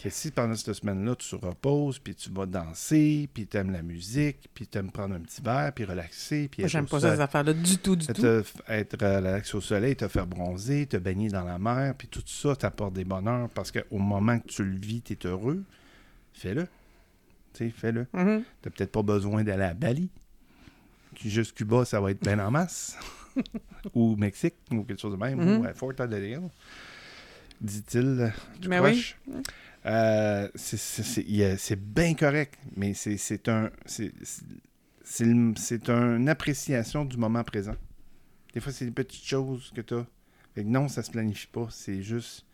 Que 0.00 0.10
si 0.10 0.30
pendant 0.30 0.54
cette 0.54 0.74
semaine-là, 0.74 1.16
tu 1.16 1.28
te 1.30 1.34
reposes, 1.44 1.98
puis 1.98 2.14
tu 2.14 2.30
vas 2.30 2.46
danser, 2.46 3.28
puis 3.34 3.48
tu 3.48 3.56
aimes 3.56 3.72
la 3.72 3.82
musique, 3.82 4.48
puis 4.54 4.68
tu 4.68 4.78
aimes 4.78 4.92
prendre 4.92 5.16
un 5.16 5.18
petit 5.18 5.42
verre, 5.42 5.72
puis 5.74 5.84
relaxer, 5.84 6.46
puis 6.46 6.68
j'aime 6.68 6.86
pas 6.86 7.00
ces 7.00 7.20
affaires-là, 7.20 7.52
du 7.52 7.78
tout, 7.78 7.96
du 7.96 8.06
tout. 8.06 8.24
être 8.68 8.96
relax 9.04 9.52
au 9.56 9.60
soleil, 9.60 9.96
te 9.96 10.06
faire 10.06 10.28
bronzer, 10.28 10.86
te 10.86 10.96
baigner 10.98 11.30
dans 11.30 11.42
la 11.42 11.58
mer, 11.58 11.94
puis 11.98 12.06
tout 12.06 12.22
ça 12.26 12.54
t'apporte 12.54 12.92
des 12.92 13.04
bonheurs 13.04 13.48
parce 13.50 13.72
qu'au 13.72 13.98
moment 13.98 14.38
que 14.38 14.46
tu 14.46 14.62
le 14.62 14.76
vis, 14.78 15.02
tu 15.02 15.14
es 15.14 15.26
heureux. 15.26 15.64
Fais-le. 16.32 16.68
Tu 17.54 17.64
sais, 17.64 17.70
fais-le. 17.70 18.06
Mhm. 18.12 18.44
T'as 18.62 18.70
peut-être 18.70 18.92
pas 18.92 19.02
besoin 19.02 19.42
d'aller 19.42 19.64
à 19.64 19.74
Bali. 19.74 20.10
Juste 21.24 21.54
Cuba, 21.56 21.84
ça 21.84 22.00
va 22.00 22.10
être 22.12 22.22
bien 22.22 22.38
en 22.38 22.50
masse. 22.50 22.96
ou 23.94 24.16
Mexique, 24.16 24.54
ou 24.70 24.82
quelque 24.84 25.00
chose 25.00 25.12
de 25.12 25.16
même, 25.18 25.38
Mhm. 25.40 25.60
ou 25.60 25.64
à 25.64 25.74
Fort 25.74 25.90
Lauderdale, 25.90 26.40
dit-il. 27.60 28.00
euh, 28.20 28.28
tout 28.60 28.68
Ben 28.68 28.82
croche. 28.82 29.16
Euh, 29.86 30.48
c'est- 30.54 31.76
bien 31.76 32.14
correct, 32.14 32.54
mais 32.76 32.94
c'est 32.94 33.16
c'est 33.16 33.48
un. 33.48 33.70
c'est- 33.86 34.12
une 35.20 36.28
appréciation 36.28 37.04
du 37.04 37.16
moment 37.16 37.42
présent. 37.44 37.76
Des 38.54 38.60
fois, 38.60 38.72
c'est 38.72 38.84
des 38.84 38.90
petites 38.90 39.24
choses 39.24 39.70
que 39.74 39.80
tu 39.80 39.94
as. 39.94 40.06
non, 40.64 40.88
ça 40.88 41.02
se 41.04 41.10
planifie 41.10 41.46
pas. 41.46 41.68
C'est 41.70 42.02
juste. 42.02 42.44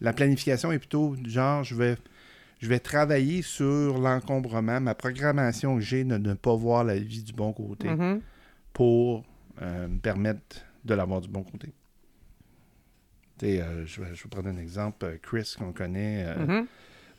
La 0.00 0.12
planification 0.12 0.70
est 0.72 0.78
plutôt 0.78 1.16
du 1.16 1.30
genre, 1.30 1.64
je 1.64 1.74
vais, 1.74 1.96
je 2.62 2.68
vais 2.68 2.78
travailler 2.78 3.42
sur 3.42 3.98
l'encombrement, 3.98 4.80
ma 4.80 4.94
programmation 4.94 5.74
que 5.74 5.80
j'ai 5.82 6.04
de 6.04 6.16
ne 6.16 6.34
pas 6.34 6.54
voir 6.54 6.84
la 6.84 6.96
vie 6.96 7.22
du 7.24 7.32
bon 7.32 7.52
côté 7.52 7.88
Mhm. 7.88 8.20
pour 8.72 9.24
euh, 9.60 9.88
me 9.88 9.98
permettre 9.98 10.64
de 10.84 10.94
l'avoir 10.94 11.20
du 11.20 11.28
bon 11.28 11.42
côté. 11.42 11.72
Tu 13.38 13.46
sais, 13.46 13.60
euh, 13.60 13.84
je, 13.84 14.00
vais, 14.00 14.10
prendre 14.30 14.48
un 14.48 14.56
exemple. 14.58 15.04
euh, 15.04 15.16
Chris, 15.20 15.54
qu'on 15.58 15.72
connaît, 15.72 16.24
euh, 16.26 16.46
Mhm. 16.46 16.66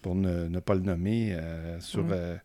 pour 0.02 0.16
ne, 0.16 0.48
ne 0.48 0.60
pas 0.60 0.76
le 0.76 0.82
nommer, 0.82 1.38
sur 1.80 2.06
Mhm. 2.06 2.12
euh, 2.14 2.38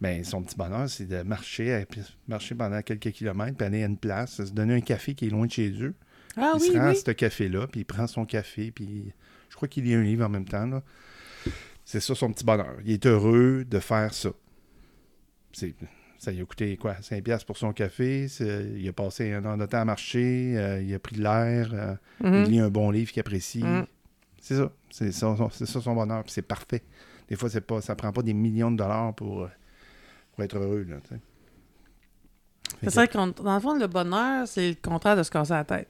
Ben, 0.00 0.24
son 0.24 0.42
petit 0.42 0.56
bonheur, 0.56 0.90
c'est 0.90 1.06
de 1.06 1.22
marcher, 1.22 1.86
marcher 2.26 2.56
pendant 2.56 2.82
quelques 2.82 3.12
kilomètres, 3.12 3.56
puis 3.56 3.64
aller 3.66 3.84
à 3.84 3.86
une 3.86 3.96
place, 3.96 4.44
se 4.44 4.50
donner 4.50 4.74
un 4.74 4.80
café 4.80 5.14
qui 5.14 5.26
est 5.26 5.30
loin 5.30 5.46
de 5.46 5.52
chez 5.52 5.70
eux. 5.80 5.94
Ah 6.36 6.54
il 6.56 6.60
oui, 6.60 6.66
se 6.66 6.72
rend 6.76 6.86
à 6.86 6.94
ce 6.94 7.10
café-là, 7.12 7.68
puis 7.68 7.80
il 7.82 7.84
prend 7.84 8.08
son 8.08 8.24
café, 8.26 8.72
puis 8.72 9.12
je 9.48 9.54
crois 9.54 9.68
qu'il 9.68 9.84
lit 9.84 9.94
un 9.94 10.02
livre 10.02 10.26
en 10.26 10.28
même 10.28 10.44
temps. 10.44 10.66
là. 10.66 10.82
C'est 11.84 12.00
ça 12.00 12.14
son 12.14 12.32
petit 12.32 12.44
bonheur. 12.44 12.76
Il 12.84 12.92
est 12.92 13.06
heureux 13.06 13.64
de 13.68 13.78
faire 13.80 14.14
ça. 14.14 14.30
C'est, 15.52 15.74
ça 16.18 16.30
lui 16.32 16.40
a 16.40 16.44
coûté 16.44 16.76
quoi? 16.76 16.96
5 17.02 17.22
piastres 17.22 17.46
pour 17.46 17.56
son 17.58 17.72
café. 17.72 18.26
il 18.40 18.88
a 18.88 18.92
passé 18.92 19.32
un 19.32 19.44
an 19.44 19.56
de 19.56 19.66
temps 19.66 19.80
à 19.80 19.84
marcher, 19.84 20.54
euh, 20.56 20.80
il 20.82 20.94
a 20.94 20.98
pris 20.98 21.16
de 21.16 21.22
l'air, 21.22 21.70
euh, 21.74 21.94
Mhm. 22.20 22.44
il 22.46 22.50
lit 22.52 22.60
un 22.60 22.70
bon 22.70 22.90
livre 22.90 23.10
qu'il 23.12 23.20
apprécie. 23.20 23.62
Mhm. 23.64 23.86
C'est 24.40 24.56
ça. 24.56 24.72
C'est 24.90 25.12
ça, 25.12 25.36
son- 25.36 25.50
c'est 25.50 25.66
ça 25.66 25.80
son 25.80 25.94
bonheur. 25.94 26.22
Puis 26.24 26.32
c'est 26.32 26.42
parfait. 26.42 26.82
Des 27.28 27.36
fois, 27.36 27.48
c'est 27.50 27.60
pas, 27.60 27.80
ça 27.80 27.94
prend 27.96 28.12
pas 28.12 28.22
des 28.22 28.34
millions 28.34 28.70
de 28.70 28.76
dollars 28.76 29.14
pour, 29.14 29.42
euh, 29.42 29.48
pour 30.32 30.44
être 30.44 30.56
heureux. 30.56 30.86
C'est 32.80 32.86
que- 32.86 32.92
ça, 32.92 33.06
qu'on- 33.06 33.28
dans 33.28 33.54
le 33.54 33.60
fond, 33.60 33.78
le 33.78 33.86
bonheur, 33.86 34.46
c'est 34.48 34.70
le 34.70 34.76
contraire 34.82 35.16
de 35.16 35.22
se 35.22 35.30
casser 35.30 35.52
la 35.52 35.64
tête. 35.64 35.88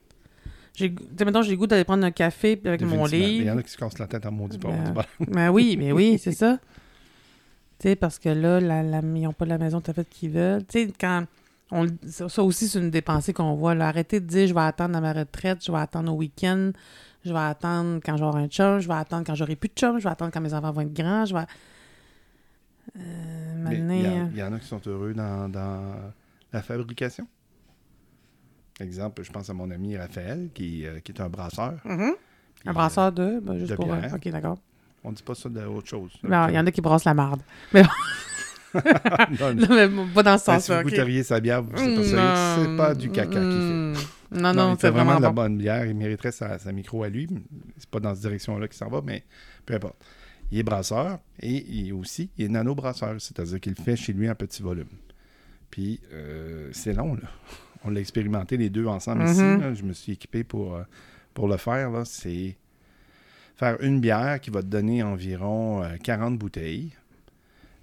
Mettons, 0.81 1.43
j'ai 1.43 1.51
le 1.53 1.57
goût 1.57 1.67
d'aller 1.67 1.85
prendre 1.85 2.05
un 2.05 2.11
café 2.11 2.61
avec 2.65 2.81
mon. 2.83 3.07
Mais 3.09 3.19
Il 3.19 3.43
y 3.45 3.51
en 3.51 3.55
livre. 3.55 3.59
a 3.59 3.63
qui 3.63 3.71
se 3.71 3.77
cassent 3.77 3.99
la 3.99 4.07
tête 4.07 4.25
en 4.27 4.33
maudit 4.33 4.59
pas. 4.59 4.69
Ben, 4.71 5.05
Ben 5.29 5.51
oui, 5.51 5.77
mais 5.79 5.93
oui, 5.93 6.19
c'est 6.19 6.33
ça. 6.33 6.59
Tu 7.79 7.89
sais, 7.89 7.97
parce 7.97 8.19
que 8.19 8.29
là, 8.31 8.59
la, 8.61 8.83
la, 8.83 9.01
ils 9.01 9.23
n'ont 9.23 9.33
pas 9.33 9.45
la 9.45 9.59
maison 9.59 9.81
tout 9.81 9.91
à 9.91 9.95
fait 9.95 10.09
qu'ils 10.09 10.31
veulent. 10.31 10.65
Tu 10.67 10.87
sais, 10.87 10.93
quand. 10.99 11.25
On, 11.75 11.87
ça 12.07 12.43
aussi, 12.43 12.69
c'est 12.69 12.79
une 12.79 12.91
dépensée 12.91 13.33
qu'on 13.33 13.55
voit. 13.55 13.75
Là. 13.75 13.89
Arrêtez 13.89 14.21
de 14.21 14.27
dire 14.27 14.47
je 14.47 14.53
vais 14.55 14.61
attendre 14.61 14.97
à 14.97 15.01
ma 15.01 15.13
retraite, 15.15 15.65
je 15.65 15.73
vais 15.73 15.79
attendre 15.79 16.13
au 16.13 16.17
week-end, 16.17 16.71
je 17.25 17.33
vais 17.33 17.39
attendre 17.39 18.01
quand 18.05 18.17
j'aurai 18.19 18.43
un 18.43 18.49
chum, 18.49 18.79
je 18.79 18.89
vais 18.89 18.95
attendre 18.95 19.25
quand 19.27 19.35
j'aurai 19.35 19.57
plus 19.57 19.69
de 19.71 19.75
chum, 19.75 19.99
je 19.99 20.05
vais 20.05 20.11
attendre 20.11 20.31
quand 20.33 20.41
mes 20.43 20.53
enfants 20.53 20.71
vont 20.71 20.83
être 20.83 20.93
grands, 20.93 21.25
je 21.25 21.35
vais. 21.35 21.45
Euh, 22.99 23.57
maintenant, 23.57 23.95
il 23.95 24.01
y, 24.03 24.33
il 24.35 24.39
y 24.39 24.43
en 24.43 24.53
a 24.53 24.59
qui 24.59 24.67
sont 24.67 24.81
heureux 24.87 25.15
dans, 25.15 25.49
dans 25.49 25.95
la 26.53 26.63
fabrication? 26.63 27.27
Exemple, 28.81 29.23
je 29.23 29.31
pense 29.31 29.49
à 29.51 29.55
mon 29.55 29.71
ami 29.71 29.97
Raphaël, 29.97 30.49
qui, 30.55 30.87
euh, 30.87 31.01
qui 31.01 31.13
est 31.13 31.21
un 31.21 31.29
brasseur. 31.29 31.75
mhm. 31.85 32.13
Puis, 32.55 32.69
Un 32.69 32.73
brasseur 32.73 33.13
de. 33.13 33.41
ben, 33.41 33.59
juste 33.59 33.71
de 33.71 33.77
pour. 33.77 33.87
bière. 33.87 34.13
ok, 34.15 34.29
d'accord. 34.31 34.59
on 35.05 35.13
dit 35.13 35.23
pas 35.23 35.35
ça 35.35 35.49
d'autre 35.49 35.89
chose. 35.89 36.13
Ben, 36.23 36.49
Il 36.49 36.55
y 36.55 36.59
en 36.59 36.67
a 36.67 36.71
qui 36.71 36.81
brassent 36.81 37.05
la 37.05 37.15
marde. 37.15 37.41
non, 37.75 37.83
Non, 39.55 39.67
mais 39.71 39.89
pas 40.15 40.23
dans 40.23 40.39
ce 40.39 40.47
Ben, 40.47 40.59
si 40.61 40.67
sens-là. 40.67 40.83
vous 40.83 40.89
ok. 40.89 40.95
goûteriez 40.95 41.23
sa 41.23 41.41
bière, 41.41 41.63
vous 41.63 41.77
c'est 41.77 42.77
pas 42.77 42.95
du 42.95 43.11
caca 43.11 43.31
qu'il 43.31 43.41
fait. 43.41 43.47
Mm. 43.49 43.95
Non, 44.35 44.55
non, 44.55 44.71
il 44.73 44.77
c'est 44.77 44.81
fait 44.83 44.91
vraiment 44.91 45.05
vraiment 45.11 45.17
de 45.19 45.23
la 45.25 45.29
bon. 45.29 45.43
bonne 45.43 45.59
bière. 45.59 45.85
Il 45.85 45.95
mériterait 45.95 46.33
sa, 46.33 46.59
sa 46.59 46.73
micro 46.73 47.03
à 47.03 47.09
lui. 47.11 47.29
C'est 47.77 47.89
pas 47.91 48.01
dans 48.01 48.15
cette 48.15 48.23
direction-là 48.23 48.67
qu'il 48.67 48.77
s'en 48.79 48.89
va, 48.89 49.03
mais 49.05 49.25
peu 49.67 49.75
importe. 49.75 49.97
Il 50.51 50.59
est 50.59 50.63
brasseur 50.63 51.19
et 51.41 51.65
il 51.69 51.89
est 51.89 51.93
aussi 51.93 52.31
il 52.39 52.47
est 52.47 52.49
nano-brasseur, 52.49 53.21
c'est-à-dire 53.21 53.61
qu'il 53.61 53.75
le 53.77 53.83
fait 53.83 53.97
chez 53.97 54.13
lui 54.15 54.31
en 54.31 54.35
petit 54.35 54.63
volume. 54.63 54.89
Puis 55.71 56.01
euh, 56.13 56.69
c'est 56.73 56.93
long, 56.95 57.15
là. 57.15 57.29
On 57.85 57.91
l'a 57.91 58.01
expérimenté 58.01 58.57
les 58.57 58.71
deux 58.71 58.87
ensemble 58.87 59.25
ici. 59.25 59.43
Mhm. 59.43 59.61
là. 59.61 59.75
Je 59.75 59.83
me 59.83 59.93
suis 59.93 60.13
équipé 60.13 60.45
pour, 60.45 60.77
euh, 60.77 60.83
pour 61.35 61.49
le 61.49 61.57
faire. 61.57 61.91
C'est 62.05 62.57
faire 63.57 63.81
une 63.81 64.01
bière 64.01 64.41
qui 64.41 64.51
va 64.51 64.63
te 64.63 64.67
donner 64.69 65.03
environ 65.03 65.83
euh, 65.83 65.97
40 66.03 66.39
bouteilles. 66.39 66.93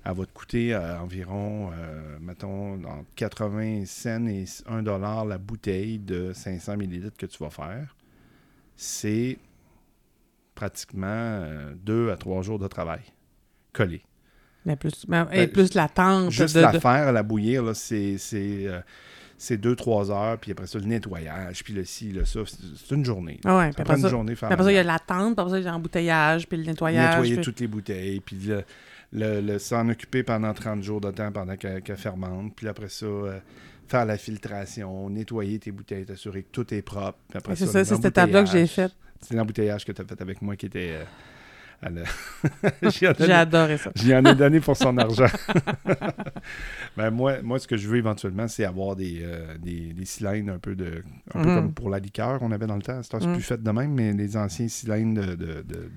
Elle 0.06 0.14
va 0.16 0.26
te 0.26 0.32
coûter 0.32 0.74
euh, 0.74 1.00
environ, 1.00 1.72
euh, 1.78 2.18
mettons, 2.22 2.76
entre 2.86 3.06
80 3.16 3.84
cents 3.86 4.26
et 4.28 4.46
1 4.68 4.82
dollar 4.84 5.26
la 5.26 5.38
bouteille 5.38 6.00
de 6.00 6.32
500 6.34 6.78
millilitres 6.78 7.18
que 7.18 7.26
tu 7.26 7.38
vas 7.44 7.50
faire. 7.50 7.96
C'est 8.78 9.38
pratiquement 10.56 11.06
euh, 11.08 11.74
deux 11.76 12.12
à 12.12 12.18
trois 12.18 12.42
jours 12.42 12.60
de 12.60 12.68
travail 12.68 13.02
collé. 13.74 14.02
Mais 14.66 14.76
plus, 14.76 15.06
mais- 15.08 15.22
et 15.32 15.46
Ben, 15.48 15.52
plus 15.52 15.74
l'attente. 15.74 16.32
Juste 16.32 16.56
de- 16.56 16.62
la 16.62 16.72
de- 16.74 16.80
faire, 16.80 17.12
la 17.12 17.24
bouillir, 17.24 17.76
c'est, 17.76 18.18
c'est, 19.40 19.54
euh, 19.54 19.58
c'est 19.58 19.58
deux, 19.58 19.76
trois 19.76 20.12
heures, 20.12 20.38
puis 20.38 20.52
après 20.52 20.68
ça, 20.68 20.78
le 20.78 20.86
nettoyage, 20.86 21.64
puis 21.64 21.74
le 21.74 21.86
ci, 21.86 22.12
le 22.12 22.26
ça. 22.26 22.42
C'est, 22.46 22.94
une 22.96 23.06
journée. 23.06 23.40
Ah 23.46 23.58
ouais, 23.58 23.72
Ça 23.76 23.84
prend 23.84 23.96
une 23.96 24.02
ça, 24.02 24.10
journée 24.10 24.36
faire 24.36 24.52
après 24.52 24.64
ça, 24.66 24.72
il 24.72 24.76
y 24.76 24.78
a 24.78 24.84
la 24.84 24.94
l'attente, 24.94 25.36
puis 25.36 25.42
après 25.42 25.52
ça, 25.52 25.60
il 25.60 25.64
y 25.66 25.68
a 25.68 25.72
l'embouteillage, 25.72 26.48
puis 26.48 26.58
le 26.58 26.64
nettoyage. 26.66 27.16
nettoyer 27.16 27.36
puis- 27.36 27.44
toutes 27.44 27.60
les 27.60 27.68
bouteilles, 27.68 28.20
puis 28.20 28.36
le, 28.46 28.64
le- 29.14 29.42
le- 29.42 29.60
s'en 29.60 29.88
occuper 29.90 30.24
pendant 30.24 30.54
30 30.54 30.84
jours 30.84 31.02
de 31.02 31.10
temps 31.12 31.32
pendant 31.32 31.56
qu'elle, 31.56 31.82
qu'elle 31.82 31.98
fermente, 31.98 32.54
puis 32.56 32.68
après 32.68 32.90
ça, 32.90 33.06
euh, 33.06 33.40
faire 33.88 34.06
la 34.06 34.18
filtration, 34.18 35.10
nettoyer 35.10 35.58
tes 35.60 35.72
bouteilles, 35.72 36.06
t'assurer 36.06 36.44
que 36.44 36.50
tout 36.52 36.72
est 36.74 36.82
propre. 36.82 37.18
puis 37.30 37.38
après 37.38 37.56
C'est 37.56 37.66
ça, 37.66 37.84
c'est 37.86 37.96
cette 37.96 38.06
étape-là 38.06 38.44
que 38.44 38.50
j'ai 38.50 38.68
faite. 38.68 38.92
C'est 39.22 39.34
l'embouteillage 39.34 39.84
que 39.84 39.92
tu 39.92 40.02
as 40.02 40.06
fait 40.06 40.22
avec 40.22 40.42
moi 40.42 40.56
qui 40.56 40.68
était... 40.68 40.92
euh, 40.94 41.04
J'ai 42.92 43.08
adoré 43.32 43.78
ça. 43.78 43.92
J'y 43.96 44.14
en 44.16 44.24
ai 44.26 44.36
donné 44.36 44.60
pour 44.60 44.76
son 44.76 44.98
argent. 44.98 45.28
ben 46.98 47.10
moi, 47.12 47.42
moi, 47.42 47.60
ce 47.60 47.68
que 47.68 47.78
je 47.78 47.88
veux 47.88 47.98
éventuellement, 47.98 48.48
c'est 48.48 48.66
avoir 48.66 48.96
des, 48.96 49.20
euh, 49.24 49.58
des, 49.58 49.94
des 49.94 50.06
cylindres 50.06 50.54
un 50.54 50.60
peu 50.60 50.76
de. 50.76 51.04
Un 51.34 51.42
peu 51.44 51.50
Mhm. 51.50 51.56
comme 51.56 51.74
pour 51.74 51.90
la 51.90 52.00
liqueur 52.00 52.40
qu'on 52.40 52.52
avait 52.52 52.68
dans 52.68 52.76
le 52.76 52.82
temps. 52.82 53.02
C'est 53.04 53.24
Mhm. 53.24 53.34
plus 53.34 53.44
fait 53.44 53.62
de 53.62 53.72
même, 53.72 53.94
mais 53.94 54.14
les 54.14 54.36
anciens 54.38 54.68
cylindres 54.68 55.22
de. 55.22 55.36
de, 55.36 55.64
de- 55.64 55.90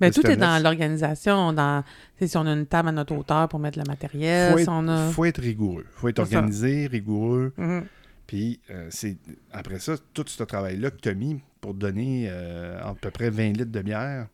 de 0.00 0.08
tout 0.10 0.26
est 0.26 0.36
dans 0.36 0.62
l'organisation. 0.62 1.52
Dans, 1.52 1.82
si 2.20 2.36
on 2.36 2.46
a 2.46 2.52
une 2.52 2.66
table 2.66 2.88
à 2.88 2.92
notre 2.92 3.14
hauteur 3.14 3.48
pour 3.48 3.58
mettre 3.58 3.78
le 3.78 3.84
matériel, 3.86 4.58
si 4.58 4.68
a. 4.68 5.10
faut 5.12 5.24
être 5.24 5.40
rigoureux. 5.40 5.84
faut 5.96 6.08
être 6.08 6.16
ça. 6.16 6.22
organisé, 6.36 6.86
rigoureux. 6.86 7.52
Mhm. 7.56 7.84
Puis 8.26 8.60
euh, 8.70 8.86
c'est 8.90 9.16
après 9.52 9.78
ça, 9.78 9.94
tout 10.12 10.24
ce 10.26 10.42
travail-là 10.42 10.90
que 10.90 11.00
tu 11.00 11.08
as 11.08 11.14
mis 11.14 11.40
pour 11.60 11.74
donner 11.74 12.26
euh, 12.30 12.78
à 12.82 12.94
peu 12.94 13.10
près 13.10 13.30
20 13.30 13.56
litres 13.56 13.72
de 13.72 13.80
bière, 13.82 14.26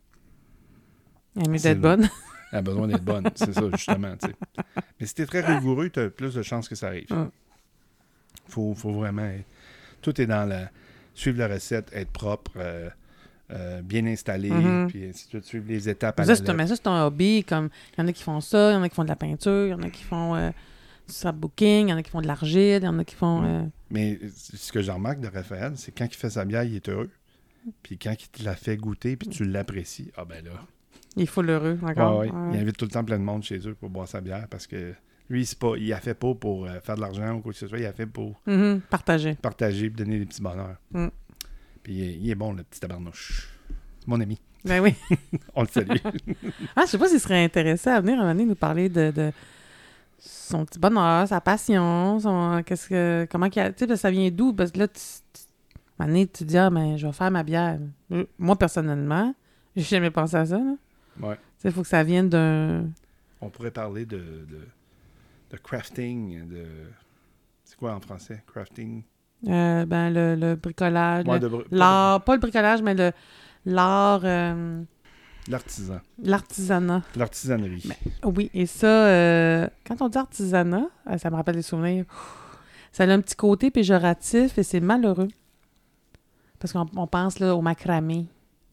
Elle 1.35 1.55
est 1.55 1.63
d'être 1.63 1.81
bonne. 1.81 2.09
elle 2.51 2.59
a 2.59 2.61
besoin 2.61 2.87
d'être 2.87 3.03
bonne. 3.03 3.29
c'est 3.35 3.53
ça, 3.53 3.61
justement. 3.71 4.15
Mais 4.99 5.05
si 5.05 5.13
tu 5.15 5.21
es 5.21 5.25
très 5.25 5.41
rigoureux, 5.41 5.89
tu 5.89 5.99
as 5.99 6.09
plus 6.09 6.33
de 6.33 6.41
chances 6.41 6.69
que 6.69 6.75
ça 6.75 6.87
arrive. 6.87 7.11
Mm. 7.11 7.29
faut, 8.47 8.73
faut 8.73 8.91
vraiment. 8.93 9.29
Tout 10.01 10.19
est 10.21 10.25
dans 10.27 10.47
la. 10.47 10.69
Suivre 11.13 11.39
la 11.39 11.47
recette, 11.47 11.89
être 11.93 12.11
propre, 12.11 12.51
euh, 12.57 12.89
euh, 13.51 13.81
bien 13.81 14.05
installé, 14.05 14.49
Mhm. 14.49 14.87
puis 14.89 15.05
ainsi 15.05 15.25
de 15.25 15.29
suite, 15.29 15.45
suivre 15.45 15.65
les 15.69 15.87
étapes 15.87 16.19
à 16.19 16.25
Ça, 16.25 16.33
la 16.43 16.53
mais 16.53 16.67
ça, 16.67 16.75
c'est 16.75 16.87
un 16.87 17.05
hobby. 17.05 17.45
Comme 17.45 17.69
il 17.93 18.01
y 18.01 18.03
en 18.03 18.07
a 18.09 18.11
qui 18.11 18.21
font 18.23 18.41
ça, 18.41 18.71
il 18.71 18.73
y 18.73 18.77
en 18.77 18.83
a 18.83 18.89
qui 18.89 18.95
font 18.95 19.03
de 19.05 19.09
la 19.09 19.15
peinture, 19.15 19.67
il 19.67 19.69
y 19.69 19.73
en 19.73 19.81
a 19.81 19.89
qui 19.89 20.03
font 20.03 20.35
euh, 20.35 20.49
du 21.07 21.13
scrapbooking, 21.13 21.87
il 21.87 21.89
y 21.89 21.93
en 21.93 21.97
a 21.97 22.03
qui 22.03 22.11
font 22.11 22.19
de 22.21 22.27
l'argile, 22.27 22.79
il 22.81 22.83
y 22.83 22.87
en 22.87 22.99
a 22.99 23.05
qui 23.05 23.15
font. 23.15 23.39
Mm. 23.41 23.71
Mais 23.91 24.19
ce 24.35 24.73
que 24.73 24.81
je 24.81 24.91
remarque 24.91 25.21
de 25.21 25.29
Raphaël, 25.29 25.71
c'est 25.77 25.93
quand 25.97 26.05
il 26.05 26.15
fait 26.15 26.29
sa 26.31 26.43
bière, 26.43 26.63
il 26.63 26.75
est 26.75 26.89
heureux. 26.89 27.09
Puis 27.81 27.97
quand 27.97 28.13
il 28.19 28.27
te 28.27 28.43
la 28.43 28.55
fait 28.57 28.75
goûter, 28.75 29.15
puis 29.15 29.29
tu 29.29 29.45
l'apprécies, 29.45 30.11
ah 30.17 30.25
ben 30.25 30.43
là. 30.43 30.51
Il 31.17 31.27
faut 31.27 31.41
l'heureux, 31.41 31.77
Ah 31.83 31.87
d'accord? 31.87 32.19
ouais. 32.19 32.29
Ouais. 32.31 32.49
Il 32.53 32.59
invite 32.59 32.77
tout 32.77 32.85
le 32.85 32.91
temps 32.91 33.03
plein 33.03 33.17
de 33.19 33.23
monde 33.23 33.43
chez 33.43 33.57
eux 33.67 33.73
pour 33.75 33.89
boire 33.89 34.07
sa 34.07 34.21
bière 34.21 34.47
parce 34.49 34.67
que 34.67 34.93
lui, 35.29 35.45
c'est 35.45 35.57
pas, 35.57 35.73
il 35.77 35.91
a 35.93 35.97
fait 35.99 36.13
pas 36.13 36.33
pour 36.35 36.65
euh, 36.65 36.79
faire 36.81 36.95
de 36.95 37.01
l'argent 37.01 37.35
ou 37.35 37.39
quoi 37.41 37.51
que 37.51 37.57
ce 37.57 37.67
soit, 37.67 37.79
il 37.79 37.85
a 37.85 37.93
fait 37.93 38.05
pour 38.05 38.39
Mhm, 38.45 38.81
Partager. 38.89 39.35
partager 39.35 39.85
et 39.85 39.89
donner 39.89 40.19
des 40.19 40.25
petits 40.25 40.41
bonheurs. 40.41 40.75
Mm. 40.91 41.07
Puis 41.83 41.93
il 41.93 42.03
est, 42.03 42.13
il 42.15 42.29
est 42.29 42.35
bon, 42.35 42.53
le 42.53 42.63
petit 42.63 42.79
tabarnouche. 42.79 43.49
C'est 43.99 44.07
mon 44.07 44.19
ami. 44.19 44.39
Ben 44.63 44.81
oui. 44.81 44.93
On 45.55 45.61
le 45.61 45.67
salue. 45.67 45.97
Ah, 46.75 46.81
je 46.85 46.91
sais 46.91 46.97
pas 46.97 47.07
s'il 47.07 47.19
serait 47.19 47.43
intéressé 47.43 47.89
à 47.89 48.01
venir 48.01 48.15
à 48.15 48.17
un 48.17 48.21
moment 48.23 48.33
donné 48.33 48.45
nous 48.45 48.55
parler 48.55 48.89
de, 48.89 49.11
de 49.11 49.31
son 50.19 50.65
petit 50.65 50.79
bonheur, 50.79 51.27
sa 51.27 51.39
passion, 51.41 52.19
son 52.19 52.63
qu'est-ce 52.65 52.89
que 52.89 53.27
comment 53.29 53.49
qu'il 53.49 53.61
a, 53.61 53.71
tu 53.71 53.85
sais 53.87 53.95
ça 53.95 54.09
vient 54.09 54.29
d'où? 54.31 54.53
Parce 54.53 54.71
que 54.71 54.79
là 54.79 54.87
tu, 54.87 55.01
tu, 55.33 56.27
tu 56.29 56.43
dis 56.45 56.57
ah 56.57 56.69
ben 56.71 56.97
je 56.97 57.05
vais 57.05 57.13
faire 57.13 57.29
ma 57.31 57.43
bière. 57.43 57.79
Euh, 58.11 58.25
Moi 58.39 58.55
personnellement, 58.57 59.35
j'ai 59.75 59.83
jamais 59.83 60.09
pensé 60.11 60.35
à 60.35 60.45
ça. 60.45 60.57
là. 60.57 60.75
Ouais. 61.21 61.37
Il 61.63 61.71
faut 61.71 61.81
que 61.81 61.87
ça 61.87 62.03
vienne 62.03 62.29
d'un 62.29 62.85
On 63.41 63.49
pourrait 63.49 63.71
parler 63.71 64.05
de, 64.05 64.17
de, 64.17 64.67
de 65.51 65.57
crafting, 65.57 66.47
de... 66.47 66.65
C'est 67.63 67.77
quoi 67.77 67.93
en 67.95 67.99
français? 67.99 68.43
Crafting? 68.51 69.03
euh, 69.47 69.85
ben 69.85 70.09
le, 70.11 70.35
le 70.35 70.55
bricolage, 70.55 71.25
Ouais, 71.27 71.39
br- 71.39 71.65
l'art, 71.71 72.23
pas 72.23 72.33
le 72.35 72.39
bricolage 72.39 72.81
mais 72.81 72.93
le 72.95 73.11
l'art 73.65 74.21
euh, 74.23 74.81
L'artisan. 75.47 75.99
l'artisanat. 76.23 77.03
L'artisanerie. 77.15 77.87
Oui, 78.23 78.49
et 78.53 78.65
ça, 78.65 78.87
euh, 79.07 79.67
quand 79.85 80.01
on 80.01 80.09
dit 80.09 80.17
artisanat, 80.17 80.87
euh, 81.09 81.17
ça 81.19 81.29
me 81.29 81.35
rappelle 81.35 81.55
des 81.55 81.61
souvenirs. 81.61 82.05
Ça 82.91 83.03
a 83.03 83.07
un 83.07 83.21
petit 83.21 83.35
côté 83.35 83.69
péjoratif 83.71 84.57
et 84.57 84.63
c'est 84.63 84.79
malheureux. 84.79 85.27
Parce 86.59 86.73
qu'on 86.73 86.87
on 86.95 87.05
pense 87.07 87.37
là, 87.39 87.55
au 87.55 87.61
macramé, 87.61 88.25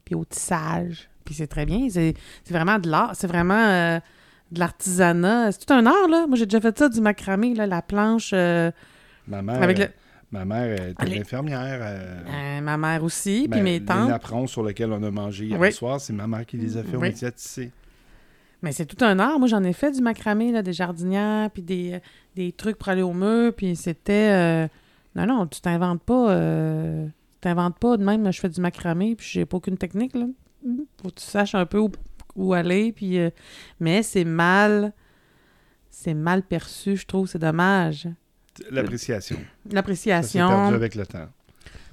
puis 0.04 0.14
au 0.14 0.24
tissage, 0.24 1.10
puis 1.24 1.34
c'est 1.34 1.46
très 1.46 1.66
bien. 1.66 1.88
C'est 1.90 2.14
vraiment 2.50 2.78
de 2.78 2.88
l'art, 2.90 3.12
c'est 3.14 3.26
vraiment 3.26 3.54
euh, 3.68 3.98
de 4.50 4.58
l'artisanat. 4.58 5.52
C'est 5.52 5.64
tout 5.66 5.72
un 5.74 5.86
art, 5.86 6.08
là. 6.08 6.26
Moi, 6.26 6.36
j'ai 6.36 6.46
déjà 6.46 6.60
fait 6.60 6.76
ça, 6.78 6.88
du 6.88 7.00
macramé, 7.00 7.54
là, 7.54 7.66
la 7.66 7.82
planche 7.82 8.30
euh, 8.34 8.70
Ma 9.28 9.40
mère, 9.42 9.62
avec 9.62 9.78
le... 9.78 9.86
ma 10.32 10.44
mère 10.44 10.88
était 10.90 11.18
infirmière. 11.20 11.78
euh, 11.82 12.60
ma 12.60 12.76
mère 12.76 13.02
aussi, 13.04 13.46
ben, 13.48 13.56
puis 13.56 13.62
mes 13.62 13.78
Les 13.78 13.84
tantes. 13.84 14.08
napperons 14.08 14.46
sur 14.46 14.62
lesquels 14.64 14.92
on 14.92 15.02
a 15.02 15.10
mangé 15.10 15.46
hier 15.46 15.60
Oui. 15.60 15.72
soir, 15.72 16.00
c'est 16.00 16.12
ma 16.12 16.26
mère 16.26 16.44
qui 16.46 16.56
les 16.56 16.76
a 16.76 16.82
fait 16.82 16.96
au 16.96 17.00
Oui. 17.00 17.08
métier 17.08 17.28
à 17.28 17.32
tisser. 17.32 17.70
Mais 18.62 18.72
c'est 18.72 18.86
tout 18.86 19.04
un 19.04 19.18
art. 19.18 19.38
Moi, 19.38 19.48
j'en 19.48 19.64
ai 19.64 19.72
fait 19.72 19.90
du 19.90 20.00
macramé, 20.00 20.52
là, 20.52 20.62
des 20.62 20.72
jardinières, 20.72 21.50
puis 21.50 21.62
des, 21.62 22.00
des 22.36 22.52
trucs 22.52 22.78
pour 22.78 22.88
aller 22.90 23.02
au 23.02 23.12
mur, 23.12 23.52
puis 23.54 23.74
c'était... 23.76 24.68
Non, 25.16 25.26
non, 25.26 25.46
tu 25.46 25.60
t'inventes 25.60 26.02
pas... 26.02 26.34
Tu 26.36 27.48
t'inventes 27.48 27.76
pas 27.80 27.96
de 27.96 28.04
même, 28.04 28.32
je 28.32 28.38
fais 28.38 28.48
du 28.48 28.60
macramé, 28.60 29.16
puis 29.16 29.26
j'ai 29.28 29.44
pas 29.44 29.56
aucune 29.56 29.76
technique, 29.76 30.14
là. 30.14 30.26
Faut 31.02 31.08
que 31.08 31.14
tu 31.14 31.24
saches 31.24 31.54
un 31.54 31.66
peu 31.66 31.78
où, 31.78 31.90
où 32.36 32.52
aller, 32.54 32.92
puis... 32.92 33.18
euh, 33.18 33.30
Mais 33.80 34.02
c'est 34.02 34.24
mal... 34.24 34.92
c'est 35.90 36.14
mal 36.14 36.42
perçu, 36.42 36.96
je 36.96 37.06
trouve. 37.06 37.26
C'est 37.28 37.38
dommage. 37.38 38.08
L'appréciation. 38.70 39.36
Ça 39.36 39.74
L'appréciation. 39.74 40.48
perdu 40.48 40.74
avec 40.74 40.94
le 40.94 41.06
temps. 41.06 41.28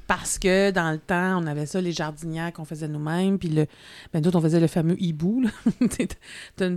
Parce 0.07 0.39
que 0.39 0.71
dans 0.71 0.91
le 0.91 0.97
temps, 0.97 1.39
on 1.41 1.45
avait 1.45 1.67
ça, 1.67 1.79
les 1.79 1.91
jardinières 1.91 2.51
qu'on 2.51 2.65
faisait 2.65 2.87
nous-mêmes. 2.87 3.37
Puis 3.37 3.49
le, 3.49 3.67
ben 4.11 4.21
d'autres, 4.21 4.39
on 4.39 4.41
faisait 4.41 4.59
le 4.59 4.65
fameux 4.65 4.95
hibou. 4.99 5.43
T'as 6.55 6.69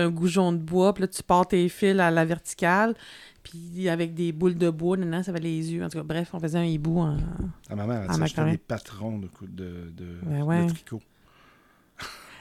un- 0.00 0.10
goujon 0.10 0.52
de 0.52 0.56
bois, 0.58 0.94
puis 0.94 1.02
là, 1.02 1.08
tu 1.08 1.22
pars 1.22 1.46
tes 1.46 1.68
fils 1.68 2.00
à 2.00 2.10
la 2.10 2.24
verticale. 2.24 2.94
Puis 3.42 3.88
avec 3.90 4.14
des 4.14 4.32
boules 4.32 4.56
de 4.56 4.70
bois, 4.70 4.96
non, 4.96 5.22
ça 5.22 5.32
avait 5.32 5.40
les 5.40 5.72
yeux. 5.72 5.84
En 5.84 5.88
tout 5.90 5.98
cas, 5.98 6.04
bref, 6.04 6.30
on 6.32 6.40
faisait 6.40 6.58
un 6.58 6.64
hibou. 6.64 7.00
En... 7.00 7.16
À 7.68 7.74
ma 7.76 7.86
mère, 7.86 8.06
Ah, 8.08 8.16
elle 8.38 8.50
des 8.52 8.56
patrons 8.58 9.18
de, 9.18 9.28
de, 9.42 9.90
de, 9.94 10.06
Ben 10.22 10.42
ouais. 10.42 10.64
de 10.66 10.70
tricot. 10.70 11.02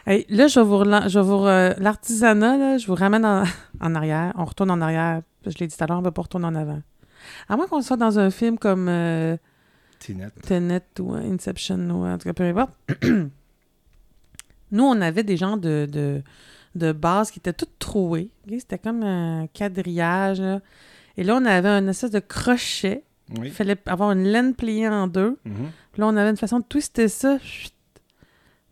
Hey, 0.08 0.26
là, 0.30 0.48
je 0.48 0.60
vais 0.60 0.66
vous, 0.66 1.44
l'artisanat, 1.84 2.58
là, 2.58 2.78
je 2.78 2.88
vous 2.88 2.96
ramène 2.96 3.26
en, 3.26 3.44
en 3.82 3.96
arrière. 3.96 4.34
On 4.36 4.46
retourne 4.46 4.72
en 4.72 4.82
arrière. 4.82 5.22
Je 5.46 5.58
l'ai 5.60 5.68
dit 5.68 5.76
tout 5.78 5.84
à 5.84 5.88
l'heure, 5.88 5.98
on 5.98 6.02
ne 6.02 6.06
va 6.06 6.12
pas 6.12 6.22
retourner 6.24 6.48
en 6.48 6.56
avant. 6.56 6.82
À 7.50 7.56
moins 7.56 7.68
qu'on 7.68 7.82
soit 7.82 7.98
dans 7.98 8.18
un 8.20 8.30
film 8.32 8.58
comme 8.58 8.88
euh, 8.90 9.38
Tinette. 10.00 10.34
Tenet 10.42 10.82
ou 11.00 11.14
euh, 11.14 11.20
Inception 11.32 11.78
ou 11.92 12.06
en 12.06 12.18
tout 12.18 12.28
cas 12.28 12.34
peu 12.34 12.44
importe. 12.44 12.72
Nous, 14.72 14.84
on 14.84 15.02
avait 15.02 15.24
des 15.24 15.38
genres 15.38 15.58
de, 15.58 15.88
de, 15.92 16.22
de 16.76 16.92
bases 16.94 17.30
qui 17.32 17.40
étaient 17.40 17.54
toutes 17.54 17.78
trouées. 17.78 18.30
ok? 18.48 18.56
C'était 18.60 18.80
comme 18.80 19.04
un 19.04 19.48
quadrillage. 19.48 20.40
là. 20.42 20.62
Et 21.18 21.24
là, 21.24 21.36
on 21.36 21.46
avait 21.46 21.70
un 21.70 21.88
espèce 21.88 22.12
de 22.12 22.20
crochet. 22.20 23.04
Oui. 23.38 23.48
Il 23.48 23.52
fallait 23.52 23.78
avoir 23.86 24.12
une 24.12 24.24
laine 24.24 24.56
pliée 24.56 24.88
en 24.88 25.08
deux. 25.08 25.38
Puis 25.44 26.00
là, 26.02 26.08
on 26.08 26.16
avait 26.16 26.30
une 26.30 26.38
façon 26.38 26.60
de 26.60 26.66
twister 26.66 27.08
ça. 27.08 27.38
Chut. 27.40 27.74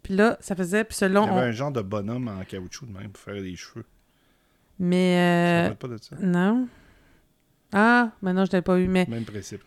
Puis 0.10 0.18
là, 0.18 0.38
ça 0.40 0.56
faisait... 0.56 0.84
Puis 0.86 0.98
selon... 0.98 1.26
Il 1.26 1.28
y 1.28 1.30
avait 1.30 1.40
on- 1.42 1.44
un 1.44 1.52
genre 1.52 1.72
de 1.72 1.84
bonhomme 1.84 2.28
en 2.30 2.44
caoutchouc 2.44 2.88
de 2.88 2.94
même 2.98 3.10
pour 3.12 3.22
faire 3.22 3.36
des 3.44 3.56
cheveux. 3.56 3.86
Mais... 4.80 5.68
Euh, 5.70 5.76
pas 5.76 5.88
de 5.88 5.98
ça? 5.98 6.16
Non. 6.20 6.68
Ah, 7.72 8.10
mais 8.24 8.34
non, 8.34 8.44
je 8.46 8.52
l'avais 8.52 8.64
pas 8.64 8.80
eu. 8.80 8.88
Mais... 8.88 9.06
Même 9.08 9.24
principe. 9.24 9.62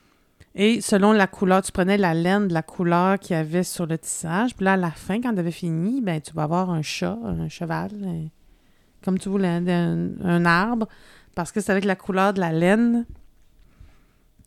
Et 0.57 0.81
selon 0.81 1.13
la 1.13 1.29
couleur, 1.29 1.63
tu 1.63 1.71
prenais 1.71 1.97
la 1.97 2.13
laine 2.13 2.49
de 2.49 2.55
la 2.55 2.63
couleur 2.63 3.21
qu'il 3.21 3.37
y 3.37 3.39
avait 3.39 3.63
sur 3.63 3.87
le 3.87 3.97
tissage. 3.99 4.57
Puis 4.57 4.65
là, 4.65 4.73
à 4.73 4.77
la 4.77 4.91
fin, 4.91 5.21
quand 5.21 5.33
tu 5.33 5.39
avais 5.39 5.53
fini, 5.53 6.01
ben, 6.01 6.21
tu 6.21 6.33
vas 6.33 6.43
avoir 6.43 6.71
un 6.71 6.83
chat, 6.83 7.17
un 7.25 7.49
cheval, 7.49 7.93
un- 8.05 8.27
comme 9.05 9.21
tu 9.21 9.29
voulais, 9.29 9.47
un, 9.47 10.09
un 10.25 10.45
arbre. 10.45 10.89
Parce 11.37 11.53
que 11.53 11.61
c'est 11.61 11.71
avec 11.71 11.85
la 11.85 11.95
couleur 11.95 12.35
de 12.35 12.41
la 12.41 12.51
laine 12.51 13.07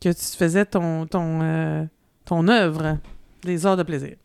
que 0.02 0.10
tu 0.10 0.36
faisais 0.36 0.66
ton, 0.66 1.06
ton, 1.06 1.40
euh, 1.40 1.84
ton 2.26 2.48
œuvre 2.48 2.98
des 3.44 3.64
heures 3.64 3.78
de 3.78 3.82
plaisir. 3.82 4.16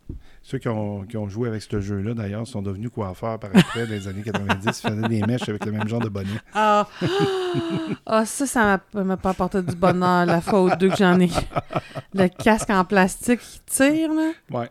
Ceux 0.44 0.58
qui 0.58 0.68
ont, 0.70 1.04
qui 1.06 1.18
ont 1.18 1.30
joué 1.30 1.48
avec 1.50 1.62
ce 1.62 1.80
jeu-là, 1.80 2.14
d'ailleurs, 2.16 2.48
sont 2.48 2.64
devenus 2.64 2.90
coiffeurs 2.90 3.38
par 3.40 3.52
après, 3.54 3.86
dans 3.86 3.92
les 3.92 4.08
années 4.08 4.24
90. 4.24 4.66
Ils 4.66 4.90
faisaient 4.90 5.08
des 5.08 5.22
mèches 5.22 5.48
avec 5.48 5.64
le 5.66 5.72
même 5.72 5.88
genre 5.88 6.00
de 6.02 6.10
bonnet. 6.10 6.30
Ah, 6.54 6.88
Ah, 8.06 8.26
ça, 8.26 8.46
ça 8.48 8.82
m'a- 8.94 9.04
m'a 9.04 9.18
pas 9.18 9.32
apporté 9.32 9.62
du 9.62 9.76
bonheur 9.76 10.26
la 10.26 10.42
fois 10.42 10.64
ou 10.64 10.76
deux 10.78 10.90
que 10.90 10.96
j'en 10.98 11.20
ai. 11.20 11.30
Le 12.14 12.28
casque 12.28 12.70
en 12.70 12.84
plastique 12.86 13.40
qui 13.40 13.60
tire, 13.68 14.14
là. 14.14 14.32
Ouais. 14.50 14.70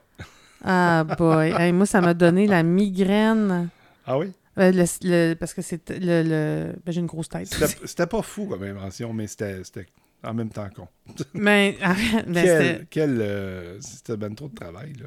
Ah, 0.65 1.05
boy. 1.05 1.53
Hey, 1.57 1.73
moi, 1.73 1.87
ça 1.87 2.01
m'a 2.01 2.15
donné 2.15 2.47
la 2.47 2.63
migraine. 2.63 3.69
Ah 4.07 4.19
oui? 4.19 4.33
Euh, 4.59 4.73
le- 4.73 4.85
le- 5.03 5.35
parce 5.35 5.55
que 5.55 5.63
c'est 5.63 5.89
le. 5.91 6.23
le- 6.23 6.73
ben, 6.85 6.93
j'ai 6.93 7.01
une 7.01 7.07
grosse 7.07 7.29
tête. 7.29 7.49
C'était 7.85 8.07
pas 8.07 8.23
fou 8.23 8.47
comme 8.47 8.65
invention, 8.65 9.13
mais 9.13 9.27
c'était 9.29 9.63
en 10.25 10.35
même 10.35 10.51
temps 10.51 10.69
con. 10.75 10.89
Mais, 11.33 11.77
quel, 11.81 12.35
c'était- 12.35 12.87
quel, 12.91 13.19
euh, 13.23 13.81
c'était 13.81 14.17
ben 14.17 14.35
trop 14.35 14.49
de 14.49 14.55
travail, 14.55 14.93
là. 15.01 15.07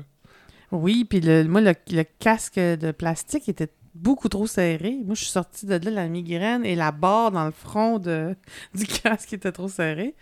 Oui, 0.73 1.05
puis 1.05 1.21
le, 1.21 1.43
moi, 1.43 1.61
le, 1.61 1.73
le 1.91 2.03
casque 2.19 2.55
de 2.59 2.91
plastique 2.91 3.47
était 3.47 3.69
beaucoup 3.93 4.27
trop 4.27 4.47
serré. 4.47 4.97
Moi, 5.05 5.13
je 5.13 5.21
suis 5.21 5.31
sortie 5.31 5.67
de 5.67 5.75
là, 5.75 5.91
la 5.91 6.07
migraine 6.07 6.65
et 6.65 6.75
la 6.75 6.91
barre 6.91 7.29
dans 7.31 7.45
le 7.45 7.51
front 7.51 7.99
de, 7.99 8.35
du 8.73 8.85
casque 8.87 9.33
était 9.33 9.51
trop 9.51 9.67
serré. 9.67 10.15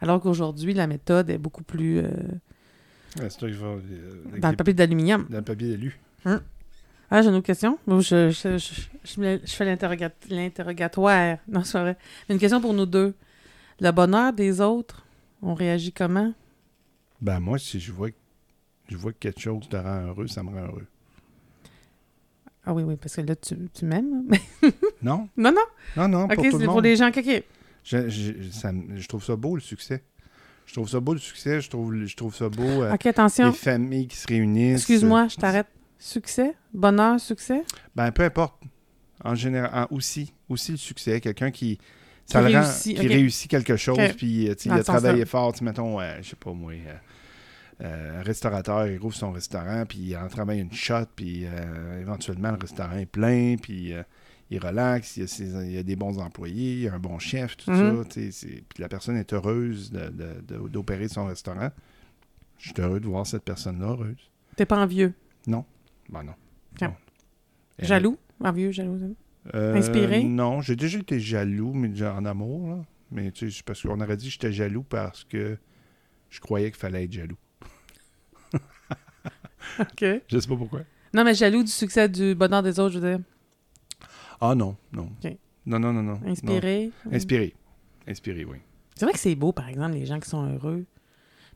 Alors 0.00 0.20
qu'aujourd'hui, 0.20 0.74
la 0.74 0.86
méthode 0.86 1.28
est 1.30 1.38
beaucoup 1.38 1.64
plus. 1.64 1.98
euh, 1.98 2.10
Ouais, 3.18 3.30
c'est 3.30 3.38
toi 3.38 3.48
qui 3.48 3.56
vas. 3.56 3.66
euh, 3.66 3.80
dans 4.38 4.50
le 4.50 4.56
papier 4.56 4.74
d'aluminium. 4.74 5.26
dans 5.28 5.38
le 5.38 5.44
papier 5.44 5.68
d'élu. 5.70 5.98
Ah, 7.10 7.22
j'ai 7.22 7.28
une 7.28 7.34
autre 7.36 7.46
question. 7.46 7.78
Je, 7.88 8.30
je, 8.30 8.58
je, 8.58 8.82
je, 9.04 9.54
fais 9.54 9.64
l'interroga- 9.64 10.10
l'interrogatoire. 10.28 11.38
Non, 11.48 11.64
c'est 11.64 11.80
vrai. 11.80 11.96
Une 12.28 12.38
question 12.38 12.60
pour 12.60 12.74
nous 12.74 12.86
deux. 12.86 13.14
Le 13.80 13.90
bonheur 13.90 14.32
des 14.32 14.60
autres, 14.60 15.04
on 15.42 15.54
réagit 15.54 15.92
comment? 15.92 16.32
Ben, 17.20 17.40
moi, 17.40 17.58
si 17.58 17.80
je 17.80 17.90
vois, 17.92 18.08
je 18.88 18.96
vois 18.96 19.12
que 19.12 19.18
quelque 19.18 19.40
chose 19.40 19.68
te 19.68 19.76
rend 19.76 20.06
heureux, 20.06 20.26
ça 20.26 20.42
me 20.42 20.50
rend 20.50 20.66
heureux. 20.66 20.86
Ah 22.64 22.74
oui, 22.74 22.82
oui, 22.82 22.96
parce 22.96 23.14
que 23.16 23.20
là, 23.20 23.36
tu, 23.36 23.56
tu 23.72 23.84
m'aimes. 23.84 24.28
Non? 25.02 25.28
non, 25.36 25.52
non? 25.52 25.60
Non, 25.96 26.08
non, 26.08 26.24
OK, 26.24 26.34
c'est 26.40 26.58
le 26.58 26.64
pour 26.66 26.80
les 26.80 26.96
gens. 26.96 27.08
OK, 27.08 27.18
OK. 27.18 27.42
Je, 27.84 28.08
je- 28.08 28.50
ça 28.50 28.72
me- 28.72 28.96
je 28.98 29.06
trouve 29.06 29.22
ça 29.24 29.36
beau, 29.36 29.54
le 29.54 29.60
succès. 29.60 30.02
Je 30.64 30.72
trouve 30.72 30.88
ça 30.88 30.98
beau, 30.98 31.12
le 31.12 31.20
succès. 31.20 31.60
Je 31.60 31.70
trouve, 31.70 31.94
je 32.04 32.16
trouve 32.16 32.34
ça 32.34 32.48
beau, 32.48 32.82
euh, 32.82 32.92
OK, 32.92 33.06
attention. 33.06 33.46
les 33.46 33.52
familles 33.52 34.08
qui 34.08 34.16
se 34.16 34.26
réunissent. 34.26 34.78
Excuse-moi, 34.80 35.28
je 35.28 35.36
t'arrête. 35.36 35.68
Succès? 35.98 36.54
Bonheur, 36.74 37.20
succès? 37.20 37.62
Ben, 37.94 38.10
peu 38.10 38.24
importe. 38.24 38.60
En 39.24 39.34
général, 39.36 39.70
en- 39.90 39.94
aussi, 39.94 40.32
aussi 40.48 40.72
le 40.72 40.76
succès. 40.78 41.20
Quelqu'un 41.20 41.52
qui, 41.52 41.78
ça 42.26 42.40
Qui 42.44 42.50
le 42.52 42.58
rend- 42.58 42.64
réussit, 42.64 42.96
qui 42.98 43.06
ok. 43.06 43.12
réussit 43.12 43.50
quelque 43.50 43.76
chose, 43.76 43.98
puis 44.16 44.48
euh, 44.48 44.54
il 44.64 44.72
a 44.72 44.82
travaillé 44.82 45.24
fort. 45.24 45.54
Mettons, 45.62 46.00
euh, 46.00 46.16
je 46.20 46.30
sais 46.30 46.36
pas 46.36 46.52
moi, 46.52 46.72
euh, 46.72 46.94
euh, 47.82 48.20
un 48.20 48.22
restaurateur, 48.22 48.86
il 48.86 48.98
rouvre 48.98 49.14
son 49.14 49.32
restaurant, 49.32 49.84
puis 49.86 49.98
il 49.98 50.16
en 50.16 50.28
travaille 50.28 50.60
une 50.60 50.72
shot, 50.72 51.06
puis 51.14 51.44
euh, 51.46 52.00
éventuellement, 52.00 52.50
le 52.52 52.58
restaurant 52.58 52.96
est 52.96 53.06
plein, 53.06 53.56
puis 53.60 53.92
euh, 53.92 54.02
il 54.50 54.64
relaxe, 54.64 55.16
il 55.16 55.20
y, 55.20 55.24
a 55.24 55.26
ses- 55.26 55.66
il 55.66 55.72
y 55.72 55.78
a 55.78 55.82
des 55.82 55.96
bons 55.96 56.18
employés, 56.18 56.72
il 56.74 56.80
y 56.80 56.88
a 56.88 56.94
un 56.94 56.98
bon 56.98 57.18
chef, 57.18 57.56
tout 57.56 57.70
Mhm. 57.70 58.04
ça. 58.04 58.08
Puis 58.10 58.62
la 58.78 58.88
personne 58.88 59.16
est 59.16 59.32
heureuse 59.32 59.90
de- 59.90 60.08
de- 60.08 60.40
de- 60.46 60.68
d'opérer 60.68 61.08
son 61.08 61.26
restaurant. 61.26 61.70
Je 62.58 62.70
suis 62.70 62.80
heureux 62.80 63.00
de 63.00 63.06
voir 63.06 63.26
cette 63.26 63.42
personne-là 63.44 63.88
heureuse. 63.88 64.30
T'es 64.56 64.64
pas 64.64 64.78
envieux? 64.78 65.12
Ben 65.46 66.22
non. 66.22 66.34
Ok. 66.74 66.82
Non. 66.82 66.94
Elle- 67.78 67.86
Jaloux? 67.86 68.16
Envieux, 68.40 68.70
jaloux. 68.70 69.14
Euh, 69.54 69.74
Inspiré? 69.74 70.22
Non, 70.24 70.60
j'ai 70.60 70.76
déjà 70.76 70.98
été 70.98 71.18
jaloux, 71.20 71.72
mais 71.74 71.88
déjà 71.88 72.14
en 72.14 72.24
amour. 72.24 72.68
Là. 72.70 72.84
Mais 73.10 73.30
tu 73.32 73.50
sais, 73.50 73.62
parce 73.66 73.82
qu'on 73.82 74.00
aurait 74.00 74.16
dit 74.16 74.26
que 74.26 74.32
j'étais 74.32 74.52
jaloux 74.52 74.82
parce 74.82 75.24
que 75.24 75.58
je 76.30 76.40
croyais 76.40 76.70
qu'il 76.70 76.78
fallait 76.80 77.04
être 77.04 77.12
jaloux. 77.12 77.36
OK. 79.80 80.04
Je 80.28 80.38
sais 80.38 80.48
pas 80.48 80.56
pourquoi. 80.56 80.80
Non, 81.14 81.24
mais 81.24 81.34
jaloux 81.34 81.62
du 81.62 81.70
succès 81.70 82.08
du 82.08 82.34
bonheur 82.34 82.62
des 82.62 82.78
autres, 82.80 82.94
je 82.94 82.98
veux 82.98 83.08
dire. 83.16 83.24
Ah 84.40 84.54
non, 84.54 84.76
non. 84.92 85.08
Non, 85.64 85.78
non, 85.78 85.92
non, 85.92 86.02
non. 86.02 86.20
Inspiré. 86.26 86.90
Non. 87.04 87.12
Inspiré. 87.12 87.54
Inspiré, 88.06 88.44
oui. 88.44 88.58
C'est 88.94 89.04
vrai 89.04 89.12
que 89.12 89.18
c'est 89.18 89.34
beau, 89.34 89.52
par 89.52 89.68
exemple, 89.68 89.94
les 89.94 90.06
gens 90.06 90.20
qui 90.20 90.28
sont 90.28 90.46
heureux. 90.52 90.84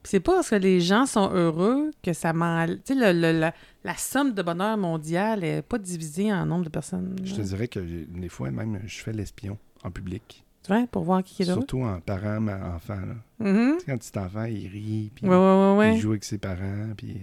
Puis 0.03 0.09
c'est 0.09 0.19
pas 0.19 0.33
parce 0.33 0.49
que 0.49 0.55
les 0.55 0.79
gens 0.81 1.05
sont 1.05 1.29
heureux 1.31 1.91
que 2.03 2.11
ça 2.13 2.33
m'en... 2.33 2.65
Tu 2.67 2.79
sais, 2.85 2.95
la, 3.13 3.53
la 3.83 3.95
somme 3.97 4.33
de 4.33 4.41
bonheur 4.41 4.75
mondial 4.77 5.43
est 5.43 5.61
pas 5.61 5.77
divisée 5.77 6.33
en 6.33 6.45
nombre 6.47 6.65
de 6.65 6.69
personnes. 6.69 7.15
Je 7.23 7.35
te 7.35 7.41
dirais 7.41 7.67
que 7.67 7.79
des 7.79 8.29
fois, 8.29 8.49
même, 8.51 8.79
je 8.85 8.99
fais 8.99 9.13
l'espion 9.13 9.57
en 9.83 9.91
public. 9.91 10.43
Tu 10.63 10.73
vois, 10.73 10.85
pour 10.87 11.03
voir 11.03 11.23
qui 11.23 11.43
est 11.43 11.45
heureux. 11.47 11.59
Surtout 11.59 11.81
en 11.83 11.99
parent, 12.01 12.39
ma- 12.41 12.75
enfant. 12.75 12.95
Là. 12.99 13.15
Mhm. 13.51 13.73
Tu 13.73 13.79
sais, 13.79 13.85
quand 13.91 13.97
petit 13.97 14.19
enfant, 14.19 14.43
il 14.45 14.67
rit, 14.67 15.11
puis 15.15 15.25
Ouais, 15.27 15.35
ouais, 15.35 15.37
ouais, 15.37 15.77
ouais. 15.77 15.95
il 15.95 15.99
joue 16.01 16.11
avec 16.11 16.23
ses 16.23 16.37
parents, 16.39 16.89
puis 16.97 17.17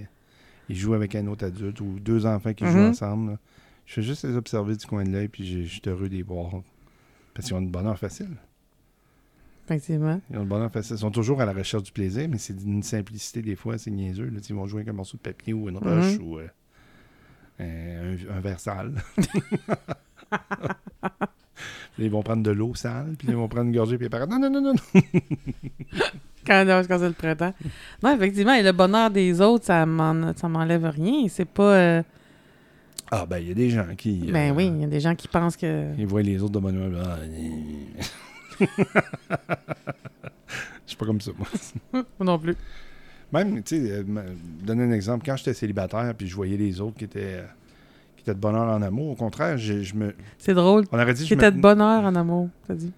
il 0.68 0.76
joue 0.76 0.94
avec 0.94 1.14
un 1.14 1.26
autre 1.26 1.44
adulte 1.46 1.80
ou 1.80 1.98
deux 2.00 2.26
enfants 2.26 2.52
qui 2.54 2.64
Mhm. 2.64 2.70
jouent 2.70 2.78
ensemble. 2.78 3.30
là. 3.32 3.38
Je 3.86 3.94
fais 3.94 4.02
juste 4.02 4.24
les 4.24 4.36
observer 4.36 4.76
du 4.76 4.86
coin 4.86 5.04
de 5.04 5.10
l'œil, 5.10 5.28
puis 5.28 5.46
je 5.46 5.62
je 5.62 5.68
suis 5.68 5.82
heureux 5.86 6.08
de 6.08 6.14
les 6.14 6.22
voir. 6.22 6.50
Parce 7.34 7.46
qu'ils 7.46 7.56
ont 7.56 7.60
une 7.60 7.70
bonheur 7.70 7.98
facile. 7.98 8.36
Effectivement. 9.66 10.20
Ils 10.30 10.36
ont 10.36 10.40
le 10.42 10.46
bonheur 10.46 10.70
facile. 10.72 10.96
Ils 10.96 11.00
sont 11.00 11.10
toujours 11.10 11.40
à 11.40 11.44
la 11.46 11.52
recherche 11.52 11.82
du 11.84 11.92
plaisir, 11.92 12.28
mais 12.28 12.38
c'est 12.38 12.54
d'une 12.56 12.82
simplicité 12.82 13.42
des 13.42 13.54
fois, 13.56 13.78
c'est 13.78 13.90
niaiseux. 13.90 14.26
Là. 14.28 14.40
Ils 14.48 14.54
vont 14.54 14.66
jouer 14.66 14.80
avec 14.80 14.88
un 14.88 14.92
morceau 14.96 15.16
de 15.16 15.22
papier 15.22 15.52
ou 15.52 15.68
une 15.68 15.76
roche 15.78 16.18
Mhm. 16.18 16.26
ou 16.26 16.38
euh, 16.38 16.48
un, 17.60 18.16
un 18.36 18.40
verre 18.40 18.60
sale. 18.60 18.94
Ils 22.00 22.10
vont 22.10 22.22
prendre 22.22 22.44
de 22.44 22.50
l'eau 22.52 22.74
sale, 22.76 23.16
puis 23.18 23.26
ils 23.28 23.34
vont 23.34 23.48
prendre 23.48 23.66
une 23.66 23.74
gorgée, 23.74 23.96
puis 23.98 24.06
ils 24.06 24.10
parlent 24.10 24.28
Non, 24.28 24.38
non, 24.38 24.50
non, 24.50 24.60
non, 24.62 24.74
non. 24.74 24.80
Quand, 26.48 26.64
quand 26.88 26.98
c'est 26.98 27.06
le 27.08 27.12
printemps. 27.12 27.52
Non, 28.02 28.16
effectivement, 28.16 28.54
et 28.54 28.62
le 28.62 28.72
bonheur 28.72 29.10
des 29.10 29.40
autres, 29.40 29.66
ça 29.66 29.84
m'en- 29.86 30.34
ça 30.34 30.48
m'enlève 30.48 30.84
rien. 30.86 31.26
C'est 31.28 31.44
pas... 31.44 31.74
euh, 31.74 32.02
Ah, 33.10 33.26
ben, 33.26 33.38
il 33.38 33.48
y 33.48 33.50
a 33.50 33.54
des 33.54 33.70
gens 33.70 33.86
qui. 33.96 34.30
Ben 34.32 34.50
euh, 34.50 34.54
oui, 34.56 34.66
il 34.74 34.80
y 34.80 34.84
a 34.84 34.88
des 34.88 35.00
gens 35.00 35.14
qui 35.14 35.28
pensent 35.28 35.56
que... 35.56 35.94
Ils 35.98 36.06
voient 36.06 36.22
les 36.22 36.42
autres 36.42 36.52
de 36.54 36.58
bonne 36.58 36.74
humeur. 36.76 37.04
Ah. 37.06 37.18
Je 40.86 40.92
suis 40.92 40.96
pas 40.96 41.06
comme 41.06 41.20
ça, 41.20 41.30
moi. 41.36 41.46
Moi 41.92 42.04
non 42.20 42.38
plus. 42.38 42.56
Même, 43.32 43.62
tu 43.62 43.76
sais, 43.86 43.92
euh, 43.92 44.02
donner 44.62 44.84
un 44.84 44.90
exemple, 44.92 45.24
quand 45.26 45.36
j'étais 45.36 45.52
célibataire, 45.52 46.14
puis 46.16 46.26
je 46.26 46.34
voyais 46.34 46.56
les 46.56 46.80
autres 46.80 46.96
qui 46.96 47.04
étaient, 47.04 47.44
qui 48.16 48.22
étaient 48.22 48.34
de 48.34 48.40
bonheur 48.40 48.62
en 48.68 48.80
amour, 48.80 49.10
au 49.10 49.14
contraire, 49.14 49.58
je, 49.58 49.82
je 49.82 49.94
me. 49.94 50.14
C'est 50.38 50.54
drôle. 50.54 50.84
On 50.92 50.98
aurait 50.98 51.12
dit 51.12 51.24
Qui 51.24 51.28
je 51.28 51.34
me- 51.34 51.40
était 51.40 51.52
de 51.52 51.60
bonheur 51.60 52.04
en 52.04 52.14
amour, 52.14 52.48
t'as 52.66 52.74
dit. 52.74 52.90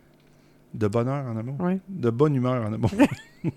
De 0.74 0.86
bonheur 0.88 1.24
en 1.26 1.36
amour. 1.36 1.56
Oui. 1.60 1.80
De 1.88 2.10
bonne 2.10 2.34
humeur 2.34 2.64
en 2.66 2.72
amour. 2.72 2.90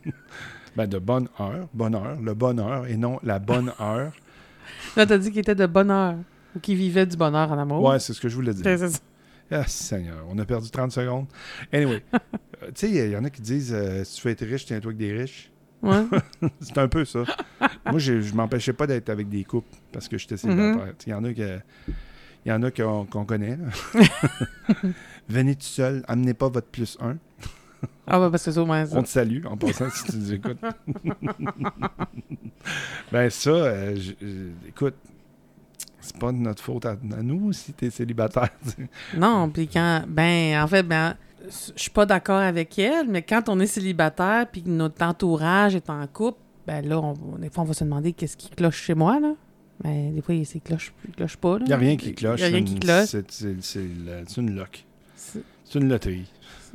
ben, 0.75 0.87
de 0.87 0.97
bonne 0.99 1.27
heure, 1.39 1.67
bonheur, 1.73 2.19
le 2.21 2.33
bonheur, 2.33 2.87
et 2.87 2.97
non 2.97 3.19
la 3.23 3.39
bonne 3.39 3.71
heure. 3.79 4.11
Là, 4.95 5.05
t'as 5.05 5.17
dit 5.17 5.29
qu'il 5.29 5.39
était 5.39 5.55
de 5.55 5.65
bonheur. 5.65 6.15
Ou 6.55 6.59
qu'il 6.59 6.75
vivait 6.77 7.05
du 7.05 7.17
bonheur 7.17 7.51
en 7.51 7.57
amour. 7.57 7.83
Ouais, 7.83 7.99
c'est 7.99 8.13
ce 8.13 8.21
que 8.21 8.29
je 8.29 8.35
voulais 8.35 8.53
dire. 8.53 8.63
C'est- 8.63 8.77
c'est 8.77 8.89
ça. 8.89 8.99
Ah, 9.51 9.67
Seigneur, 9.67 10.23
on 10.29 10.37
a 10.39 10.45
perdu 10.45 10.69
30 10.71 10.91
secondes. 10.91 11.25
Anyway, 11.71 12.03
euh, 12.13 12.17
tu 12.73 12.87
sais, 12.87 12.89
il 12.91 13.11
y 13.11 13.17
en 13.17 13.23
a 13.23 13.29
qui 13.29 13.41
disent 13.41 13.73
euh, 13.75 14.03
si 14.03 14.19
tu 14.21 14.27
veux 14.27 14.31
être 14.33 14.45
riche, 14.45 14.65
tiens-toi 14.65 14.89
avec 14.89 14.97
des 14.97 15.11
riches. 15.13 15.51
Ouais. 15.83 16.05
C'est 16.61 16.77
un 16.77 16.87
peu 16.87 17.03
ça. 17.05 17.23
Moi, 17.85 17.99
je, 17.99 18.21
je 18.21 18.33
m'empêchais 18.33 18.71
pas 18.73 18.87
d'être 18.87 19.09
avec 19.09 19.27
des 19.29 19.43
couples 19.43 19.67
parce 19.91 20.07
que 20.07 20.17
j'étais 20.17 20.37
célibataire. 20.37 20.93
Il 21.05 21.09
y 21.09 21.13
en 21.13 21.23
a 21.25 21.33
que. 21.33 21.59
Il 22.45 22.49
y 22.49 22.51
en 22.51 22.63
a 22.63 22.71
qu'on 22.71 23.05
qu'on 23.05 23.25
connaît. 23.25 23.57
Venez 25.29 25.55
tout 25.55 25.61
seul, 25.63 26.03
amenez 26.07 26.33
pas 26.33 26.49
votre 26.49 26.67
plus 26.67 26.97
un. 27.01 27.17
ah, 28.07 28.19
ouais, 28.19 28.29
parce 28.29 28.45
que 28.45 28.51
ça. 28.51 28.61
On 28.61 29.03
te 29.03 29.07
salue 29.07 29.45
en 29.45 29.57
passant 29.57 29.89
si 29.89 30.03
tu 30.11 30.17
nous 30.17 30.33
écoutes. 30.33 30.57
ben 33.11 33.29
ça, 33.29 33.49
euh, 33.49 33.95
je- 33.95 34.13
je- 34.25 34.67
écoute, 34.69 34.95
c'est 36.01 36.17
pas 36.17 36.31
de 36.31 36.37
notre 36.37 36.61
faute 36.63 36.85
à, 36.85 36.91
à 36.91 37.21
nous 37.21 37.53
si 37.53 37.73
t'es 37.73 37.89
célibataire. 37.89 38.49
Non, 39.17 39.49
puis 39.49 39.67
quand. 39.67 40.03
Ben, 40.07 40.61
en 40.61 40.67
fait, 40.67 40.83
ben. 40.83 41.15
Je 41.45 41.73
suis 41.81 41.91
pas 41.91 42.05
d'accord 42.05 42.39
avec 42.39 42.79
elle, 42.79 43.09
mais 43.09 43.21
quand 43.21 43.49
on 43.49 43.59
est 43.59 43.67
célibataire 43.67 44.47
puis 44.49 44.63
que 44.63 44.69
notre 44.69 45.03
entourage 45.05 45.75
est 45.75 45.89
en 45.89 46.07
couple, 46.07 46.39
ben 46.65 46.87
là, 46.87 47.01
on, 47.01 47.15
des 47.37 47.49
fois, 47.49 47.63
on 47.63 47.67
va 47.67 47.73
se 47.73 47.83
demander 47.83 48.13
qu'est-ce 48.13 48.37
qui 48.37 48.49
cloche 48.49 48.81
chez 48.81 48.93
moi, 48.93 49.19
là. 49.19 49.33
Ben, 49.83 50.13
des 50.15 50.21
fois, 50.21 50.35
c'est 50.45 50.61
cloche, 50.61 50.93
il 51.05 51.13
cloche 51.13 51.35
pas, 51.35 51.55
là. 51.59 51.65
Il 51.65 51.67
n'y 51.67 51.73
a 51.73 51.77
rien 51.77 51.97
qui 51.97 52.13
cloche. 52.15 52.39
Il 52.39 52.43
y 52.43 52.45
a 52.45 52.47
rien 52.47 52.63
qui 52.63 52.79
cloche. 52.79 53.07
C'est 53.07 54.37
une 54.37 54.55
loque. 54.55 54.85
C'est- 55.73 55.79
une 55.79 55.89
loterie. 55.89 56.25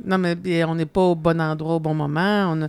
Non, 0.05 0.17
mais 0.17 0.35
on 0.65 0.75
n'est 0.75 0.85
pas 0.85 1.01
au 1.01 1.15
bon 1.15 1.41
endroit 1.41 1.75
au 1.75 1.79
bon 1.79 1.93
moment. 1.93 2.51
On 2.53 2.61
a 2.63 2.67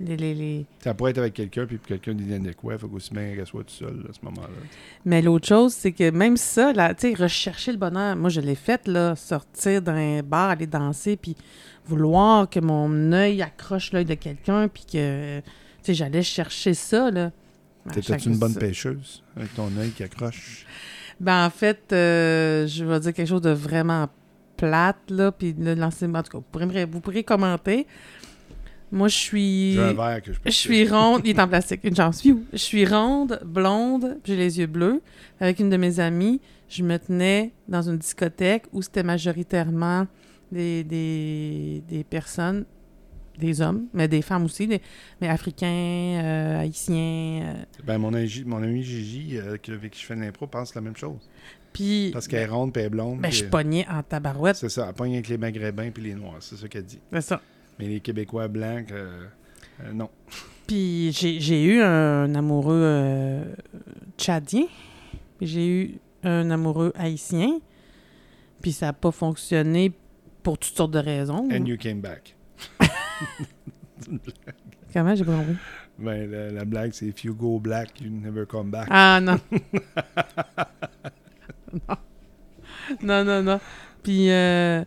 les, 0.00 0.16
les, 0.16 0.32
les- 0.34 0.66
Ça 0.84 0.94
pourrait 0.94 1.10
être 1.10 1.18
avec 1.18 1.34
quelqu'un, 1.34 1.66
puis 1.66 1.76
qu'elqu'un 1.84 2.14
d'inadéquat, 2.14 2.74
il 2.74 2.78
faut 2.78 2.86
qu'aussi 2.86 3.12
bien 3.12 3.34
qu'elle 3.34 3.46
soit 3.46 3.64
tout 3.64 3.74
seul 3.74 4.06
à 4.08 4.12
ce 4.12 4.24
moment-là. 4.24 4.48
Mais 5.04 5.20
l'autre 5.20 5.48
chose, 5.48 5.72
c'est 5.74 5.90
que 5.90 6.10
même 6.10 6.36
ça, 6.36 6.72
là, 6.72 6.94
tu 6.94 7.08
sais, 7.08 7.20
rechercher 7.20 7.72
le 7.72 7.78
bonheur, 7.78 8.14
moi, 8.14 8.30
je 8.30 8.40
l'ai 8.40 8.54
fait, 8.54 8.86
là, 8.86 9.16
sortir 9.16 9.82
d'un 9.82 10.22
bar, 10.22 10.50
aller 10.50 10.68
danser, 10.68 11.16
puis 11.16 11.34
vouloir 11.84 12.48
que 12.48 12.60
mon 12.60 13.10
œil 13.12 13.42
accroche 13.42 13.90
l'œil 13.92 14.04
de 14.04 14.14
quelqu'un, 14.14 14.68
puis 14.68 14.84
que, 14.84 15.38
tu 15.40 15.44
sais, 15.82 15.94
j'allais 15.94 16.22
chercher 16.22 16.74
ça, 16.74 17.10
là. 17.10 17.32
Ben, 17.86 17.92
T'étais-tu 17.94 18.12
chaque- 18.12 18.26
une 18.26 18.38
bonne 18.38 18.54
pêcheuse 18.54 19.22
avec 19.36 19.52
ton 19.54 19.68
œil 19.78 19.90
qui 19.90 20.04
accroche? 20.04 20.64
Ben, 21.18 21.44
en 21.46 21.50
fait, 21.50 21.80
euh, 21.92 22.68
je 22.68 22.84
vais 22.84 23.00
dire 23.00 23.12
quelque 23.14 23.26
chose 23.28 23.40
de 23.42 23.50
vraiment 23.50 24.06
plate, 24.58 25.10
là, 25.10 25.32
puis 25.32 25.54
là, 25.58 25.74
l'enseignement, 25.74 26.18
en 26.18 26.22
tout 26.22 26.32
cas, 26.32 26.38
vous 26.38 26.66
pourrez, 26.66 26.84
vous 26.84 27.00
pourrez 27.00 27.24
commenter. 27.24 27.86
Moi, 28.90 29.08
je 29.08 29.16
suis... 29.16 29.72
J'ai 29.74 29.80
un 29.80 29.92
verre 29.92 30.22
que 30.22 30.32
je 30.32 30.40
peux 30.40 30.50
Je 30.50 30.54
suis 30.54 30.88
ronde, 30.88 31.20
il 31.24 31.30
est 31.36 31.40
en 31.40 31.46
plastique, 31.48 31.80
une 31.84 31.94
chance. 31.96 32.22
Je 32.52 32.56
suis 32.56 32.86
ronde, 32.86 33.38
blonde, 33.44 34.18
j'ai 34.24 34.36
les 34.36 34.58
yeux 34.58 34.66
bleus. 34.66 35.00
Avec 35.40 35.60
une 35.60 35.68
de 35.70 35.76
mes 35.76 36.00
amies, 36.00 36.40
je 36.68 36.82
me 36.82 36.98
tenais 36.98 37.52
dans 37.68 37.82
une 37.82 37.98
discothèque 37.98 38.64
où 38.72 38.80
c'était 38.82 39.02
majoritairement 39.02 40.06
des, 40.50 40.84
des, 40.84 41.82
des 41.86 42.02
personnes, 42.02 42.64
des 43.38 43.60
hommes, 43.60 43.84
mais 43.92 44.08
des 44.08 44.22
femmes 44.22 44.46
aussi, 44.46 44.66
des, 44.66 44.80
mais 45.20 45.28
africains, 45.28 45.66
euh, 46.24 46.60
haïtiens. 46.60 47.42
euh. 47.44 47.54
Ben, 47.86 47.98
mon, 47.98 48.12
ami, 48.14 48.42
mon 48.46 48.62
ami 48.62 48.82
Gigi, 48.82 49.36
euh, 49.36 49.58
qui- 49.58 49.70
avec 49.70 49.92
qui 49.92 50.00
je 50.00 50.06
fais 50.06 50.16
de 50.16 50.22
l'impro, 50.22 50.46
pense 50.46 50.74
la 50.74 50.80
même 50.80 50.96
chose. 50.96 51.20
Puis, 51.78 52.10
Parce 52.12 52.26
qu'elle 52.26 52.40
est 52.40 52.46
ronde, 52.46 52.72
puis 52.72 52.80
elle 52.80 52.86
est 52.86 52.90
blonde. 52.90 53.22
puis, 53.22 53.30
je 53.30 53.44
euh, 53.44 53.50
pognais 53.50 53.86
en 53.88 54.02
tabarouette. 54.02 54.56
C'est 54.56 54.68
ça, 54.68 54.86
elle 54.88 54.94
pogne 54.94 55.12
avec 55.12 55.28
les 55.28 55.38
maghrébins 55.38 55.92
puis 55.92 56.02
les 56.02 56.14
noirs, 56.14 56.38
c'est 56.40 56.56
ça 56.56 56.66
qu'elle 56.66 56.82
dit. 56.82 56.98
C'est 57.12 57.20
ça. 57.20 57.40
Mais 57.78 57.86
les 57.86 58.00
Québécois 58.00 58.48
blancs, 58.48 58.90
euh, 58.90 59.26
euh, 59.84 59.92
non. 59.92 60.10
Puis 60.66 61.12
j'ai 61.12 61.38
j'ai 61.38 61.64
eu 61.64 61.80
un 61.80 62.34
amoureux 62.34 62.82
euh, 62.82 63.44
tchadien, 64.16 64.64
puis 65.38 65.46
j'ai 65.46 65.68
eu 65.68 65.98
un 66.24 66.50
amoureux 66.50 66.92
haïtien, 66.96 67.60
puis 68.60 68.72
ça 68.72 68.86
n'a 68.86 68.92
pas 68.92 69.12
fonctionné 69.12 69.92
pour 70.42 70.58
toutes 70.58 70.74
sortes 70.76 70.90
de 70.90 70.98
raisons. 70.98 71.48
And 71.52 71.64
you 71.64 71.76
came 71.76 72.00
back. 72.00 72.34
Comment 74.92 75.14
j'ai 75.14 75.24
pas 75.24 75.36
compris? 75.36 75.56
Ben, 75.96 76.28
la, 76.28 76.50
la 76.50 76.64
blague, 76.64 76.90
c'est 76.92 77.06
if 77.06 77.22
you 77.22 77.34
go 77.34 77.60
black, 77.60 78.00
you 78.00 78.10
never 78.10 78.46
come 78.46 78.68
back. 78.72 78.88
Ah 78.90 79.20
non. 79.22 79.38
non. 81.72 81.96
Non, 83.02 83.24
non, 83.24 83.42
non. 83.42 83.60
Puis, 84.02 84.30
euh, 84.30 84.82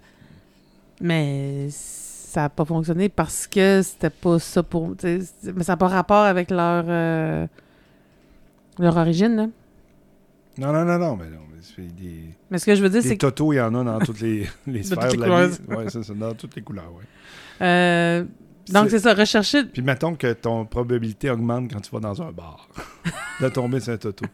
mais 1.02 1.68
ça 1.70 2.42
n'a 2.42 2.50
pas 2.50 2.66
fonctionné 2.66 3.10
parce 3.10 3.46
que 3.48 3.82
c'était 3.84 4.10
pas 4.10 4.40
ça 4.40 4.64
pour. 4.64 4.96
Mais 5.04 5.20
ça 5.64 5.74
n'a 5.74 5.78
pas 5.78 5.88
rapport 5.88 6.24
avec 6.24 6.50
leur, 6.50 6.86
euh, 6.88 7.46
leur 8.80 8.98
origine, 8.98 9.36
là. 9.36 9.48
Non, 10.58 10.74
non, 10.74 10.84
non, 10.86 10.98
non, 10.98 11.16
mais 11.16 11.30
non. 11.30 11.42
Mais 11.52 11.60
c'est 11.62 11.96
des, 11.96 12.30
Mais 12.50 12.58
ce 12.58 12.66
que 12.66 12.76
je 12.76 12.82
veux 12.82 12.90
dire, 12.90 13.04
c'est 13.04 13.18
que. 13.18 13.26
totos, 13.28 13.54
il 13.54 13.58
y 13.58 13.62
en 13.62 13.74
a 13.76 13.84
dans 13.84 14.00
toutes 14.00 14.22
les, 14.22 14.48
les 14.68 14.84
sphères 14.84 15.10
toutes 15.10 15.12
les 15.20 15.26
de 15.26 15.32
la 15.32 15.48
vie. 15.48 15.58
Ouais, 15.68 15.86
c'est 15.90 16.04
ça, 16.04 16.14
dans 16.14 16.34
toutes 16.34 16.56
les 16.56 16.62
couleurs, 16.64 16.92
ouais. 16.94 17.04
euh, 17.66 18.24
donc, 18.72 18.86
C'est- 18.90 18.98
c'est 19.00 19.10
ça, 19.10 19.14
rechercher. 19.14 19.66
Puis 19.66 19.82
mettons 19.82 20.16
que 20.16 20.34
ton 20.34 20.66
probabilité 20.66 21.30
augmente 21.30 21.72
quand 21.72 21.80
tu 21.82 21.92
vas 21.92 22.00
dans 22.00 22.22
un 22.22 22.32
bar 22.32 22.68
de 23.42 23.50
tomber 23.50 23.80
sur 23.80 23.94
un 23.94 23.98
toto. 23.98 24.26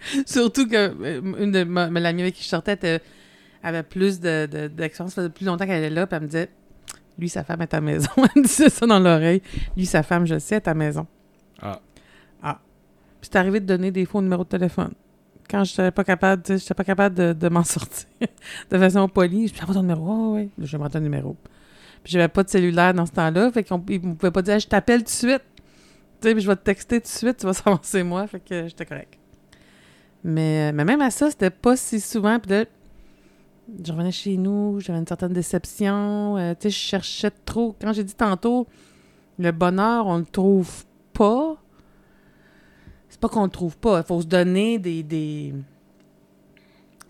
Surtout 0.26 0.68
que 0.68 0.76
euh, 0.76 1.20
une 1.38 1.50
de 1.52 1.64
ma, 1.64 1.88
ma- 1.88 2.00
l'amie 2.00 2.22
avec 2.22 2.34
qui 2.34 2.42
je 2.44 2.48
sortais 2.48 2.74
était- 2.74 3.00
avait 3.62 3.82
plus 3.82 4.20
de, 4.20 4.46
de- 4.46 4.68
d'expérience, 4.68 5.14
ça 5.14 5.22
faisait 5.22 5.32
plus 5.32 5.44
longtemps 5.46 5.66
qu'elle 5.66 5.82
est 5.84 5.90
là, 5.90 6.06
puis 6.06 6.16
elle 6.16 6.22
me 6.22 6.26
disait 6.28 6.48
Lui, 7.18 7.28
sa 7.28 7.42
femme 7.44 7.62
est 7.62 7.74
à 7.74 7.78
la 7.78 7.80
maison. 7.80 8.10
elle 8.16 8.42
me 8.42 8.46
disait 8.46 8.70
ça 8.70 8.86
dans 8.86 9.00
l'oreille. 9.00 9.42
Lui, 9.76 9.86
sa 9.86 10.02
femme, 10.02 10.26
je 10.26 10.38
sais, 10.38 10.56
est 10.56 10.68
à 10.68 10.70
la 10.70 10.74
maison. 10.74 11.06
Ah. 11.60 11.80
Puis 13.20 13.30
c'est 13.32 13.36
arrivé 13.38 13.58
de 13.58 13.66
donner 13.66 13.90
des 13.90 14.04
faux 14.04 14.22
numéros 14.22 14.44
de 14.44 14.48
téléphone. 14.48 14.92
Quand 15.50 15.64
je 15.64 15.72
n'étais 15.72 15.90
pas 15.90 16.04
capable, 16.04 16.40
tu 16.44 16.56
sais, 16.58 16.72
pas 16.74 16.84
capable 16.84 17.16
de, 17.16 17.32
de 17.32 17.48
m'en 17.48 17.64
sortir 17.64 18.06
de 18.70 18.78
façon 18.78 19.08
polie, 19.08 19.48
je 19.48 19.54
dis, 19.54 19.58
ton 19.60 19.80
numéro. 19.82 20.06
Oh, 20.08 20.34
oui, 20.36 20.50
j'aimerais 20.60 20.90
ton 20.90 21.00
numéro. 21.00 21.36
Puis 22.04 22.12
j'avais 22.12 22.28
pas 22.28 22.44
de 22.44 22.48
cellulaire 22.48 22.94
dans 22.94 23.06
ce 23.06 23.10
temps-là, 23.12 23.50
fait 23.50 23.64
qu'on 23.64 23.78
ne 23.78 24.14
pouvait 24.14 24.30
pas 24.30 24.42
dire, 24.42 24.60
je 24.60 24.68
t'appelle 24.68 25.00
tout 25.00 25.06
de 25.06 25.08
suite. 25.08 25.42
Tu 26.20 26.28
sais, 26.28 26.34
puis 26.34 26.42
je 26.44 26.46
vais 26.48 26.54
te 26.54 26.62
texter 26.62 27.00
tout 27.00 27.04
de 27.06 27.08
suite, 27.08 27.38
tu 27.38 27.46
vas 27.46 27.54
savoir 27.54 27.80
c'est 27.82 28.04
moi, 28.04 28.24
fait 28.28 28.38
que 28.38 28.68
j'étais 28.68 28.86
correct. 28.86 29.17
Mais, 30.24 30.72
mais 30.72 30.84
même 30.84 31.00
à 31.00 31.10
ça, 31.10 31.30
c'était 31.30 31.50
pas 31.50 31.76
si 31.76 32.00
souvent. 32.00 32.38
Puis 32.38 32.50
là, 32.50 32.64
je 33.84 33.92
revenais 33.92 34.10
chez 34.10 34.36
nous, 34.36 34.80
j'avais 34.80 34.98
une 34.98 35.06
certaine 35.06 35.32
déception. 35.32 36.36
euh, 36.36 36.54
tu 36.54 36.62
sais, 36.62 36.70
je 36.70 36.76
cherchais 36.76 37.30
trop. 37.44 37.76
Quand 37.80 37.92
j'ai 37.92 38.04
dit 38.04 38.14
tantôt, 38.14 38.66
le 39.38 39.52
bonheur, 39.52 40.06
on 40.06 40.18
le 40.18 40.24
trouve 40.24 40.84
pas. 41.12 41.56
C'est 43.08 43.20
pas 43.20 43.28
qu'on 43.28 43.44
le 43.44 43.50
trouve 43.50 43.76
pas. 43.76 43.98
Il 43.98 44.04
faut 44.06 44.20
se 44.20 44.26
donner 44.26 44.78
des. 44.78 45.02
des... 45.02 45.54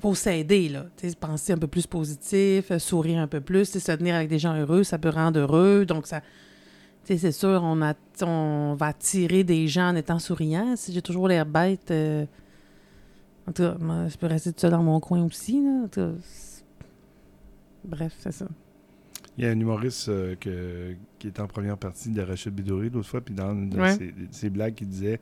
faut 0.00 0.14
s'aider, 0.14 0.68
là. 0.68 0.86
Tu 0.96 1.08
sais, 1.08 1.16
penser 1.16 1.52
un 1.52 1.58
peu 1.58 1.66
plus 1.66 1.86
positif, 1.86 2.70
euh, 2.70 2.78
sourire 2.78 3.20
un 3.20 3.26
peu 3.26 3.40
plus, 3.40 3.64
se 3.64 3.78
tenir 3.92 4.14
avec 4.14 4.28
des 4.28 4.38
gens 4.38 4.54
heureux, 4.54 4.84
ça 4.84 4.98
peut 4.98 5.08
rendre 5.08 5.40
heureux. 5.40 5.86
Donc, 5.86 6.06
ça. 6.06 6.20
Tu 7.04 7.14
sais, 7.14 7.18
c'est 7.18 7.32
sûr, 7.32 7.62
on, 7.64 7.80
a, 7.80 7.94
on 8.22 8.74
va 8.78 8.86
attirer 8.86 9.42
des 9.42 9.66
gens 9.66 9.88
en 9.88 9.96
étant 9.96 10.18
souriant. 10.18 10.74
Si 10.76 10.92
j'ai 10.92 11.02
toujours 11.02 11.28
l'air 11.28 11.46
bête. 11.46 11.90
euh, 11.90 12.26
En 13.48 13.52
tout 13.52 13.62
cas, 13.62 13.76
moi, 13.80 14.08
je 14.08 14.16
peux 14.16 14.26
rester 14.26 14.52
tout 14.52 14.60
seul 14.60 14.70
dans 14.72 14.82
mon 14.82 15.00
coin 15.00 15.22
aussi, 15.24 15.62
là. 15.62 15.84
En 15.84 15.88
tout 15.88 16.00
cas, 16.00 16.10
c'est- 16.22 16.64
Bref, 17.84 18.14
c'est 18.18 18.32
ça. 18.32 18.46
Il 19.38 19.44
y 19.44 19.46
a 19.46 19.50
un 19.50 19.58
humoriste 19.58 20.08
euh, 20.08 20.34
que, 20.34 20.94
qui 21.18 21.28
est 21.28 21.40
en 21.40 21.46
première 21.46 21.78
partie 21.78 22.10
de 22.10 22.20
Rachel 22.20 22.52
Bidouri 22.52 22.90
l'autre 22.90 23.08
fois, 23.08 23.20
puis 23.20 23.34
dans 23.34 23.54
Ouais. 23.72 23.94
ses, 23.94 24.12
ses 24.32 24.50
blagues, 24.50 24.74
il 24.80 24.88
disait 24.88 25.20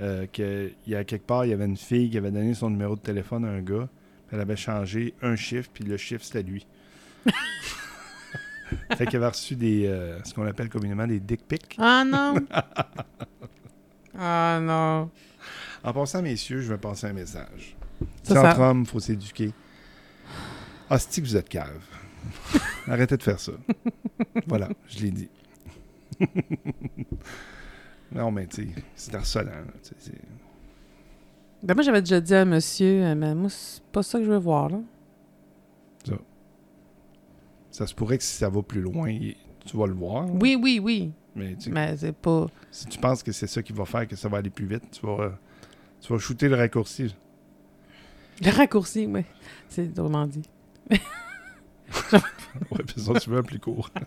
euh, 0.00 0.26
qu'il 0.26 0.74
y 0.88 0.94
a 0.96 1.04
quelque 1.04 1.26
part, 1.26 1.44
il 1.44 1.50
y 1.50 1.52
avait 1.52 1.66
une 1.66 1.76
fille 1.76 2.10
qui 2.10 2.18
avait 2.18 2.30
donné 2.32 2.54
son 2.54 2.70
numéro 2.70 2.96
de 2.96 3.00
téléphone 3.00 3.44
à 3.44 3.48
un 3.50 3.60
gars, 3.60 3.88
puis 4.26 4.34
elle 4.34 4.40
avait 4.40 4.56
changé 4.56 5.14
un 5.22 5.36
chiffre, 5.36 5.70
puis 5.72 5.84
le 5.84 5.96
chiffre, 5.96 6.24
c'était 6.24 6.42
lui. 6.42 6.66
fait 8.96 9.06
qu'il 9.06 9.16
avait 9.16 9.28
reçu 9.28 9.54
des, 9.54 9.86
euh, 9.86 10.18
ce 10.24 10.34
qu'on 10.34 10.46
appelle 10.46 10.68
communément 10.68 11.06
des 11.06 11.20
dick 11.20 11.46
pics. 11.46 11.76
Ah 11.78 12.02
non! 12.04 12.34
ah 14.18 14.58
non! 14.60 15.10
En 15.84 15.92
passant, 15.92 16.22
messieurs, 16.22 16.60
je 16.60 16.72
vais 16.72 16.78
passer 16.78 17.06
un 17.06 17.12
message. 17.12 17.76
Ça, 18.00 18.06
C'est 18.22 18.34
ça- 18.34 18.50
entre 18.50 18.60
hommes, 18.60 18.80
il 18.80 18.86
faut 18.86 19.00
s'éduquer. 19.00 19.52
Hostie 20.90 21.20
que 21.22 21.26
vous 21.26 21.36
êtes 21.36 21.48
cave? 21.48 21.82
Arrêtez 22.88 23.16
de 23.16 23.22
faire 23.22 23.38
ça. 23.38 23.52
voilà, 24.46 24.68
je 24.88 25.00
l'ai 25.00 25.10
dit. 25.10 25.28
non, 28.12 28.30
mais 28.30 28.46
tu 28.46 28.66
sais, 28.66 28.68
c'est 28.94 29.14
harcelant. 29.14 29.50
Ben 31.62 31.74
moi, 31.74 31.82
j'avais 31.82 32.00
déjà 32.02 32.20
dit 32.20 32.34
à 32.34 32.44
monsieur, 32.44 33.04
euh, 33.04 33.14
mais 33.14 33.34
moi, 33.34 33.48
c'est 33.50 33.82
pas 33.84 34.02
ça 34.02 34.18
que 34.18 34.24
je 34.24 34.30
veux 34.30 34.38
voir, 34.38 34.68
là. 34.70 34.78
Ça 37.70 37.88
se 37.88 37.94
pourrait 37.94 38.18
que 38.18 38.24
si 38.24 38.36
ça 38.36 38.48
va 38.48 38.62
plus 38.62 38.80
loin, 38.80 39.18
tu 39.66 39.76
vas 39.76 39.86
le 39.88 39.94
voir. 39.94 40.26
Oui, 40.32 40.56
oui, 40.60 40.78
oui. 40.80 41.10
Mais 41.34 41.56
Mais 41.72 41.96
c'est 41.96 42.12
pas... 42.14 42.46
si 42.70 42.86
tu 42.86 43.00
penses 43.00 43.24
que 43.24 43.32
c'est 43.32 43.48
ça 43.48 43.64
qui 43.64 43.72
va 43.72 43.84
faire 43.84 44.06
que 44.06 44.14
ça 44.14 44.28
va 44.28 44.38
aller 44.38 44.50
plus 44.50 44.66
vite, 44.66 44.88
tu 44.92 45.04
vas, 45.04 45.20
euh, 45.24 45.30
tu 46.04 46.12
vas 46.12 46.18
shooter 46.18 46.48
le 46.50 46.56
raccourci. 46.56 47.14
Le 48.42 48.50
raccourci, 48.50 49.06
oui. 49.06 49.24
C'est 49.70 49.86
drôlement 49.94 50.26
dit. 50.26 50.42
ouais, 50.90 50.98
puis 52.86 53.00
ça, 53.00 53.18
tu 53.18 53.30
veux 53.30 53.38
un 53.38 53.42
plus 53.42 53.58
court. 53.58 53.90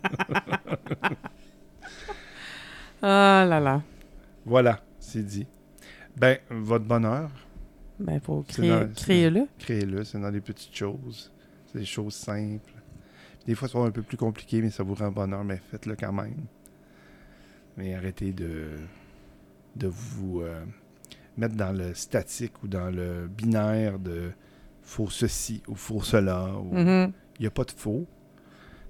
Ah 3.00 3.46
là 3.48 3.60
là. 3.60 3.80
voilà, 4.44 4.80
c'est 4.98 5.22
dit. 5.24 5.46
Ben, 6.16 6.38
votre 6.50 6.84
bonheur, 6.84 7.30
Ben, 8.00 8.18
faut 8.18 8.44
C'est 8.48 8.62
créer, 8.62 8.86
créer-le. 8.96 9.46
créez-le, 9.56 10.02
c'est 10.02 10.18
dans 10.18 10.30
les 10.30 10.40
petites 10.40 10.74
choses. 10.74 11.32
C'est 11.66 11.78
des 11.78 11.84
choses 11.84 12.14
simples. 12.14 12.72
Des 13.46 13.54
fois, 13.54 13.68
ça 13.68 13.78
va 13.78 13.84
un 13.86 13.92
peu 13.92 14.02
plus 14.02 14.16
compliqué, 14.16 14.60
mais 14.60 14.70
ça 14.70 14.82
vous 14.82 14.94
rend 14.94 15.12
bonheur, 15.12 15.44
mais 15.44 15.60
faites-le 15.70 15.94
quand 15.94 16.12
même. 16.12 16.46
Mais 17.76 17.94
arrêtez 17.94 18.32
de, 18.32 18.78
de 19.76 19.86
vous 19.86 20.40
euh, 20.40 20.64
mettre 21.38 21.54
dans 21.54 21.72
le 21.72 21.94
statique 21.94 22.52
ou 22.62 22.68
dans 22.68 22.90
le 22.90 23.26
binaire 23.28 23.98
de 23.98 24.30
faux 24.82 25.08
ceci 25.08 25.62
ou 25.68 25.74
faux 25.74 26.02
cela. 26.02 26.50
ou- 26.58 26.74
Mhm. 26.74 27.12
Il 27.38 27.42
n'y 27.42 27.46
a 27.46 27.50
pas 27.50 27.64
de 27.64 27.70
faux. 27.70 28.06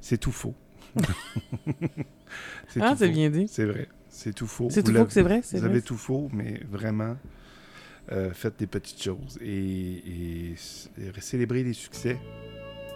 C'est 0.01 0.19
tout 0.19 0.33
faux. 0.33 0.55
c'est 2.69 2.81
Ah, 2.81 2.95
c'est 2.97 3.09
bien 3.11 3.31
dit. 3.31 3.47
C'est 3.49 3.65
vrai. 3.65 3.89
C'est 4.09 4.35
tout 4.35 4.47
faux. 4.47 4.69
C'est 4.71 4.83
tout 4.83 4.95
faux 4.95 5.05
que 5.05 5.13
c'est 5.13 5.23
vrai. 5.23 5.41
Vous 5.41 5.59
vrai. 5.59 5.69
avez 5.69 5.83
tout 5.83 5.97
faux, 5.97 6.29
mais 6.33 6.61
vraiment, 6.71 7.17
euh, 8.13 8.31
faites 8.33 8.59
des 8.59 8.67
petites 8.67 9.03
choses 9.03 9.39
et, 9.43 10.53
et 10.53 10.55
célébrez 11.21 11.63
les 11.63 11.73
succès. 11.75 12.17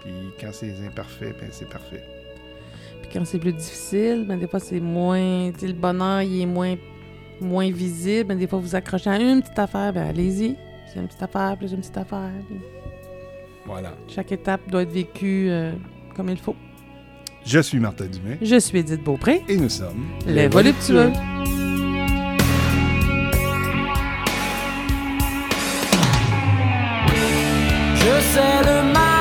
Puis 0.01 0.13
quand 0.41 0.51
c'est 0.53 0.75
imparfait, 0.87 1.35
ben 1.39 1.49
c'est 1.53 1.69
parfait. 1.69 2.03
Puis 3.03 3.11
quand 3.13 3.25
c'est 3.25 3.39
plus 3.39 3.53
difficile, 3.53 4.25
ben 4.27 4.39
des 4.39 4.49
fois 4.49 4.59
c'est 4.61 4.81
moins. 4.81 5.51
Le 5.51 5.73
bonheur, 5.75 6.23
il 6.23 6.41
est 6.41 6.47
moins, 6.47 6.77
moins 7.43 7.71
visible, 7.71 8.37
des 8.37 8.47
fois, 8.47 8.59
vous 8.59 8.75
accrochez 8.75 9.11
à 9.11 9.19
une 9.19 9.43
petite 9.43 9.59
affaire, 9.59 9.93
ben 9.93 10.09
allez-y. 10.09 10.57
C'est 10.93 11.01
une 11.01 11.07
petite 11.07 11.23
affaire, 11.23 11.57
plus 11.57 11.73
une 11.73 11.79
petite 11.79 11.97
affaire. 11.97 12.31
Voilà. 13.67 13.95
Chaque 14.09 14.33
étape 14.33 14.61
doit 14.69 14.83
être 14.83 14.93
vécue 14.93 15.49
euh, 15.51 15.73
comme 16.15 16.29
il 16.29 16.39
faut. 16.39 16.57
Je 17.45 17.59
suis 17.59 17.79
Martin 17.79 18.07
Dumais. 18.07 18.39
Je 18.41 18.59
suis 18.59 18.79
Edith 18.79 19.03
Beaupré. 19.03 19.43
Et 19.49 19.57
nous 19.57 19.69
sommes 19.69 20.07
les 20.27 20.49
voluptueux. 20.49 21.11
Je 27.97 28.21
sais 28.33 28.63
le 28.65 28.93
mal. 28.93 29.12